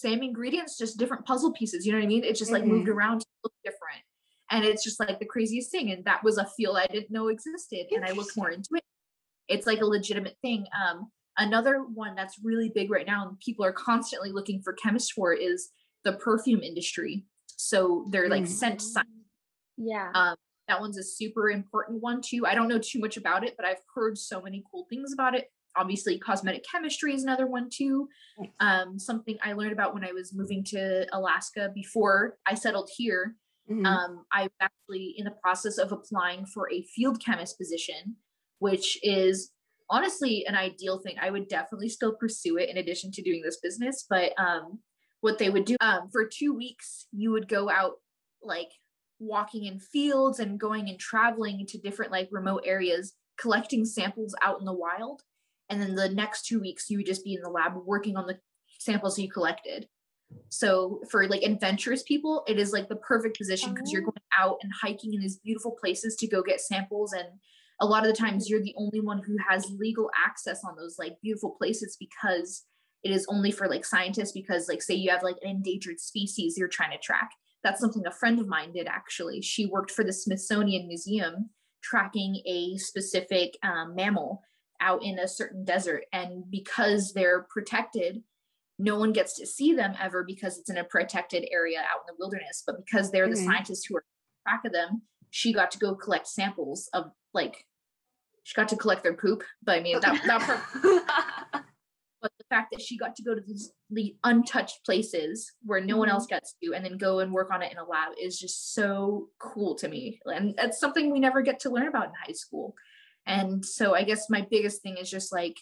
same 0.00 0.22
ingredients, 0.22 0.76
just 0.76 0.98
different 0.98 1.24
puzzle 1.24 1.52
pieces. 1.52 1.86
You 1.86 1.92
know 1.92 1.98
what 1.98 2.04
I 2.04 2.08
mean? 2.08 2.24
It's 2.24 2.38
just 2.38 2.52
like 2.52 2.62
mm-hmm. 2.62 2.72
moved 2.72 2.88
around 2.88 3.20
to 3.20 3.26
look 3.42 3.52
different. 3.64 4.02
And 4.50 4.64
it's 4.64 4.84
just 4.84 5.00
like 5.00 5.18
the 5.18 5.24
craziest 5.24 5.70
thing. 5.70 5.90
And 5.90 6.04
that 6.04 6.22
was 6.22 6.38
a 6.38 6.46
field 6.56 6.76
I 6.76 6.86
didn't 6.86 7.10
know 7.10 7.28
existed. 7.28 7.86
And 7.92 8.04
I 8.04 8.12
looked 8.12 8.36
more 8.36 8.50
into 8.50 8.68
it. 8.74 8.82
It's 9.48 9.66
like 9.66 9.80
a 9.80 9.86
legitimate 9.86 10.36
thing. 10.42 10.66
Um, 10.74 11.10
another 11.38 11.80
one 11.82 12.14
that's 12.14 12.38
really 12.42 12.70
big 12.74 12.90
right 12.90 13.06
now 13.06 13.28
and 13.28 13.38
people 13.40 13.64
are 13.64 13.72
constantly 13.72 14.30
looking 14.30 14.62
for 14.62 14.72
chemists 14.72 15.10
for 15.10 15.32
is 15.32 15.70
the 16.04 16.12
perfume 16.14 16.60
industry. 16.60 17.24
So 17.56 18.06
they're 18.10 18.28
like 18.28 18.44
mm-hmm. 18.44 18.52
scent 18.52 18.82
science. 18.82 19.08
Yeah. 19.76 20.10
Um, 20.14 20.36
that 20.68 20.80
one's 20.80 20.98
a 20.98 21.02
super 21.02 21.50
important 21.50 22.00
one 22.02 22.20
too. 22.22 22.46
I 22.46 22.54
don't 22.54 22.68
know 22.68 22.78
too 22.78 23.00
much 23.00 23.16
about 23.16 23.44
it, 23.44 23.54
but 23.56 23.66
I've 23.66 23.82
heard 23.94 24.16
so 24.16 24.40
many 24.40 24.62
cool 24.70 24.86
things 24.88 25.12
about 25.12 25.34
it 25.34 25.50
obviously 25.76 26.18
cosmetic 26.18 26.64
chemistry 26.70 27.14
is 27.14 27.22
another 27.22 27.46
one 27.46 27.68
too. 27.70 28.08
Um, 28.60 28.98
something 28.98 29.38
i 29.42 29.52
learned 29.52 29.72
about 29.72 29.94
when 29.94 30.04
i 30.04 30.12
was 30.12 30.34
moving 30.34 30.64
to 30.64 31.06
alaska 31.14 31.70
before 31.74 32.36
i 32.46 32.54
settled 32.54 32.90
here 32.96 33.36
mm-hmm. 33.70 33.86
um, 33.86 34.24
I'm 34.32 34.50
actually 34.60 35.14
in 35.16 35.24
the 35.24 35.36
process 35.42 35.78
of 35.78 35.92
applying 35.92 36.46
for 36.46 36.70
a 36.72 36.82
field 36.82 37.22
chemist 37.24 37.58
position 37.58 38.16
which 38.58 38.98
is 39.02 39.50
honestly 39.90 40.46
an 40.46 40.54
ideal 40.54 40.98
thing. 40.98 41.16
I 41.20 41.30
would 41.30 41.48
definitely 41.48 41.90
still 41.90 42.14
pursue 42.14 42.56
it 42.56 42.70
in 42.70 42.78
addition 42.78 43.10
to 43.12 43.22
doing 43.22 43.42
this 43.42 43.58
business 43.62 44.04
but 44.08 44.32
um, 44.38 44.80
what 45.20 45.38
they 45.38 45.50
would 45.50 45.64
do 45.64 45.76
um, 45.80 46.08
for 46.10 46.26
two 46.26 46.54
weeks 46.54 47.06
you 47.12 47.30
would 47.30 47.48
go 47.48 47.70
out 47.70 47.94
like 48.42 48.70
walking 49.18 49.64
in 49.64 49.78
fields 49.78 50.40
and 50.40 50.58
going 50.58 50.88
and 50.88 50.98
traveling 50.98 51.64
to 51.68 51.78
different 51.78 52.12
like 52.12 52.28
remote 52.30 52.62
areas 52.66 53.14
collecting 53.38 53.84
samples 53.84 54.34
out 54.42 54.58
in 54.60 54.66
the 54.66 54.72
wild 54.72 55.22
and 55.70 55.80
then 55.80 55.94
the 55.94 56.08
next 56.08 56.46
two 56.46 56.60
weeks 56.60 56.90
you 56.90 56.98
would 56.98 57.06
just 57.06 57.24
be 57.24 57.34
in 57.34 57.42
the 57.42 57.50
lab 57.50 57.72
working 57.84 58.16
on 58.16 58.26
the 58.26 58.38
samples 58.78 59.18
you 59.18 59.30
collected. 59.30 59.88
So 60.48 61.00
for 61.10 61.28
like 61.28 61.42
adventurous 61.42 62.02
people 62.02 62.44
it 62.46 62.58
is 62.58 62.72
like 62.72 62.88
the 62.88 62.96
perfect 62.96 63.38
position 63.38 63.72
because 63.72 63.92
you're 63.92 64.02
oh. 64.02 64.06
going 64.06 64.22
out 64.38 64.58
and 64.62 64.72
hiking 64.82 65.14
in 65.14 65.20
these 65.20 65.38
beautiful 65.38 65.76
places 65.80 66.16
to 66.16 66.26
go 66.26 66.42
get 66.42 66.60
samples 66.60 67.12
and 67.12 67.28
a 67.80 67.86
lot 67.86 68.06
of 68.06 68.08
the 68.08 68.18
times 68.18 68.48
you're 68.48 68.62
the 68.62 68.74
only 68.76 69.00
one 69.00 69.22
who 69.24 69.36
has 69.48 69.70
legal 69.78 70.10
access 70.24 70.62
on 70.64 70.76
those 70.76 70.96
like 70.98 71.20
beautiful 71.22 71.56
places 71.58 71.96
because 71.98 72.64
it 73.02 73.10
is 73.10 73.26
only 73.28 73.50
for 73.50 73.68
like 73.68 73.84
scientists 73.84 74.32
because 74.32 74.68
like 74.68 74.82
say 74.82 74.94
you 74.94 75.10
have 75.10 75.22
like 75.22 75.36
an 75.42 75.50
endangered 75.50 76.00
species 76.00 76.56
you're 76.56 76.68
trying 76.68 76.92
to 76.92 76.98
track. 76.98 77.30
That's 77.62 77.80
something 77.80 78.06
a 78.06 78.10
friend 78.10 78.40
of 78.40 78.48
mine 78.48 78.72
did 78.72 78.86
actually. 78.86 79.42
She 79.42 79.66
worked 79.66 79.90
for 79.90 80.04
the 80.04 80.12
smithsonian 80.12 80.88
museum 80.88 81.50
tracking 81.82 82.42
a 82.46 82.76
specific 82.78 83.56
um, 83.62 83.94
mammal 83.94 84.42
out 84.84 85.02
in 85.02 85.18
a 85.18 85.26
certain 85.26 85.64
desert 85.64 86.04
and 86.12 86.44
because 86.50 87.12
they're 87.12 87.46
protected 87.50 88.22
no 88.78 88.98
one 88.98 89.12
gets 89.12 89.36
to 89.36 89.46
see 89.46 89.72
them 89.72 89.94
ever 90.00 90.24
because 90.24 90.58
it's 90.58 90.68
in 90.68 90.78
a 90.78 90.84
protected 90.84 91.46
area 91.52 91.78
out 91.78 92.00
in 92.00 92.06
the 92.08 92.16
wilderness. 92.18 92.64
But 92.66 92.84
because 92.84 93.12
they're 93.12 93.28
mm-hmm. 93.28 93.34
the 93.34 93.52
scientists 93.52 93.86
who 93.86 93.96
are 93.96 94.04
track 94.46 94.64
of 94.64 94.72
them 94.72 95.02
she 95.34 95.52
got 95.52 95.72
to 95.72 95.78
go 95.78 95.96
collect 95.96 96.28
samples 96.28 96.88
of 96.92 97.10
like 97.32 97.66
she 98.44 98.54
got 98.54 98.68
to 98.68 98.76
collect 98.76 99.02
their 99.02 99.14
poop. 99.14 99.42
But 99.64 99.78
i 99.78 99.82
mean 99.82 99.98
that, 100.00 100.22
that 100.26 100.40
part 100.42 100.60
but 102.22 102.30
the 102.38 102.44
fact 102.48 102.68
that 102.70 102.80
she 102.80 102.96
got 102.96 103.16
to 103.16 103.22
go 103.24 103.34
to 103.34 103.40
these 103.40 103.72
the 103.90 104.14
untouched 104.22 104.84
places 104.84 105.50
where 105.64 105.80
no 105.80 105.94
mm-hmm. 105.94 106.00
one 106.00 106.08
else 106.08 106.26
gets 106.26 106.54
to 106.62 106.72
and 106.72 106.84
then 106.84 106.96
go 106.98 107.18
and 107.18 107.32
work 107.32 107.50
on 107.52 107.62
it 107.62 107.72
in 107.72 107.78
a 107.78 107.84
lab 107.84 108.12
is 108.20 108.38
just 108.38 108.74
so 108.74 109.28
cool 109.40 109.74
to 109.74 109.88
me. 109.88 110.20
And 110.24 110.54
that's 110.56 110.78
something 110.78 111.10
we 111.10 111.18
never 111.18 111.42
get 111.42 111.58
to 111.60 111.70
learn 111.70 111.88
about 111.88 112.06
in 112.06 112.12
high 112.24 112.32
school 112.32 112.76
and 113.26 113.64
so 113.64 113.94
I 113.94 114.04
guess 114.04 114.30
my 114.30 114.46
biggest 114.50 114.82
thing 114.82 114.96
is 114.98 115.10
just 115.10 115.32
like 115.32 115.56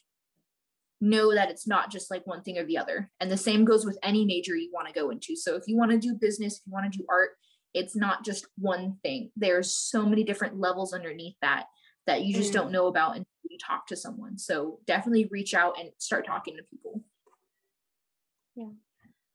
know 1.02 1.34
that 1.34 1.50
it's 1.50 1.66
not 1.66 1.90
just 1.90 2.10
like 2.10 2.26
one 2.26 2.42
thing 2.42 2.56
or 2.56 2.64
the 2.64 2.78
other. 2.78 3.10
And 3.20 3.30
the 3.30 3.36
same 3.36 3.64
goes 3.64 3.84
with 3.84 3.98
any 4.02 4.24
major 4.24 4.56
you 4.56 4.70
want 4.72 4.86
to 4.86 4.94
go 4.94 5.10
into. 5.10 5.34
So 5.34 5.56
if 5.56 5.64
you 5.66 5.76
want 5.76 5.90
to 5.90 5.98
do 5.98 6.14
business, 6.14 6.58
if 6.58 6.62
you 6.66 6.72
want 6.72 6.90
to 6.90 6.96
do 6.96 7.04
art, 7.10 7.30
it's 7.74 7.96
not 7.96 8.24
just 8.24 8.46
one 8.56 8.96
thing. 9.02 9.30
There's 9.36 9.74
so 9.74 10.06
many 10.06 10.22
different 10.22 10.58
levels 10.58 10.94
underneath 10.94 11.34
that 11.42 11.66
that 12.06 12.22
you 12.22 12.34
just 12.34 12.50
mm. 12.50 12.54
don't 12.54 12.72
know 12.72 12.86
about 12.86 13.12
until 13.12 13.26
you 13.48 13.58
talk 13.58 13.86
to 13.88 13.96
someone. 13.96 14.38
So 14.38 14.78
definitely 14.86 15.28
reach 15.30 15.54
out 15.54 15.78
and 15.78 15.90
start 15.98 16.26
talking 16.26 16.56
to 16.56 16.62
people. 16.70 17.02
Yeah. 18.54 18.70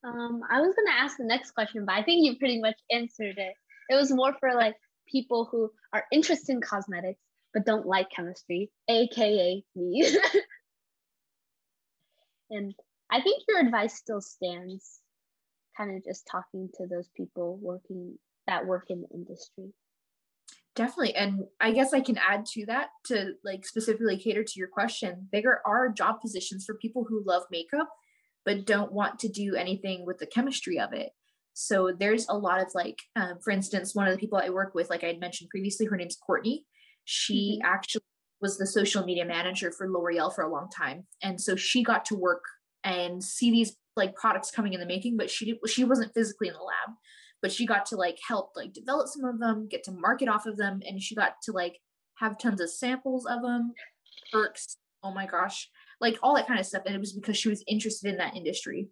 Um, 0.03 0.41
I 0.49 0.61
was 0.61 0.73
gonna 0.75 0.97
ask 0.97 1.17
the 1.17 1.25
next 1.25 1.51
question, 1.51 1.85
but 1.85 1.95
I 1.95 2.03
think 2.03 2.23
you 2.23 2.37
pretty 2.37 2.61
much 2.61 2.77
answered 2.91 3.37
it. 3.37 3.53
It 3.89 3.95
was 3.95 4.11
more 4.11 4.33
for 4.39 4.53
like 4.53 4.75
people 5.09 5.47
who 5.51 5.71
are 5.93 6.05
interested 6.11 6.53
in 6.53 6.61
cosmetics 6.61 7.19
but 7.57 7.65
don't 7.65 7.87
like 7.87 8.11
chemistry, 8.11 8.69
aka 8.87 9.63
me. 9.75 10.05
and 12.51 12.75
I 13.09 13.21
think 13.21 13.41
your 13.47 13.59
advice 13.59 13.95
still 13.95 14.21
stands, 14.21 14.99
kind 15.75 15.97
of 15.97 16.05
just 16.05 16.27
talking 16.31 16.69
to 16.75 16.85
those 16.85 17.09
people 17.17 17.57
working 17.59 18.19
that 18.45 18.67
work 18.67 18.85
in 18.89 19.01
the 19.01 19.07
industry. 19.11 19.73
Definitely. 20.75 21.15
And 21.15 21.45
I 21.59 21.71
guess 21.71 21.95
I 21.95 22.01
can 22.01 22.19
add 22.19 22.45
to 22.53 22.67
that 22.67 22.89
to 23.05 23.31
like 23.43 23.65
specifically 23.65 24.17
cater 24.17 24.43
to 24.43 24.59
your 24.59 24.67
question. 24.67 25.27
There 25.33 25.63
are 25.65 25.89
job 25.89 26.21
positions 26.21 26.63
for 26.63 26.75
people 26.75 27.07
who 27.09 27.23
love 27.25 27.41
makeup 27.49 27.89
but 28.45 28.67
don't 28.67 28.93
want 28.93 29.17
to 29.19 29.27
do 29.27 29.55
anything 29.55 30.05
with 30.05 30.19
the 30.19 30.27
chemistry 30.27 30.79
of 30.79 30.93
it. 30.93 31.09
So 31.53 31.91
there's 31.99 32.27
a 32.29 32.37
lot 32.37 32.61
of 32.61 32.67
like, 32.75 32.99
um, 33.15 33.39
for 33.43 33.49
instance, 33.49 33.95
one 33.95 34.07
of 34.07 34.13
the 34.13 34.19
people 34.19 34.37
I 34.37 34.51
work 34.51 34.75
with, 34.75 34.91
like 34.91 35.03
I 35.03 35.07
had 35.07 35.19
mentioned 35.19 35.49
previously, 35.49 35.87
her 35.87 35.97
name's 35.97 36.15
Courtney. 36.15 36.63
She 37.09 37.57
mm-hmm. 37.57 37.73
actually 37.73 38.01
was 38.41 38.57
the 38.57 38.67
social 38.67 39.05
media 39.05 39.25
manager 39.25 39.71
for 39.71 39.89
L'Oreal 39.89 40.33
for 40.35 40.43
a 40.43 40.51
long 40.51 40.67
time. 40.69 41.05
And 41.23 41.39
so 41.39 41.55
she 41.55 41.81
got 41.81 42.03
to 42.05 42.15
work 42.15 42.43
and 42.83 43.23
see 43.23 43.49
these 43.49 43.77
like 43.95 44.13
products 44.15 44.51
coming 44.51 44.73
in 44.73 44.81
the 44.81 44.85
making, 44.85 45.15
but 45.15 45.29
she 45.29 45.45
did, 45.45 45.57
she 45.67 45.85
wasn't 45.85 46.13
physically 46.13 46.49
in 46.49 46.53
the 46.53 46.59
lab, 46.59 46.95
but 47.41 47.51
she 47.51 47.65
got 47.65 47.85
to 47.87 47.95
like 47.95 48.17
help 48.27 48.51
like 48.57 48.73
develop 48.73 49.07
some 49.07 49.23
of 49.23 49.39
them, 49.39 49.69
get 49.69 49.83
to 49.85 49.91
market 49.91 50.27
off 50.27 50.45
of 50.45 50.57
them, 50.57 50.81
and 50.85 51.01
she 51.01 51.15
got 51.15 51.35
to 51.43 51.53
like 51.53 51.79
have 52.15 52.37
tons 52.37 52.59
of 52.59 52.69
samples 52.69 53.25
of 53.25 53.41
them, 53.41 53.73
perks. 54.31 54.75
Oh 55.01 55.13
my 55.13 55.25
gosh, 55.25 55.69
like 56.01 56.17
all 56.21 56.35
that 56.35 56.47
kind 56.47 56.59
of 56.59 56.65
stuff. 56.65 56.83
And 56.85 56.93
it 56.93 56.99
was 56.99 57.13
because 57.13 57.37
she 57.37 57.49
was 57.49 57.63
interested 57.67 58.11
in 58.11 58.17
that 58.17 58.35
industry. 58.35 58.89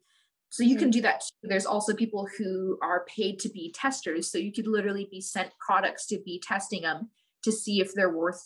So 0.49 0.63
you 0.63 0.77
can 0.77 0.85
mm-hmm. 0.85 0.91
do 0.91 1.01
that. 1.01 1.19
Too. 1.19 1.49
There's 1.49 1.65
also 1.65 1.93
people 1.93 2.29
who 2.37 2.79
are 2.81 3.05
paid 3.13 3.39
to 3.39 3.49
be 3.49 3.73
testers. 3.75 4.31
So 4.31 4.37
you 4.37 4.53
could 4.53 4.67
literally 4.67 5.09
be 5.11 5.19
sent 5.19 5.49
products 5.59 6.07
to 6.07 6.19
be 6.23 6.41
testing 6.41 6.83
them 6.83 7.09
to 7.45 7.51
see 7.51 7.79
if 7.79 7.93
they're 7.93 8.15
worth, 8.15 8.41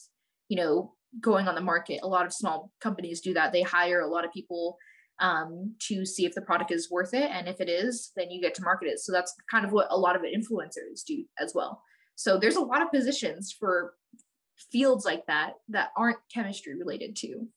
you 0.48 0.58
know, 0.58 0.94
going 1.20 1.48
on 1.48 1.56
the 1.56 1.62
market. 1.62 2.02
A 2.04 2.08
lot 2.08 2.26
of 2.26 2.34
small 2.34 2.72
companies 2.80 3.22
do 3.22 3.34
that. 3.34 3.52
They 3.52 3.64
hire 3.64 4.02
a 4.02 4.08
lot 4.08 4.26
of 4.26 4.32
people 4.32 4.78
um, 5.20 5.76
to 5.88 6.06
see 6.06 6.26
if 6.26 6.34
the 6.34 6.42
product 6.42 6.72
is 6.72 6.92
worth 6.92 7.14
it. 7.14 7.30
And 7.32 7.48
if 7.48 7.60
it 7.60 7.70
is, 7.70 8.12
then 8.16 8.30
you 8.30 8.42
get 8.42 8.54
to 8.56 8.64
market 8.64 8.88
it. 8.88 9.00
So 9.00 9.12
that's 9.12 9.34
kind 9.50 9.66
of 9.66 9.72
what 9.72 9.88
a 9.90 9.98
lot 9.98 10.16
of 10.16 10.22
influencers 10.22 11.04
do 11.06 11.26
as 11.40 11.54
well. 11.54 11.82
So 12.16 12.38
there's 12.38 12.56
a 12.56 12.62
lot 12.62 12.82
of 12.82 12.92
positions 12.92 13.56
for 13.58 13.94
fields 14.72 15.06
like 15.06 15.26
that 15.28 15.54
that 15.70 15.90
aren't 15.98 16.18
chemistry 16.34 16.78
related 16.78 17.16
to. 17.18 17.48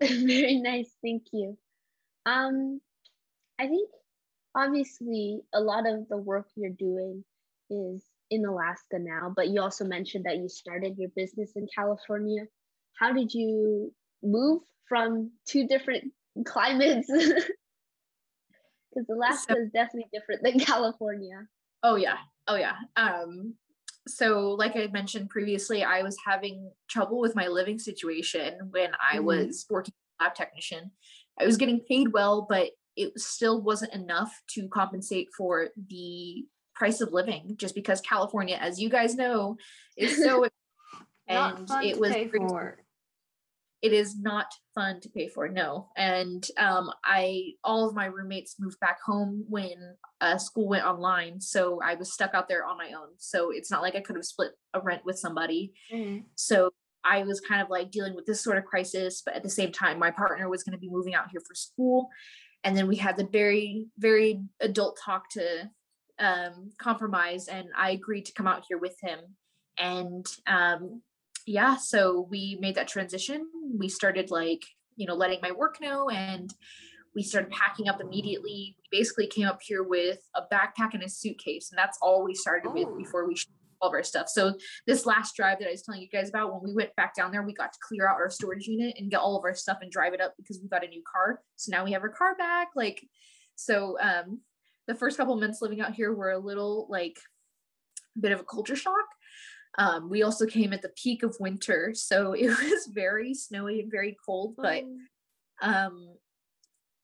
Very 0.08 0.58
nice, 0.58 0.90
thank 1.02 1.22
you. 1.32 1.56
Um, 2.26 2.80
I 3.58 3.68
think 3.68 3.88
obviously 4.56 5.40
a 5.54 5.60
lot 5.60 5.86
of 5.86 6.08
the 6.08 6.16
work 6.16 6.46
you're 6.56 6.70
doing 6.70 7.24
is 7.70 8.04
in 8.30 8.44
Alaska 8.44 8.98
now, 8.98 9.32
but 9.34 9.48
you 9.48 9.60
also 9.60 9.84
mentioned 9.84 10.24
that 10.24 10.38
you 10.38 10.48
started 10.48 10.96
your 10.98 11.10
business 11.14 11.52
in 11.56 11.66
California. 11.74 12.44
How 12.98 13.12
did 13.12 13.32
you 13.32 13.92
move 14.22 14.62
from 14.88 15.30
two 15.46 15.66
different 15.66 16.12
climates? 16.44 17.10
Because 18.94 19.08
Alaska 19.08 19.54
so, 19.54 19.60
is 19.62 19.70
definitely 19.72 20.10
different 20.12 20.42
than 20.42 20.58
California. 20.58 21.46
Oh 21.82 21.96
yeah, 21.96 22.18
oh 22.46 22.56
yeah. 22.56 22.74
Um, 22.96 23.54
so 24.06 24.50
like 24.50 24.76
I 24.76 24.88
mentioned 24.92 25.30
previously, 25.30 25.82
I 25.82 26.02
was 26.02 26.16
having 26.26 26.70
trouble 26.90 27.18
with 27.18 27.34
my 27.34 27.46
living 27.46 27.78
situation 27.78 28.58
when 28.70 28.90
I 28.94 29.16
mm-hmm. 29.16 29.24
was 29.24 29.66
working 29.70 29.94
lab 30.20 30.34
technician. 30.34 30.90
I 31.40 31.46
was 31.46 31.56
getting 31.56 31.80
paid 31.88 32.12
well, 32.12 32.46
but 32.48 32.72
it 32.96 33.18
still 33.18 33.62
wasn't 33.62 33.92
enough 33.94 34.32
to 34.50 34.68
compensate 34.68 35.28
for 35.36 35.68
the 35.88 36.44
price 36.74 37.00
of 37.00 37.12
living 37.12 37.54
just 37.56 37.74
because 37.74 38.00
California, 38.00 38.56
as 38.60 38.80
you 38.80 38.88
guys 38.88 39.14
know, 39.14 39.56
is 39.96 40.16
so 40.24 40.46
and 41.28 41.68
it 41.82 41.98
was 41.98 42.12
it 43.82 43.92
is 43.92 44.16
not 44.20 44.46
fun 44.74 45.00
to 45.00 45.08
pay 45.08 45.28
for 45.28 45.48
no 45.48 45.88
and 45.96 46.48
um, 46.58 46.90
i 47.04 47.50
all 47.64 47.86
of 47.86 47.94
my 47.94 48.06
roommates 48.06 48.56
moved 48.58 48.78
back 48.80 48.98
home 49.04 49.44
when 49.48 49.74
uh, 50.20 50.38
school 50.38 50.68
went 50.68 50.84
online 50.84 51.40
so 51.40 51.80
i 51.84 51.94
was 51.94 52.12
stuck 52.12 52.32
out 52.34 52.48
there 52.48 52.64
on 52.64 52.78
my 52.78 52.92
own 52.92 53.08
so 53.18 53.50
it's 53.50 53.70
not 53.70 53.82
like 53.82 53.94
i 53.94 54.00
could 54.00 54.16
have 54.16 54.24
split 54.24 54.52
a 54.74 54.80
rent 54.80 55.02
with 55.04 55.18
somebody 55.18 55.72
mm-hmm. 55.92 56.18
so 56.36 56.70
i 57.04 57.22
was 57.22 57.40
kind 57.40 57.60
of 57.60 57.68
like 57.68 57.90
dealing 57.90 58.14
with 58.14 58.26
this 58.26 58.42
sort 58.42 58.56
of 58.56 58.64
crisis 58.64 59.22
but 59.24 59.34
at 59.34 59.42
the 59.42 59.50
same 59.50 59.72
time 59.72 59.98
my 59.98 60.10
partner 60.10 60.48
was 60.48 60.62
going 60.62 60.76
to 60.76 60.80
be 60.80 60.90
moving 60.90 61.14
out 61.14 61.30
here 61.30 61.42
for 61.46 61.54
school 61.54 62.08
and 62.64 62.76
then 62.76 62.86
we 62.86 62.96
had 62.96 63.16
the 63.16 63.26
very 63.26 63.86
very 63.98 64.40
adult 64.60 64.98
talk 65.02 65.28
to 65.30 65.70
um, 66.18 66.70
compromise 66.78 67.48
and 67.48 67.68
i 67.76 67.90
agreed 67.90 68.24
to 68.24 68.32
come 68.32 68.46
out 68.46 68.64
here 68.68 68.78
with 68.78 68.96
him 69.00 69.18
and 69.78 70.26
um, 70.46 71.02
yeah, 71.46 71.76
so 71.76 72.26
we 72.30 72.58
made 72.60 72.74
that 72.76 72.88
transition. 72.88 73.46
We 73.76 73.88
started 73.88 74.30
like, 74.30 74.62
you 74.96 75.06
know, 75.06 75.14
letting 75.14 75.40
my 75.42 75.52
work 75.52 75.80
know 75.80 76.08
and 76.10 76.52
we 77.14 77.22
started 77.22 77.50
packing 77.50 77.88
up 77.88 78.00
immediately. 78.00 78.76
We 78.92 78.98
basically 78.98 79.26
came 79.26 79.46
up 79.46 79.60
here 79.62 79.82
with 79.82 80.18
a 80.34 80.42
backpack 80.52 80.94
and 80.94 81.02
a 81.02 81.08
suitcase, 81.08 81.70
and 81.70 81.78
that's 81.78 81.98
all 82.00 82.24
we 82.24 82.34
started 82.34 82.68
oh. 82.68 82.72
with 82.72 82.96
before 82.96 83.26
we 83.26 83.36
all 83.82 83.88
of 83.88 83.94
our 83.94 84.02
stuff. 84.02 84.28
So 84.28 84.54
this 84.86 85.04
last 85.04 85.36
drive 85.36 85.58
that 85.58 85.68
I 85.68 85.72
was 85.72 85.82
telling 85.82 86.00
you 86.00 86.08
guys 86.08 86.28
about, 86.28 86.52
when 86.52 86.62
we 86.62 86.74
went 86.74 86.94
back 86.96 87.14
down 87.14 87.32
there, 87.32 87.42
we 87.42 87.52
got 87.52 87.72
to 87.72 87.78
clear 87.86 88.08
out 88.08 88.16
our 88.16 88.30
storage 88.30 88.66
unit 88.66 88.94
and 88.98 89.10
get 89.10 89.20
all 89.20 89.36
of 89.36 89.44
our 89.44 89.54
stuff 89.54 89.78
and 89.82 89.90
drive 89.90 90.14
it 90.14 90.20
up 90.20 90.34
because 90.36 90.60
we 90.62 90.68
got 90.68 90.84
a 90.84 90.88
new 90.88 91.02
car. 91.10 91.40
So 91.56 91.70
now 91.70 91.84
we 91.84 91.92
have 91.92 92.02
our 92.02 92.08
car 92.08 92.36
back. 92.36 92.68
Like, 92.74 93.02
so 93.54 93.98
um 94.00 94.40
the 94.88 94.94
first 94.94 95.16
couple 95.16 95.36
months 95.36 95.62
living 95.62 95.80
out 95.80 95.94
here 95.94 96.12
were 96.12 96.32
a 96.32 96.38
little 96.38 96.86
like 96.90 97.18
bit 98.18 98.32
of 98.32 98.40
a 98.40 98.44
culture 98.44 98.74
shock 98.74 99.06
um, 99.78 100.10
we 100.10 100.22
also 100.22 100.46
came 100.46 100.72
at 100.72 100.82
the 100.82 100.90
peak 100.90 101.22
of 101.22 101.36
winter, 101.40 101.92
so 101.94 102.32
it 102.38 102.48
was 102.48 102.88
very 102.92 103.34
snowy 103.34 103.80
and 103.80 103.90
very 103.90 104.16
cold. 104.24 104.54
But 104.56 104.84
um, 105.60 106.14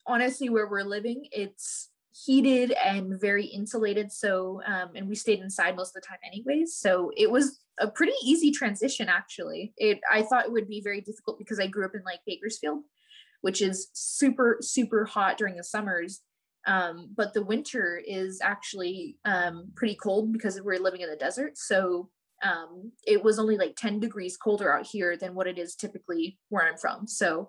honestly, 0.07 0.49
where 0.49 0.69
we're 0.69 0.83
living, 0.83 1.27
it's 1.33 1.91
heated 2.25 2.73
and 2.73 3.21
very 3.21 3.45
insulated. 3.45 4.13
So, 4.13 4.61
um, 4.67 4.91
and 4.95 5.09
we 5.09 5.15
stayed 5.15 5.41
inside 5.41 5.77
most 5.77 5.97
of 5.97 6.03
the 6.03 6.07
time, 6.07 6.19
anyways. 6.27 6.77
So 6.77 7.11
it 7.17 7.31
was 7.31 7.61
a 7.79 7.89
pretty 7.89 8.15
easy 8.25 8.51
transition, 8.51 9.09
actually. 9.09 9.73
It 9.77 10.01
I 10.11 10.23
thought 10.23 10.47
it 10.47 10.53
would 10.53 10.69
be 10.69 10.81
very 10.81 11.01
difficult 11.01 11.39
because 11.39 11.61
I 11.61 11.67
grew 11.67 11.85
up 11.85 11.95
in 11.95 12.03
like 12.05 12.21
Bakersfield, 12.27 12.83
which 13.43 13.63
is 13.63 13.89
super 13.93 14.59
super 14.61 15.05
hot 15.05 15.39
during 15.39 15.57
the 15.57 15.65
summers. 15.65 16.21
Um, 16.67 17.11
but 17.17 17.33
the 17.33 17.45
winter 17.45 18.01
is 18.07 18.41
actually 18.43 19.17
um, 19.25 19.71
pretty 19.75 19.95
cold 19.95 20.33
because 20.33 20.61
we're 20.61 20.79
living 20.79 21.01
in 21.01 21.09
the 21.09 21.17
desert. 21.17 21.57
So 21.57 22.11
um, 22.43 22.93
it 23.07 23.23
was 23.23 23.39
only 23.39 23.57
like 23.57 23.75
10 23.77 24.01
degrees 24.01 24.37
colder 24.37 24.73
out 24.73 24.87
here 24.87 25.17
than 25.17 25.35
what 25.35 25.47
it 25.47 25.59
is 25.59 25.75
typically 25.75 26.39
where 26.51 26.67
I'm 26.67 26.77
from. 26.77 27.07
So 27.07 27.49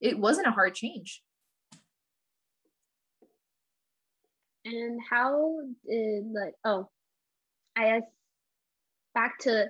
it 0.00 0.18
wasn't 0.18 0.46
a 0.46 0.52
hard 0.52 0.74
change. 0.74 1.22
And 4.72 5.00
how 5.08 5.58
did 5.86 6.24
like 6.32 6.54
oh, 6.64 6.88
I 7.76 7.84
guess 7.84 8.08
back 9.14 9.38
to 9.40 9.66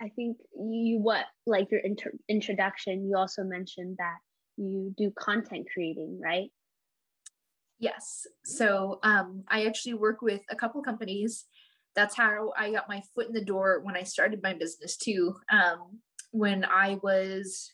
I 0.00 0.08
think 0.16 0.38
you 0.54 0.98
what 0.98 1.26
like 1.46 1.70
your 1.70 1.80
inter- 1.80 2.18
introduction. 2.28 3.06
You 3.06 3.16
also 3.16 3.44
mentioned 3.44 3.96
that 3.98 4.18
you 4.56 4.94
do 4.96 5.12
content 5.18 5.66
creating, 5.72 6.20
right? 6.22 6.50
Yes. 7.78 8.26
So 8.44 9.00
um, 9.02 9.44
I 9.48 9.66
actually 9.66 9.94
work 9.94 10.22
with 10.22 10.40
a 10.50 10.56
couple 10.56 10.82
companies 10.82 11.46
that's 11.94 12.16
how 12.16 12.52
I 12.56 12.72
got 12.72 12.88
my 12.88 13.02
foot 13.14 13.28
in 13.28 13.32
the 13.32 13.44
door 13.44 13.80
when 13.82 13.96
I 13.96 14.02
started 14.02 14.42
my 14.42 14.54
business 14.54 14.96
too. 14.96 15.36
Um, 15.50 16.00
when 16.30 16.64
I 16.64 16.98
was 17.02 17.70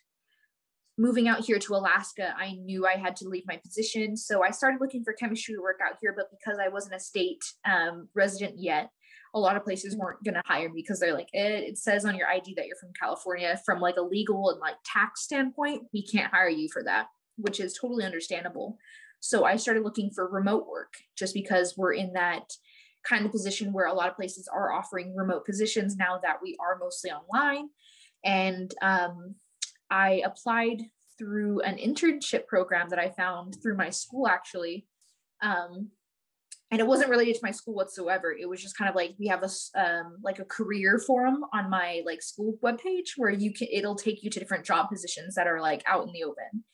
moving 0.98 1.28
out 1.28 1.44
here 1.44 1.60
to 1.60 1.74
Alaska, 1.74 2.34
I 2.36 2.54
knew 2.54 2.86
I 2.86 2.96
had 2.96 3.14
to 3.16 3.28
leave 3.28 3.44
my 3.46 3.56
position. 3.56 4.16
So 4.16 4.42
I 4.42 4.50
started 4.50 4.80
looking 4.80 5.04
for 5.04 5.12
chemistry 5.12 5.54
to 5.54 5.62
work 5.62 5.78
out 5.82 5.96
here, 6.00 6.12
but 6.14 6.26
because 6.30 6.58
I 6.58 6.68
wasn't 6.68 6.96
a 6.96 7.00
state 7.00 7.42
um, 7.64 8.08
resident 8.14 8.54
yet, 8.58 8.90
a 9.34 9.38
lot 9.38 9.56
of 9.56 9.64
places 9.64 9.96
weren't 9.96 10.24
going 10.24 10.34
to 10.34 10.42
hire 10.44 10.68
me 10.68 10.82
because 10.82 10.98
they're 10.98 11.14
like, 11.14 11.28
eh, 11.34 11.58
it 11.68 11.78
says 11.78 12.04
on 12.04 12.16
your 12.16 12.28
ID 12.28 12.54
that 12.54 12.66
you're 12.66 12.76
from 12.76 12.92
California. 13.00 13.60
From 13.64 13.80
like 13.80 13.96
a 13.96 14.02
legal 14.02 14.50
and 14.50 14.58
like 14.58 14.74
tax 14.84 15.22
standpoint, 15.22 15.82
we 15.92 16.04
can't 16.04 16.32
hire 16.32 16.48
you 16.48 16.68
for 16.72 16.82
that, 16.82 17.06
which 17.36 17.60
is 17.60 17.78
totally 17.80 18.04
understandable. 18.04 18.76
So 19.20 19.44
I 19.44 19.56
started 19.56 19.84
looking 19.84 20.10
for 20.10 20.28
remote 20.28 20.66
work 20.66 20.94
just 21.16 21.34
because 21.34 21.74
we're 21.76 21.92
in 21.92 22.12
that 22.14 22.52
kind 23.04 23.24
of 23.24 23.32
position 23.32 23.72
where 23.72 23.86
a 23.86 23.94
lot 23.94 24.08
of 24.08 24.16
places 24.16 24.48
are 24.52 24.72
offering 24.72 25.14
remote 25.14 25.46
positions 25.46 25.96
now 25.96 26.18
that 26.22 26.38
we 26.42 26.56
are 26.60 26.78
mostly 26.78 27.10
online. 27.10 27.68
And 28.24 28.74
um, 28.82 29.36
I 29.90 30.23
applied 30.24 30.82
through 31.19 31.60
an 31.62 31.77
internship 31.77 32.47
program 32.47 32.89
that 32.90 32.98
I 32.98 33.10
found 33.10 33.56
through 33.60 33.77
my 33.77 33.90
school 33.90 34.28
actually. 34.28 34.86
Um, 35.43 35.90
and 36.70 36.81
it 36.81 36.86
wasn't 36.86 37.09
related 37.09 37.35
to 37.35 37.40
my 37.43 37.51
school 37.51 37.74
whatsoever. 37.74 38.31
It 38.39 38.47
was 38.47 38.60
just 38.60 38.77
kind 38.77 38.90
of 38.90 38.94
like 38.94 39.15
we 39.19 39.27
have 39.28 39.43
a 39.43 39.81
um, 39.81 40.19
like 40.23 40.39
a 40.39 40.44
career 40.44 41.01
forum 41.06 41.43
on 41.55 41.70
my 41.70 42.02
like 42.05 42.20
school 42.20 42.59
webpage 42.62 43.16
where 43.16 43.31
you 43.31 43.55
can 43.55 43.69
it'll 43.73 43.94
take 43.94 44.23
you 44.23 44.28
to 44.28 44.39
different 44.39 44.66
job 44.66 44.90
positions 44.90 45.35
that 45.35 45.47
are 45.47 45.62
like 45.62 45.82
out 45.86 46.06
in 46.06 46.12
the 46.12 46.24
open. 46.24 46.65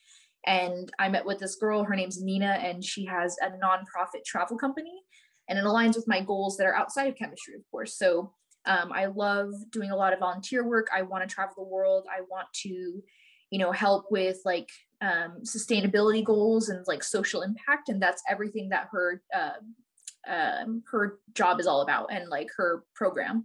And 0.47 0.91
I 0.99 1.09
met 1.09 1.25
with 1.25 1.39
this 1.39 1.55
girl. 1.55 1.85
Her 1.85 1.95
name's 1.95 2.21
Nina, 2.21 2.59
and 2.61 2.85
she 2.85 3.07
has 3.07 3.37
a 3.41 3.51
nonprofit 3.51 4.25
travel 4.27 4.59
company 4.59 5.05
and 5.49 5.59
it 5.59 5.65
aligns 5.65 5.97
with 5.97 6.09
my 6.09 6.21
goals 6.21 6.57
that 6.57 6.67
are 6.67 6.75
outside 6.75 7.09
of 7.09 7.17
chemistry, 7.17 7.55
of 7.55 7.63
course. 7.71 7.97
So 7.99 8.33
um, 8.67 8.93
I 8.93 9.07
love 9.07 9.53
doing 9.71 9.91
a 9.91 9.97
lot 9.97 10.13
of 10.13 10.21
volunteer 10.21 10.67
work. 10.67 10.89
I 10.95 11.03
want 11.03 11.29
to 11.29 11.33
travel 11.33 11.55
the 11.57 11.71
world. 11.71 12.07
I 12.11 12.23
want 12.23 12.49
to, 12.63 13.03
you 13.51 13.59
know, 13.59 13.73
help 13.73 14.07
with 14.11 14.39
like 14.45 14.71
um, 15.01 15.43
sustainability 15.43 16.25
goals 16.25 16.69
and 16.69 16.85
like 16.87 17.05
social 17.05 17.43
impact, 17.43 17.89
and 17.89 18.01
that's 18.01 18.23
everything 18.29 18.71
that 18.71 18.89
her 18.93 19.23
uh, 19.35 19.51
um, 20.27 20.83
her 20.91 21.19
job 21.35 21.61
is 21.61 21.67
all 21.67 21.83
about, 21.83 22.13
and 22.13 22.29
like 22.29 22.49
her 22.57 22.85
program. 22.95 23.45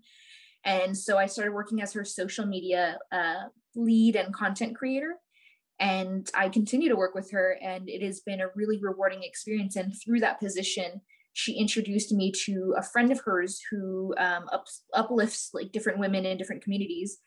And 0.64 0.98
so 0.98 1.18
I 1.18 1.26
started 1.26 1.54
working 1.54 1.82
as 1.82 1.94
her 1.94 2.06
social 2.06 2.46
media 2.46 3.00
uh, 3.12 3.44
lead 3.76 4.16
and 4.16 4.34
content 4.34 4.76
creator. 4.76 5.16
And 5.80 6.30
I 6.36 6.50
continue 6.50 6.90
to 6.90 6.98
work 6.98 7.16
with 7.16 7.32
her, 7.32 7.58
and 7.62 7.90
it 7.90 8.02
has 8.02 8.20
been 8.20 8.42
a 8.42 8.50
really 8.54 8.78
rewarding 8.82 9.24
experience. 9.24 9.78
And 9.78 9.94
through 10.04 10.20
that 10.20 10.40
position, 10.40 11.02
she 11.40 11.54
introduced 11.54 12.12
me 12.12 12.32
to 12.46 12.76
a 12.78 12.84
friend 12.84 13.12
of 13.12 13.22
hers 13.22 13.62
who 13.72 14.14
um, 14.18 14.46
up, 14.52 14.66
uplifts 14.94 15.52
like 15.54 15.72
different 15.72 16.00
women 16.00 16.26
in 16.26 16.38
different 16.38 16.64
communities 16.64 17.18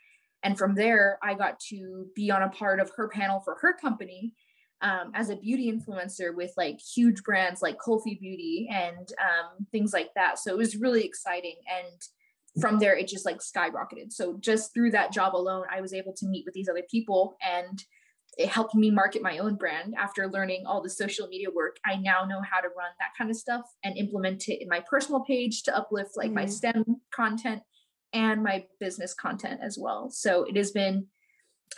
and 0.42 0.58
from 0.58 0.74
there 0.74 1.18
i 1.22 1.32
got 1.34 1.58
to 1.60 2.06
be 2.14 2.30
on 2.30 2.42
a 2.42 2.48
part 2.50 2.78
of 2.80 2.90
her 2.96 3.08
panel 3.08 3.40
for 3.40 3.56
her 3.60 3.72
company 3.72 4.34
um, 4.82 5.12
as 5.14 5.30
a 5.30 5.36
beauty 5.36 5.72
influencer 5.72 6.34
with 6.34 6.52
like 6.56 6.80
huge 6.80 7.22
brands 7.22 7.62
like 7.62 7.78
Kulfi 7.78 8.18
Beauty 8.18 8.68
and 8.70 9.08
um, 9.20 9.66
things 9.70 9.92
like 9.92 10.10
that. 10.16 10.40
So 10.40 10.50
it 10.50 10.58
was 10.58 10.76
really 10.76 11.04
exciting. 11.04 11.54
And 11.70 12.60
from 12.60 12.78
there, 12.78 12.96
it 12.96 13.06
just 13.06 13.24
like 13.24 13.38
skyrocketed. 13.38 14.10
So 14.10 14.36
just 14.40 14.74
through 14.74 14.90
that 14.90 15.12
job 15.12 15.36
alone, 15.36 15.64
I 15.70 15.80
was 15.80 15.94
able 15.94 16.12
to 16.14 16.26
meet 16.26 16.44
with 16.44 16.54
these 16.54 16.68
other 16.68 16.82
people 16.90 17.36
and 17.40 17.82
it 18.38 18.48
helped 18.48 18.74
me 18.74 18.90
market 18.90 19.22
my 19.22 19.38
own 19.38 19.56
brand. 19.56 19.94
After 19.98 20.26
learning 20.26 20.64
all 20.66 20.82
the 20.82 20.90
social 20.90 21.28
media 21.28 21.48
work 21.54 21.76
i 21.84 21.96
now 21.96 22.24
know 22.24 22.40
how 22.42 22.60
to 22.60 22.68
run 22.68 22.90
that 22.98 23.10
kind 23.16 23.30
of 23.30 23.36
stuff 23.36 23.62
and 23.84 23.96
implement 23.96 24.48
it 24.48 24.62
in 24.62 24.68
my 24.68 24.80
personal 24.88 25.20
page 25.20 25.62
to 25.64 25.76
uplift 25.76 26.16
like 26.16 26.28
mm-hmm. 26.28 26.36
my 26.36 26.46
stem 26.46 26.84
content 27.14 27.62
and 28.12 28.42
my 28.42 28.64
business 28.78 29.14
content 29.14 29.60
as 29.62 29.78
well. 29.80 30.10
So 30.10 30.44
it 30.44 30.56
has 30.56 30.70
been 30.70 31.06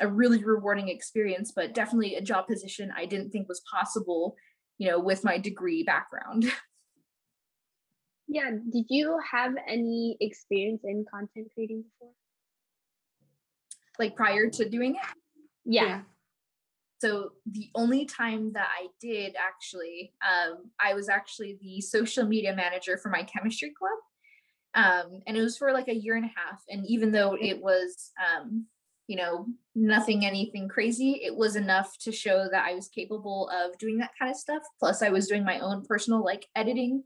a 0.00 0.08
really 0.08 0.42
rewarding 0.42 0.88
experience 0.88 1.52
but 1.54 1.72
definitely 1.72 2.16
a 2.16 2.20
job 2.20 2.48
position 2.48 2.92
i 2.96 3.06
didn't 3.06 3.30
think 3.30 3.48
was 3.48 3.62
possible 3.72 4.34
you 4.76 4.90
know 4.90 4.98
with 4.98 5.24
my 5.24 5.38
degree 5.38 5.82
background. 5.82 6.50
Yeah 8.26 8.50
did 8.72 8.86
you 8.88 9.20
have 9.30 9.52
any 9.68 10.16
experience 10.18 10.80
in 10.84 11.04
content 11.12 11.48
creating 11.54 11.84
before? 11.84 12.14
Like 13.98 14.16
prior 14.16 14.48
to 14.48 14.68
doing 14.68 14.94
it? 14.94 15.02
Yeah. 15.64 16.00
So 16.98 17.32
the 17.46 17.70
only 17.74 18.06
time 18.06 18.52
that 18.54 18.68
I 18.80 18.86
did 19.00 19.34
actually, 19.36 20.12
um, 20.22 20.70
I 20.80 20.94
was 20.94 21.08
actually 21.08 21.58
the 21.60 21.80
social 21.80 22.26
media 22.26 22.54
manager 22.54 22.96
for 22.98 23.10
my 23.10 23.22
chemistry 23.24 23.72
club. 23.78 23.98
Um, 24.74 25.22
and 25.26 25.36
it 25.36 25.42
was 25.42 25.56
for 25.58 25.72
like 25.72 25.88
a 25.88 25.94
year 25.94 26.16
and 26.16 26.24
a 26.24 26.32
half. 26.34 26.62
And 26.68 26.86
even 26.86 27.12
though 27.12 27.36
it 27.40 27.60
was, 27.62 28.12
um, 28.18 28.66
you 29.06 29.16
know, 29.16 29.46
nothing, 29.74 30.24
anything 30.24 30.68
crazy, 30.68 31.20
it 31.22 31.36
was 31.36 31.56
enough 31.56 31.98
to 32.00 32.10
show 32.12 32.48
that 32.50 32.64
I 32.66 32.74
was 32.74 32.88
capable 32.88 33.50
of 33.50 33.78
doing 33.78 33.98
that 33.98 34.12
kind 34.18 34.30
of 34.30 34.36
stuff. 34.36 34.62
Plus, 34.80 35.02
I 35.02 35.10
was 35.10 35.28
doing 35.28 35.44
my 35.44 35.60
own 35.60 35.84
personal 35.84 36.24
like 36.24 36.46
editing 36.56 37.04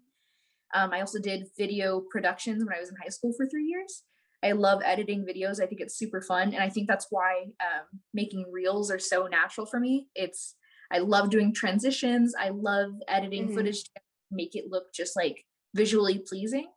Um, 0.75 0.93
I 0.93 1.01
also 1.01 1.19
did 1.19 1.49
video 1.57 2.01
productions 2.11 2.65
when 2.65 2.75
I 2.77 2.81
was 2.81 2.91
in 2.91 2.97
high 3.03 3.09
school 3.11 3.33
for 3.37 3.47
three 3.47 3.65
years. 3.65 4.05
I 4.43 4.53
love 4.53 4.83
editing 4.85 5.27
videos. 5.27 5.61
I 5.61 5.67
think 5.67 5.81
it's 5.81 5.99
super 5.99 6.21
fun. 6.21 6.55
And 6.55 6.63
I 6.63 6.69
think 6.69 6.89
that's 6.89 7.07
why 7.11 7.47
um, 7.61 8.01
making 8.15 8.47
reels 8.53 8.91
are 8.91 8.99
so 8.99 9.27
natural 9.27 9.67
for 9.67 9.81
me. 9.81 10.07
It's, 10.15 10.55
I 10.93 10.99
love 10.99 11.31
doing 11.31 11.53
transitions. 11.53 12.35
I 12.39 12.51
love 12.51 12.93
editing 13.09 13.47
mm-hmm. 13.47 13.57
footage 13.57 13.85
to 13.85 13.91
make 14.31 14.55
it 14.55 14.67
look 14.71 14.93
just 14.95 15.17
like 15.17 15.45
visually 15.75 16.23
pleasing. 16.27 16.69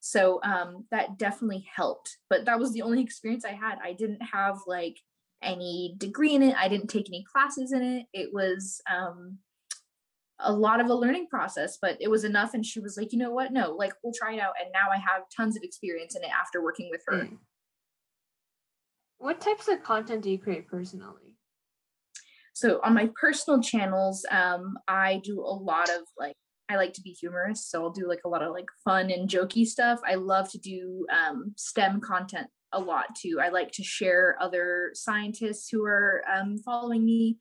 So 0.00 0.40
um, 0.44 0.84
that 0.90 1.18
definitely 1.18 1.66
helped. 1.74 2.18
But 2.30 2.44
that 2.44 2.58
was 2.58 2.72
the 2.72 2.82
only 2.82 3.02
experience 3.02 3.44
I 3.44 3.52
had. 3.52 3.78
I 3.82 3.94
didn't 3.94 4.22
have 4.22 4.58
like 4.66 4.96
any 5.42 5.94
degree 5.98 6.34
in 6.34 6.42
it. 6.42 6.56
I 6.56 6.68
didn't 6.68 6.88
take 6.88 7.08
any 7.08 7.24
classes 7.32 7.72
in 7.72 7.82
it. 7.82 8.06
It 8.12 8.30
was 8.32 8.80
um, 8.90 9.38
a 10.40 10.52
lot 10.52 10.80
of 10.80 10.88
a 10.88 10.94
learning 10.94 11.26
process, 11.28 11.78
but 11.80 11.96
it 12.00 12.08
was 12.08 12.24
enough. 12.24 12.54
And 12.54 12.64
she 12.64 12.80
was 12.80 12.96
like, 12.96 13.12
you 13.12 13.18
know 13.18 13.32
what? 13.32 13.52
No, 13.52 13.72
like 13.72 13.92
we'll 14.02 14.12
try 14.12 14.34
it 14.34 14.40
out. 14.40 14.54
And 14.60 14.70
now 14.72 14.90
I 14.92 14.98
have 14.98 15.22
tons 15.36 15.56
of 15.56 15.62
experience 15.62 16.14
in 16.14 16.22
it 16.22 16.30
after 16.30 16.62
working 16.62 16.88
with 16.90 17.02
her. 17.06 17.24
Mm. 17.24 17.38
What 19.18 19.40
types 19.40 19.66
of 19.68 19.82
content 19.82 20.22
do 20.22 20.30
you 20.30 20.38
create 20.38 20.68
personally? 20.68 21.36
So 22.52 22.80
on 22.82 22.94
my 22.94 23.10
personal 23.20 23.62
channels, 23.62 24.24
um, 24.30 24.78
I 24.86 25.20
do 25.24 25.40
a 25.40 25.54
lot 25.54 25.88
of 25.90 26.02
like 26.18 26.34
I 26.68 26.76
like 26.76 26.92
to 26.94 27.02
be 27.02 27.10
humorous, 27.10 27.66
so 27.66 27.82
I'll 27.82 27.90
do 27.90 28.06
like 28.06 28.20
a 28.24 28.28
lot 28.28 28.42
of 28.42 28.52
like 28.52 28.66
fun 28.84 29.10
and 29.10 29.28
jokey 29.28 29.64
stuff. 29.64 30.00
I 30.06 30.16
love 30.16 30.50
to 30.50 30.58
do 30.58 31.06
um, 31.10 31.54
STEM 31.56 32.00
content 32.00 32.48
a 32.72 32.80
lot 32.80 33.14
too. 33.16 33.38
I 33.40 33.48
like 33.48 33.72
to 33.72 33.82
share 33.82 34.36
other 34.40 34.90
scientists 34.94 35.68
who 35.70 35.86
are 35.86 36.22
um, 36.30 36.58
following 36.58 37.04
me, 37.04 37.38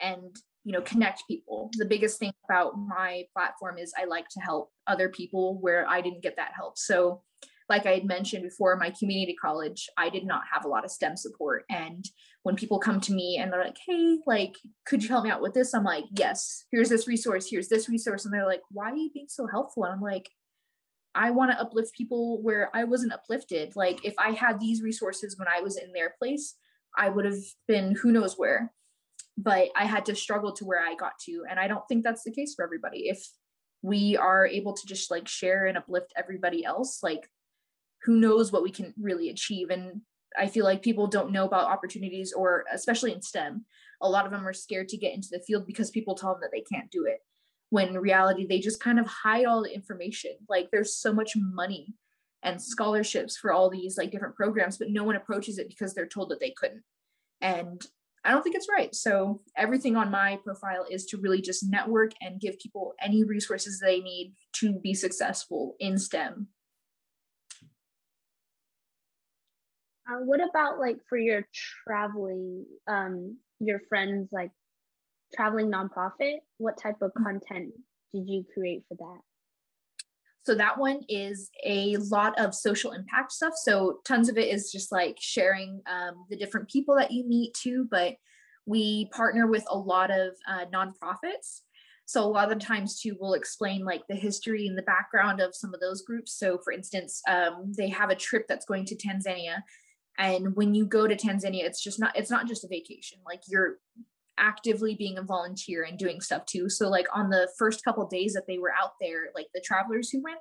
and 0.00 0.36
you 0.64 0.72
know 0.72 0.82
connect 0.82 1.24
people. 1.26 1.70
The 1.74 1.84
biggest 1.84 2.18
thing 2.18 2.32
about 2.48 2.78
my 2.78 3.24
platform 3.32 3.78
is 3.78 3.92
i 3.98 4.04
like 4.04 4.28
to 4.30 4.40
help 4.40 4.70
other 4.86 5.08
people 5.08 5.58
where 5.60 5.88
i 5.88 6.00
didn't 6.00 6.22
get 6.22 6.36
that 6.36 6.52
help. 6.54 6.78
So 6.78 7.22
like 7.68 7.86
i 7.86 7.92
had 7.92 8.04
mentioned 8.04 8.42
before 8.42 8.76
my 8.76 8.90
community 8.90 9.36
college 9.40 9.88
i 9.96 10.08
did 10.08 10.26
not 10.26 10.42
have 10.52 10.64
a 10.64 10.68
lot 10.68 10.84
of 10.84 10.90
stem 10.90 11.16
support. 11.16 11.64
And 11.70 12.04
when 12.42 12.56
people 12.56 12.78
come 12.78 13.00
to 13.02 13.12
me 13.12 13.38
and 13.40 13.52
they're 13.52 13.64
like 13.64 13.78
hey 13.86 14.18
like 14.26 14.56
could 14.86 15.02
you 15.02 15.08
help 15.08 15.24
me 15.24 15.30
out 15.30 15.42
with 15.42 15.54
this? 15.54 15.74
I'm 15.74 15.84
like 15.84 16.04
yes 16.12 16.64
here's 16.70 16.88
this 16.88 17.08
resource 17.08 17.48
here's 17.48 17.68
this 17.68 17.88
resource. 17.88 18.24
And 18.24 18.34
they're 18.34 18.46
like 18.46 18.62
why 18.70 18.90
are 18.90 18.96
you 18.96 19.10
being 19.12 19.28
so 19.28 19.46
helpful? 19.46 19.84
And 19.84 19.94
i'm 19.94 20.02
like 20.02 20.28
i 21.14 21.30
want 21.30 21.50
to 21.50 21.60
uplift 21.60 21.94
people 21.94 22.40
where 22.42 22.70
i 22.74 22.84
wasn't 22.84 23.12
uplifted. 23.12 23.76
Like 23.76 24.04
if 24.04 24.14
i 24.18 24.32
had 24.32 24.60
these 24.60 24.82
resources 24.82 25.38
when 25.38 25.48
i 25.48 25.60
was 25.60 25.76
in 25.78 25.92
their 25.92 26.14
place 26.18 26.56
i 26.98 27.08
would 27.08 27.24
have 27.24 27.42
been 27.68 27.94
who 27.94 28.12
knows 28.12 28.34
where 28.36 28.72
but 29.36 29.68
I 29.76 29.84
had 29.84 30.06
to 30.06 30.14
struggle 30.14 30.52
to 30.54 30.64
where 30.64 30.80
I 30.80 30.94
got 30.94 31.18
to. 31.26 31.44
And 31.48 31.58
I 31.58 31.68
don't 31.68 31.86
think 31.88 32.04
that's 32.04 32.24
the 32.24 32.32
case 32.32 32.54
for 32.54 32.64
everybody. 32.64 33.08
If 33.08 33.26
we 33.82 34.16
are 34.16 34.46
able 34.46 34.74
to 34.74 34.86
just 34.86 35.10
like 35.10 35.26
share 35.26 35.66
and 35.66 35.78
uplift 35.78 36.12
everybody 36.16 36.64
else, 36.64 37.02
like 37.02 37.28
who 38.02 38.16
knows 38.16 38.52
what 38.52 38.62
we 38.62 38.70
can 38.70 38.94
really 39.00 39.30
achieve. 39.30 39.70
And 39.70 40.02
I 40.38 40.46
feel 40.46 40.64
like 40.64 40.82
people 40.82 41.06
don't 41.06 41.32
know 41.32 41.44
about 41.44 41.70
opportunities, 41.70 42.32
or 42.32 42.64
especially 42.72 43.12
in 43.12 43.22
STEM, 43.22 43.64
a 44.00 44.08
lot 44.08 44.26
of 44.26 44.32
them 44.32 44.46
are 44.46 44.52
scared 44.52 44.88
to 44.88 44.96
get 44.96 45.14
into 45.14 45.28
the 45.30 45.40
field 45.40 45.66
because 45.66 45.90
people 45.90 46.14
tell 46.14 46.32
them 46.32 46.40
that 46.42 46.50
they 46.52 46.62
can't 46.62 46.90
do 46.90 47.06
it. 47.06 47.18
When 47.70 47.94
reality, 47.94 48.46
they 48.46 48.58
just 48.58 48.82
kind 48.82 48.98
of 48.98 49.06
hide 49.06 49.44
all 49.44 49.62
the 49.62 49.74
information. 49.74 50.32
Like 50.48 50.68
there's 50.70 50.96
so 50.96 51.12
much 51.12 51.32
money 51.36 51.94
and 52.42 52.60
scholarships 52.60 53.36
for 53.36 53.52
all 53.52 53.70
these 53.70 53.98
like 53.98 54.10
different 54.10 54.34
programs, 54.34 54.78
but 54.78 54.90
no 54.90 55.04
one 55.04 55.16
approaches 55.16 55.58
it 55.58 55.68
because 55.68 55.94
they're 55.94 56.06
told 56.06 56.30
that 56.30 56.40
they 56.40 56.54
couldn't. 56.56 56.82
And 57.40 57.84
I 58.24 58.32
don't 58.32 58.42
think 58.42 58.54
it's 58.54 58.68
right. 58.68 58.94
So 58.94 59.40
everything 59.56 59.96
on 59.96 60.10
my 60.10 60.38
profile 60.44 60.84
is 60.90 61.06
to 61.06 61.16
really 61.16 61.40
just 61.40 61.64
network 61.68 62.12
and 62.20 62.40
give 62.40 62.58
people 62.58 62.94
any 63.00 63.24
resources 63.24 63.80
they 63.80 64.00
need 64.00 64.34
to 64.54 64.74
be 64.74 64.92
successful 64.92 65.74
in 65.80 65.98
STEM. 65.98 66.48
Uh, 70.10 70.18
what 70.24 70.40
about 70.46 70.78
like 70.78 70.98
for 71.08 71.16
your 71.16 71.46
traveling, 71.86 72.66
um, 72.88 73.38
your 73.60 73.80
friends 73.88 74.28
like 74.32 74.50
traveling 75.34 75.70
nonprofit? 75.70 76.38
What 76.58 76.78
type 76.82 76.96
of 77.00 77.12
mm. 77.12 77.24
content 77.24 77.72
did 78.12 78.28
you 78.28 78.44
create 78.52 78.82
for 78.88 78.96
that? 78.96 79.29
So 80.42 80.54
that 80.54 80.78
one 80.78 81.00
is 81.08 81.50
a 81.64 81.96
lot 81.96 82.38
of 82.38 82.54
social 82.54 82.92
impact 82.92 83.32
stuff. 83.32 83.52
So 83.56 83.98
tons 84.06 84.28
of 84.28 84.38
it 84.38 84.48
is 84.48 84.72
just 84.72 84.90
like 84.90 85.16
sharing 85.20 85.82
um, 85.86 86.24
the 86.30 86.36
different 86.36 86.68
people 86.68 86.96
that 86.96 87.10
you 87.10 87.26
meet 87.28 87.54
too. 87.54 87.86
But 87.90 88.14
we 88.66 89.10
partner 89.12 89.46
with 89.46 89.64
a 89.68 89.76
lot 89.76 90.10
of 90.10 90.32
uh, 90.48 90.66
nonprofits. 90.72 91.62
So 92.06 92.24
a 92.24 92.26
lot 92.26 92.50
of 92.50 92.58
the 92.58 92.64
times 92.64 93.00
too, 93.00 93.16
we'll 93.20 93.34
explain 93.34 93.84
like 93.84 94.02
the 94.08 94.16
history 94.16 94.66
and 94.66 94.76
the 94.76 94.82
background 94.82 95.40
of 95.40 95.54
some 95.54 95.72
of 95.72 95.80
those 95.80 96.02
groups. 96.02 96.36
So 96.38 96.58
for 96.64 96.72
instance, 96.72 97.22
um, 97.28 97.72
they 97.76 97.88
have 97.88 98.10
a 98.10 98.16
trip 98.16 98.46
that's 98.48 98.66
going 98.66 98.86
to 98.86 98.96
Tanzania, 98.96 99.62
and 100.18 100.54
when 100.56 100.74
you 100.74 100.86
go 100.86 101.06
to 101.06 101.16
Tanzania, 101.16 101.64
it's 101.64 101.82
just 101.82 102.00
not 102.00 102.16
it's 102.16 102.30
not 102.30 102.48
just 102.48 102.64
a 102.64 102.68
vacation. 102.68 103.18
Like 103.24 103.42
you're 103.46 103.78
actively 104.40 104.94
being 104.94 105.18
a 105.18 105.22
volunteer 105.22 105.84
and 105.84 105.98
doing 105.98 106.20
stuff 106.20 106.46
too. 106.46 106.68
So 106.68 106.88
like 106.88 107.06
on 107.14 107.30
the 107.30 107.48
first 107.58 107.84
couple 107.84 108.06
days 108.08 108.32
that 108.32 108.46
they 108.48 108.58
were 108.58 108.72
out 108.72 108.92
there, 109.00 109.28
like 109.34 109.46
the 109.54 109.62
travelers 109.64 110.10
who 110.10 110.22
went, 110.22 110.40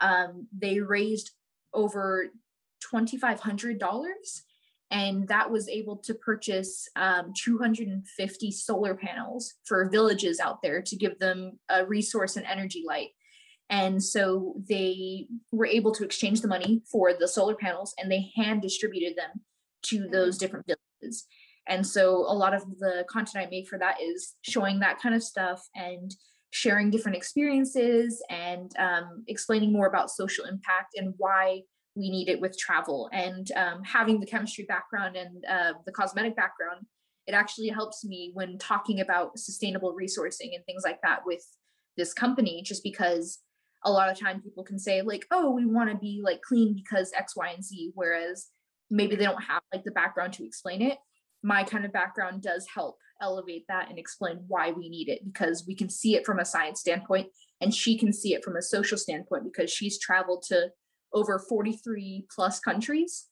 um, 0.00 0.46
they 0.56 0.80
raised 0.80 1.32
over 1.74 2.26
twenty 2.80 3.16
five 3.16 3.40
hundred 3.40 3.78
dollars, 3.78 4.44
and 4.90 5.26
that 5.28 5.50
was 5.50 5.68
able 5.68 5.96
to 5.96 6.14
purchase 6.14 6.86
um, 6.96 7.32
250 7.34 8.50
solar 8.50 8.94
panels 8.94 9.54
for 9.64 9.88
villages 9.88 10.38
out 10.38 10.60
there 10.62 10.82
to 10.82 10.96
give 10.96 11.18
them 11.18 11.58
a 11.70 11.86
resource 11.86 12.36
and 12.36 12.44
energy 12.44 12.84
light. 12.86 13.08
And 13.70 14.02
so 14.02 14.56
they 14.68 15.28
were 15.50 15.64
able 15.64 15.92
to 15.92 16.04
exchange 16.04 16.42
the 16.42 16.48
money 16.48 16.82
for 16.92 17.14
the 17.14 17.26
solar 17.26 17.54
panels 17.54 17.94
and 17.98 18.12
they 18.12 18.30
hand 18.36 18.60
distributed 18.60 19.16
them 19.16 19.40
to 19.84 20.08
those 20.08 20.36
different 20.36 20.66
villages. 20.66 21.26
And 21.68 21.86
so 21.86 22.16
a 22.28 22.34
lot 22.34 22.54
of 22.54 22.62
the 22.78 23.04
content 23.08 23.46
I 23.46 23.50
make 23.50 23.68
for 23.68 23.78
that 23.78 24.00
is 24.02 24.34
showing 24.42 24.80
that 24.80 25.00
kind 25.00 25.14
of 25.14 25.22
stuff 25.22 25.62
and 25.74 26.14
sharing 26.50 26.90
different 26.90 27.16
experiences 27.16 28.22
and 28.28 28.72
um, 28.78 29.24
explaining 29.26 29.72
more 29.72 29.86
about 29.86 30.10
social 30.10 30.44
impact 30.44 30.94
and 30.96 31.14
why 31.16 31.62
we 31.94 32.10
need 32.10 32.28
it 32.28 32.40
with 32.40 32.58
travel. 32.58 33.08
And 33.12 33.50
um, 33.56 33.82
having 33.84 34.20
the 34.20 34.26
chemistry 34.26 34.64
background 34.68 35.16
and 35.16 35.44
uh, 35.48 35.72
the 35.86 35.92
cosmetic 35.92 36.36
background, 36.36 36.86
it 37.26 37.32
actually 37.32 37.68
helps 37.68 38.04
me 38.04 38.32
when 38.34 38.58
talking 38.58 39.00
about 39.00 39.38
sustainable 39.38 39.94
resourcing 39.98 40.54
and 40.54 40.64
things 40.66 40.82
like 40.84 41.00
that 41.02 41.20
with 41.24 41.44
this 41.96 42.12
company, 42.12 42.62
just 42.64 42.82
because 42.82 43.38
a 43.84 43.90
lot 43.90 44.10
of 44.10 44.18
time 44.18 44.40
people 44.40 44.64
can 44.64 44.78
say 44.78 45.02
like, 45.02 45.26
oh, 45.30 45.50
we 45.50 45.64
want 45.64 45.90
to 45.90 45.96
be 45.96 46.20
like 46.22 46.40
clean 46.42 46.74
because 46.74 47.12
X, 47.16 47.36
Y, 47.36 47.48
and 47.48 47.64
Z, 47.64 47.92
whereas 47.94 48.48
maybe 48.90 49.16
they 49.16 49.24
don't 49.24 49.42
have 49.42 49.62
like 49.72 49.84
the 49.84 49.90
background 49.90 50.32
to 50.34 50.44
explain 50.44 50.82
it 50.82 50.98
my 51.42 51.64
kind 51.64 51.84
of 51.84 51.92
background 51.92 52.42
does 52.42 52.66
help 52.72 52.98
elevate 53.20 53.64
that 53.68 53.88
and 53.88 53.98
explain 53.98 54.40
why 54.48 54.72
we 54.72 54.88
need 54.88 55.08
it 55.08 55.24
because 55.24 55.64
we 55.66 55.74
can 55.74 55.88
see 55.88 56.16
it 56.16 56.26
from 56.26 56.38
a 56.38 56.44
science 56.44 56.80
standpoint 56.80 57.28
and 57.60 57.74
she 57.74 57.96
can 57.96 58.12
see 58.12 58.34
it 58.34 58.44
from 58.44 58.56
a 58.56 58.62
social 58.62 58.98
standpoint 58.98 59.44
because 59.44 59.70
she's 59.70 59.98
traveled 59.98 60.42
to 60.42 60.68
over 61.12 61.38
43 61.38 62.26
plus 62.34 62.58
countries 62.60 63.26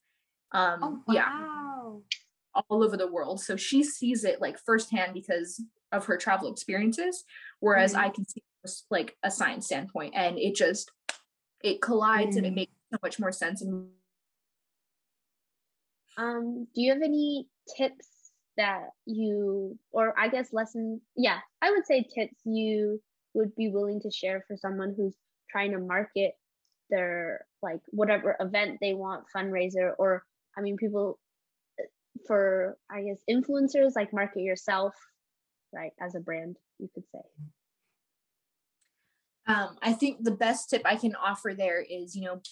um 0.53 0.81
oh, 0.83 1.03
wow. 1.07 1.15
yeah 1.15 2.63
all 2.69 2.83
over 2.85 2.97
the 2.97 3.11
world 3.11 3.41
so 3.41 3.57
she 3.57 3.83
sees 3.83 4.25
it 4.25 4.41
like 4.41 4.59
firsthand 4.65 5.15
because 5.15 5.63
of 5.93 6.05
her 6.07 6.17
travel 6.17 6.51
experiences 6.51 7.25
whereas 7.61 7.93
mm-hmm. 7.93 8.07
i 8.07 8.09
can 8.09 8.29
see 8.29 8.43
it 8.65 8.71
like 8.91 9.17
a 9.23 9.31
science 9.31 9.67
standpoint 9.67 10.13
and 10.17 10.39
it 10.39 10.55
just 10.55 10.91
it 11.63 11.81
collides 11.81 12.37
mm-hmm. 12.37 12.39
and 12.39 12.47
it 12.47 12.51
mm. 12.51 12.57
makes 12.57 12.73
so 12.93 12.99
much 13.03 13.19
more 13.19 13.33
sense 13.33 13.63
and 13.63 13.89
um, 16.21 16.67
do 16.75 16.83
you 16.83 16.93
have 16.93 17.03
any 17.03 17.47
tips 17.77 18.09
that 18.59 18.91
you, 19.07 19.79
or 19.91 20.15
I 20.19 20.29
guess 20.29 20.53
lessons? 20.53 21.01
Yeah, 21.17 21.39
I 21.63 21.71
would 21.71 21.87
say 21.87 22.03
tips 22.03 22.37
you 22.45 23.01
would 23.33 23.57
be 23.57 23.69
willing 23.69 24.01
to 24.03 24.11
share 24.11 24.45
for 24.47 24.57
someone 24.57 24.95
who's 24.95 25.17
trying 25.51 25.73
to 25.73 25.79
market 25.79 26.33
their 26.91 27.47
like 27.63 27.81
whatever 27.89 28.37
event 28.39 28.79
they 28.83 28.93
want, 28.93 29.25
fundraiser, 29.35 29.93
or 29.99 30.23
I 30.59 30.61
mean, 30.61 30.77
people 30.77 31.19
for 32.27 32.77
I 32.91 33.03
guess 33.03 33.19
influencers 33.31 33.97
like 33.97 34.13
market 34.13 34.43
yourself, 34.43 34.93
right, 35.73 35.93
as 36.03 36.15
a 36.15 36.21
brand, 36.21 36.57
you 36.79 36.91
could 36.93 37.05
say. 37.15 37.21
Um, 39.47 39.79
I 39.83 39.95
think 39.95 40.23
the 40.23 40.31
best 40.33 40.69
tip 40.69 40.83
I 40.85 40.97
can 40.97 41.15
offer 41.15 41.55
there 41.57 41.81
is, 41.81 42.15
you 42.15 42.23
know, 42.23 42.43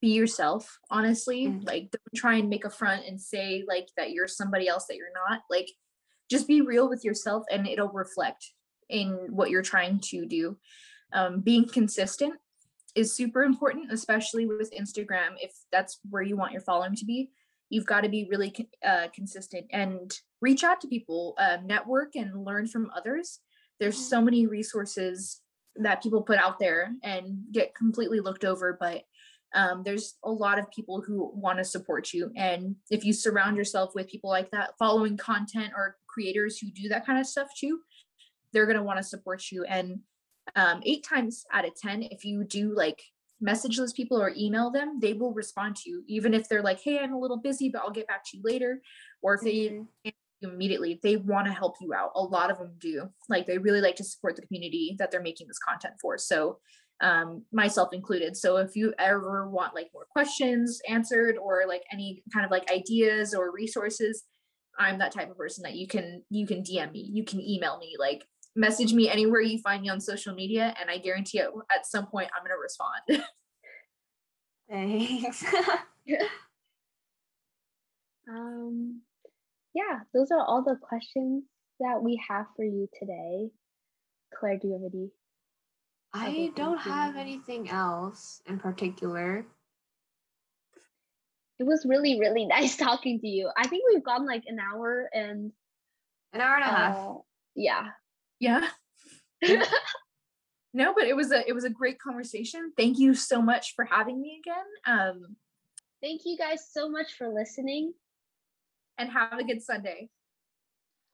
be 0.00 0.08
yourself 0.08 0.78
honestly 0.90 1.46
mm-hmm. 1.46 1.64
like 1.66 1.90
don't 1.90 2.14
try 2.14 2.36
and 2.36 2.48
make 2.48 2.64
a 2.64 2.70
front 2.70 3.04
and 3.06 3.20
say 3.20 3.64
like 3.66 3.88
that 3.96 4.10
you're 4.10 4.28
somebody 4.28 4.68
else 4.68 4.86
that 4.86 4.96
you're 4.96 5.06
not 5.28 5.42
like 5.50 5.70
just 6.30 6.48
be 6.48 6.60
real 6.60 6.88
with 6.88 7.04
yourself 7.04 7.44
and 7.50 7.66
it'll 7.66 7.88
reflect 7.88 8.52
in 8.88 9.10
what 9.30 9.50
you're 9.50 9.62
trying 9.62 9.98
to 10.00 10.26
do 10.26 10.56
um, 11.12 11.40
being 11.40 11.66
consistent 11.66 12.34
is 12.94 13.14
super 13.14 13.42
important 13.42 13.92
especially 13.92 14.46
with 14.46 14.72
instagram 14.72 15.34
if 15.40 15.52
that's 15.72 15.98
where 16.10 16.22
you 16.22 16.36
want 16.36 16.52
your 16.52 16.62
following 16.62 16.94
to 16.94 17.04
be 17.04 17.30
you've 17.68 17.86
got 17.86 18.02
to 18.02 18.08
be 18.08 18.28
really 18.30 18.54
uh, 18.86 19.08
consistent 19.14 19.66
and 19.72 20.20
reach 20.40 20.62
out 20.62 20.80
to 20.80 20.88
people 20.88 21.34
uh, 21.38 21.58
network 21.64 22.14
and 22.14 22.44
learn 22.44 22.66
from 22.66 22.90
others 22.96 23.40
there's 23.80 23.96
mm-hmm. 23.96 24.04
so 24.04 24.20
many 24.20 24.46
resources 24.46 25.40
that 25.78 26.02
people 26.02 26.22
put 26.22 26.38
out 26.38 26.58
there 26.58 26.94
and 27.02 27.38
get 27.52 27.74
completely 27.74 28.20
looked 28.20 28.44
over 28.44 28.76
but 28.78 29.02
um, 29.56 29.82
there's 29.84 30.16
a 30.22 30.30
lot 30.30 30.58
of 30.58 30.70
people 30.70 31.00
who 31.00 31.32
want 31.34 31.58
to 31.58 31.64
support 31.64 32.12
you 32.12 32.30
and 32.36 32.76
if 32.90 33.04
you 33.04 33.12
surround 33.12 33.56
yourself 33.56 33.92
with 33.94 34.08
people 34.08 34.30
like 34.30 34.50
that 34.50 34.70
following 34.78 35.16
content 35.16 35.72
or 35.74 35.96
creators 36.06 36.58
who 36.58 36.70
do 36.70 36.88
that 36.88 37.04
kind 37.04 37.18
of 37.18 37.26
stuff 37.26 37.48
too 37.58 37.80
they're 38.56 38.66
going 38.66 38.78
to 38.78 38.82
want 38.82 38.98
to 38.98 39.02
support 39.02 39.42
you. 39.50 39.64
And 39.64 40.00
um, 40.54 40.80
eight 40.86 41.04
times 41.04 41.44
out 41.52 41.66
of 41.66 41.72
ten 41.74 42.02
if 42.02 42.24
you 42.24 42.44
do 42.44 42.74
like 42.74 43.02
message 43.40 43.76
those 43.76 43.92
people 43.92 44.20
or 44.20 44.32
email 44.34 44.70
them 44.70 44.98
they 45.00 45.12
will 45.12 45.34
respond 45.34 45.76
to 45.76 45.90
you 45.90 46.04
even 46.06 46.32
if 46.32 46.48
they're 46.48 46.62
like 46.62 46.80
hey 46.80 47.00
i'm 47.00 47.12
a 47.12 47.18
little 47.18 47.36
busy 47.36 47.68
but 47.68 47.82
i'll 47.82 47.90
get 47.90 48.06
back 48.06 48.24
to 48.24 48.38
you 48.38 48.42
later 48.42 48.80
or 49.20 49.34
if 49.34 49.42
they 49.42 49.68
mm-hmm. 49.68 50.08
immediately 50.40 50.98
they 51.02 51.16
want 51.16 51.46
to 51.46 51.52
help 51.52 51.74
you 51.80 51.92
out. 51.92 52.12
A 52.14 52.22
lot 52.22 52.50
of 52.50 52.58
them 52.58 52.72
do. 52.78 53.10
Like 53.28 53.46
they 53.46 53.58
really 53.58 53.80
like 53.80 53.96
to 53.96 54.04
support 54.04 54.36
the 54.36 54.46
community 54.46 54.94
that 54.98 55.10
they're 55.10 55.20
making 55.20 55.48
this 55.48 55.58
content 55.58 55.94
for. 56.00 56.16
So 56.16 56.60
um, 57.00 57.44
myself 57.52 57.92
included. 57.92 58.36
So 58.36 58.56
if 58.56 58.74
you 58.74 58.94
ever 58.98 59.48
want 59.48 59.74
like 59.74 59.90
more 59.92 60.06
questions 60.10 60.80
answered 60.88 61.36
or 61.36 61.64
like 61.68 61.82
any 61.92 62.22
kind 62.32 62.44
of 62.44 62.50
like 62.50 62.70
ideas 62.70 63.34
or 63.34 63.52
resources, 63.52 64.24
I'm 64.78 64.98
that 64.98 65.12
type 65.12 65.30
of 65.30 65.38
person 65.38 65.62
that 65.62 65.74
you 65.74 65.86
can 65.86 66.22
you 66.30 66.46
can 66.46 66.62
DM 66.62 66.92
me, 66.92 67.08
you 67.12 67.24
can 67.24 67.40
email 67.40 67.78
me, 67.78 67.94
like 67.98 68.24
message 68.54 68.92
me 68.92 69.08
anywhere 69.08 69.40
you 69.40 69.58
find 69.58 69.82
me 69.82 69.88
on 69.88 70.00
social 70.00 70.34
media, 70.34 70.74
and 70.80 70.90
I 70.90 70.98
guarantee 70.98 71.38
it 71.38 71.48
at 71.74 71.86
some 71.86 72.06
point 72.06 72.30
I'm 72.36 72.44
gonna 72.44 72.58
respond. 72.60 73.02
Thanks. 74.70 75.44
um 78.28 79.02
yeah, 79.74 80.00
those 80.14 80.30
are 80.30 80.42
all 80.42 80.62
the 80.62 80.76
questions 80.80 81.44
that 81.80 82.02
we 82.02 82.20
have 82.28 82.46
for 82.56 82.64
you 82.64 82.88
today. 82.98 83.50
Claire, 84.34 84.58
do 84.58 84.68
you 84.68 84.72
have 84.74 84.82
any 84.92 85.10
I 86.16 86.50
don't 86.54 86.78
have 86.78 87.16
anything 87.16 87.68
else 87.68 88.40
in 88.46 88.58
particular. 88.58 89.46
It 91.58 91.64
was 91.64 91.86
really, 91.88 92.18
really 92.18 92.44
nice 92.56 92.76
talking 92.76 93.20
to 93.20 93.28
you. 93.28 93.50
I 93.56 93.66
think 93.66 93.84
we've 93.92 94.04
gone 94.04 94.26
like 94.26 94.44
an 94.46 94.58
hour 94.58 95.08
and 95.12 95.52
an 96.32 96.40
hour 96.40 96.56
and 96.56 96.64
a 96.64 96.68
uh, 96.68 96.76
half. 96.76 97.16
Yeah. 97.54 97.88
Yeah. 99.42 99.64
no, 100.72 100.94
but 100.94 101.04
it 101.04 101.14
was 101.14 101.30
a 101.30 101.46
it 101.46 101.52
was 101.52 101.64
a 101.64 101.70
great 101.70 101.98
conversation. 101.98 102.72
Thank 102.74 102.98
you 102.98 103.14
so 103.14 103.42
much 103.42 103.74
for 103.76 103.84
having 103.84 104.18
me 104.18 104.40
again. 104.40 104.64
Um 104.86 105.36
thank 106.02 106.22
you 106.24 106.38
guys 106.38 106.66
so 106.72 106.88
much 106.88 107.12
for 107.18 107.28
listening. 107.28 107.92
And 108.96 109.10
have 109.10 109.38
a 109.38 109.44
good 109.44 109.60
Sunday. 109.62 110.08